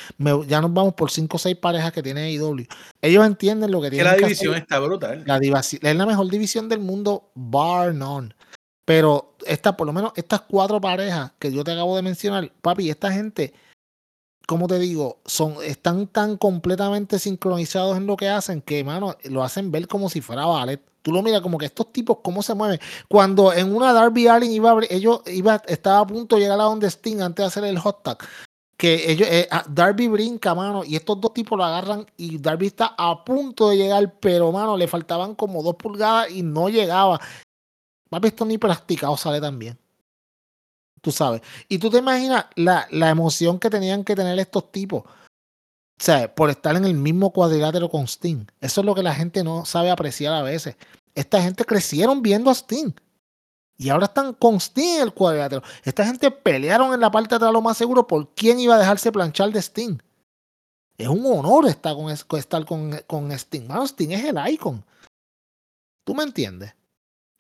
ya 0.48 0.62
nos 0.62 0.74
vamos 0.74 0.94
por 0.94 1.12
5 1.12 1.36
o 1.36 1.40
6 1.40 1.58
parejas 1.58 1.92
que 1.92 2.04
tiene 2.04 2.32
IW. 2.32 2.66
Ellos 3.02 3.26
entienden 3.26 3.72
lo 3.72 3.82
que 3.82 3.90
tienen 3.90 4.14
que 4.14 4.22
la 4.22 4.28
división 4.28 4.56
está 4.56 4.80
brutal. 4.80 5.24
La 5.26 5.38
es 5.38 5.96
la 5.96 6.06
mejor 6.06 6.30
división 6.30 6.70
del 6.70 6.80
mundo, 6.80 7.32
bar 7.36 7.94
none. 7.94 8.36
Pero 8.86 9.36
esta, 9.46 9.78
por 9.78 9.88
lo 9.88 9.94
menos 9.94 10.12
estas 10.16 10.42
cuatro 10.42 10.82
parejas 10.82 11.32
que 11.40 11.52
yo 11.52 11.64
te 11.64 11.72
acabo 11.72 11.96
de 11.96 12.02
mencionar, 12.02 12.52
papi, 12.62 12.90
esta 12.90 13.12
gente, 13.12 13.54
como 14.52 14.68
te 14.68 14.80
digo, 14.80 15.22
son, 15.26 15.56
están 15.64 16.08
tan 16.08 16.36
completamente 16.36 17.20
sincronizados 17.20 17.96
en 17.96 18.06
lo 18.06 18.18
que 18.18 18.28
hacen 18.28 18.62
que, 18.62 18.84
mano, 18.84 19.16
lo 19.30 19.46
hacen 19.46 19.72
ver 19.72 19.88
como 19.88 20.10
si 20.10 20.20
fuera 20.20 20.46
ballet. 20.46 20.82
Tú 21.02 21.14
lo 21.14 21.22
miras 21.22 21.40
como 21.40 21.58
que 21.58 21.68
estos 21.68 21.94
tipos, 21.94 22.18
cómo 22.22 22.44
se 22.44 22.54
mueven. 22.54 22.78
Cuando 23.08 23.54
en 23.54 23.74
una 23.74 23.94
Darby 23.94 24.28
Allin 24.28 24.52
iba, 24.52 24.78
ellos 24.90 25.22
iba, 25.28 25.62
estaba 25.68 26.00
a 26.00 26.06
punto 26.06 26.36
de 26.36 26.42
llegar 26.42 26.60
a 26.60 26.64
donde 26.64 26.88
Sting 26.88 27.22
antes 27.22 27.44
de 27.44 27.48
hacer 27.48 27.64
el 27.64 27.80
hot 27.80 28.04
tag. 28.04 28.18
Que 28.76 29.10
ellos, 29.10 29.30
eh, 29.32 29.48
ah, 29.52 29.64
Darby 29.70 30.10
brinca, 30.10 30.54
mano, 30.54 30.84
y 30.84 30.98
estos 30.98 31.22
dos 31.22 31.34
tipos 31.34 31.58
lo 31.58 31.64
agarran 31.64 32.06
y 32.18 32.38
Darby 32.38 32.68
está 32.68 32.94
a 32.98 33.24
punto 33.24 33.70
de 33.70 33.78
llegar, 33.78 34.20
pero, 34.20 34.52
mano, 34.52 34.76
le 34.76 34.90
faltaban 34.90 35.34
como 35.34 35.64
dos 35.64 35.78
pulgadas 35.78 36.30
y 36.30 36.44
no 36.44 36.68
llegaba. 36.68 37.22
Papi, 38.10 38.28
esto 38.28 38.44
ni 38.44 38.58
practicado 38.58 39.16
sale 39.16 39.40
también. 39.40 39.81
Tú 41.02 41.12
sabes. 41.12 41.42
Y 41.68 41.80
tú 41.80 41.90
te 41.90 41.98
imaginas 41.98 42.46
la, 42.56 42.88
la 42.92 43.10
emoción 43.10 43.60
que 43.60 43.70
tenían 43.70 44.04
que 44.04 44.16
tener 44.16 44.38
estos 44.40 44.72
tipos. 44.72 45.04
O 45.04 46.04
sea, 46.04 46.34
por 46.34 46.50
estar 46.50 46.76
en 46.76 46.86
el 46.86 46.94
mismo 46.94 47.32
cuadrilátero 47.32 47.90
con 47.90 48.08
Sting. 48.08 48.46
Eso 48.60 48.82
es 48.82 48.86
lo 48.86 48.96
que 48.96 49.04
la 49.04 49.14
gente 49.14 49.44
no 49.44 49.66
sabe 49.66 49.92
apreciar 49.92 50.34
a 50.34 50.42
veces. 50.42 50.76
Esta 51.14 51.42
gente 51.42 51.66
crecieron 51.66 52.22
viendo 52.22 52.50
a 52.50 52.56
Sting. 52.56 52.92
Y 53.78 53.90
ahora 53.90 54.06
están 54.06 54.34
con 54.34 54.60
Sting 54.60 54.96
en 54.98 55.02
el 55.02 55.14
cuadrilátero. 55.14 55.64
Esta 55.84 56.06
gente 56.06 56.30
pelearon 56.30 56.94
en 56.94 57.00
la 57.00 57.12
parte 57.12 57.30
de 57.30 57.36
atrás 57.38 57.52
lo 57.52 57.62
más 57.62 57.78
seguro 57.78 58.06
por 58.06 58.34
quién 58.34 58.60
iba 58.60 58.76
a 58.76 58.80
dejarse 58.80 59.12
planchar 59.12 59.52
de 59.52 59.60
Sting. 59.60 59.98
Es 60.98 61.08
un 61.08 61.26
honor 61.26 61.68
estar 61.68 61.96
con, 61.96 62.12
estar 62.12 62.66
con, 62.66 63.00
con 63.08 63.32
Sting. 63.32 63.68
Mano, 63.68 63.86
Sting 63.86 64.12
es 64.12 64.26
el 64.26 64.38
icon. 64.52 64.86
¿Tú 66.04 66.14
me 66.14 66.24
entiendes? 66.24 66.74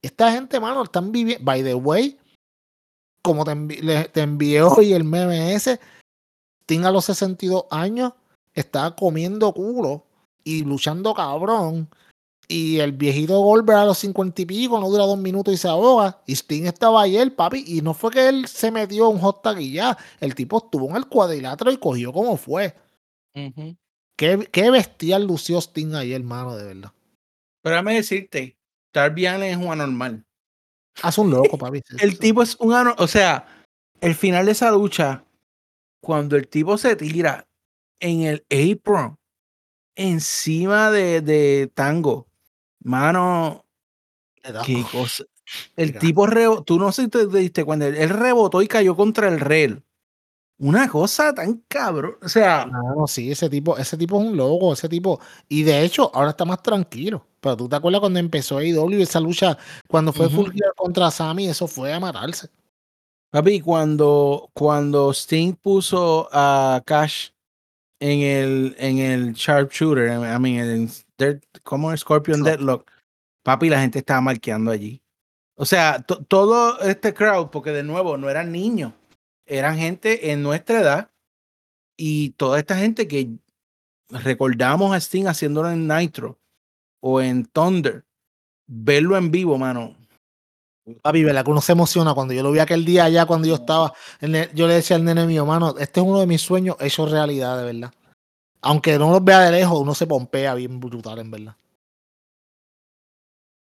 Esta 0.02 0.32
gente, 0.32 0.60
mano, 0.60 0.84
están 0.84 1.12
viviendo. 1.12 1.44
By 1.44 1.64
the 1.64 1.76
way, 1.76 2.18
como 3.22 3.46
te, 3.46 3.56
te 4.12 4.22
envié 4.22 4.62
hoy 4.62 4.94
el 4.94 5.04
meme 5.04 5.54
ese, 5.54 5.80
Sting 6.72 6.86
a 6.86 6.92
los 6.92 7.04
62 7.04 7.66
años 7.70 8.14
está 8.54 8.96
comiendo 8.96 9.52
culo 9.54 10.06
y 10.44 10.64
luchando 10.64 11.14
cabrón. 11.14 11.90
Y 12.48 12.80
el 12.80 12.94
viejito 12.94 13.40
Goldberg 13.42 13.80
a 13.80 13.86
los 13.86 13.98
cincuenta 13.98 14.42
y 14.42 14.46
pico 14.46 14.80
no 14.80 14.90
dura 14.90 15.06
dos 15.06 15.18
minutos 15.18 15.54
y 15.54 15.58
se 15.58 15.68
ahoga. 15.68 16.22
Y 16.26 16.34
Sting 16.34 16.66
estaba 16.66 17.02
ayer, 17.02 17.36
papi. 17.36 17.66
Y 17.68 17.82
no 17.82 17.94
fue 17.94 18.12
que 18.12 18.30
él 18.30 18.48
se 18.48 18.72
metió 18.72 19.10
un 19.10 19.20
hot 19.20 19.42
tag 19.42 19.60
y 19.60 19.74
ya. 19.74 19.98
El 20.22 20.34
tipo 20.34 20.60
estuvo 20.60 20.90
en 20.90 20.96
el 20.96 21.08
cuadrilátero 21.08 21.72
y 21.72 21.78
cogió 21.78 22.14
como 22.14 22.38
fue. 22.38 22.74
¿Qué, 24.18 24.50
qué, 24.52 24.72
bestial 24.72 25.26
lució 25.26 25.60
Sting 25.60 25.96
ayer, 25.96 26.22
hermano, 26.22 26.56
de 26.56 26.64
verdad. 26.64 26.92
Pero 27.62 27.76
déjame 27.76 27.96
decirte, 27.96 28.58
Darby 28.94 29.26
Allen 29.26 29.52
es 29.52 29.58
un 29.58 29.72
anormal. 29.72 30.26
Haz 31.02 31.18
un 31.18 31.32
loco, 31.32 31.58
papi. 31.58 31.82
el 32.00 32.20
tipo 32.20 32.42
es 32.42 32.56
un 32.60 32.74
anormal. 32.74 32.96
O 33.00 33.08
sea, 33.08 33.48
el 34.02 34.16
final 34.16 34.46
de 34.46 34.52
esa 34.52 34.72
lucha, 34.72 35.24
cuando 36.02 36.36
el 36.36 36.48
tipo 36.48 36.78
se 36.78 36.96
tira 36.96 37.48
en 38.00 38.22
el 38.22 38.46
apron, 38.50 39.18
encima 39.96 40.92
de, 40.92 41.22
de 41.22 41.72
Tango. 41.74 42.28
Mano, 42.84 43.66
qué 44.66 44.84
cosa. 44.92 45.24
El 45.76 45.98
tipo, 45.98 46.28
tú 46.64 46.80
no 46.80 46.92
sé 46.92 47.04
si 47.04 47.08
te 47.10 47.28
diste 47.28 47.66
cuando 47.66 47.86
él, 47.86 48.10
rebotó 48.10 48.62
y 48.62 48.68
cayó 48.68 48.96
contra 48.96 49.28
el 49.28 49.40
rail. 49.40 49.84
Una 50.62 50.88
cosa 50.88 51.34
tan 51.34 51.64
cabrón. 51.68 52.18
O 52.22 52.30
sea. 52.30 52.68
No, 52.68 53.08
sí, 53.08 53.32
ese 53.32 53.50
tipo, 53.50 53.78
ese 53.80 53.98
tipo 53.98 54.22
es 54.22 54.28
un 54.28 54.38
loco, 54.38 54.74
ese 54.74 54.88
tipo. 54.88 55.20
Y 55.50 55.64
de 55.64 55.84
hecho, 55.84 56.12
ahora 56.14 56.30
está 56.30 56.46
más 56.46 56.62
tranquilo. 56.62 57.26
Pero 57.40 57.58
tú 57.58 57.68
te 57.68 57.76
acuerdas 57.76 58.00
cuando 58.00 58.20
empezó 58.20 58.60
AEW 58.60 59.02
esa 59.02 59.20
lucha, 59.20 59.58
cuando 59.88 60.14
fue 60.14 60.28
uh 60.28 60.52
contra 60.76 61.10
Sammy, 61.10 61.48
eso 61.48 61.68
fue 61.68 61.92
a 61.92 62.00
matarse. 62.00 62.48
Papi, 63.32 63.62
cuando, 63.62 64.52
cuando 64.54 65.12
Sting 65.12 65.56
puso 65.56 66.30
a 66.32 66.80
Cash 66.86 67.30
en 68.00 68.20
el, 68.20 68.76
en 68.78 69.00
el 69.00 69.34
Sharpshooter, 69.34 70.12
I 70.12 70.40
mean, 70.40 70.90
en, 71.18 71.42
como 71.64 71.96
Scorpion 71.98 72.44
Deadlock, 72.44 72.88
papi, 73.42 73.68
la 73.70 73.82
gente 73.82 73.98
estaba 73.98 74.22
marqueando 74.22 74.70
allí. 74.70 75.02
O 75.56 75.66
sea, 75.66 76.04
todo 76.04 76.80
este 76.82 77.16
crowd, 77.16 77.50
porque 77.50 77.72
de 77.72 77.84
nuevo 77.84 78.18
no 78.18 78.30
eran 78.30 78.52
niños, 78.52 78.94
eran 79.52 79.78
gente 79.78 80.32
en 80.32 80.42
nuestra 80.42 80.80
edad 80.80 81.12
y 81.98 82.30
toda 82.32 82.58
esta 82.58 82.78
gente 82.78 83.06
que 83.06 83.30
recordamos 84.10 84.94
a 84.94 84.98
Sting 84.98 85.26
haciéndolo 85.28 85.70
en 85.70 85.88
Nitro 85.88 86.40
o 87.02 87.20
en 87.22 87.46
Thunder, 87.46 88.06
verlo 88.66 89.18
en 89.18 89.30
vivo, 89.30 89.58
mano. 89.58 89.98
Papi, 91.02 91.24
¿verdad? 91.24 91.44
Que 91.44 91.52
uno 91.52 91.60
se 91.60 91.74
emociona 91.74 92.14
cuando 92.14 92.34
yo 92.34 92.44
lo 92.44 92.52
vi 92.52 92.60
aquel 92.60 92.86
día 92.86 93.06
allá, 93.06 93.26
cuando 93.26 93.48
yo 93.48 93.56
estaba. 93.56 93.94
yo 94.54 94.68
le 94.68 94.74
decía 94.74 94.96
al 94.96 95.04
nene 95.04 95.26
mío, 95.26 95.46
mano, 95.46 95.76
este 95.78 96.00
es 96.00 96.06
uno 96.06 96.22
de 96.22 96.28
mis 96.28 96.42
sueños 96.42 96.78
hecho 96.80 97.06
realidad, 97.06 97.58
de 97.58 97.66
verdad. 97.66 97.94
Aunque 98.62 98.98
no 98.98 99.12
los 99.12 99.24
vea 99.24 99.42
de 99.42 99.52
lejos, 99.52 99.80
uno 99.80 99.94
se 99.94 100.08
pompea 100.08 100.56
bien 100.56 100.80
brutal, 100.80 101.20
en 101.20 101.30
verdad. 101.30 101.58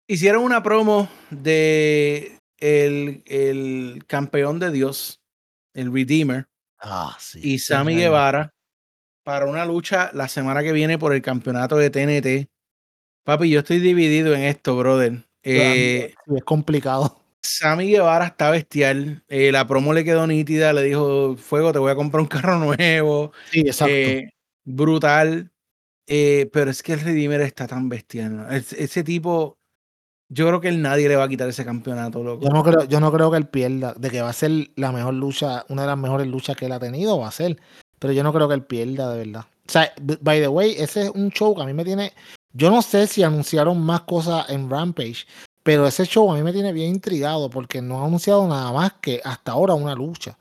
Hicieron 0.07 0.43
una 0.43 0.63
promo 0.63 1.09
de 1.29 2.39
el, 2.57 3.23
el 3.25 4.03
campeón 4.07 4.59
de 4.59 4.71
Dios, 4.71 5.21
el 5.75 5.93
Redeemer, 5.93 6.47
ah, 6.79 7.15
sí. 7.19 7.39
y 7.43 7.59
Sammy 7.59 7.95
Guevara 7.95 8.55
para 9.23 9.47
una 9.47 9.65
lucha 9.65 10.11
la 10.13 10.27
semana 10.27 10.63
que 10.63 10.71
viene 10.71 10.97
por 10.97 11.13
el 11.13 11.21
campeonato 11.21 11.77
de 11.77 11.89
TNT. 11.89 12.49
Papi, 13.23 13.49
yo 13.49 13.59
estoy 13.59 13.79
dividido 13.79 14.35
en 14.35 14.43
esto, 14.43 14.77
brother. 14.77 15.25
Eh, 15.43 16.13
es 16.27 16.43
complicado. 16.43 17.21
Sammy 17.41 17.89
Guevara 17.89 18.27
está 18.27 18.51
bestial. 18.51 19.23
Eh, 19.27 19.51
la 19.51 19.67
promo 19.67 19.93
le 19.93 20.03
quedó 20.03 20.27
nítida. 20.27 20.73
Le 20.73 20.83
dijo: 20.83 21.35
Fuego, 21.37 21.73
te 21.73 21.79
voy 21.79 21.91
a 21.91 21.95
comprar 21.95 22.21
un 22.21 22.27
carro 22.27 22.57
nuevo. 22.77 23.31
Sí, 23.51 23.61
exacto. 23.61 23.93
Eh, 23.93 24.29
brutal. 24.63 25.51
pero 26.05 26.69
es 26.69 26.83
que 26.83 26.93
el 26.93 27.01
Redeemer 27.01 27.41
está 27.41 27.65
tan 27.65 27.89
bestial. 27.89 28.47
ese 28.51 29.03
tipo, 29.03 29.57
yo 30.29 30.47
creo 30.47 30.61
que 30.61 30.69
él 30.69 30.81
nadie 30.81 31.07
le 31.07 31.15
va 31.15 31.25
a 31.25 31.29
quitar 31.29 31.47
ese 31.47 31.65
campeonato, 31.65 32.23
loco. 32.23 32.43
Yo 32.43 32.49
no 32.49 32.63
creo, 32.63 32.83
yo 32.85 32.99
no 32.99 33.11
creo 33.11 33.31
que 33.31 33.37
él 33.37 33.47
pierda. 33.47 33.93
De 33.93 34.09
que 34.09 34.21
va 34.21 34.29
a 34.29 34.33
ser 34.33 34.71
la 34.75 34.91
mejor 34.91 35.13
lucha, 35.13 35.65
una 35.69 35.83
de 35.83 35.87
las 35.87 35.97
mejores 35.97 36.27
luchas 36.27 36.55
que 36.55 36.65
él 36.65 36.71
ha 36.71 36.79
tenido, 36.79 37.19
va 37.19 37.27
a 37.27 37.31
ser. 37.31 37.57
Pero 37.99 38.13
yo 38.13 38.23
no 38.23 38.33
creo 38.33 38.47
que 38.47 38.55
él 38.55 38.63
pierda, 38.63 39.11
de 39.11 39.25
verdad. 39.25 39.45
O 39.67 39.71
sea, 39.71 39.91
by 40.21 40.41
the 40.41 40.47
way, 40.47 40.75
ese 40.77 41.03
es 41.03 41.09
un 41.09 41.31
show 41.31 41.55
que 41.55 41.61
a 41.61 41.65
mí 41.65 41.73
me 41.73 41.83
tiene 41.83 42.11
yo 42.57 42.71
no 42.71 42.81
sé 42.81 43.05
si 43.07 43.21
anunciaron 43.21 43.81
más 43.81 44.01
cosas 44.01 44.49
en 44.49 44.69
Rampage, 44.69 45.25
pero 45.61 45.85
ese 45.85 46.05
show 46.05 46.31
a 46.31 46.35
mí 46.37 46.41
me 46.41 46.53
tiene 46.53 46.71
bien 46.71 46.91
intrigado 46.91 47.49
porque 47.49 47.81
no 47.81 48.01
ha 48.01 48.05
anunciado 48.05 48.47
nada 48.47 48.71
más 48.71 48.93
que 49.01 49.19
hasta 49.25 49.51
ahora 49.51 49.73
una 49.73 49.93
lucha. 49.93 50.37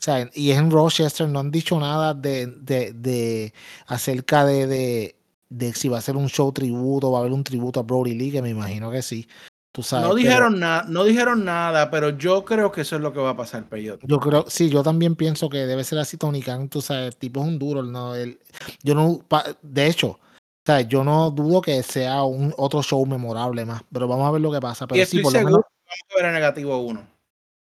O 0.00 0.02
sea, 0.02 0.30
y 0.32 0.52
es 0.52 0.58
en 0.58 0.70
Rochester, 0.70 1.28
no 1.28 1.38
han 1.38 1.50
dicho 1.50 1.78
nada 1.78 2.14
de, 2.14 2.46
de, 2.46 2.94
de 2.94 3.52
acerca 3.86 4.46
de, 4.46 4.66
de, 4.66 5.16
de, 5.50 5.74
si 5.74 5.88
va 5.88 5.98
a 5.98 6.02
ser 6.02 6.16
un 6.16 6.28
show 6.28 6.50
tributo, 6.52 7.12
va 7.12 7.18
a 7.18 7.20
haber 7.20 7.32
un 7.32 7.44
tributo 7.44 7.80
a 7.80 7.82
Brody 7.82 8.14
Lee, 8.14 8.32
que 8.32 8.42
me 8.42 8.50
imagino 8.50 8.90
que 8.90 9.02
sí. 9.02 9.28
Tú 9.72 9.82
sabes, 9.82 10.08
no 10.08 10.14
dijeron 10.14 10.58
nada, 10.58 10.84
no 10.88 11.04
dijeron 11.04 11.44
nada, 11.44 11.90
pero 11.90 12.10
yo 12.10 12.44
creo 12.44 12.72
que 12.72 12.80
eso 12.80 12.96
es 12.96 13.02
lo 13.02 13.12
que 13.12 13.20
va 13.20 13.30
a 13.30 13.36
pasar, 13.36 13.68
Peyote. 13.68 14.04
Yo 14.08 14.18
creo, 14.18 14.46
sí, 14.48 14.68
yo 14.68 14.82
también 14.82 15.14
pienso 15.14 15.48
que 15.48 15.58
debe 15.58 15.84
ser 15.84 15.98
así 15.98 16.16
Tony 16.16 16.42
Khan, 16.42 16.68
tú 16.68 16.80
sabes, 16.80 17.06
el 17.08 17.16
tipo 17.16 17.40
es 17.40 17.46
un 17.46 17.58
duro, 17.58 17.82
no, 17.82 18.16
el, 18.16 18.40
yo 18.82 18.96
no, 18.96 19.20
de 19.62 19.86
hecho, 19.86 20.18
sea, 20.64 20.80
yo 20.82 21.04
no 21.04 21.30
dudo 21.30 21.60
que 21.60 21.82
sea 21.82 22.22
un 22.24 22.54
otro 22.56 22.82
show 22.82 23.04
memorable 23.06 23.64
más, 23.64 23.82
pero 23.92 24.06
vamos 24.06 24.26
a 24.26 24.30
ver 24.30 24.40
lo 24.40 24.52
que 24.52 24.60
pasa. 24.60 24.86
Pero 24.86 25.04
sí, 25.06 25.20
por 25.20 25.32
lo 25.32 25.38
menos... 25.38 25.52
vamos 25.52 25.64
a 26.10 26.16
ver 26.16 26.26
a 26.26 26.32
negativo 26.32 26.78
uno. 26.78 27.06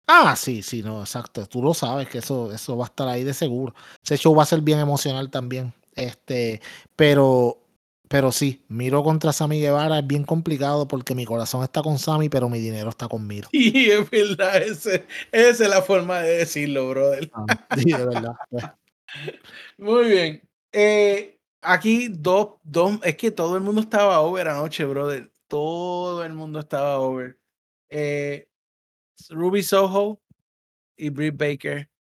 Ah, 0.07 0.37
sí, 0.37 0.63
sí, 0.63 0.83
no, 0.83 1.01
exacto. 1.01 1.47
Tú 1.47 1.63
lo 1.63 1.73
sabes 1.73 2.09
que 2.09 2.19
eso, 2.19 2.53
eso 2.53 2.77
va 2.77 2.85
a 2.85 2.89
estar 2.89 3.09
ahí 3.09 3.25
de 3.25 3.33
seguro. 3.33 3.75
Ese 4.03 4.19
show 4.19 4.35
va 4.35 4.43
a 4.43 4.47
ser 4.47 4.61
bien 4.61 4.79
emocional 4.79 5.31
también. 5.31 5.73
Este, 5.95 6.61
pero, 6.95 7.59
pero 8.15 8.31
sí, 8.31 8.65
Miro 8.69 9.03
contra 9.03 9.33
Sammy 9.33 9.59
Guevara 9.59 9.99
es 9.99 10.07
bien 10.07 10.23
complicado 10.23 10.87
porque 10.87 11.17
mi 11.17 11.25
corazón 11.25 11.65
está 11.65 11.83
con 11.83 11.99
Sammy, 11.99 12.29
pero 12.29 12.49
mi 12.49 12.61
dinero 12.61 12.91
está 12.91 13.09
con 13.09 13.27
Miro. 13.27 13.49
Y 13.53 13.91
es 13.91 14.09
verdad, 14.09 14.63
esa 14.63 15.01
es 15.33 15.59
la 15.59 15.83
forma 15.83 16.21
de 16.21 16.39
decirlo, 16.39 16.91
brother. 16.91 17.29
Ah, 17.35 17.67
sí, 17.77 17.91
de 17.91 18.07
verdad. 18.07 18.37
Pues. 18.49 18.65
Muy 19.79 20.09
bien. 20.09 20.49
Eh, 20.71 21.41
aquí 21.61 22.07
dos, 22.07 22.61
dos, 22.63 23.01
es 23.03 23.17
que 23.17 23.33
todo 23.33 23.57
el 23.57 23.65
mundo 23.65 23.81
estaba 23.81 24.21
over 24.21 24.47
anoche, 24.47 24.85
brother. 24.85 25.33
Todo 25.49 26.23
el 26.23 26.35
mundo 26.35 26.61
estaba 26.61 27.01
over. 27.01 27.37
Eh, 27.91 28.47
Ruby 29.29 29.65
Soho 29.65 30.21
y 30.97 31.09
Britt 31.09 31.37
Baker 31.37 31.91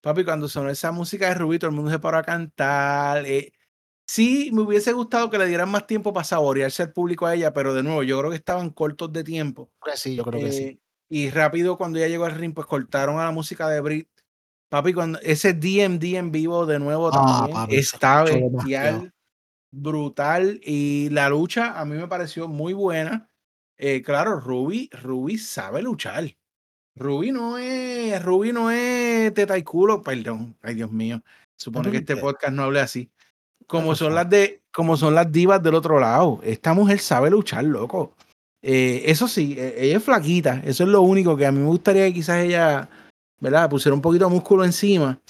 Papi, 0.00 0.24
cuando 0.24 0.48
sonó 0.48 0.68
esa 0.70 0.90
música 0.92 1.28
de 1.28 1.34
Rubí, 1.34 1.60
todo 1.60 1.70
el 1.70 1.76
mundo 1.76 1.92
se 1.92 1.98
paró 2.00 2.18
a 2.18 2.24
cantar. 2.24 3.24
Eh, 3.24 3.52
sí, 4.10 4.50
me 4.52 4.62
hubiese 4.62 4.92
gustado 4.92 5.30
que 5.30 5.38
le 5.38 5.46
dieran 5.46 5.70
más 5.70 5.86
tiempo 5.86 6.12
para 6.12 6.24
saborearse 6.24 6.82
al 6.82 6.92
público 6.92 7.26
a 7.26 7.34
ella, 7.34 7.52
pero 7.52 7.74
de 7.74 7.84
nuevo, 7.84 8.02
yo 8.02 8.18
creo 8.18 8.30
que 8.30 8.36
estaban 8.36 8.70
cortos 8.70 9.12
de 9.12 9.22
tiempo. 9.22 9.70
Sí, 9.94 10.16
yo 10.16 10.24
creo 10.24 10.40
que 10.40 10.50
sí. 10.50 10.62
Eh, 10.62 10.80
y 11.08 11.30
rápido, 11.30 11.78
cuando 11.78 11.98
ella 11.98 12.08
llegó 12.08 12.24
al 12.24 12.34
ring, 12.34 12.52
pues 12.52 12.66
cortaron 12.66 13.20
a 13.20 13.24
la 13.24 13.30
música 13.30 13.68
de 13.68 13.80
Brit. 13.80 14.08
Papi, 14.68 14.92
cuando 14.92 15.20
ese 15.20 15.52
DMD 15.52 16.16
en 16.16 16.32
vivo 16.32 16.66
de 16.66 16.80
nuevo 16.80 17.08
Ah, 17.08 17.12
también 17.12 17.56
papi, 17.56 17.76
está 17.76 18.24
bestial, 18.24 19.12
brutal. 19.70 20.60
Y 20.64 21.08
la 21.10 21.28
lucha 21.28 21.80
a 21.80 21.84
mí 21.84 21.96
me 21.96 22.08
pareció 22.08 22.48
muy 22.48 22.72
buena. 22.72 23.28
Eh, 23.78 24.02
claro, 24.02 24.40
Ruby, 24.40 24.90
Ruby 24.92 25.38
sabe 25.38 25.82
luchar. 25.82 26.36
Ruby 26.96 27.30
no 27.30 27.58
es, 27.58 28.22
Ruby 28.22 28.52
no 28.52 28.70
es 28.70 29.32
teta 29.34 29.56
y 29.56 29.62
culo, 29.62 30.02
perdón, 30.02 30.56
ay 30.62 30.74
Dios 30.74 30.90
mío. 30.90 31.22
Supone 31.56 31.90
que 31.90 31.98
este 31.98 32.16
podcast 32.16 32.52
no 32.52 32.64
hable 32.64 32.80
así. 32.80 33.10
Como 33.70 33.94
son 33.94 34.16
las 34.16 34.28
de, 34.28 34.62
como 34.72 34.96
son 34.96 35.14
las 35.14 35.30
divas 35.30 35.62
del 35.62 35.76
otro 35.76 36.00
lado. 36.00 36.40
Esta 36.42 36.74
mujer 36.74 36.98
sabe 36.98 37.30
luchar, 37.30 37.64
loco. 37.64 38.14
Eh, 38.62 39.04
eso 39.06 39.28
sí, 39.28 39.54
eh, 39.56 39.76
ella 39.78 39.98
es 39.98 40.04
flaquita. 40.04 40.60
Eso 40.64 40.82
es 40.82 40.88
lo 40.88 41.02
único 41.02 41.36
que 41.36 41.46
a 41.46 41.52
mí 41.52 41.60
me 41.60 41.68
gustaría 41.68 42.06
que 42.06 42.14
quizás 42.14 42.44
ella, 42.44 42.88
¿verdad? 43.40 43.70
Pusiera 43.70 43.94
un 43.94 44.02
poquito 44.02 44.24
de 44.24 44.32
músculo 44.32 44.64
encima. 44.64 45.20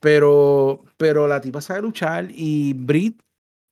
Pero, 0.00 0.84
pero 0.96 1.26
la 1.26 1.40
tipa 1.40 1.60
sabe 1.60 1.82
luchar 1.82 2.28
y 2.30 2.72
Brit, 2.72 3.18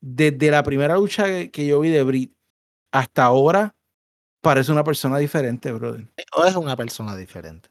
desde 0.03 0.51
la 0.51 0.65
primera 0.65 0.97
lucha 0.97 1.27
que, 1.27 1.51
que 1.53 1.65
yo 1.65 1.79
vi 1.79 1.91
de 1.91 2.03
Brit 2.03 2.33
hasta 2.93 3.25
ahora, 3.25 3.77
parece 4.43 4.73
una 4.73 4.83
persona 4.83 5.19
diferente, 5.19 5.71
brother. 5.71 6.09
O 6.37 6.45
es 6.45 6.57
una 6.57 6.75
persona 6.75 7.15
diferente. 7.15 7.69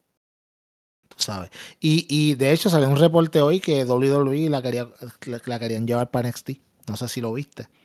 Sabes. 1.18 1.50
Y, 1.80 2.06
y 2.10 2.36
de 2.36 2.52
hecho 2.52 2.70
salió 2.70 2.90
un 2.90 2.98
reporte 2.98 3.42
hoy 3.42 3.60
que 3.60 3.86
WWE 3.86 4.50
la, 4.50 4.62
quería, 4.62 4.90
la, 5.26 5.42
la 5.46 5.60
querían 5.60 5.88
llevar 5.88 6.12
para 6.12 6.30
NXT. 6.30 6.52
No 6.88 6.98
sé 6.98 7.08
si 7.08 7.22
lo 7.22 7.34
viste. 7.34 7.68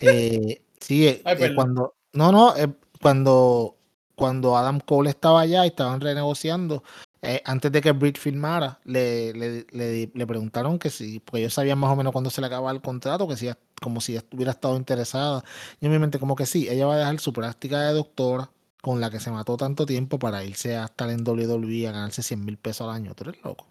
Eh, 0.00 0.62
sí, 0.80 1.08
eh, 1.08 1.22
Ay, 1.24 1.36
eh, 1.40 1.54
cuando. 1.56 1.96
No, 2.12 2.30
no, 2.30 2.56
eh, 2.56 2.72
cuando, 3.02 3.76
cuando 4.14 4.56
Adam 4.56 4.78
Cole 4.78 5.10
estaba 5.10 5.40
allá 5.40 5.64
y 5.64 5.68
estaban 5.68 6.00
renegociando, 6.00 6.84
eh, 7.20 7.42
antes 7.44 7.72
de 7.72 7.80
que 7.80 7.90
Britt 7.90 8.16
firmara, 8.16 8.78
le, 8.84 9.32
le, 9.32 9.66
le, 9.72 10.08
le 10.14 10.26
preguntaron 10.26 10.78
que 10.78 10.90
si, 10.90 11.18
porque 11.18 11.40
ellos 11.40 11.54
sabían 11.54 11.80
más 11.80 11.90
o 11.92 11.96
menos 11.96 12.12
cuándo 12.12 12.30
se 12.30 12.40
le 12.40 12.46
acababa 12.46 12.70
el 12.70 12.80
contrato, 12.80 13.26
que 13.26 13.36
si 13.36 13.50
como 13.82 14.00
si 14.00 14.16
hubiera 14.32 14.52
estado 14.52 14.76
interesada. 14.76 15.42
Y 15.80 15.86
en 15.86 15.92
mi 15.92 15.98
mente, 15.98 16.20
como 16.20 16.36
que 16.36 16.46
sí, 16.46 16.68
ella 16.68 16.86
va 16.86 16.94
a 16.94 16.98
dejar 16.98 17.18
su 17.18 17.32
práctica 17.32 17.80
de 17.80 17.94
doctora 17.94 18.52
con 18.88 19.02
la 19.02 19.10
que 19.10 19.20
se 19.20 19.30
mató 19.30 19.58
tanto 19.58 19.84
tiempo 19.84 20.18
para 20.18 20.42
irse 20.44 20.74
a 20.74 20.86
estar 20.86 21.10
en 21.10 21.20
WWE 21.20 21.88
a 21.88 21.92
ganarse 21.92 22.22
100 22.22 22.42
mil 22.42 22.56
pesos 22.56 22.88
al 22.88 22.94
año. 22.94 23.14
Tú 23.14 23.24
eres 23.24 23.44
loco. 23.44 23.66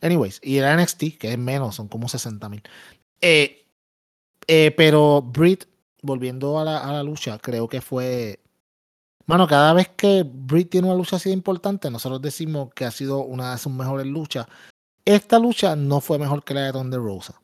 Anyways, 0.00 0.40
y 0.42 0.56
era 0.56 0.76
NXT, 0.76 1.18
que 1.20 1.30
es 1.30 1.38
menos, 1.38 1.76
son 1.76 1.86
como 1.86 2.08
60 2.08 2.48
mil. 2.48 2.60
Eh, 3.20 3.64
eh, 4.48 4.74
pero 4.76 5.22
Britt, 5.22 5.66
volviendo 6.02 6.58
a 6.58 6.64
la, 6.64 6.78
a 6.78 6.92
la, 6.92 7.04
lucha, 7.04 7.38
creo 7.38 7.68
que 7.68 7.80
fue. 7.80 8.40
Mano, 9.26 9.46
cada 9.46 9.72
vez 9.72 9.90
que 9.90 10.24
Britt 10.28 10.70
tiene 10.70 10.88
una 10.88 10.96
lucha 10.96 11.14
así 11.14 11.28
de 11.28 11.36
importante, 11.36 11.88
nosotros 11.88 12.20
decimos 12.20 12.74
que 12.74 12.84
ha 12.84 12.90
sido 12.90 13.20
una 13.20 13.52
de 13.52 13.58
sus 13.58 13.72
mejores 13.72 14.08
luchas. 14.08 14.48
Esta 15.04 15.38
lucha 15.38 15.76
no 15.76 16.00
fue 16.00 16.18
mejor 16.18 16.42
que 16.42 16.54
la 16.54 16.62
de 16.62 16.72
Thunder 16.72 16.98
Rosa. 16.98 17.40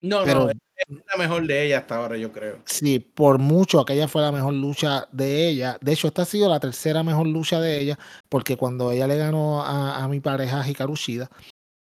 No, 0.00 0.24
pero, 0.24 0.46
no, 0.46 0.52
es 0.78 0.96
la 1.06 1.16
mejor 1.16 1.46
de 1.46 1.66
ella 1.66 1.78
hasta 1.78 1.96
ahora, 1.96 2.16
yo 2.16 2.32
creo. 2.32 2.60
Sí, 2.64 2.98
por 3.00 3.38
mucho, 3.38 3.80
aquella 3.80 4.08
fue 4.08 4.22
la 4.22 4.32
mejor 4.32 4.54
lucha 4.54 5.08
de 5.12 5.48
ella. 5.48 5.76
De 5.80 5.92
hecho, 5.92 6.08
esta 6.08 6.22
ha 6.22 6.24
sido 6.24 6.48
la 6.48 6.60
tercera 6.60 7.02
mejor 7.02 7.26
lucha 7.26 7.60
de 7.60 7.80
ella, 7.80 7.98
porque 8.28 8.56
cuando 8.56 8.90
ella 8.92 9.06
le 9.06 9.18
ganó 9.18 9.62
a, 9.62 10.02
a 10.02 10.08
mi 10.08 10.20
pareja 10.20 10.66
Hikaru 10.66 10.94
Shida, 10.94 11.28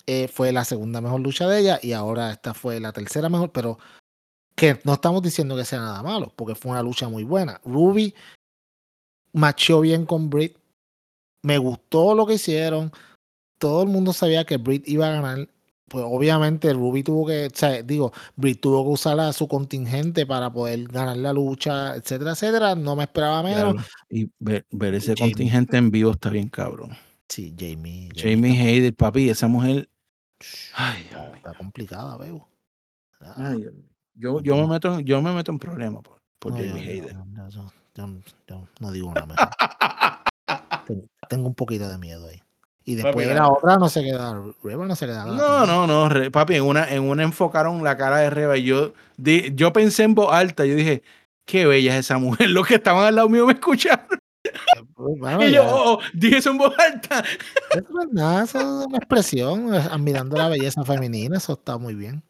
eh, 0.08 0.28
fue 0.28 0.52
la 0.52 0.66
segunda 0.66 1.00
mejor 1.00 1.22
lucha 1.22 1.48
de 1.48 1.60
ella 1.60 1.80
y 1.82 1.94
ahora 1.94 2.32
esta 2.32 2.54
fue 2.54 2.80
la 2.80 2.92
tercera 2.92 3.30
mejor, 3.30 3.52
pero 3.52 3.78
que 4.56 4.80
no 4.84 4.94
estamos 4.94 5.22
diciendo 5.22 5.56
que 5.56 5.66
sea 5.66 5.80
nada 5.80 6.04
malo, 6.04 6.34
porque 6.36 6.56
fue 6.56 6.72
una 6.72 6.84
lucha 6.84 7.08
muy 7.08 7.24
buena. 7.24 7.62
Ruby 7.64 8.14
machó 9.34 9.82
bien 9.82 10.06
con 10.06 10.30
Britt, 10.30 10.58
me 11.44 11.58
gustó 11.58 12.16
lo 12.16 12.26
que 12.26 12.34
hicieron, 12.34 12.92
todo 13.58 13.84
el 13.84 13.90
mundo 13.90 14.12
sabía 14.12 14.44
que 14.44 14.58
Britt 14.58 14.88
iba 14.88 15.08
a 15.08 15.12
ganar, 15.12 15.48
pues 15.92 16.06
obviamente 16.08 16.72
Ruby 16.72 17.04
tuvo 17.04 17.28
que, 17.28 17.48
o 17.48 17.50
sea, 17.54 17.84
digo, 17.84 18.14
Britt 18.38 18.62
tuvo 18.62 18.82
que 18.86 18.90
usar 18.92 19.20
a 19.20 19.34
su 19.34 19.46
contingente 19.50 20.26
para 20.26 20.50
poder 20.50 20.86
ganar 20.86 21.18
la 21.18 21.34
lucha, 21.34 21.98
etcétera, 21.98 22.32
etcétera, 22.32 22.76
no 22.76 22.96
me 22.96 23.04
esperaba 23.04 23.44
menos. 23.44 23.74
Claro. 23.74 23.88
Y 24.10 24.32
ver, 24.40 24.66
ver 24.72 24.94
ese 24.96 25.16
Jamie. 25.18 25.34
contingente 25.34 25.76
en 25.76 25.92
vivo 25.92 26.12
está 26.12 26.30
bien 26.30 26.48
cabrón. 26.48 26.92
Sí, 27.28 27.54
Jamie. 27.60 28.08
Jamie, 28.16 28.56
Jamie 28.56 28.62
Hayter, 28.62 28.96
papi, 28.96 29.30
esa 29.30 29.50
mujer... 29.50 29.90
Ay, 30.76 31.02
está, 31.04 31.36
está 31.36 31.54
complicada, 31.56 32.16
veo. 32.18 32.48
Ay, 33.36 33.66
yo, 34.16 34.42
yo, 34.42 34.56
me 34.56 34.68
meto, 34.68 35.02
yo 35.02 35.22
me 35.22 35.34
meto 35.34 35.52
en 35.52 35.60
problemas 35.60 36.04
por, 36.04 36.22
por 36.40 36.54
no, 36.54 36.58
Jamie 36.58 37.02
yo, 37.02 37.50
yo, 37.96 38.08
yo, 38.48 38.68
no 38.80 38.92
digo 38.94 39.14
nada 39.14 39.36
tengo, 41.30 41.48
un 41.48 41.56
poquito 41.56 41.90
de 41.90 41.98
miedo 41.98 42.28
ahí. 42.28 42.42
Y 42.84 42.96
después 42.96 43.28
papi, 43.28 43.38
la 43.38 43.48
otra 43.48 43.78
no 43.78 43.90
se 43.90 44.02
queda, 44.02 44.42
Reba 44.64 44.86
no 44.86 44.96
se 44.96 45.06
queda 45.06 45.26
nada. 45.26 45.38
No, 45.38 45.66
no, 45.68 45.88
no, 45.88 46.10
re, 46.10 46.32
papi, 46.32 46.56
en 46.56 46.64
una, 46.64 46.90
en 46.90 47.04
una 47.04 47.24
enfocaron 47.24 47.84
la 47.84 47.96
cara 47.96 48.18
de 48.18 48.30
Reba 48.32 48.58
y 48.58 48.64
yo, 48.64 48.94
di, 49.18 49.52
yo 49.54 49.72
pensé 49.72 50.04
en 50.04 50.16
voz 50.16 50.34
alta, 50.34 50.66
yo 50.66 50.76
dije, 50.76 51.04
qué 51.46 51.68
bella 51.68 51.94
es 51.94 52.06
esa 52.06 52.18
mujer, 52.18 52.50
los 52.50 52.66
que 52.66 52.76
estaban 52.76 53.06
al 53.06 53.16
lado 53.16 53.30
mío 53.30 53.46
me 53.46 53.54
escucharon. 53.54 54.08
Bueno, 54.96 55.48
y 55.48 55.52
yo, 55.52 55.64
oh, 55.64 55.94
oh, 55.94 56.00
dije 56.14 56.38
eso 56.38 56.50
en 56.50 56.58
voz 56.58 56.74
alta. 56.80 57.24
Eso 57.70 57.86
no 57.92 58.02
es 58.02 58.10
nada, 58.12 58.44
eso 58.46 58.60
es 58.60 58.88
una 58.88 58.98
expresión, 58.98 59.74
admirando 59.74 60.36
la 60.36 60.50
belleza 60.50 60.84
femenina, 60.84 61.38
eso 61.38 61.54
está 61.54 61.78
muy 61.78 61.94
bien. 61.94 62.24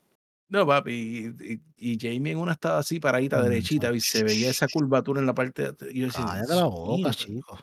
No, 0.49 0.67
papi, 0.67 1.33
y, 1.39 1.61
y, 1.77 1.97
Jamie 1.97 2.33
en 2.33 2.39
una 2.39 2.51
estaba 2.51 2.79
así, 2.79 2.99
paradita, 2.99 3.39
mm, 3.39 3.43
derechita, 3.43 3.93
y 3.93 4.01
se 4.01 4.25
veía 4.25 4.49
esa 4.49 4.67
curvatura 4.67 5.21
en 5.21 5.27
la 5.27 5.33
parte 5.33 5.71
de 5.71 5.93
yo 5.93 6.07
decía, 6.07 6.25
Cállate 6.25 6.55
la 6.55 6.65
boca, 6.65 7.11
chico. 7.11 7.57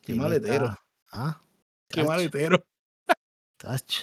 Qué 0.00 0.16
maletero. 0.16 0.66
Está... 0.66 0.80
Ah, 1.12 1.40
qué 1.94 2.00
tacho. 2.02 2.08
maletero. 2.12 2.64
Tacho. 3.56 4.02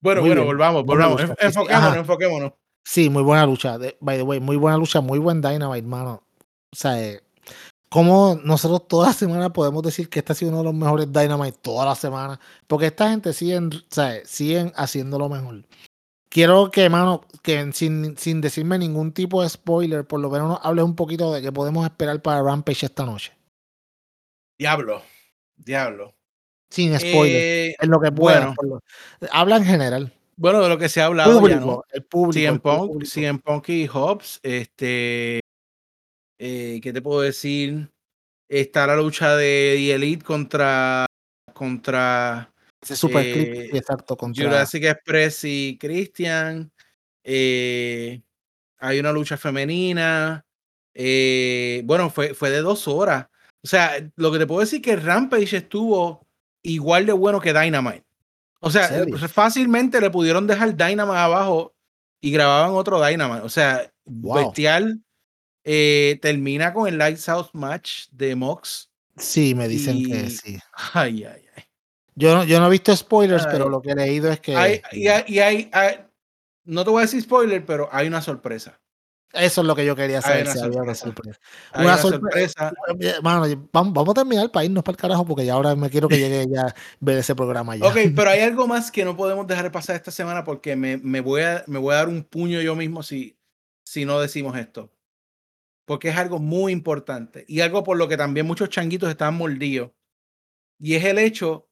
Bueno, 0.00 0.20
Muy 0.20 0.30
bueno, 0.30 0.42
bien. 0.42 0.46
volvamos, 0.56 0.84
volvamos. 0.84 1.20
Enfoquémonos, 1.38 1.70
Ajá. 1.70 1.98
enfoquémonos. 1.98 2.52
Sí, 2.84 3.08
muy 3.08 3.22
buena 3.22 3.46
lucha. 3.46 3.78
By 4.00 4.16
the 4.16 4.22
way, 4.22 4.40
muy 4.40 4.56
buena 4.56 4.76
lucha, 4.76 5.00
muy 5.00 5.18
buen 5.20 5.40
Dynamite, 5.40 5.86
mano. 5.86 6.22
O 6.72 6.76
sea, 6.76 7.00
eh, 7.00 7.22
como 7.88 8.34
nosotros 8.42 8.88
toda 8.88 9.08
la 9.08 9.12
semana 9.12 9.52
podemos 9.52 9.82
decir 9.84 10.08
que 10.08 10.18
este 10.18 10.32
ha 10.32 10.34
sido 10.34 10.50
uno 10.50 10.58
de 10.58 10.64
los 10.64 10.74
mejores 10.74 11.12
Dynamite 11.12 11.58
toda 11.62 11.84
la 11.86 11.94
semana. 11.94 12.40
Porque 12.66 12.86
esta 12.86 13.10
gente 13.10 13.32
siguen, 13.32 13.70
o 13.72 13.94
sea, 13.94 14.24
siguen 14.24 14.72
haciendo 14.74 15.18
lo 15.18 15.28
mejor. 15.28 15.64
Quiero 16.28 16.70
que, 16.70 16.88
mano, 16.88 17.20
que 17.42 17.70
sin, 17.72 18.16
sin 18.16 18.40
decirme 18.40 18.78
ningún 18.78 19.12
tipo 19.12 19.42
de 19.42 19.48
spoiler, 19.50 20.04
por 20.06 20.18
lo 20.18 20.30
menos 20.30 20.48
nos 20.48 20.64
hables 20.64 20.84
un 20.84 20.96
poquito 20.96 21.30
de 21.32 21.42
qué 21.42 21.52
podemos 21.52 21.84
esperar 21.84 22.20
para 22.22 22.42
Rampage 22.42 22.86
esta 22.86 23.04
noche. 23.06 23.32
Diablo, 24.58 25.02
diablo. 25.56 26.14
Sin 26.72 26.98
spoiler. 26.98 27.36
Eh, 27.36 27.76
es 27.78 27.88
lo 27.88 28.00
que 28.00 28.10
pueda. 28.10 28.54
bueno. 28.56 28.80
Habla 29.30 29.58
en 29.58 29.64
general. 29.66 30.12
Bueno, 30.36 30.62
de 30.62 30.70
lo 30.70 30.78
que 30.78 30.88
se 30.88 31.02
ha 31.02 31.04
hablado 31.04 31.38
público, 31.38 31.60
ya, 31.60 31.66
¿no? 31.66 31.84
El 31.92 32.02
público. 32.04 32.32
CM 32.32 32.60
Punk. 32.60 33.04
CM 33.04 33.38
Punk 33.40 33.68
y 33.68 33.86
Hobbs, 33.86 34.40
este, 34.42 35.40
eh, 36.38 36.80
¿qué 36.82 36.92
te 36.94 37.02
puedo 37.02 37.20
decir? 37.20 37.90
Está 38.48 38.86
la 38.86 38.96
lucha 38.96 39.36
de 39.36 39.74
The 39.76 39.94
Elite 39.94 40.24
contra, 40.24 41.04
contra 41.52 42.50
Ese 42.82 42.96
super 42.96 43.22
eh, 43.22 43.68
exacto, 43.74 44.16
contra 44.16 44.42
Jurassic 44.42 44.84
Express 44.84 45.44
y 45.44 45.76
Christian. 45.78 46.72
Hay 47.22 48.22
una 48.98 49.12
lucha 49.12 49.36
femenina. 49.36 50.42
Bueno, 50.94 52.08
fue, 52.08 52.32
fue 52.32 52.50
de 52.50 52.62
dos 52.62 52.88
horas. 52.88 53.26
O 53.62 53.68
sea, 53.68 53.92
lo 54.16 54.32
que 54.32 54.38
te 54.38 54.46
puedo 54.46 54.60
decir 54.60 54.80
es 54.80 54.84
que 54.84 54.96
Rampage 54.96 55.58
estuvo 55.58 56.31
igual 56.62 57.06
de 57.06 57.12
bueno 57.12 57.40
que 57.40 57.52
Dynamite. 57.52 58.04
O 58.60 58.70
sea, 58.70 58.88
serio? 58.88 59.16
fácilmente 59.28 60.00
le 60.00 60.10
pudieron 60.10 60.46
dejar 60.46 60.76
Dynamite 60.76 61.18
abajo 61.18 61.74
y 62.20 62.30
grababan 62.30 62.72
otro 62.72 63.04
Dynamite. 63.04 63.42
O 63.42 63.48
sea, 63.48 63.90
Wow. 64.04 64.36
bestial. 64.46 65.00
Eh, 65.64 66.18
termina 66.20 66.72
con 66.74 66.88
el 66.88 66.98
Lights 66.98 67.28
Out 67.28 67.50
match 67.52 68.06
de 68.10 68.34
Mox. 68.34 68.90
Sí, 69.16 69.54
me 69.54 69.68
dicen 69.68 69.96
y- 69.98 70.06
que 70.10 70.30
sí. 70.30 70.58
Ay, 70.92 71.24
ay, 71.24 71.42
ay. 71.56 71.64
Yo 72.16 72.34
no, 72.34 72.44
yo 72.44 72.58
no 72.60 72.66
he 72.66 72.70
visto 72.70 72.94
spoilers, 72.96 73.44
Ay. 73.46 73.48
pero 73.52 73.68
lo 73.68 73.80
que 73.80 73.92
he 73.92 73.94
leído 73.94 74.30
es 74.30 74.40
que 74.40 74.56
Hay- 74.56 74.82
y 74.92 75.06
hay, 75.08 75.24
y 75.28 75.38
hay- 75.38 75.70
hay- 75.72 76.00
no 76.64 76.84
te 76.84 76.90
voy 76.90 76.98
a 77.00 77.02
decir 77.06 77.22
spoiler, 77.22 77.64
pero 77.64 77.88
hay 77.92 78.06
una 78.08 78.20
sorpresa. 78.22 78.80
Eso 79.32 79.60
es 79.62 79.66
lo 79.66 79.74
que 79.74 79.84
yo 79.84 79.96
quería 79.96 80.16
Hay 80.18 80.22
saber. 80.22 80.42
una 80.44 80.52
si 80.52 80.58
había 80.60 80.82
una 80.82 80.94
sorpresa. 80.94 81.38
sorpresa. 81.38 81.40
Hay 81.72 81.84
Una 81.84 81.92
una 81.94 82.02
sorpresa. 82.02 82.72
sorpresa. 82.86 83.20
Mano, 83.22 83.68
vamos, 83.72 83.92
vamos 83.94 84.10
a 84.10 84.14
terminar 84.14 84.50
para 84.50 84.64
irnos 84.64 84.84
para 84.84 84.92
el 84.94 85.00
carajo 85.00 85.24
porque 85.26 85.44
ya 85.46 85.54
ahora 85.54 85.74
me 85.74 85.88
quiero 85.90 86.08
que 86.08 86.18
llegue 86.18 86.46
ya 86.50 86.66
a 86.66 86.74
ver 87.00 87.18
ese 87.18 87.34
programa 87.34 87.76
ya. 87.76 87.86
Ok, 87.86 87.96
pero 88.14 88.30
hay 88.30 88.40
algo 88.40 88.66
más 88.66 88.90
que 88.90 89.04
no 89.04 89.16
podemos 89.16 89.46
dejar 89.46 89.64
de 89.64 89.70
pasar 89.70 89.96
esta 89.96 90.10
semana 90.10 90.44
porque 90.44 90.76
me, 90.76 90.98
me 90.98 91.20
voy, 91.20 91.42
a, 91.42 91.64
me 91.66 91.78
voy 91.78 91.92
a 91.94 91.98
dar 91.98 92.08
un 92.08 92.24
puño 92.24 92.60
yo 92.60 92.74
mismo 92.76 93.02
si, 93.02 93.38
si 93.84 94.04
no 94.04 94.20
decimos 94.20 94.56
esto. 94.58 94.92
Porque 95.84 96.10
es 96.10 96.16
algo 96.16 96.38
muy 96.38 96.72
importante 96.72 97.44
y 97.48 97.60
algo 97.60 97.82
por 97.82 97.96
lo 97.96 98.08
que 98.08 98.16
también 98.16 98.46
muchos 98.46 98.68
changuitos 98.68 99.10
están 99.10 99.34
mordidos. 99.34 99.90
Y 100.78 100.94
es 100.94 101.04
el 101.04 101.18
hecho, 101.18 101.68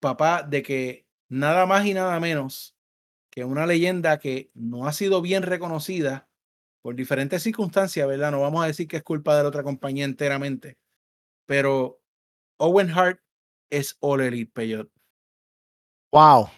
papá, 0.00 0.42
de 0.42 0.62
que 0.62 1.06
nada 1.28 1.64
más 1.66 1.86
y 1.86 1.94
nada 1.94 2.18
menos 2.20 2.74
que 3.30 3.44
una 3.44 3.66
leyenda 3.66 4.18
que 4.18 4.50
no 4.54 4.86
ha 4.86 4.92
sido 4.92 5.22
bien 5.22 5.42
reconocida 5.42 6.27
por 6.88 6.96
diferentes 6.96 7.42
circunstancias, 7.42 8.08
¿verdad? 8.08 8.30
No 8.30 8.40
vamos 8.40 8.64
a 8.64 8.66
decir 8.66 8.88
que 8.88 8.96
es 8.96 9.02
culpa 9.02 9.36
de 9.36 9.42
la 9.42 9.50
otra 9.50 9.62
compañía 9.62 10.06
enteramente, 10.06 10.78
pero 11.44 12.00
Owen 12.56 12.88
Hart 12.88 13.20
es 13.68 13.98
All 14.00 14.22
Elite 14.22 14.50
Peyot. 14.50 14.88
Wow. 16.10 16.48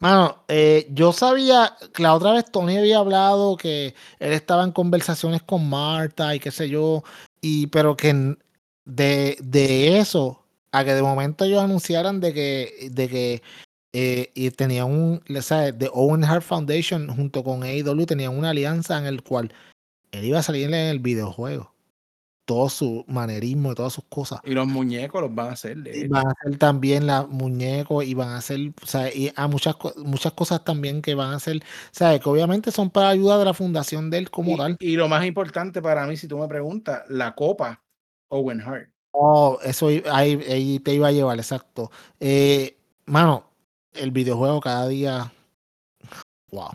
Mano, 0.00 0.42
eh, 0.48 0.86
yo 0.88 1.12
sabía 1.12 1.76
que 1.92 2.02
la 2.02 2.14
otra 2.14 2.32
vez 2.32 2.50
Tony 2.50 2.78
había 2.78 2.96
hablado 2.96 3.58
que 3.58 3.94
él 4.18 4.32
estaba 4.32 4.64
en 4.64 4.72
conversaciones 4.72 5.42
con 5.42 5.68
Marta 5.68 6.34
y 6.34 6.40
qué 6.40 6.50
sé 6.50 6.70
yo, 6.70 7.04
y 7.42 7.66
pero 7.66 7.98
que 7.98 8.38
de, 8.86 9.36
de 9.38 9.98
eso 9.98 10.46
a 10.72 10.82
que 10.82 10.94
de 10.94 11.02
momento 11.02 11.44
ellos 11.44 11.62
anunciaran 11.62 12.20
de 12.20 12.32
que, 12.32 12.88
de 12.90 13.08
que 13.10 13.42
eh, 13.96 14.32
y 14.34 14.50
tenían 14.50 14.90
un, 14.90 15.22
¿sabes? 15.40 15.78
The 15.78 15.88
Owen 15.92 16.24
Hart 16.24 16.42
Foundation 16.42 17.08
junto 17.08 17.44
con 17.44 17.62
AEW 17.62 18.06
tenían 18.06 18.36
una 18.36 18.50
alianza 18.50 18.98
en 18.98 19.06
el 19.06 19.22
cual 19.22 19.52
él 20.10 20.24
iba 20.24 20.40
a 20.40 20.42
salir 20.42 20.66
en 20.66 20.74
el 20.74 20.98
videojuego 20.98 21.72
todo 22.44 22.68
su 22.68 23.04
manerismo 23.06 23.70
y 23.70 23.74
todas 23.76 23.92
sus 23.92 24.04
cosas. 24.04 24.40
Y 24.44 24.50
los 24.50 24.66
muñecos 24.66 25.22
los 25.22 25.32
van 25.32 25.50
a 25.50 25.52
hacer. 25.52 25.78
van 26.08 26.26
a 26.26 26.30
hacer 26.32 26.58
también 26.58 27.06
los 27.06 27.28
muñecos 27.28 28.04
y 28.04 28.14
van 28.14 28.30
a 28.30 28.38
hacer, 28.38 28.72
o 28.82 28.86
sea, 28.86 29.14
y 29.14 29.32
a 29.34 29.46
muchas, 29.46 29.76
muchas 29.96 30.32
cosas 30.32 30.64
también 30.64 31.00
que 31.00 31.14
van 31.14 31.32
a 31.32 31.36
hacer, 31.36 31.62
sea, 31.92 32.18
que 32.18 32.28
obviamente 32.28 32.72
son 32.72 32.90
para 32.90 33.10
ayuda 33.10 33.38
de 33.38 33.44
la 33.44 33.54
fundación 33.54 34.10
de 34.10 34.18
él 34.18 34.30
como 34.30 34.56
tal. 34.56 34.76
Y 34.80 34.96
lo 34.96 35.08
más 35.08 35.24
importante 35.24 35.80
para 35.80 36.04
mí, 36.06 36.16
si 36.16 36.26
tú 36.26 36.36
me 36.36 36.48
preguntas, 36.48 37.04
la 37.08 37.34
copa 37.34 37.80
Owen 38.28 38.60
Hart. 38.60 38.90
Oh, 39.12 39.58
eso 39.62 39.86
ahí, 40.10 40.38
ahí 40.50 40.80
te 40.80 40.92
iba 40.92 41.08
a 41.08 41.12
llevar, 41.12 41.38
exacto. 41.38 41.92
Eh, 42.18 42.76
mano, 43.06 43.53
el 43.94 44.10
videojuego 44.10 44.60
cada 44.60 44.88
día, 44.88 45.32
wow 46.50 46.70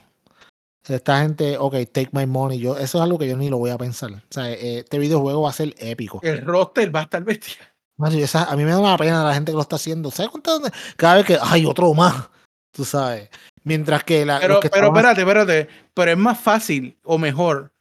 esta 0.95 1.21
gente, 1.21 1.57
ok, 1.57 1.75
take 1.91 2.09
my 2.11 2.25
money. 2.25 2.59
Yo, 2.59 2.77
eso 2.77 2.97
es 2.97 3.03
algo 3.03 3.17
que 3.17 3.27
yo 3.27 3.37
ni 3.37 3.49
lo 3.49 3.57
voy 3.57 3.69
a 3.69 3.77
pensar. 3.77 4.11
O 4.11 4.21
sea, 4.29 4.49
eh, 4.51 4.79
este 4.79 4.99
videojuego 4.99 5.41
va 5.43 5.49
a 5.49 5.53
ser 5.53 5.73
épico. 5.77 6.19
El 6.23 6.41
roster 6.41 6.93
va 6.93 7.01
a 7.01 7.03
estar 7.03 7.23
bestia. 7.23 7.57
a 7.97 8.55
mí 8.55 8.63
me 8.63 8.71
da 8.71 8.79
una 8.79 8.97
pena 8.97 9.23
la 9.23 9.33
gente 9.33 9.51
que 9.51 9.55
lo 9.55 9.61
está 9.61 9.75
haciendo. 9.75 10.11
¿Sabes 10.11 10.31
cuánto? 10.31 10.59
Cada 10.97 11.15
vez 11.15 11.25
que 11.25 11.37
hay 11.41 11.65
otro 11.65 11.93
más, 11.93 12.29
tú 12.71 12.85
sabes. 12.85 13.29
Mientras 13.63 14.03
que 14.03 14.25
la. 14.25 14.39
Pero, 14.39 14.59
pero 14.59 14.87
espérate, 14.87 15.21
espérate. 15.21 15.67
Pero 15.93 16.11
es 16.11 16.17
más 16.17 16.39
fácil 16.39 16.97
o 17.03 17.17
mejor 17.17 17.71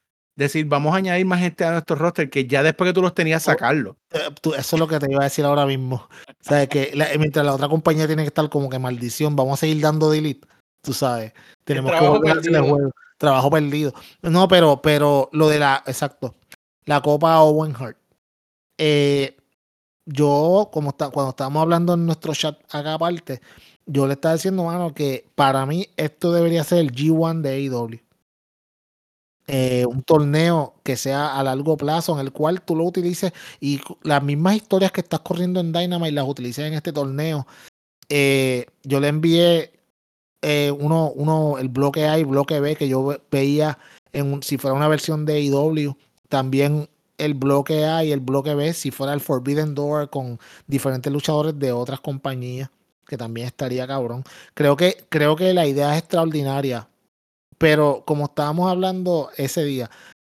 decir, 0.45 0.67
vamos 0.67 0.95
a 0.95 0.99
añadir 0.99 1.27
más 1.27 1.41
gente 1.41 1.65
a 1.65 1.73
nuestro 1.73 1.97
roster 1.97 2.31
que 2.31 2.47
ya 2.47 2.63
después 2.63 2.89
que 2.89 2.95
tú 2.95 3.03
los 3.03 3.15
tenías, 3.15 3.43
oh, 3.47 3.51
sacarlo. 3.51 3.97
Eh, 4.11 4.19
eso 4.57 4.77
es 4.77 4.81
lo 4.81 4.89
que 4.89 4.99
te 4.99 5.11
iba 5.11 5.21
a 5.21 5.25
decir 5.25 5.45
ahora 5.45 5.67
mismo. 5.67 6.09
O 6.29 6.35
sea, 6.41 6.67
que 6.67 6.93
mientras 7.19 7.45
la 7.45 7.55
otra 7.55 7.69
compañía 7.69 8.07
tiene 8.07 8.23
que 8.23 8.29
estar 8.29 8.49
como 8.49 8.69
que 8.69 8.79
maldición, 8.79 9.37
vamos 9.37 9.59
a 9.59 9.61
seguir 9.61 9.81
dando 9.81 10.11
delete 10.11 10.47
tú 10.89 10.93
sabes. 10.93 11.33
Tenemos 11.65 11.93
que 11.93 12.07
volver 12.07 12.39
el 12.43 12.61
juego. 12.61 12.91
Trabajo 13.19 13.51
perdido. 13.51 13.93
No, 14.23 14.47
pero, 14.49 14.81
pero 14.81 15.29
lo 15.33 15.49
de 15.49 15.59
la, 15.59 15.83
exacto, 15.87 16.37
la 16.85 17.01
Copa 17.01 17.41
Owen 17.41 17.75
Hart. 17.77 17.99
Eh, 18.79 19.37
yo, 20.07 20.71
como 20.73 20.91
está, 20.91 21.11
cuando 21.11 21.31
estábamos 21.31 21.63
hablando 21.63 21.95
en 21.95 22.07
nuestro 22.07 22.33
chat 22.33 22.57
acá 22.71 22.95
aparte, 22.95 23.41
yo 23.87 24.07
le 24.07 24.15
estaba 24.15 24.35
diciendo, 24.35 24.65
mano, 24.65 24.95
que 24.95 25.27
para 25.35 25.67
mí 25.67 25.89
esto 25.97 26.33
debería 26.33 26.63
ser 26.63 26.79
el 26.79 26.93
G1 26.93 27.41
de 27.41 27.51
AEW. 27.51 28.01
Eh, 29.51 29.87
un 29.87 30.03
torneo 30.03 30.75
que 30.83 30.99
sea 30.99 31.39
a 31.39 31.43
largo 31.43 31.79
plazo 31.79 32.13
en 32.13 32.27
el 32.27 32.33
cual 32.33 32.61
tú 32.61 32.77
lo 32.77 32.85
utilices 32.85 33.33
y 33.61 33.81
las 34.03 34.23
mismas 34.23 34.57
historias 34.57 34.93
que 34.93 35.01
estás 35.01 35.21
corriendo 35.21 35.59
en 35.61 35.73
Dynamite 35.73 36.13
las 36.13 36.29
utilices 36.29 36.67
en 36.67 36.75
este 36.75 36.93
torneo. 36.93 37.47
Eh, 38.11 38.67
yo 38.83 39.01
le 39.01 39.09
envié 39.09 39.73
eh, 40.43 40.71
uno, 40.71 41.13
uno, 41.15 41.57
el 41.59 41.71
bloque 41.71 42.07
A 42.07 42.19
y 42.19 42.25
bloque 42.25 42.61
B 42.61 42.77
que 42.77 42.89
yo 42.89 43.17
veía 43.31 43.79
en 44.13 44.43
si 44.43 44.59
fuera 44.59 44.77
una 44.77 44.87
versión 44.87 45.25
de 45.25 45.41
IW, 45.41 45.97
también 46.29 46.91
el 47.17 47.33
bloque 47.33 47.87
A 47.87 48.05
y 48.05 48.13
el 48.13 48.21
bloque 48.21 48.55
B, 48.55 48.75
si 48.75 48.91
fuera 48.91 49.15
el 49.15 49.21
Forbidden 49.21 49.75
Door 49.75 50.11
con 50.11 50.39
diferentes 50.67 51.11
luchadores 51.11 51.59
de 51.59 51.73
otras 51.73 52.01
compañías, 52.01 52.71
que 53.07 53.17
también 53.17 53.47
estaría 53.47 53.87
cabrón. 53.87 54.25
Creo 54.53 54.77
que, 54.77 55.07
creo 55.09 55.37
que 55.37 55.55
la 55.55 55.67
idea 55.67 55.95
es 55.95 56.01
extraordinaria, 56.01 56.89
pero 57.59 58.05
como 58.07 58.27
estábamos 58.27 58.71
hablando 58.71 59.31
ese 59.37 59.65
día, 59.65 59.91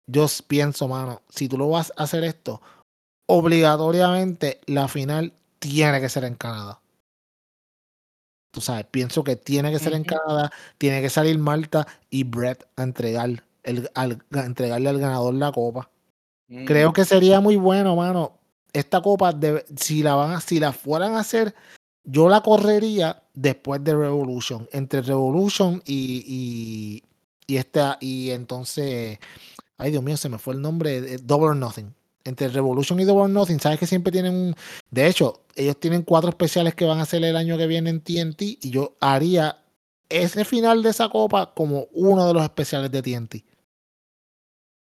yo 0.07 0.27
pienso, 0.47 0.89
mano, 0.89 1.23
si 1.29 1.49
tú 1.49 1.57
lo 1.57 1.69
vas 1.69 1.93
a 1.97 2.03
hacer 2.03 2.25
esto, 2.25 2.61
obligatoriamente 3.27 4.61
la 4.67 4.89
final 4.89 5.33
tiene 5.59 6.01
que 6.01 6.09
ser 6.09 6.25
en 6.25 6.35
Canadá 6.35 6.83
tú 8.53 8.61
sabes, 8.61 8.87
pienso 8.91 9.25
que 9.25 9.35
tiene 9.35 9.73
que 9.73 9.79
ser 9.79 9.95
en 9.95 10.05
Canadá, 10.05 10.53
tiene 10.79 11.01
que 11.01 11.11
salir 11.11 11.39
Malta 11.39 11.87
y 12.11 12.23
Brett 12.23 12.69
a 12.77 12.83
entregar 12.83 13.43
el, 13.63 13.91
al, 13.95 14.23
entregarle 14.31 14.91
al 14.91 14.99
ganador 14.99 15.35
la 15.35 15.51
copa. 15.51 15.91
Creo 16.67 16.93
que 16.93 17.07
sería 17.07 17.41
muy 17.41 17.57
bueno, 17.57 17.97
mano. 17.97 18.39
Esta 18.75 19.01
copa, 19.01 19.35
si 19.77 20.03
la 20.03 20.15
van 20.15 20.33
a, 20.33 20.41
si 20.41 20.61
la 20.61 20.73
fueran 20.73 21.15
a 21.15 21.21
hacer, 21.21 21.55
yo 22.05 22.29
la 22.29 22.43
correría 22.43 23.23
después 23.33 23.83
de 23.83 23.95
Revolution, 23.95 24.69
entre 24.73 25.01
Revolution 25.01 25.83
y, 25.87 26.23
y, 26.27 27.03
y 27.53 27.57
esta, 27.59 27.99
y 28.01 28.31
entonces, 28.31 29.19
ay 29.79 29.91
Dios 29.91 30.03
mío, 30.03 30.17
se 30.17 30.29
me 30.29 30.39
fue 30.39 30.55
el 30.55 30.63
nombre, 30.63 31.19
Double 31.19 31.49
or 31.49 31.57
Nothing 31.57 31.93
entre 32.25 32.49
Revolution 32.49 32.99
y 33.01 33.05
Double 33.05 33.33
Nothing, 33.33 33.61
sabes 33.61 33.79
que 33.79 33.87
siempre 33.87 34.13
tienen 34.13 34.35
un. 34.35 34.57
De 34.91 35.07
hecho, 35.07 35.43
ellos 35.55 35.79
tienen 35.79 36.03
cuatro 36.03 36.31
especiales 36.31 36.75
que 36.75 36.85
van 36.85 36.99
a 36.99 37.03
hacer 37.03 37.23
el 37.25 37.37
año 37.37 37.59
que 37.59 37.67
viene 37.67 37.91
en 37.91 38.01
TNT 38.01 38.43
y 38.43 38.71
yo 38.71 38.97
haría 39.01 39.59
ese 40.09 40.45
final 40.45 40.83
de 40.83 40.91
esa 40.91 41.09
copa 41.09 41.53
como 41.55 41.89
uno 41.93 42.27
de 42.27 42.35
los 42.35 42.43
especiales 42.43 42.91
de 42.91 43.03
TNT. 43.03 43.45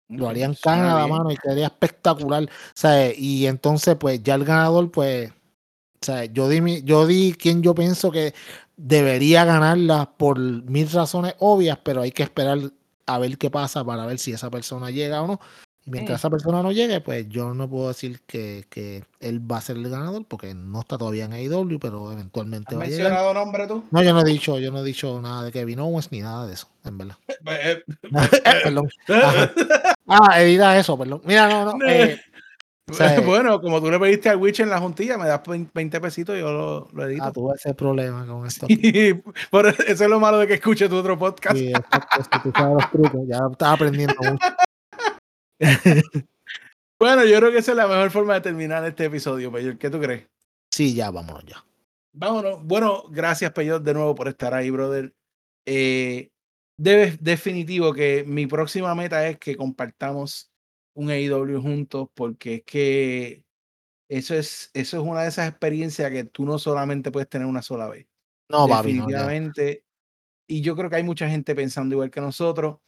Lo 0.08 0.28
haría 0.28 0.44
en 0.44 0.54
Canadá, 0.54 1.06
mano, 1.06 1.30
y 1.30 1.36
quedaría 1.36 1.66
espectacular. 1.66 2.48
¿sabes? 2.74 3.18
Y 3.18 3.46
entonces, 3.46 3.96
pues, 3.98 4.22
ya 4.22 4.34
el 4.34 4.44
ganador, 4.44 4.90
pues. 4.90 5.32
¿sabes? 6.02 6.30
Yo 6.34 6.48
di, 6.48 6.82
yo 6.84 7.06
di 7.06 7.32
quien 7.32 7.62
yo 7.62 7.74
pienso 7.74 8.10
que 8.10 8.34
debería 8.76 9.44
ganarla 9.44 10.10
por 10.16 10.38
mil 10.38 10.90
razones 10.90 11.34
obvias, 11.38 11.78
pero 11.82 12.02
hay 12.02 12.12
que 12.12 12.22
esperar 12.22 12.58
a 13.06 13.18
ver 13.18 13.38
qué 13.38 13.50
pasa 13.50 13.84
para 13.84 14.06
ver 14.06 14.18
si 14.18 14.32
esa 14.32 14.50
persona 14.50 14.90
llega 14.90 15.22
o 15.22 15.26
no. 15.26 15.40
Y 15.86 15.90
mientras 15.90 16.20
esa 16.20 16.30
persona 16.30 16.62
no 16.62 16.72
llegue, 16.72 17.02
pues 17.02 17.28
yo 17.28 17.52
no 17.52 17.68
puedo 17.68 17.88
decir 17.88 18.22
que, 18.26 18.64
que, 18.70 19.04
él 19.20 19.40
va 19.50 19.58
a 19.58 19.60
ser 19.60 19.76
el 19.76 19.90
ganador 19.90 20.24
porque 20.26 20.54
no 20.54 20.80
está 20.80 20.96
todavía 20.96 21.26
en 21.26 21.34
AEW, 21.34 21.78
pero 21.78 22.10
eventualmente 22.10 22.74
va 22.74 22.84
a 22.84 22.86
llegar. 22.86 23.10
mencionado 23.10 23.34
nombre 23.34 23.66
tú? 23.66 23.84
No, 23.90 24.02
yo 24.02 24.14
no 24.14 24.22
he 24.22 24.24
dicho, 24.24 24.58
yo 24.58 24.72
no 24.72 24.78
he 24.78 24.84
dicho 24.84 25.20
nada 25.20 25.44
de 25.44 25.52
Kevin 25.52 25.80
Owens 25.80 26.10
ni 26.10 26.20
nada 26.20 26.46
de 26.46 26.54
eso, 26.54 26.68
en 26.84 26.98
verdad. 26.98 27.16
Eh, 27.46 27.82
perdón. 28.64 28.88
Ah, 30.06 30.40
edita 30.40 30.78
eso, 30.78 30.96
perdón. 30.96 31.20
Mira, 31.24 31.48
no, 31.48 31.76
no. 31.76 31.78
Eh, 31.86 32.18
bueno, 33.26 33.60
como 33.60 33.80
tú 33.80 33.90
le 33.90 33.98
pediste 33.98 34.28
al 34.28 34.36
Witch 34.36 34.60
en 34.60 34.70
la 34.70 34.78
juntilla, 34.78 35.16
me 35.16 35.26
das 35.26 35.40
20 35.46 36.00
pesitos 36.00 36.36
y 36.36 36.40
yo 36.40 36.52
lo, 36.52 36.88
lo 36.92 37.06
edito. 37.06 37.24
Ah, 37.24 37.32
tuve 37.32 37.54
ese 37.54 37.74
problema 37.74 38.26
con 38.26 38.46
esto. 38.46 38.66
por 39.50 39.66
eso 39.66 39.82
es 39.82 40.00
lo 40.10 40.20
malo 40.20 40.38
de 40.38 40.46
que 40.46 40.54
escuche 40.54 40.88
tu 40.88 40.96
otro 40.96 41.18
podcast. 41.18 41.56
Sí, 41.56 41.72
tú 42.42 42.52
sabes 42.54 42.74
los 42.74 42.90
trucos, 42.90 43.20
ya 43.26 43.40
estás 43.50 43.74
aprendiendo 43.74 44.14
mucho. 44.18 44.46
bueno, 46.98 47.24
yo 47.24 47.38
creo 47.38 47.52
que 47.52 47.58
esa 47.58 47.72
es 47.72 47.76
la 47.76 47.86
mejor 47.86 48.10
forma 48.10 48.34
de 48.34 48.40
terminar 48.42 48.84
este 48.84 49.06
episodio, 49.06 49.50
Peyor. 49.50 49.78
¿Qué 49.78 49.88
tú 49.88 49.98
crees? 50.00 50.26
Sí, 50.70 50.94
ya, 50.94 51.10
vámonos 51.10 51.44
ya. 51.46 51.64
Vámonos. 52.12 52.62
Bueno, 52.62 53.04
gracias, 53.08 53.50
Peyor, 53.52 53.80
de 53.82 53.94
nuevo 53.94 54.14
por 54.14 54.28
estar 54.28 54.52
ahí, 54.52 54.70
brother. 54.70 55.14
Eh, 55.66 56.28
definitivo 56.76 57.94
que 57.94 58.24
mi 58.26 58.46
próxima 58.46 58.94
meta 58.94 59.26
es 59.26 59.38
que 59.38 59.56
compartamos 59.56 60.50
un 60.94 61.10
AEW 61.10 61.60
juntos, 61.60 62.08
porque 62.14 62.54
es 62.54 62.62
que 62.64 63.44
eso 64.08 64.34
es, 64.34 64.70
eso 64.74 64.96
es 64.98 65.02
una 65.02 65.22
de 65.22 65.28
esas 65.28 65.48
experiencias 65.48 66.10
que 66.10 66.24
tú 66.24 66.44
no 66.44 66.58
solamente 66.58 67.10
puedes 67.10 67.28
tener 67.28 67.46
una 67.46 67.62
sola 67.62 67.88
vez. 67.88 68.06
No, 68.48 68.66
Definitivamente. 68.66 69.84
y 70.46 70.60
yo 70.60 70.76
creo 70.76 70.90
que 70.90 70.96
hay 70.96 71.02
mucha 71.02 71.28
gente 71.28 71.54
pensando 71.54 71.94
igual 71.94 72.10
que 72.10 72.20
nosotros. 72.20 72.78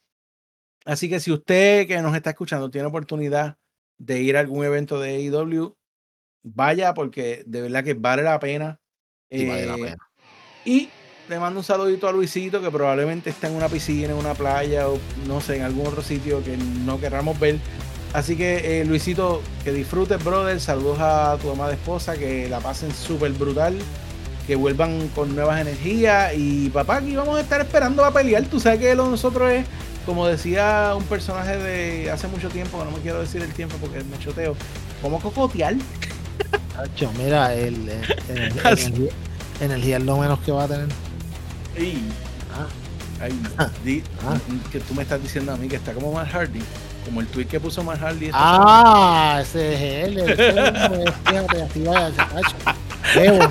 Así 0.84 1.08
que 1.08 1.18
si 1.18 1.32
usted 1.32 1.86
que 1.88 2.00
nos 2.00 2.14
está 2.14 2.30
escuchando 2.30 2.70
tiene 2.70 2.86
oportunidad 2.86 3.58
de 3.98 4.22
ir 4.22 4.36
a 4.36 4.40
algún 4.40 4.64
evento 4.64 5.00
de 5.00 5.16
AEW, 5.16 5.76
vaya 6.44 6.94
porque 6.94 7.42
de 7.46 7.62
verdad 7.62 7.82
que 7.82 7.94
vale 7.94 8.22
la 8.22 8.38
pena. 8.38 8.80
Y, 9.28 9.48
vale 9.48 9.66
la 9.66 9.74
eh, 9.74 9.82
pena. 9.82 10.10
y 10.64 10.88
le 11.28 11.40
mando 11.40 11.58
un 11.58 11.64
saludito 11.64 12.08
a 12.08 12.12
Luisito 12.12 12.60
que 12.60 12.70
probablemente 12.70 13.30
está 13.30 13.48
en 13.48 13.56
una 13.56 13.68
piscina, 13.68 14.12
en 14.12 14.18
una 14.18 14.34
playa 14.34 14.88
o 14.88 14.98
no 15.26 15.40
sé, 15.40 15.56
en 15.56 15.62
algún 15.62 15.86
otro 15.86 16.02
sitio 16.02 16.44
que 16.44 16.56
no 16.56 17.00
querramos 17.00 17.38
ver. 17.40 17.58
Así 18.16 18.34
que 18.34 18.80
eh, 18.80 18.84
Luisito, 18.86 19.42
que 19.62 19.72
disfrutes, 19.72 20.22
brother. 20.24 20.58
Saludos 20.58 20.98
a 21.00 21.36
tu 21.40 21.50
amada 21.50 21.72
esposa, 21.74 22.16
que 22.16 22.48
la 22.48 22.60
pasen 22.60 22.94
súper 22.94 23.32
brutal, 23.32 23.76
que 24.46 24.56
vuelvan 24.56 25.08
con 25.08 25.34
nuevas 25.36 25.60
energías. 25.60 26.32
Y 26.34 26.70
papá, 26.70 26.96
aquí 26.96 27.14
vamos 27.14 27.36
a 27.36 27.40
estar 27.42 27.60
esperando 27.60 28.02
a 28.04 28.10
pelear. 28.12 28.44
Tú 28.44 28.58
sabes 28.58 28.80
que 28.80 28.94
lo 28.94 29.08
nosotros 29.10 29.52
es 29.52 29.66
como 30.06 30.26
decía 30.26 30.94
un 30.96 31.04
personaje 31.04 31.58
de 31.58 32.10
hace 32.10 32.26
mucho 32.28 32.48
tiempo, 32.48 32.78
que 32.78 32.84
no 32.86 32.90
me 32.92 32.98
quiero 33.02 33.20
decir 33.20 33.42
el 33.42 33.52
tiempo 33.52 33.76
porque 33.80 34.02
me 34.04 34.18
choteo, 34.18 34.56
como 35.02 35.20
cocotear. 35.20 35.74
mira, 37.18 37.52
el, 37.54 37.90
Energía 39.60 39.96
es 39.98 40.04
lo 40.04 40.16
menos 40.18 40.38
que 40.40 40.52
va 40.52 40.64
a 40.64 40.68
tener. 40.68 40.88
Y, 41.78 41.98
Ah, 42.54 42.66
ay, 43.20 43.32
Ah. 43.58 43.68
di- 43.84 44.02
Ah. 44.26 44.38
que 44.72 44.80
tú 44.80 44.94
me 44.94 45.02
estás 45.02 45.20
diciendo 45.22 45.52
a 45.52 45.56
mí 45.56 45.68
que 45.68 45.76
está 45.76 45.92
como 45.92 46.12
Matt 46.12 46.28
Hardy, 46.32 46.60
como 47.06 47.20
el 47.22 47.26
tweet 47.28 47.46
que 47.46 47.58
puso 47.58 47.82
Matt 47.82 48.00
Hardy. 48.00 48.30
Ah, 48.32 49.38
ese 49.40 49.74
es 49.74 49.80
él. 50.04 50.18
Evo, 53.14 53.42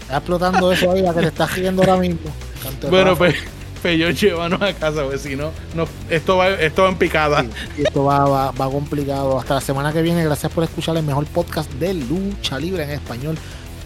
está 0.00 0.16
explotando 0.16 0.72
eso 0.72 0.90
ahí, 0.90 1.02
la 1.02 1.14
que 1.14 1.20
te 1.20 1.26
estás 1.28 1.54
riendo 1.54 1.82
ahora 1.82 1.96
mismo. 1.98 2.30
Canto 2.62 2.88
Bueno, 2.88 3.16
pues, 3.16 3.36
pues 3.80 3.98
yo 3.98 4.10
llévanos 4.10 4.60
a 4.62 4.72
casa, 4.72 5.04
pues 5.04 5.20
si 5.20 5.36
no, 5.36 5.50
no 5.74 5.86
esto, 6.08 6.38
va, 6.38 6.48
esto 6.48 6.82
va 6.84 6.88
en 6.88 6.96
picada. 6.96 7.42
Sí, 7.76 7.82
esto 7.84 8.04
va, 8.04 8.24
va, 8.24 8.50
va 8.50 8.70
complicado. 8.70 9.38
Hasta 9.38 9.54
la 9.54 9.60
semana 9.60 9.92
que 9.92 10.02
viene, 10.02 10.24
gracias 10.24 10.50
por 10.50 10.64
escuchar 10.64 10.96
el 10.96 11.04
mejor 11.04 11.26
podcast 11.26 11.70
de 11.74 11.94
lucha 11.94 12.58
libre 12.58 12.84
en 12.84 12.90
español. 12.90 13.36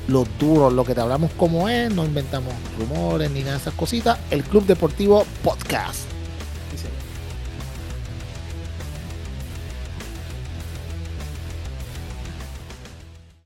Los 0.09 0.28
duros, 0.39 0.73
lo 0.73 0.85
que 0.85 0.94
te 0.94 1.01
hablamos 1.01 1.32
como 1.32 1.69
es, 1.69 1.93
no 1.93 2.05
inventamos 2.05 2.55
rumores 2.78 3.28
ni 3.32 3.40
nada 3.40 3.55
de 3.55 3.59
esas 3.59 3.74
cositas. 3.74 4.19
El 4.31 4.44
Club 4.44 4.65
Deportivo 4.65 5.27
Podcast. 5.43 6.16